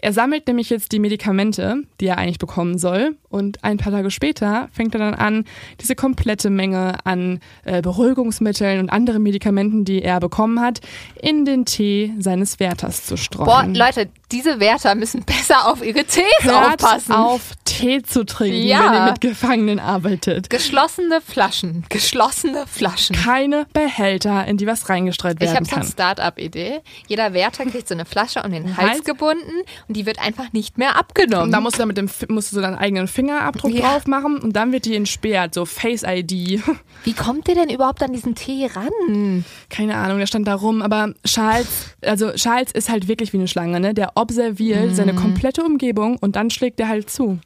Er 0.00 0.12
sammelt 0.12 0.46
nämlich 0.46 0.70
jetzt 0.70 0.92
die 0.92 0.98
Medikamente, 0.98 1.82
die 2.00 2.06
er 2.06 2.18
eigentlich 2.18 2.38
bekommen 2.38 2.78
soll. 2.78 3.16
Und 3.30 3.62
ein 3.64 3.76
paar 3.76 3.92
Tage 3.92 4.10
später 4.10 4.68
fängt 4.72 4.94
er 4.94 5.00
dann 5.00 5.14
an, 5.14 5.44
diese 5.80 5.94
komplette 5.94 6.48
Menge 6.50 6.98
an 7.04 7.40
äh, 7.64 7.82
Beruhigungsmitteln 7.82 8.80
und 8.80 8.88
anderen 8.90 9.22
Medikamenten, 9.22 9.84
die 9.84 10.02
er 10.02 10.18
bekommen 10.20 10.60
hat, 10.60 10.80
in 11.20 11.44
den 11.44 11.64
Tee 11.66 12.14
seines 12.18 12.58
Wärters 12.58 13.04
zu 13.04 13.16
streuen. 13.18 13.46
Boah, 13.46 13.64
Leute, 13.86 14.08
diese 14.32 14.60
Wärter 14.60 14.94
müssen 14.94 15.24
besser 15.24 15.68
auf 15.70 15.84
ihre 15.84 16.04
Tees 16.04 16.24
Hört 16.40 16.82
aufpassen. 16.84 17.12
auf, 17.12 17.52
Tee 17.64 18.02
zu 18.02 18.24
trinken, 18.24 18.66
Ja. 18.66 18.78
wenn 18.92 18.94
ihr 19.06 19.10
mit 19.12 19.20
Gefangenen 19.20 19.78
arbeitet. 19.78 20.48
Geschlossene 20.48 21.20
Flaschen. 21.20 21.84
Geschlossene 21.90 22.66
Flaschen. 22.66 23.14
Keine 23.16 23.66
Behälter, 23.74 24.46
in 24.46 24.56
die 24.56 24.66
was 24.66 24.88
reingestreut 24.88 25.34
Ich 25.34 25.40
werden 25.40 25.56
habe 25.56 25.64
so 25.66 25.74
eine 25.74 25.84
kann. 25.84 25.92
Start-up-Idee. 25.92 26.80
Jeder 27.08 27.34
Wärter 27.34 27.64
kriegt 27.66 27.88
so 27.88 27.94
eine 27.94 28.04
Flasche 28.06 28.42
um 28.42 28.52
den 28.52 28.76
Hals? 28.76 28.88
Hals 28.90 29.04
gebunden 29.04 29.52
und 29.88 29.96
die 29.96 30.06
wird 30.06 30.18
einfach 30.20 30.52
nicht 30.52 30.78
mehr 30.78 30.96
abgenommen. 30.96 31.46
Und 31.46 31.52
da 31.52 31.60
musst 31.60 31.76
du 31.76 31.78
dann 31.80 31.88
mit 31.88 31.96
dem 31.96 32.08
musst 32.28 32.52
du 32.52 32.56
so 32.56 32.62
deinen 32.62 32.76
eigenen 32.76 33.08
Fingerabdruck 33.08 33.72
Ja. 33.72 33.80
drauf 33.92 34.06
machen 34.06 34.38
und 34.38 34.54
dann 34.54 34.70
wird 34.72 34.84
die 34.84 34.94
entsperrt, 34.94 35.54
so 35.54 35.64
Face 35.64 36.02
ID. 36.06 36.62
Wie 37.04 37.12
kommt 37.14 37.48
ihr 37.48 37.54
denn 37.54 37.70
überhaupt 37.70 38.02
an 38.02 38.12
diesen 38.12 38.34
Tee 38.34 38.66
ran? 38.66 39.44
Keine 39.70 39.96
Ahnung, 39.96 40.18
der 40.18 40.26
stand 40.26 40.46
da 40.46 40.54
rum, 40.54 40.82
aber 40.82 41.14
Charles, 41.26 41.66
also 42.04 42.32
Charles 42.32 42.72
ist 42.72 42.88
halt 42.90 43.08
wirklich 43.08 43.32
wie 43.32 43.38
eine 43.38 43.48
Schlange, 43.48 43.80
ne? 43.80 43.94
Der 43.94 44.12
observiert 44.16 44.94
seine 44.94 45.14
komplette 45.14 45.64
Umgebung 45.64 46.16
und 46.18 46.36
dann 46.36 46.50
schlägt 46.50 46.78
er 46.80 46.88
halt 46.88 47.10
zu. 47.10 47.38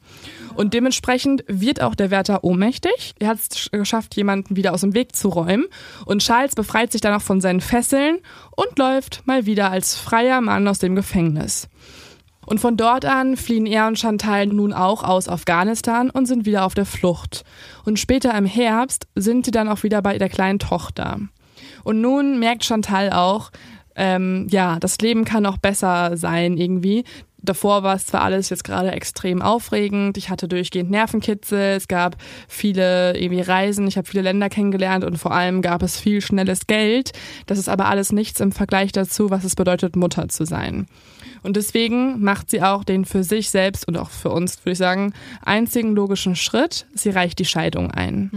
Und 0.55 0.75
dementsprechend 0.75 1.45
wird 1.49 1.81
auch 1.81 1.95
der 1.95 2.11
Wärter 2.11 2.45
ohnmächtig. 2.45 3.15
Er 3.19 3.29
hat 3.29 3.39
es 3.39 3.71
geschafft, 3.71 4.17
jemanden 4.17 4.57
wieder 4.57 4.75
aus 4.75 4.83
dem 4.83 4.95
Weg 4.95 5.17
zu 5.17 5.29
räumen. 5.29 5.65
Und 6.05 6.21
Charles 6.23 6.55
befreit 6.55 6.93
sich 6.93 7.01
dann 7.01 7.15
auch 7.15 7.23
von 7.23 7.41
seinen 7.41 7.61
Fesseln 7.63 8.19
und 8.55 8.79
läuft 8.79 9.27
mal 9.27 9.47
wieder 9.47 9.71
als 9.71 9.95
freier 9.95 10.41
Mann 10.43 10.69
aus 10.69 10.79
dem 10.79 10.95
Gefängnis. 10.95 11.69
Und 12.47 12.61
von 12.61 12.77
dort 12.77 13.05
an 13.05 13.37
fliehen 13.37 13.67
er 13.67 13.87
und 13.87 13.99
Chantal 13.99 14.47
nun 14.47 14.73
auch 14.73 15.05
aus 15.05 15.29
Afghanistan 15.29 16.11
und 16.11 16.27
sind 16.27 16.45
wieder 16.45 16.65
auf 16.65 16.75
der 16.75 16.87
Flucht. 16.87 17.45
Und 17.85 17.99
später 17.99 18.37
im 18.37 18.47
Herbst 18.47 19.07
sind 19.15 19.45
sie 19.45 19.53
dann 19.53 19.69
auch 19.69 19.83
wieder 19.83 20.03
bei 20.03 20.19
der 20.19 20.29
kleinen 20.29 20.59
Tochter. 20.59 21.21
Und 21.85 22.01
nun 22.01 22.39
merkt 22.39 22.65
Chantal 22.65 23.13
auch, 23.13 23.51
ähm, 23.95 24.47
ja, 24.51 24.79
das 24.81 24.99
Leben 24.99 25.25
kann 25.25 25.47
auch 25.47 25.59
besser 25.59 26.17
sein 26.17 26.57
irgendwie. 26.57 27.05
Davor 27.45 27.83
war 27.83 27.97
es 27.97 28.07
zwar 28.07 28.23
alles 28.23 28.51
jetzt 28.51 28.63
gerade 28.63 28.93
extrem 28.93 29.43
aufregend, 29.43 30.17
ich 30.17 30.31
hatte 30.31 30.47
durchgehend 30.47 30.93
Nervenkitzel, 30.93 31.75
es 31.77 31.89
gab 31.89 32.17
viele 32.47 33.19
irgendwie 33.19 33.43
Reisen, 33.43 33.89
ich 33.89 33.97
habe 33.97 34.07
viele 34.07 34.23
Länder 34.23 34.49
kennengelernt 34.49 35.05
und 35.05 35.19
vor 35.19 35.33
allem 35.33 35.61
gab 35.61 35.83
es 35.83 35.99
viel 35.99 36.21
schnelles 36.21 36.69
Geld. 36.69 37.11
Das 37.47 37.59
ist 37.59 37.69
aber 37.69 37.87
alles 37.87 38.13
nichts 38.13 38.39
im 38.39 38.53
Vergleich 38.53 38.93
dazu, 38.93 39.31
was 39.31 39.43
es 39.43 39.57
bedeutet, 39.57 39.97
Mutter 39.97 40.29
zu 40.29 40.47
sein. 40.47 40.87
Und 41.43 41.57
deswegen 41.57 42.23
macht 42.23 42.51
sie 42.51 42.63
auch 42.63 42.85
den 42.85 43.05
für 43.05 43.25
sich 43.25 43.51
selbst 43.51 43.87
und 43.89 43.97
auch 43.97 44.11
für 44.11 44.31
uns, 44.31 44.59
würde 44.61 44.73
ich 44.73 44.79
sagen, 44.79 45.13
einzigen 45.43 45.95
logischen 45.95 46.37
Schritt. 46.37 46.87
Sie 46.95 47.11
reicht 47.11 47.39
die 47.39 47.45
Scheidung 47.45 47.91
ein. 47.91 48.31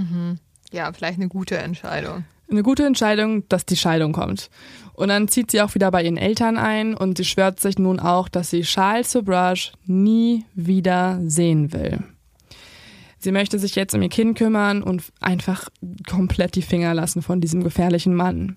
Ja, 0.72 0.92
vielleicht 0.92 1.20
eine 1.20 1.28
gute 1.28 1.58
Entscheidung. 1.58 2.26
Eine 2.50 2.64
gute 2.64 2.86
Entscheidung, 2.86 3.48
dass 3.50 3.66
die 3.66 3.78
Scheidung 3.78 4.12
kommt. 4.12 4.50
Und 4.94 5.10
dann 5.10 5.28
zieht 5.28 5.52
sie 5.52 5.62
auch 5.62 5.76
wieder 5.76 5.92
bei 5.92 6.04
ihren 6.04 6.18
Eltern 6.18 6.58
ein 6.58 6.96
und 6.96 7.18
sie 7.18 7.26
schwört 7.26 7.60
sich 7.60 7.78
nun 7.78 8.00
auch, 8.00 8.30
dass 8.30 8.50
sie 8.50 8.62
Charles 8.62 9.12
Sobrage 9.12 9.72
nie 9.86 10.46
wieder 10.54 11.20
sehen 11.26 11.74
will. 11.74 12.04
Sie 13.18 13.32
möchte 13.32 13.58
sich 13.58 13.76
jetzt 13.76 13.96
um 13.96 14.02
ihr 14.02 14.10
Kind 14.10 14.38
kümmern 14.38 14.84
und 14.84 15.04
einfach 15.20 15.70
komplett 16.08 16.56
die 16.56 16.62
Finger 16.62 16.94
lassen 16.94 17.22
von 17.22 17.42
diesem 17.42 17.64
gefährlichen 17.64 18.14
Mann. 18.14 18.56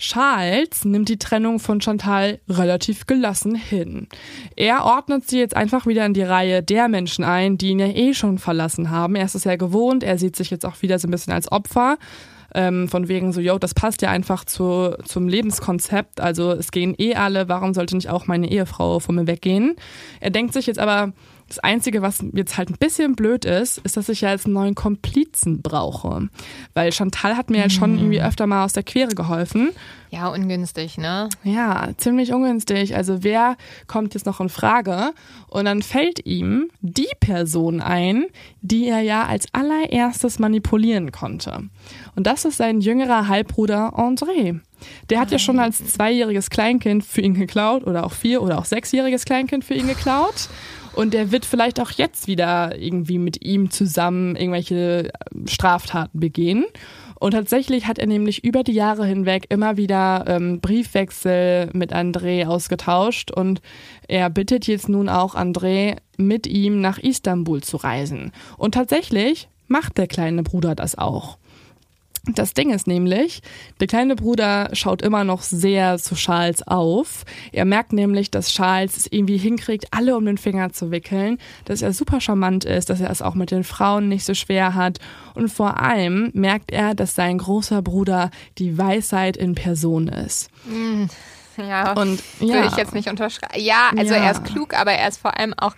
Charles 0.00 0.86
nimmt 0.86 1.10
die 1.10 1.18
Trennung 1.18 1.60
von 1.60 1.80
Chantal 1.82 2.40
relativ 2.48 3.06
gelassen 3.06 3.54
hin. 3.54 4.08
Er 4.56 4.86
ordnet 4.86 5.28
sie 5.28 5.38
jetzt 5.38 5.54
einfach 5.54 5.86
wieder 5.86 6.06
in 6.06 6.14
die 6.14 6.22
Reihe 6.22 6.62
der 6.62 6.88
Menschen 6.88 7.22
ein, 7.22 7.58
die 7.58 7.68
ihn 7.68 7.78
ja 7.80 7.86
eh 7.88 8.14
schon 8.14 8.38
verlassen 8.38 8.90
haben. 8.90 9.14
Er 9.14 9.26
ist 9.26 9.34
es 9.34 9.44
ja 9.44 9.56
gewohnt, 9.56 10.02
er 10.02 10.18
sieht 10.18 10.36
sich 10.36 10.50
jetzt 10.50 10.64
auch 10.64 10.80
wieder 10.80 10.98
so 10.98 11.06
ein 11.06 11.10
bisschen 11.10 11.34
als 11.34 11.52
Opfer. 11.52 11.98
Ähm, 12.52 12.88
von 12.88 13.08
wegen 13.08 13.32
so, 13.32 13.40
yo, 13.40 13.58
das 13.58 13.74
passt 13.74 14.02
ja 14.02 14.10
einfach 14.10 14.44
zu, 14.44 14.96
zum 15.04 15.28
Lebenskonzept. 15.28 16.20
Also 16.20 16.50
es 16.52 16.72
gehen 16.72 16.94
eh 16.98 17.14
alle, 17.14 17.48
warum 17.48 17.74
sollte 17.74 17.94
nicht 17.94 18.08
auch 18.08 18.26
meine 18.26 18.50
Ehefrau 18.50 19.00
von 19.00 19.14
mir 19.14 19.26
weggehen? 19.26 19.76
Er 20.18 20.30
denkt 20.30 20.54
sich 20.54 20.66
jetzt 20.66 20.80
aber, 20.80 21.12
das 21.50 21.58
Einzige, 21.58 22.00
was 22.00 22.24
jetzt 22.32 22.56
halt 22.56 22.70
ein 22.70 22.78
bisschen 22.78 23.16
blöd 23.16 23.44
ist, 23.44 23.78
ist, 23.78 23.96
dass 23.96 24.08
ich 24.08 24.20
ja 24.20 24.30
jetzt 24.30 24.46
einen 24.46 24.54
neuen 24.54 24.76
Komplizen 24.76 25.62
brauche. 25.62 26.28
Weil 26.74 26.92
Chantal 26.92 27.36
hat 27.36 27.50
mir 27.50 27.60
halt 27.60 27.72
schon 27.72 27.98
irgendwie 27.98 28.22
öfter 28.22 28.46
mal 28.46 28.64
aus 28.64 28.72
der 28.72 28.84
Quere 28.84 29.14
geholfen. 29.14 29.70
Ja, 30.10 30.28
ungünstig, 30.28 30.96
ne? 30.96 31.28
Ja, 31.44 31.88
ziemlich 31.96 32.32
ungünstig. 32.32 32.96
Also 32.96 33.22
wer 33.22 33.56
kommt 33.86 34.14
jetzt 34.14 34.26
noch 34.26 34.40
in 34.40 34.48
Frage? 34.48 35.12
Und 35.48 35.64
dann 35.64 35.82
fällt 35.82 36.24
ihm 36.24 36.70
die 36.80 37.08
Person 37.18 37.80
ein, 37.80 38.26
die 38.60 38.88
er 38.88 39.00
ja 39.00 39.26
als 39.26 39.46
allererstes 39.52 40.38
manipulieren 40.38 41.10
konnte. 41.12 41.64
Und 42.14 42.26
das 42.26 42.44
ist 42.44 42.56
sein 42.58 42.80
jüngerer 42.80 43.28
Halbbruder 43.28 43.98
André. 43.98 44.60
Der 45.10 45.20
hat 45.20 45.30
ja 45.30 45.38
schon 45.38 45.58
als 45.58 45.84
zweijähriges 45.92 46.50
Kleinkind 46.50 47.04
für 47.04 47.20
ihn 47.20 47.34
geklaut 47.34 47.86
oder 47.86 48.04
auch 48.04 48.12
vier 48.12 48.42
oder 48.42 48.58
auch 48.58 48.64
sechsjähriges 48.64 49.24
Kleinkind 49.24 49.64
für 49.64 49.74
ihn 49.74 49.88
geklaut. 49.88 50.48
Und 50.94 51.14
der 51.14 51.30
wird 51.32 51.44
vielleicht 51.44 51.80
auch 51.80 51.90
jetzt 51.90 52.26
wieder 52.26 52.76
irgendwie 52.78 53.18
mit 53.18 53.44
ihm 53.44 53.70
zusammen 53.70 54.36
irgendwelche 54.36 55.12
Straftaten 55.46 56.18
begehen. 56.18 56.64
Und 57.20 57.32
tatsächlich 57.32 57.86
hat 57.86 57.98
er 57.98 58.06
nämlich 58.06 58.44
über 58.44 58.62
die 58.62 58.72
Jahre 58.72 59.04
hinweg 59.04 59.44
immer 59.50 59.76
wieder 59.76 60.24
ähm, 60.26 60.60
Briefwechsel 60.60 61.68
mit 61.74 61.92
André 61.94 62.46
ausgetauscht 62.46 63.30
und 63.30 63.60
er 64.08 64.30
bittet 64.30 64.66
jetzt 64.66 64.88
nun 64.88 65.10
auch 65.10 65.34
André, 65.34 65.96
mit 66.16 66.46
ihm 66.46 66.80
nach 66.80 66.98
Istanbul 66.98 67.62
zu 67.62 67.76
reisen. 67.76 68.32
Und 68.56 68.72
tatsächlich 68.72 69.48
macht 69.68 69.98
der 69.98 70.06
kleine 70.06 70.42
Bruder 70.42 70.74
das 70.74 70.96
auch. 70.96 71.36
Das 72.26 72.52
Ding 72.52 72.70
ist 72.70 72.86
nämlich, 72.86 73.40
der 73.80 73.86
kleine 73.86 74.14
Bruder 74.14 74.68
schaut 74.74 75.00
immer 75.00 75.24
noch 75.24 75.40
sehr 75.42 75.98
zu 75.98 76.14
Charles 76.14 76.62
auf. 76.66 77.24
Er 77.50 77.64
merkt 77.64 77.94
nämlich, 77.94 78.30
dass 78.30 78.50
Charles 78.52 78.98
es 78.98 79.06
irgendwie 79.10 79.38
hinkriegt, 79.38 79.86
alle 79.90 80.14
um 80.16 80.26
den 80.26 80.36
Finger 80.36 80.70
zu 80.70 80.90
wickeln, 80.90 81.38
dass 81.64 81.80
er 81.80 81.94
super 81.94 82.20
charmant 82.20 82.66
ist, 82.66 82.90
dass 82.90 83.00
er 83.00 83.08
es 83.10 83.22
auch 83.22 83.34
mit 83.34 83.50
den 83.50 83.64
Frauen 83.64 84.08
nicht 84.10 84.26
so 84.26 84.34
schwer 84.34 84.74
hat. 84.74 84.98
Und 85.34 85.48
vor 85.48 85.80
allem 85.80 86.30
merkt 86.34 86.72
er, 86.72 86.94
dass 86.94 87.14
sein 87.14 87.38
großer 87.38 87.80
Bruder 87.80 88.30
die 88.58 88.76
Weisheit 88.76 89.38
in 89.38 89.54
Person 89.54 90.08
ist. 90.08 90.50
Ja, 91.56 91.92
Und 91.92 92.22
würde 92.40 92.58
ja, 92.58 92.66
ich 92.66 92.76
jetzt 92.76 92.94
nicht 92.94 93.08
unterschreiben. 93.08 93.54
Ja, 93.60 93.90
also 93.96 94.14
Ja. 94.14 94.24
er 94.24 94.32
ist 94.32 94.44
klug, 94.44 94.74
aber 94.78 94.92
er 94.92 95.08
ist 95.08 95.18
vor 95.18 95.38
allem 95.38 95.54
auch 95.56 95.74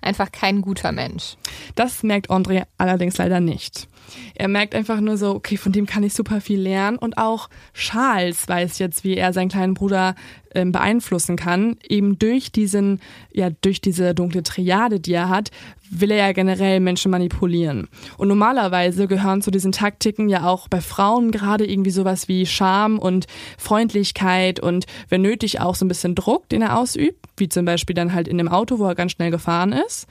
einfach 0.00 0.32
kein 0.32 0.62
guter 0.62 0.90
Mensch. 0.90 1.36
das 1.74 2.02
merkt 2.02 2.30
André 2.30 2.64
allerdings 2.78 3.18
leider 3.18 3.40
nicht. 3.40 3.88
Er 4.34 4.48
merkt 4.48 4.74
einfach 4.74 5.00
nur 5.00 5.16
so, 5.16 5.34
okay, 5.34 5.56
von 5.56 5.72
dem 5.72 5.86
kann 5.86 6.02
ich 6.02 6.14
super 6.14 6.40
viel 6.40 6.60
lernen. 6.60 6.98
Und 6.98 7.18
auch 7.18 7.48
Charles 7.74 8.48
weiß 8.48 8.78
jetzt, 8.78 9.04
wie 9.04 9.16
er 9.16 9.32
seinen 9.32 9.48
kleinen 9.48 9.74
Bruder 9.74 10.14
ähm, 10.54 10.72
beeinflussen 10.72 11.36
kann. 11.36 11.76
Eben 11.88 12.18
durch 12.18 12.52
diesen, 12.52 13.00
ja, 13.32 13.50
durch 13.62 13.80
diese 13.80 14.14
dunkle 14.14 14.42
Triade, 14.42 15.00
die 15.00 15.12
er 15.12 15.28
hat, 15.28 15.50
will 15.90 16.10
er 16.10 16.26
ja 16.26 16.32
generell 16.32 16.80
Menschen 16.80 17.10
manipulieren. 17.10 17.88
Und 18.16 18.28
normalerweise 18.28 19.06
gehören 19.06 19.42
zu 19.42 19.50
diesen 19.50 19.72
Taktiken 19.72 20.28
ja 20.28 20.46
auch 20.46 20.68
bei 20.68 20.80
Frauen 20.80 21.30
gerade 21.30 21.66
irgendwie 21.66 21.90
sowas 21.90 22.28
wie 22.28 22.46
Charme 22.46 22.98
und 22.98 23.26
Freundlichkeit 23.58 24.58
und 24.58 24.86
wenn 25.08 25.22
nötig 25.22 25.60
auch 25.60 25.74
so 25.74 25.84
ein 25.84 25.88
bisschen 25.88 26.14
Druck, 26.14 26.48
den 26.48 26.62
er 26.62 26.78
ausübt, 26.78 27.18
wie 27.36 27.48
zum 27.48 27.64
Beispiel 27.64 27.94
dann 27.94 28.14
halt 28.14 28.26
in 28.26 28.38
dem 28.38 28.48
Auto, 28.48 28.78
wo 28.78 28.86
er 28.86 28.94
ganz 28.94 29.12
schnell 29.12 29.30
gefahren 29.30 29.72
ist. 29.72 30.06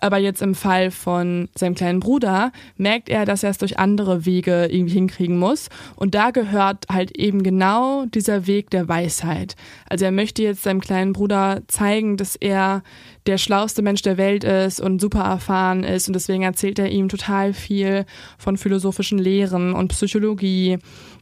Aber 0.00 0.18
jetzt 0.18 0.42
im 0.42 0.54
Fall 0.54 0.90
von 0.90 1.48
seinem 1.54 1.74
kleinen 1.74 2.00
Bruder 2.00 2.52
merkt 2.76 3.08
er, 3.08 3.24
dass 3.24 3.42
er 3.42 3.50
es 3.50 3.58
durch 3.58 3.78
andere 3.78 4.26
Wege 4.26 4.66
irgendwie 4.70 4.94
hinkriegen 4.94 5.38
muss. 5.38 5.68
Und 5.96 6.14
da 6.14 6.30
gehört 6.30 6.86
halt 6.90 7.16
eben 7.16 7.42
genau 7.42 8.04
dieser 8.06 8.46
Weg 8.46 8.70
der 8.70 8.88
Weisheit. 8.88 9.56
Also 9.88 10.04
er 10.04 10.12
möchte 10.12 10.42
jetzt 10.42 10.62
seinem 10.62 10.80
kleinen 10.80 11.12
Bruder 11.12 11.62
zeigen, 11.68 12.16
dass 12.16 12.36
er 12.36 12.82
der 13.26 13.38
schlauste 13.38 13.82
Mensch 13.82 14.02
der 14.02 14.18
Welt 14.18 14.44
ist 14.44 14.80
und 14.80 15.00
super 15.00 15.22
erfahren 15.22 15.82
ist. 15.84 16.08
Und 16.08 16.14
deswegen 16.14 16.42
erzählt 16.42 16.78
er 16.78 16.90
ihm 16.90 17.08
total 17.08 17.52
viel 17.52 18.04
von 18.38 18.56
philosophischen 18.56 19.18
Lehren 19.18 19.72
und 19.72 19.88
Psychologie. 19.88 20.78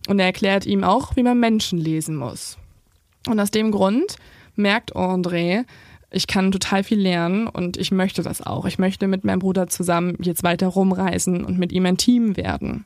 Und 0.08 0.18
er 0.18 0.26
erklärt 0.26 0.66
ihm 0.66 0.84
auch, 0.84 1.16
wie 1.16 1.22
man 1.22 1.40
Menschen 1.40 1.78
lesen 1.78 2.16
muss. 2.16 2.58
Und 3.26 3.40
aus 3.40 3.50
dem 3.50 3.70
Grund 3.70 4.16
merkt 4.56 4.94
André, 4.94 5.64
ich 6.14 6.26
kann 6.26 6.52
total 6.52 6.84
viel 6.84 7.00
lernen 7.00 7.46
und 7.46 7.76
ich 7.76 7.90
möchte 7.90 8.22
das 8.22 8.40
auch. 8.40 8.64
Ich 8.66 8.78
möchte 8.78 9.06
mit 9.06 9.24
meinem 9.24 9.40
Bruder 9.40 9.66
zusammen 9.66 10.16
jetzt 10.20 10.42
weiter 10.42 10.68
rumreisen 10.68 11.44
und 11.44 11.58
mit 11.58 11.72
ihm 11.72 11.86
ein 11.86 11.96
Team 11.96 12.36
werden. 12.36 12.84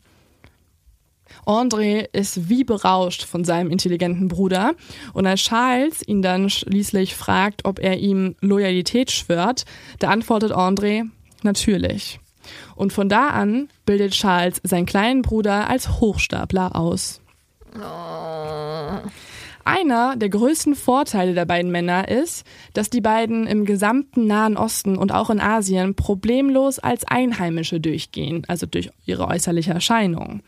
André 1.44 2.06
ist 2.12 2.48
wie 2.48 2.64
berauscht 2.64 3.24
von 3.24 3.44
seinem 3.44 3.70
intelligenten 3.70 4.28
Bruder 4.28 4.74
und 5.12 5.26
als 5.26 5.42
Charles 5.42 6.06
ihn 6.06 6.22
dann 6.22 6.50
schließlich 6.50 7.14
fragt, 7.14 7.64
ob 7.64 7.78
er 7.78 7.98
ihm 7.98 8.34
Loyalität 8.40 9.10
schwört, 9.10 9.64
da 9.98 10.08
antwortet 10.08 10.52
André, 10.52 11.04
natürlich. 11.42 12.20
Und 12.76 12.92
von 12.92 13.08
da 13.08 13.28
an 13.28 13.68
bildet 13.84 14.12
Charles 14.12 14.60
seinen 14.62 14.86
kleinen 14.86 15.22
Bruder 15.22 15.68
als 15.68 16.00
Hochstapler 16.00 16.74
aus. 16.74 17.20
Oh. 17.76 19.08
Einer 19.68 20.16
der 20.16 20.30
größten 20.30 20.74
Vorteile 20.74 21.34
der 21.34 21.44
beiden 21.44 21.70
Männer 21.70 22.08
ist, 22.08 22.46
dass 22.72 22.88
die 22.88 23.02
beiden 23.02 23.46
im 23.46 23.66
gesamten 23.66 24.26
Nahen 24.26 24.56
Osten 24.56 24.96
und 24.96 25.12
auch 25.12 25.28
in 25.28 25.42
Asien 25.42 25.94
problemlos 25.94 26.78
als 26.78 27.04
Einheimische 27.04 27.78
durchgehen, 27.78 28.44
also 28.48 28.64
durch 28.64 28.88
ihre 29.04 29.28
äußerliche 29.28 29.72
Erscheinung. 29.72 30.40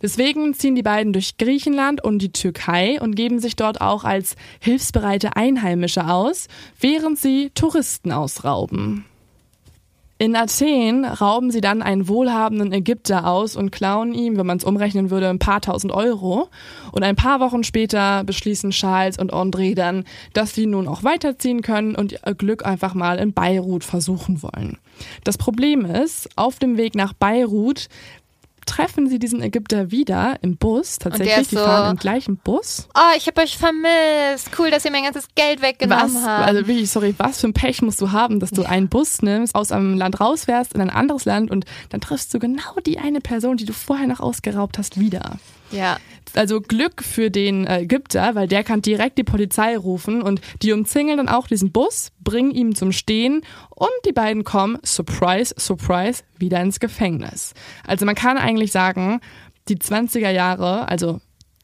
Deswegen 0.00 0.54
ziehen 0.54 0.74
die 0.74 0.82
beiden 0.82 1.12
durch 1.12 1.36
Griechenland 1.36 2.02
und 2.02 2.20
die 2.20 2.32
Türkei 2.32 2.98
und 2.98 3.14
geben 3.14 3.40
sich 3.40 3.56
dort 3.56 3.82
auch 3.82 4.04
als 4.04 4.36
hilfsbereite 4.60 5.36
Einheimische 5.36 6.08
aus, 6.08 6.48
während 6.80 7.18
sie 7.18 7.50
Touristen 7.54 8.10
ausrauben. 8.10 9.04
In 10.22 10.36
Athen 10.36 11.04
rauben 11.04 11.50
sie 11.50 11.60
dann 11.60 11.82
einen 11.82 12.06
wohlhabenden 12.06 12.70
Ägypter 12.70 13.26
aus 13.26 13.56
und 13.56 13.72
klauen 13.72 14.14
ihm, 14.14 14.36
wenn 14.36 14.46
man 14.46 14.58
es 14.58 14.62
umrechnen 14.62 15.10
würde, 15.10 15.28
ein 15.28 15.40
paar 15.40 15.60
tausend 15.60 15.92
Euro. 15.92 16.48
Und 16.92 17.02
ein 17.02 17.16
paar 17.16 17.40
Wochen 17.40 17.64
später 17.64 18.22
beschließen 18.22 18.70
Charles 18.70 19.18
und 19.18 19.32
André 19.32 19.74
dann, 19.74 20.04
dass 20.32 20.54
sie 20.54 20.66
nun 20.66 20.86
auch 20.86 21.02
weiterziehen 21.02 21.60
können 21.60 21.96
und 21.96 22.12
ihr 22.12 22.34
Glück 22.36 22.64
einfach 22.64 22.94
mal 22.94 23.18
in 23.18 23.32
Beirut 23.32 23.82
versuchen 23.82 24.44
wollen. 24.44 24.78
Das 25.24 25.38
Problem 25.38 25.84
ist, 25.84 26.28
auf 26.36 26.60
dem 26.60 26.76
Weg 26.76 26.94
nach 26.94 27.14
Beirut 27.14 27.88
treffen 28.66 29.08
sie 29.08 29.18
diesen 29.18 29.42
Ägypter 29.42 29.90
wieder 29.90 30.38
im 30.42 30.56
Bus. 30.56 30.98
Tatsächlich, 30.98 31.48
die 31.48 31.56
so, 31.56 31.64
fahren 31.64 31.92
im 31.92 31.96
gleichen 31.96 32.36
Bus. 32.36 32.88
Oh, 32.94 33.16
ich 33.16 33.26
habe 33.26 33.40
euch 33.40 33.56
vermisst. 33.56 34.50
Cool, 34.58 34.70
dass 34.70 34.84
ihr 34.84 34.90
mein 34.90 35.04
ganzes 35.04 35.28
Geld 35.34 35.62
weggenommen 35.62 36.14
was, 36.14 36.24
habt. 36.24 36.48
Also 36.48 36.66
wirklich, 36.66 36.90
sorry, 36.90 37.14
was 37.18 37.40
für 37.40 37.48
ein 37.48 37.52
Pech 37.52 37.82
musst 37.82 38.00
du 38.00 38.12
haben, 38.12 38.40
dass 38.40 38.50
du 38.50 38.62
ja. 38.62 38.68
einen 38.68 38.88
Bus 38.88 39.22
nimmst, 39.22 39.54
aus 39.54 39.72
einem 39.72 39.96
Land 39.96 40.20
rausfährst 40.20 40.74
in 40.74 40.80
ein 40.80 40.90
anderes 40.90 41.24
Land 41.24 41.50
und 41.50 41.64
dann 41.90 42.00
triffst 42.00 42.32
du 42.34 42.38
genau 42.38 42.76
die 42.86 42.98
eine 42.98 43.20
Person, 43.20 43.56
die 43.56 43.64
du 43.64 43.72
vorher 43.72 44.06
noch 44.06 44.20
ausgeraubt 44.20 44.78
hast, 44.78 44.98
wieder. 44.98 45.38
Ja. 45.72 45.98
Also 46.34 46.60
Glück 46.60 47.02
für 47.02 47.30
den 47.30 47.66
äh, 47.66 47.80
Ägypter, 47.80 48.34
weil 48.34 48.48
der 48.48 48.64
kann 48.64 48.80
direkt 48.80 49.18
die 49.18 49.24
Polizei 49.24 49.76
rufen 49.76 50.22
und 50.22 50.40
die 50.62 50.72
umzingeln 50.72 51.18
dann 51.18 51.28
auch 51.28 51.46
diesen 51.46 51.72
Bus, 51.72 52.10
bringen 52.20 52.52
ihn 52.52 52.74
zum 52.74 52.92
Stehen 52.92 53.42
und 53.70 53.90
die 54.06 54.12
beiden 54.12 54.44
kommen, 54.44 54.78
surprise, 54.82 55.54
surprise, 55.58 56.22
wieder 56.38 56.60
ins 56.60 56.80
Gefängnis. 56.80 57.52
Also 57.86 58.06
man 58.06 58.14
kann 58.14 58.38
eigentlich 58.38 58.72
sagen, 58.72 59.20
die 59.68 59.76
20er 59.76 60.30
Jahre, 60.30 60.88
also 60.88 61.20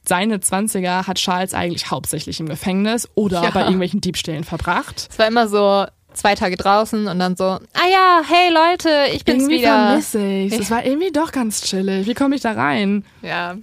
seine 0.06 0.39
20er 0.39 1.06
hat 1.06 1.16
Charles 1.16 1.55
eigentlich 1.55 1.90
hauptsächlich 1.90 2.40
im 2.40 2.48
Gefängnis 2.48 3.09
oder 3.14 3.43
ja. 3.43 3.51
bei 3.51 3.60
irgendwelchen 3.60 4.01
Diebstählen 4.01 4.44
verbracht. 4.44 5.09
Es 5.10 5.18
war 5.18 5.26
immer 5.26 5.48
so, 5.48 5.86
zwei 6.14 6.35
Tage 6.35 6.56
draußen 6.56 7.06
und 7.06 7.18
dann 7.18 7.36
so, 7.36 7.44
ah 7.44 7.89
ja, 7.90 8.22
hey 8.26 8.52
Leute, 8.52 9.14
ich 9.14 9.24
bin's 9.24 9.44
irgendwie 9.44 9.60
wieder. 9.60 9.86
Vermisse 9.86 10.26
ich's. 10.26 10.59
Es 10.59 10.70
war 10.70 10.85
irgendwie 10.85 11.12
doch 11.12 11.32
ganz 11.32 11.62
chillig. 11.62 12.06
Wie 12.06 12.14
komme 12.14 12.35
ich 12.35 12.43
da 12.43 12.52
rein? 12.52 13.05
Ja. 13.22 13.56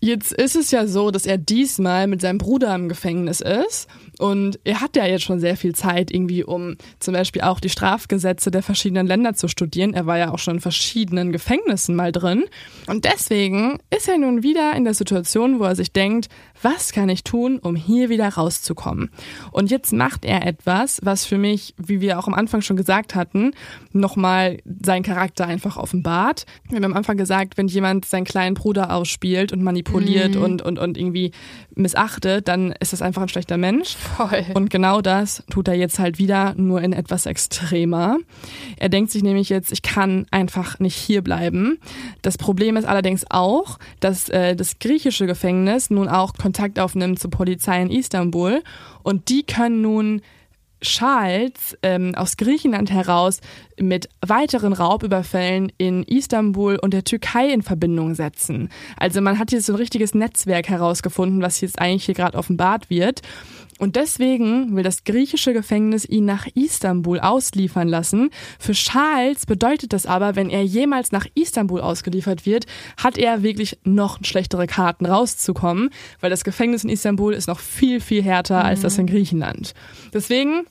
Jetzt 0.00 0.32
ist 0.32 0.54
es 0.54 0.70
ja 0.70 0.86
so, 0.86 1.10
dass 1.10 1.26
er 1.26 1.38
diesmal 1.38 2.06
mit 2.06 2.20
seinem 2.20 2.38
Bruder 2.38 2.72
im 2.74 2.88
Gefängnis 2.88 3.40
ist 3.40 3.88
und 4.18 4.60
er 4.62 4.80
hat 4.80 4.94
ja 4.94 5.06
jetzt 5.06 5.24
schon 5.24 5.40
sehr 5.40 5.56
viel 5.56 5.74
Zeit 5.74 6.12
irgendwie, 6.12 6.44
um 6.44 6.76
zum 7.00 7.14
Beispiel 7.14 7.42
auch 7.42 7.58
die 7.58 7.68
Strafgesetze 7.68 8.50
der 8.50 8.62
verschiedenen 8.62 9.06
Länder 9.06 9.34
zu 9.34 9.48
studieren. 9.48 9.94
Er 9.94 10.06
war 10.06 10.18
ja 10.18 10.32
auch 10.32 10.38
schon 10.38 10.56
in 10.56 10.60
verschiedenen 10.60 11.32
Gefängnissen 11.32 11.96
mal 11.96 12.12
drin. 12.12 12.44
Und 12.86 13.04
deswegen 13.04 13.78
ist 13.90 14.08
er 14.08 14.18
nun 14.18 14.42
wieder 14.42 14.74
in 14.76 14.84
der 14.84 14.94
Situation, 14.94 15.58
wo 15.58 15.64
er 15.64 15.76
sich 15.76 15.92
denkt, 15.92 16.28
was 16.62 16.92
kann 16.92 17.08
ich 17.08 17.24
tun, 17.24 17.58
um 17.58 17.76
hier 17.76 18.08
wieder 18.08 18.28
rauszukommen? 18.28 19.10
Und 19.52 19.70
jetzt 19.70 19.92
macht 19.92 20.24
er 20.24 20.46
etwas, 20.46 21.00
was 21.02 21.24
für 21.24 21.38
mich, 21.38 21.74
wie 21.76 22.00
wir 22.00 22.18
auch 22.18 22.26
am 22.26 22.34
Anfang 22.34 22.62
schon 22.62 22.76
gesagt 22.76 23.14
hatten, 23.14 23.52
nochmal 23.92 24.58
seinen 24.82 25.02
Charakter 25.02 25.46
einfach 25.46 25.76
offenbart. 25.76 26.46
Wir 26.68 26.76
haben 26.76 26.84
am 26.84 26.94
Anfang 26.94 27.16
gesagt, 27.16 27.56
wenn 27.56 27.68
jemand 27.68 28.04
seinen 28.04 28.24
kleinen 28.24 28.54
Bruder 28.54 28.92
ausspielt 28.92 29.52
und 29.52 29.62
manipuliert 29.62 30.34
mhm. 30.34 30.42
und, 30.42 30.62
und, 30.62 30.78
und 30.78 30.96
irgendwie 30.96 31.32
missachtet, 31.74 32.48
dann 32.48 32.72
ist 32.72 32.92
das 32.92 33.02
einfach 33.02 33.22
ein 33.22 33.28
schlechter 33.28 33.56
Mensch. 33.56 33.96
Voll. 34.16 34.44
Und 34.54 34.70
genau 34.70 35.00
das 35.00 35.42
tut 35.50 35.68
er 35.68 35.74
jetzt 35.74 35.98
halt 35.98 36.18
wieder, 36.18 36.54
nur 36.56 36.82
in 36.82 36.92
etwas 36.92 37.26
extremer. 37.26 38.18
Er 38.76 38.88
denkt 38.88 39.10
sich 39.10 39.22
nämlich 39.22 39.48
jetzt, 39.48 39.72
ich 39.72 39.82
kann 39.82 40.26
einfach 40.30 40.78
nicht 40.80 40.96
hier 40.96 41.22
bleiben. 41.22 41.78
Das 42.22 42.38
Problem 42.38 42.76
ist 42.76 42.84
allerdings 42.84 43.24
auch, 43.30 43.78
dass 44.00 44.28
äh, 44.28 44.56
das 44.56 44.78
griechische 44.78 45.26
Gefängnis 45.26 45.90
nun 45.90 46.08
auch 46.08 46.32
Kontakt 46.48 46.78
aufnimmt 46.78 47.18
zur 47.18 47.30
Polizei 47.30 47.82
in 47.82 47.90
Istanbul 47.90 48.62
und 49.02 49.28
die 49.28 49.42
können 49.42 49.82
nun 49.82 50.22
Charles 50.80 51.76
ähm, 51.82 52.14
aus 52.14 52.38
Griechenland 52.38 52.90
heraus 52.90 53.42
mit 53.78 54.08
weiteren 54.26 54.72
Raubüberfällen 54.72 55.70
in 55.76 56.04
Istanbul 56.04 56.78
und 56.80 56.94
der 56.94 57.04
Türkei 57.04 57.52
in 57.52 57.60
Verbindung 57.60 58.14
setzen. 58.14 58.70
Also 58.96 59.20
man 59.20 59.38
hat 59.38 59.50
hier 59.50 59.60
so 59.60 59.74
ein 59.74 59.76
richtiges 59.76 60.14
Netzwerk 60.14 60.70
herausgefunden, 60.70 61.42
was 61.42 61.60
jetzt 61.60 61.78
eigentlich 61.78 62.06
hier 62.06 62.14
gerade 62.14 62.38
offenbart 62.38 62.88
wird. 62.88 63.20
Und 63.78 63.96
deswegen 63.96 64.74
will 64.76 64.82
das 64.82 65.04
griechische 65.04 65.52
Gefängnis 65.52 66.04
ihn 66.04 66.24
nach 66.24 66.46
Istanbul 66.54 67.20
ausliefern 67.20 67.88
lassen. 67.88 68.30
Für 68.58 68.72
Charles 68.72 69.46
bedeutet 69.46 69.92
das 69.92 70.04
aber, 70.04 70.36
wenn 70.36 70.50
er 70.50 70.64
jemals 70.64 71.12
nach 71.12 71.26
Istanbul 71.34 71.80
ausgeliefert 71.80 72.44
wird, 72.44 72.66
hat 72.96 73.16
er 73.16 73.42
wirklich 73.42 73.78
noch 73.84 74.18
schlechtere 74.22 74.66
Karten 74.66 75.06
rauszukommen, 75.06 75.90
weil 76.20 76.30
das 76.30 76.44
Gefängnis 76.44 76.84
in 76.84 76.90
Istanbul 76.90 77.32
ist 77.32 77.46
noch 77.46 77.60
viel, 77.60 78.00
viel 78.00 78.22
härter 78.22 78.60
mhm. 78.60 78.66
als 78.66 78.80
das 78.80 78.98
in 78.98 79.06
Griechenland. 79.06 79.74
Deswegen 80.12 80.66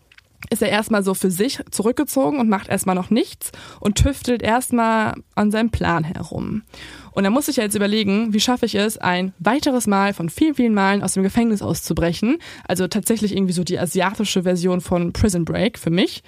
ist 0.49 0.61
er 0.61 0.69
erstmal 0.69 1.03
so 1.03 1.13
für 1.13 1.31
sich 1.31 1.59
zurückgezogen 1.71 2.39
und 2.39 2.49
macht 2.49 2.69
erstmal 2.69 2.95
noch 2.95 3.09
nichts 3.09 3.51
und 3.79 3.95
tüftelt 3.95 4.41
erstmal 4.41 5.15
an 5.35 5.51
seinem 5.51 5.71
Plan 5.71 6.03
herum. 6.03 6.63
Und 7.11 7.25
er 7.25 7.31
muss 7.31 7.47
sich 7.47 7.55
ja 7.55 7.63
jetzt 7.63 7.75
überlegen, 7.75 8.33
wie 8.33 8.39
schaffe 8.39 8.67
ich 8.67 8.75
es, 8.75 8.97
ein 8.97 9.33
weiteres 9.39 9.87
Mal 9.87 10.13
von 10.13 10.29
vielen, 10.29 10.53
vielen 10.53 10.73
Malen 10.75 11.01
aus 11.01 11.13
dem 11.13 11.23
Gefängnis 11.23 11.63
auszubrechen. 11.63 12.37
Also 12.67 12.87
tatsächlich 12.87 13.35
irgendwie 13.35 13.53
so 13.53 13.63
die 13.63 13.79
asiatische 13.79 14.43
Version 14.43 14.81
von 14.81 15.13
Prison 15.13 15.43
Break 15.43 15.79
für 15.79 15.89
mich. 15.89 16.21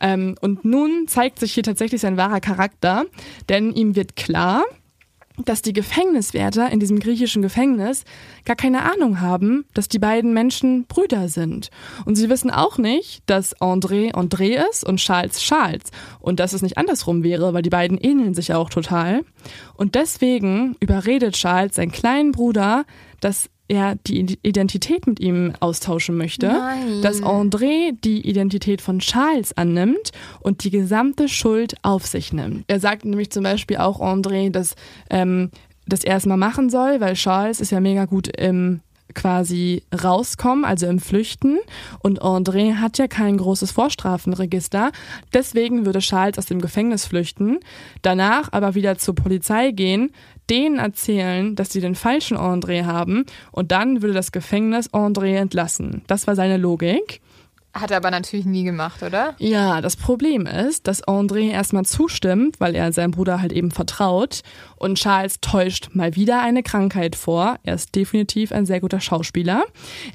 Ähm, 0.00 0.34
und 0.42 0.64
nun 0.64 1.08
zeigt 1.08 1.38
sich 1.38 1.54
hier 1.54 1.62
tatsächlich 1.62 2.02
sein 2.02 2.18
wahrer 2.18 2.40
Charakter, 2.40 3.06
denn 3.48 3.72
ihm 3.72 3.96
wird 3.96 4.14
klar, 4.16 4.64
dass 5.44 5.62
die 5.62 5.72
Gefängniswärter 5.72 6.70
in 6.70 6.80
diesem 6.80 6.98
griechischen 6.98 7.42
Gefängnis 7.42 8.04
gar 8.44 8.56
keine 8.56 8.90
Ahnung 8.90 9.20
haben, 9.20 9.66
dass 9.74 9.88
die 9.88 9.98
beiden 9.98 10.32
Menschen 10.32 10.86
Brüder 10.86 11.28
sind. 11.28 11.70
Und 12.04 12.16
sie 12.16 12.30
wissen 12.30 12.50
auch 12.50 12.78
nicht, 12.78 13.22
dass 13.26 13.56
André 13.60 14.12
André 14.12 14.66
ist 14.70 14.84
und 14.84 14.96
Charles 14.96 15.40
Charles. 15.40 15.90
Und 16.20 16.40
dass 16.40 16.52
es 16.52 16.62
nicht 16.62 16.78
andersrum 16.78 17.22
wäre, 17.22 17.52
weil 17.52 17.62
die 17.62 17.70
beiden 17.70 17.98
ähneln 17.98 18.34
sich 18.34 18.54
auch 18.54 18.70
total. 18.70 19.22
Und 19.74 19.94
deswegen 19.94 20.76
überredet 20.80 21.34
Charles 21.34 21.76
seinen 21.76 21.92
kleinen 21.92 22.32
Bruder, 22.32 22.84
dass 23.26 23.50
er 23.66 23.96
die 24.06 24.38
Identität 24.44 25.08
mit 25.08 25.18
ihm 25.18 25.52
austauschen 25.58 26.16
möchte, 26.16 26.46
Nein. 26.46 27.02
dass 27.02 27.20
André 27.20 27.90
die 28.04 28.20
Identität 28.20 28.80
von 28.80 29.00
Charles 29.00 29.52
annimmt 29.56 30.12
und 30.38 30.62
die 30.62 30.70
gesamte 30.70 31.28
Schuld 31.28 31.74
auf 31.82 32.06
sich 32.06 32.32
nimmt. 32.32 32.62
Er 32.68 32.78
sagt 32.78 33.04
nämlich 33.04 33.30
zum 33.32 33.42
Beispiel 33.42 33.78
auch 33.78 33.98
André, 33.98 34.50
dass, 34.50 34.76
ähm, 35.10 35.50
dass 35.88 36.04
er 36.04 36.18
es 36.18 36.26
mal 36.26 36.36
machen 36.36 36.70
soll, 36.70 37.00
weil 37.00 37.14
Charles 37.14 37.60
ist 37.60 37.72
ja 37.72 37.80
mega 37.80 38.04
gut 38.04 38.28
im 38.28 38.82
quasi 39.14 39.82
rauskommen, 40.04 40.64
also 40.64 40.86
im 40.86 41.00
Flüchten. 41.00 41.58
Und 42.00 42.22
André 42.22 42.76
hat 42.76 42.98
ja 42.98 43.08
kein 43.08 43.38
großes 43.38 43.72
Vorstrafenregister. 43.72 44.92
Deswegen 45.32 45.86
würde 45.86 45.98
Charles 45.98 46.38
aus 46.38 46.46
dem 46.46 46.60
Gefängnis 46.60 47.06
flüchten, 47.06 47.58
danach 48.02 48.52
aber 48.52 48.74
wieder 48.76 48.98
zur 48.98 49.14
Polizei 49.14 49.72
gehen, 49.72 50.12
denen 50.50 50.78
erzählen, 50.78 51.54
dass 51.56 51.70
sie 51.70 51.80
den 51.80 51.94
falschen 51.94 52.36
André 52.36 52.84
haben 52.84 53.24
und 53.52 53.72
dann 53.72 54.02
würde 54.02 54.14
das 54.14 54.32
Gefängnis 54.32 54.92
André 54.92 55.36
entlassen. 55.36 56.02
Das 56.06 56.26
war 56.26 56.36
seine 56.36 56.56
Logik. 56.56 57.20
Hat 57.80 57.90
er 57.90 57.98
aber 57.98 58.10
natürlich 58.10 58.46
nie 58.46 58.64
gemacht, 58.64 59.02
oder? 59.02 59.34
Ja, 59.38 59.82
das 59.82 59.96
Problem 59.96 60.46
ist, 60.46 60.86
dass 60.86 61.06
André 61.06 61.50
erstmal 61.50 61.84
zustimmt, 61.84 62.58
weil 62.58 62.74
er 62.74 62.90
seinem 62.92 63.10
Bruder 63.10 63.42
halt 63.42 63.52
eben 63.52 63.70
vertraut. 63.70 64.40
Und 64.76 64.96
Charles 64.96 65.40
täuscht 65.42 65.90
mal 65.92 66.16
wieder 66.16 66.40
eine 66.40 66.62
Krankheit 66.62 67.16
vor. 67.16 67.58
Er 67.64 67.74
ist 67.74 67.94
definitiv 67.94 68.50
ein 68.50 68.64
sehr 68.64 68.80
guter 68.80 69.00
Schauspieler. 69.00 69.64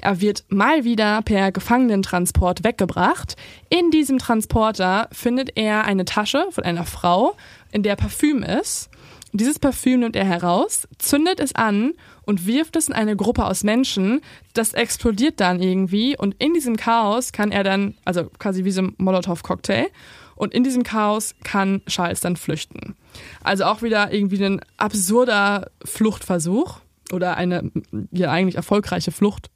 Er 0.00 0.20
wird 0.20 0.44
mal 0.48 0.82
wieder 0.82 1.22
per 1.22 1.52
Gefangenentransport 1.52 2.64
weggebracht. 2.64 3.36
In 3.68 3.92
diesem 3.92 4.18
Transporter 4.18 5.08
findet 5.12 5.56
er 5.56 5.84
eine 5.84 6.04
Tasche 6.04 6.46
von 6.50 6.64
einer 6.64 6.84
Frau, 6.84 7.36
in 7.70 7.84
der 7.84 7.94
Parfüm 7.94 8.42
ist. 8.42 8.90
Dieses 9.32 9.58
Parfüm 9.58 10.00
nimmt 10.00 10.16
er 10.16 10.26
heraus, 10.26 10.86
zündet 10.98 11.40
es 11.40 11.54
an 11.54 11.94
und 12.24 12.46
wirft 12.46 12.76
es 12.76 12.88
in 12.88 12.94
eine 12.94 13.16
Gruppe 13.16 13.46
aus 13.46 13.64
Menschen. 13.64 14.20
Das 14.52 14.74
explodiert 14.74 15.40
dann 15.40 15.62
irgendwie 15.62 16.16
und 16.16 16.34
in 16.38 16.52
diesem 16.52 16.76
Chaos 16.76 17.32
kann 17.32 17.50
er 17.50 17.64
dann, 17.64 17.94
also 18.04 18.24
quasi 18.38 18.64
wie 18.64 18.70
so 18.70 18.82
ein 18.82 18.94
Molotow-Cocktail, 18.98 19.88
und 20.34 20.54
in 20.54 20.64
diesem 20.64 20.82
Chaos 20.82 21.34
kann 21.44 21.82
Charles 21.86 22.20
dann 22.20 22.36
flüchten. 22.36 22.96
Also 23.44 23.64
auch 23.64 23.82
wieder 23.82 24.12
irgendwie 24.12 24.42
ein 24.44 24.60
absurder 24.76 25.70
Fluchtversuch 25.84 26.80
oder 27.12 27.36
eine 27.36 27.70
ja 28.10 28.30
eigentlich 28.30 28.56
erfolgreiche 28.56 29.12
Flucht 29.12 29.50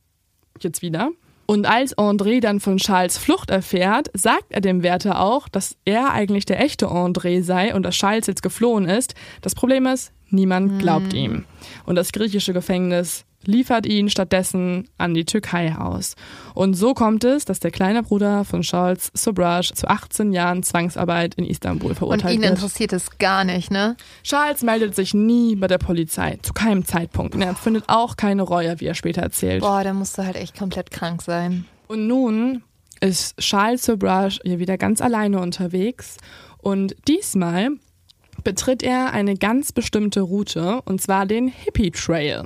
jetzt 0.61 0.82
wieder. 0.82 1.11
Und 1.47 1.66
als 1.66 1.97
André 1.97 2.40
dann 2.40 2.59
von 2.59 2.78
Charles 2.78 3.18
Flucht 3.18 3.51
erfährt, 3.51 4.10
sagt 4.14 4.47
er 4.51 4.60
dem 4.60 4.82
Wärter 4.82 5.20
auch, 5.20 5.48
dass 5.48 5.77
er 5.85 6.12
eigentlich 6.12 6.44
der 6.44 6.60
echte 6.60 6.89
André 6.89 7.43
sei 7.43 7.73
und 7.74 7.85
dass 7.85 7.94
Charles 7.94 8.27
jetzt 8.27 8.43
geflohen 8.43 8.89
ist. 8.89 9.14
Das 9.43 9.55
Problem 9.55 9.86
ist, 9.86 10.12
niemand 10.28 10.81
glaubt 10.81 11.12
ihm. 11.14 11.44
Und 11.85 11.94
das 11.94 12.10
griechische 12.10 12.52
Gefängnis 12.52 13.24
liefert 13.47 13.86
ihn 13.86 14.09
stattdessen 14.10 14.89
an 14.98 15.14
die 15.14 15.24
Türkei 15.24 15.74
aus. 15.77 16.14
Und 16.55 16.74
so 16.74 16.94
kommt 16.94 17.24
es, 17.24 17.44
dass 17.44 17.60
der 17.60 17.70
kleine 17.70 18.02
Bruder 18.02 18.44
von 18.44 18.62
Charles 18.62 19.10
Sobraj 19.14 19.73
zu 19.74 19.89
18 19.89 20.32
Jahren 20.32 20.62
Zwangsarbeit 20.62 21.35
in 21.35 21.44
Istanbul 21.44 21.90
Und 21.90 21.97
verurteilt 21.97 22.35
ihn 22.35 22.43
wird. 22.43 22.52
interessiert 22.52 22.93
es 22.93 23.18
gar 23.18 23.44
nicht, 23.44 23.70
ne? 23.70 23.97
Charles 24.23 24.62
meldet 24.62 24.94
sich 24.94 25.14
nie 25.14 25.56
bei 25.56 25.66
der 25.66 25.78
Polizei, 25.78 26.39
zu 26.43 26.52
keinem 26.52 26.85
Zeitpunkt. 26.85 27.35
Und 27.35 27.43
er 27.43 27.55
findet 27.55 27.85
auch 27.89 28.16
keine 28.16 28.43
Reue, 28.43 28.81
wie 28.81 28.86
er 28.86 28.94
später 28.94 29.23
erzählt. 29.23 29.60
Boah, 29.60 29.82
der 29.82 29.94
musste 29.94 30.24
halt 30.24 30.36
echt 30.36 30.59
komplett 30.59 30.90
krank 30.90 31.23
sein. 31.23 31.64
Und 31.89 32.06
nun 32.06 32.62
ist 33.01 33.36
Charles 33.39 33.85
Sobrage 33.85 34.40
hier 34.43 34.59
wieder 34.59 34.78
ganz 34.78 35.01
alleine 35.01 35.40
unterwegs 35.40 36.16
und 36.59 36.97
diesmal 37.06 37.70
betritt 38.47 38.85
er 38.85 39.12
eine 39.12 39.36
ganz 39.36 39.73
bestimmte 39.73 40.20
Route 40.20 40.81
und 40.85 41.02
zwar 41.02 41.27
den 41.27 41.48
Hippie 41.48 41.90
Trail. 41.90 42.44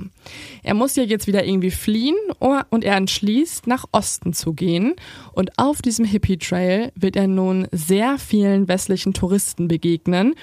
Er 0.63 0.73
muss 0.73 0.95
ja 0.95 1.03
jetzt 1.03 1.27
wieder 1.27 1.45
irgendwie 1.45 1.69
fliehen 1.69 2.15
und 2.39 2.83
er 2.83 2.95
entschließt, 2.95 3.67
nach 3.67 3.85
Osten 3.91 4.33
zu 4.33 4.53
gehen. 4.53 4.95
Und 5.33 5.51
auf 5.59 5.83
diesem 5.83 6.03
Hippie 6.03 6.37
Trail 6.37 6.91
wird 6.95 7.15
er 7.15 7.27
nun 7.27 7.67
sehr 7.71 8.17
vielen 8.17 8.67
westlichen 8.67 9.13
Touristen 9.13 9.67
begegnen. 9.67 10.33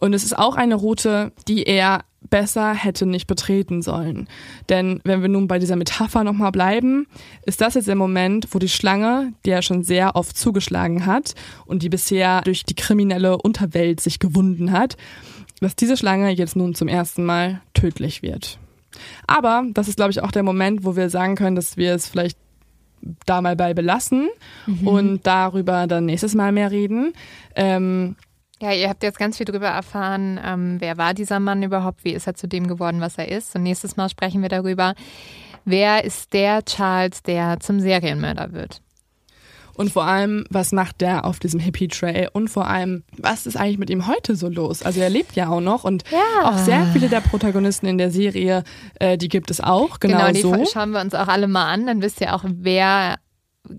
Und 0.00 0.14
es 0.14 0.24
ist 0.24 0.36
auch 0.36 0.56
eine 0.56 0.74
Route, 0.74 1.30
die 1.46 1.62
er 1.62 2.00
besser 2.30 2.74
hätte 2.74 3.06
nicht 3.06 3.26
betreten 3.26 3.82
sollen. 3.82 4.28
Denn 4.68 5.00
wenn 5.04 5.22
wir 5.22 5.28
nun 5.28 5.48
bei 5.48 5.58
dieser 5.58 5.76
Metapher 5.76 6.24
nochmal 6.24 6.52
bleiben, 6.52 7.06
ist 7.44 7.60
das 7.60 7.74
jetzt 7.74 7.88
der 7.88 7.96
Moment, 7.96 8.48
wo 8.52 8.58
die 8.58 8.68
Schlange, 8.68 9.32
die 9.44 9.50
er 9.50 9.62
schon 9.62 9.84
sehr 9.84 10.16
oft 10.16 10.36
zugeschlagen 10.36 11.06
hat 11.06 11.34
und 11.66 11.82
die 11.82 11.88
bisher 11.88 12.40
durch 12.42 12.64
die 12.64 12.74
kriminelle 12.74 13.38
Unterwelt 13.38 14.00
sich 14.00 14.18
gewunden 14.18 14.72
hat, 14.72 14.96
dass 15.60 15.76
diese 15.76 15.96
Schlange 15.96 16.30
jetzt 16.30 16.56
nun 16.56 16.74
zum 16.74 16.88
ersten 16.88 17.24
Mal 17.24 17.60
tödlich 17.72 18.22
wird. 18.22 18.58
Aber 19.26 19.64
das 19.72 19.88
ist, 19.88 19.96
glaube 19.96 20.10
ich, 20.10 20.22
auch 20.22 20.30
der 20.30 20.42
Moment, 20.42 20.84
wo 20.84 20.96
wir 20.96 21.10
sagen 21.10 21.34
können, 21.36 21.56
dass 21.56 21.76
wir 21.76 21.94
es 21.94 22.08
vielleicht 22.08 22.38
da 23.26 23.40
mal 23.40 23.56
bei 23.56 23.74
belassen 23.74 24.28
und 24.84 25.26
darüber 25.26 25.86
dann 25.86 26.06
nächstes 26.06 26.34
Mal 26.34 26.52
mehr 26.52 26.70
reden. 26.70 27.12
Ähm, 27.54 28.16
Ja, 28.64 28.72
ihr 28.72 28.88
habt 28.88 29.02
jetzt 29.02 29.18
ganz 29.18 29.36
viel 29.36 29.44
darüber 29.44 29.66
erfahren, 29.68 30.40
ähm, 30.42 30.76
wer 30.78 30.96
war 30.96 31.12
dieser 31.12 31.38
Mann 31.38 31.62
überhaupt, 31.62 32.02
wie 32.02 32.12
ist 32.14 32.26
er 32.26 32.34
zu 32.34 32.48
dem 32.48 32.66
geworden, 32.66 33.02
was 33.02 33.18
er 33.18 33.28
ist. 33.28 33.54
Und 33.54 33.62
nächstes 33.62 33.98
Mal 33.98 34.08
sprechen 34.08 34.40
wir 34.40 34.48
darüber, 34.48 34.94
wer 35.66 36.02
ist 36.02 36.32
der 36.32 36.64
Charles, 36.64 37.22
der 37.22 37.60
zum 37.60 37.78
Serienmörder 37.78 38.54
wird. 38.54 38.80
Und 39.74 39.92
vor 39.92 40.04
allem, 40.04 40.46
was 40.48 40.72
macht 40.72 41.02
der 41.02 41.26
auf 41.26 41.40
diesem 41.40 41.60
Hippie-Trail? 41.60 42.30
Und 42.32 42.48
vor 42.48 42.66
allem, 42.66 43.02
was 43.18 43.44
ist 43.44 43.56
eigentlich 43.56 43.76
mit 43.76 43.90
ihm 43.90 44.06
heute 44.06 44.34
so 44.34 44.48
los? 44.48 44.82
Also 44.82 45.00
er 45.00 45.10
lebt 45.10 45.36
ja 45.36 45.48
auch 45.50 45.60
noch 45.60 45.84
und 45.84 46.04
Ja. 46.10 46.48
auch 46.48 46.56
sehr 46.56 46.86
viele 46.86 47.10
der 47.10 47.20
Protagonisten 47.20 47.84
in 47.86 47.98
der 47.98 48.10
Serie, 48.10 48.64
äh, 48.98 49.18
die 49.18 49.28
gibt 49.28 49.50
es 49.50 49.60
auch, 49.60 50.00
genau, 50.00 50.30
die 50.30 50.40
so. 50.40 50.64
schauen 50.72 50.92
wir 50.92 51.02
uns 51.02 51.12
auch 51.12 51.28
alle 51.28 51.48
mal 51.48 51.70
an, 51.70 51.86
dann 51.86 52.00
wisst 52.00 52.22
ihr 52.22 52.34
auch, 52.34 52.44
wer, 52.46 53.16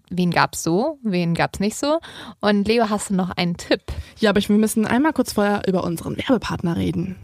wen 0.10 0.32
gab's 0.32 0.64
so, 0.64 0.99
wen 1.03 1.34
gab's 1.34 1.60
nicht 1.60 1.78
so. 1.78 1.99
Und 2.40 2.68
Leo, 2.68 2.90
hast 2.90 3.10
du 3.10 3.16
noch 3.16 3.32
einen 3.32 3.57
Tipp? 3.57 3.82
Ja, 4.20 4.30
aber 4.30 4.40
ich, 4.40 4.49
wir 4.49 4.57
müssen 4.57 4.86
einmal 4.86 5.14
kurz 5.14 5.34
vorher 5.34 5.64
über 5.68 5.84
unseren 5.84 6.18
Werbepartner 6.18 6.78
reden. 6.78 7.16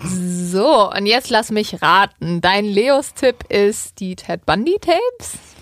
So, 0.00 0.90
und 0.90 1.06
jetzt 1.06 1.30
lass 1.30 1.50
mich 1.50 1.80
raten. 1.80 2.40
Dein 2.40 2.64
Leos 2.64 3.14
Tipp 3.14 3.44
ist 3.48 4.00
die 4.00 4.16
Ted 4.16 4.44
Bundy 4.44 4.76
Tapes? 4.80 5.53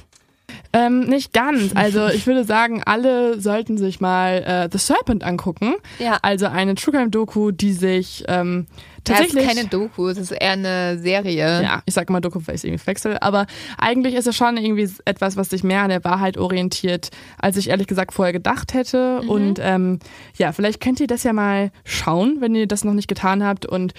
Ähm, 0.73 1.01
nicht 1.01 1.33
ganz. 1.33 1.73
Also 1.75 2.09
ich 2.09 2.27
würde 2.27 2.45
sagen, 2.45 2.83
alle 2.85 3.39
sollten 3.41 3.77
sich 3.77 4.01
mal 4.01 4.43
äh, 4.43 4.69
The 4.73 4.79
Serpent 4.79 5.23
angucken. 5.23 5.75
Ja. 5.99 6.19
Also 6.23 6.47
eine 6.47 6.75
True 6.75 6.95
Crime 6.95 7.11
Doku, 7.11 7.51
die 7.51 7.73
sich 7.73 8.25
ähm, 8.29 8.67
tatsächlich 9.05 9.45
Das 9.45 9.53
ist 9.53 9.59
keine 9.59 9.69
Doku, 9.69 10.09
es 10.09 10.17
ist 10.17 10.31
eher 10.31 10.53
eine 10.53 10.99
Serie. 10.99 11.63
Ja, 11.63 11.83
ich 11.85 11.93
sag 11.93 12.09
immer 12.09 12.23
Doku, 12.23 12.41
weil 12.47 12.55
ich 12.55 12.65
irgendwie 12.65 12.87
wechsel. 12.87 13.19
Aber 13.21 13.47
eigentlich 13.77 14.15
ist 14.15 14.27
es 14.27 14.35
schon 14.35 14.57
irgendwie 14.57 14.89
etwas, 15.05 15.37
was 15.37 15.51
sich 15.51 15.63
mehr 15.63 15.83
an 15.83 15.91
der 15.91 16.05
Wahrheit 16.05 16.39
orientiert, 16.39 17.11
als 17.39 17.59
ich 17.59 17.69
ehrlich 17.69 17.87
gesagt 17.87 18.15
vorher 18.15 18.33
gedacht 18.33 18.73
hätte. 18.73 19.21
Und 19.23 19.59
ähm, 19.61 19.99
ja, 20.39 20.53
vielleicht 20.53 20.81
könnt 20.81 21.01
ihr 21.01 21.07
das 21.07 21.23
ja 21.23 21.35
mal 21.35 21.71
schauen, 21.85 22.37
wenn 22.41 22.55
ihr 22.55 22.67
das 22.67 22.85
noch 22.85 22.95
nicht 22.95 23.09
getan 23.09 23.45
habt 23.45 23.67
und 23.67 23.93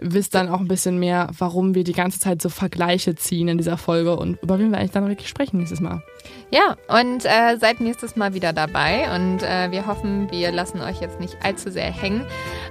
wisst 0.00 0.34
dann 0.34 0.48
auch 0.48 0.60
ein 0.60 0.68
bisschen 0.68 0.98
mehr, 0.98 1.28
warum 1.38 1.74
wir 1.74 1.84
die 1.84 1.92
ganze 1.92 2.20
Zeit 2.20 2.40
so 2.40 2.48
Vergleiche 2.48 3.14
ziehen 3.14 3.48
in 3.48 3.58
dieser 3.58 3.76
Folge 3.76 4.16
und 4.16 4.42
über 4.42 4.58
wen 4.58 4.70
wir 4.70 4.78
eigentlich 4.78 4.92
dann 4.92 5.08
wirklich 5.08 5.28
sprechen 5.28 5.58
nächstes 5.58 5.80
Mal. 5.80 6.02
Ja, 6.50 6.76
und 6.88 7.24
äh, 7.24 7.56
seid 7.58 7.80
nächstes 7.80 8.16
Mal 8.16 8.34
wieder 8.34 8.52
dabei 8.52 9.14
und 9.14 9.42
äh, 9.42 9.70
wir 9.70 9.86
hoffen, 9.86 10.30
wir 10.30 10.52
lassen 10.52 10.80
euch 10.80 11.00
jetzt 11.00 11.18
nicht 11.20 11.36
allzu 11.42 11.70
sehr 11.70 11.90
hängen. 11.90 12.24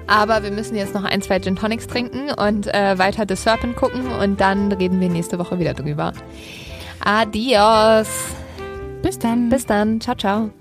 Aber 0.07 0.43
wir 0.43 0.51
müssen 0.51 0.75
jetzt 0.75 0.93
noch 0.93 1.03
ein, 1.03 1.21
zwei 1.21 1.39
Gin 1.39 1.55
Tonics 1.55 1.87
trinken 1.87 2.31
und 2.31 2.67
äh, 2.73 2.97
weiter 2.97 3.25
The 3.27 3.35
Serpent 3.35 3.75
gucken 3.75 4.11
und 4.11 4.39
dann 4.39 4.71
reden 4.71 4.99
wir 4.99 5.09
nächste 5.09 5.39
Woche 5.39 5.59
wieder 5.59 5.73
drüber. 5.73 6.13
Adios. 7.03 8.07
Bis 9.01 9.17
dann. 9.17 9.49
Bis 9.49 9.65
dann. 9.65 9.99
Ciao, 9.99 10.15
ciao. 10.15 10.60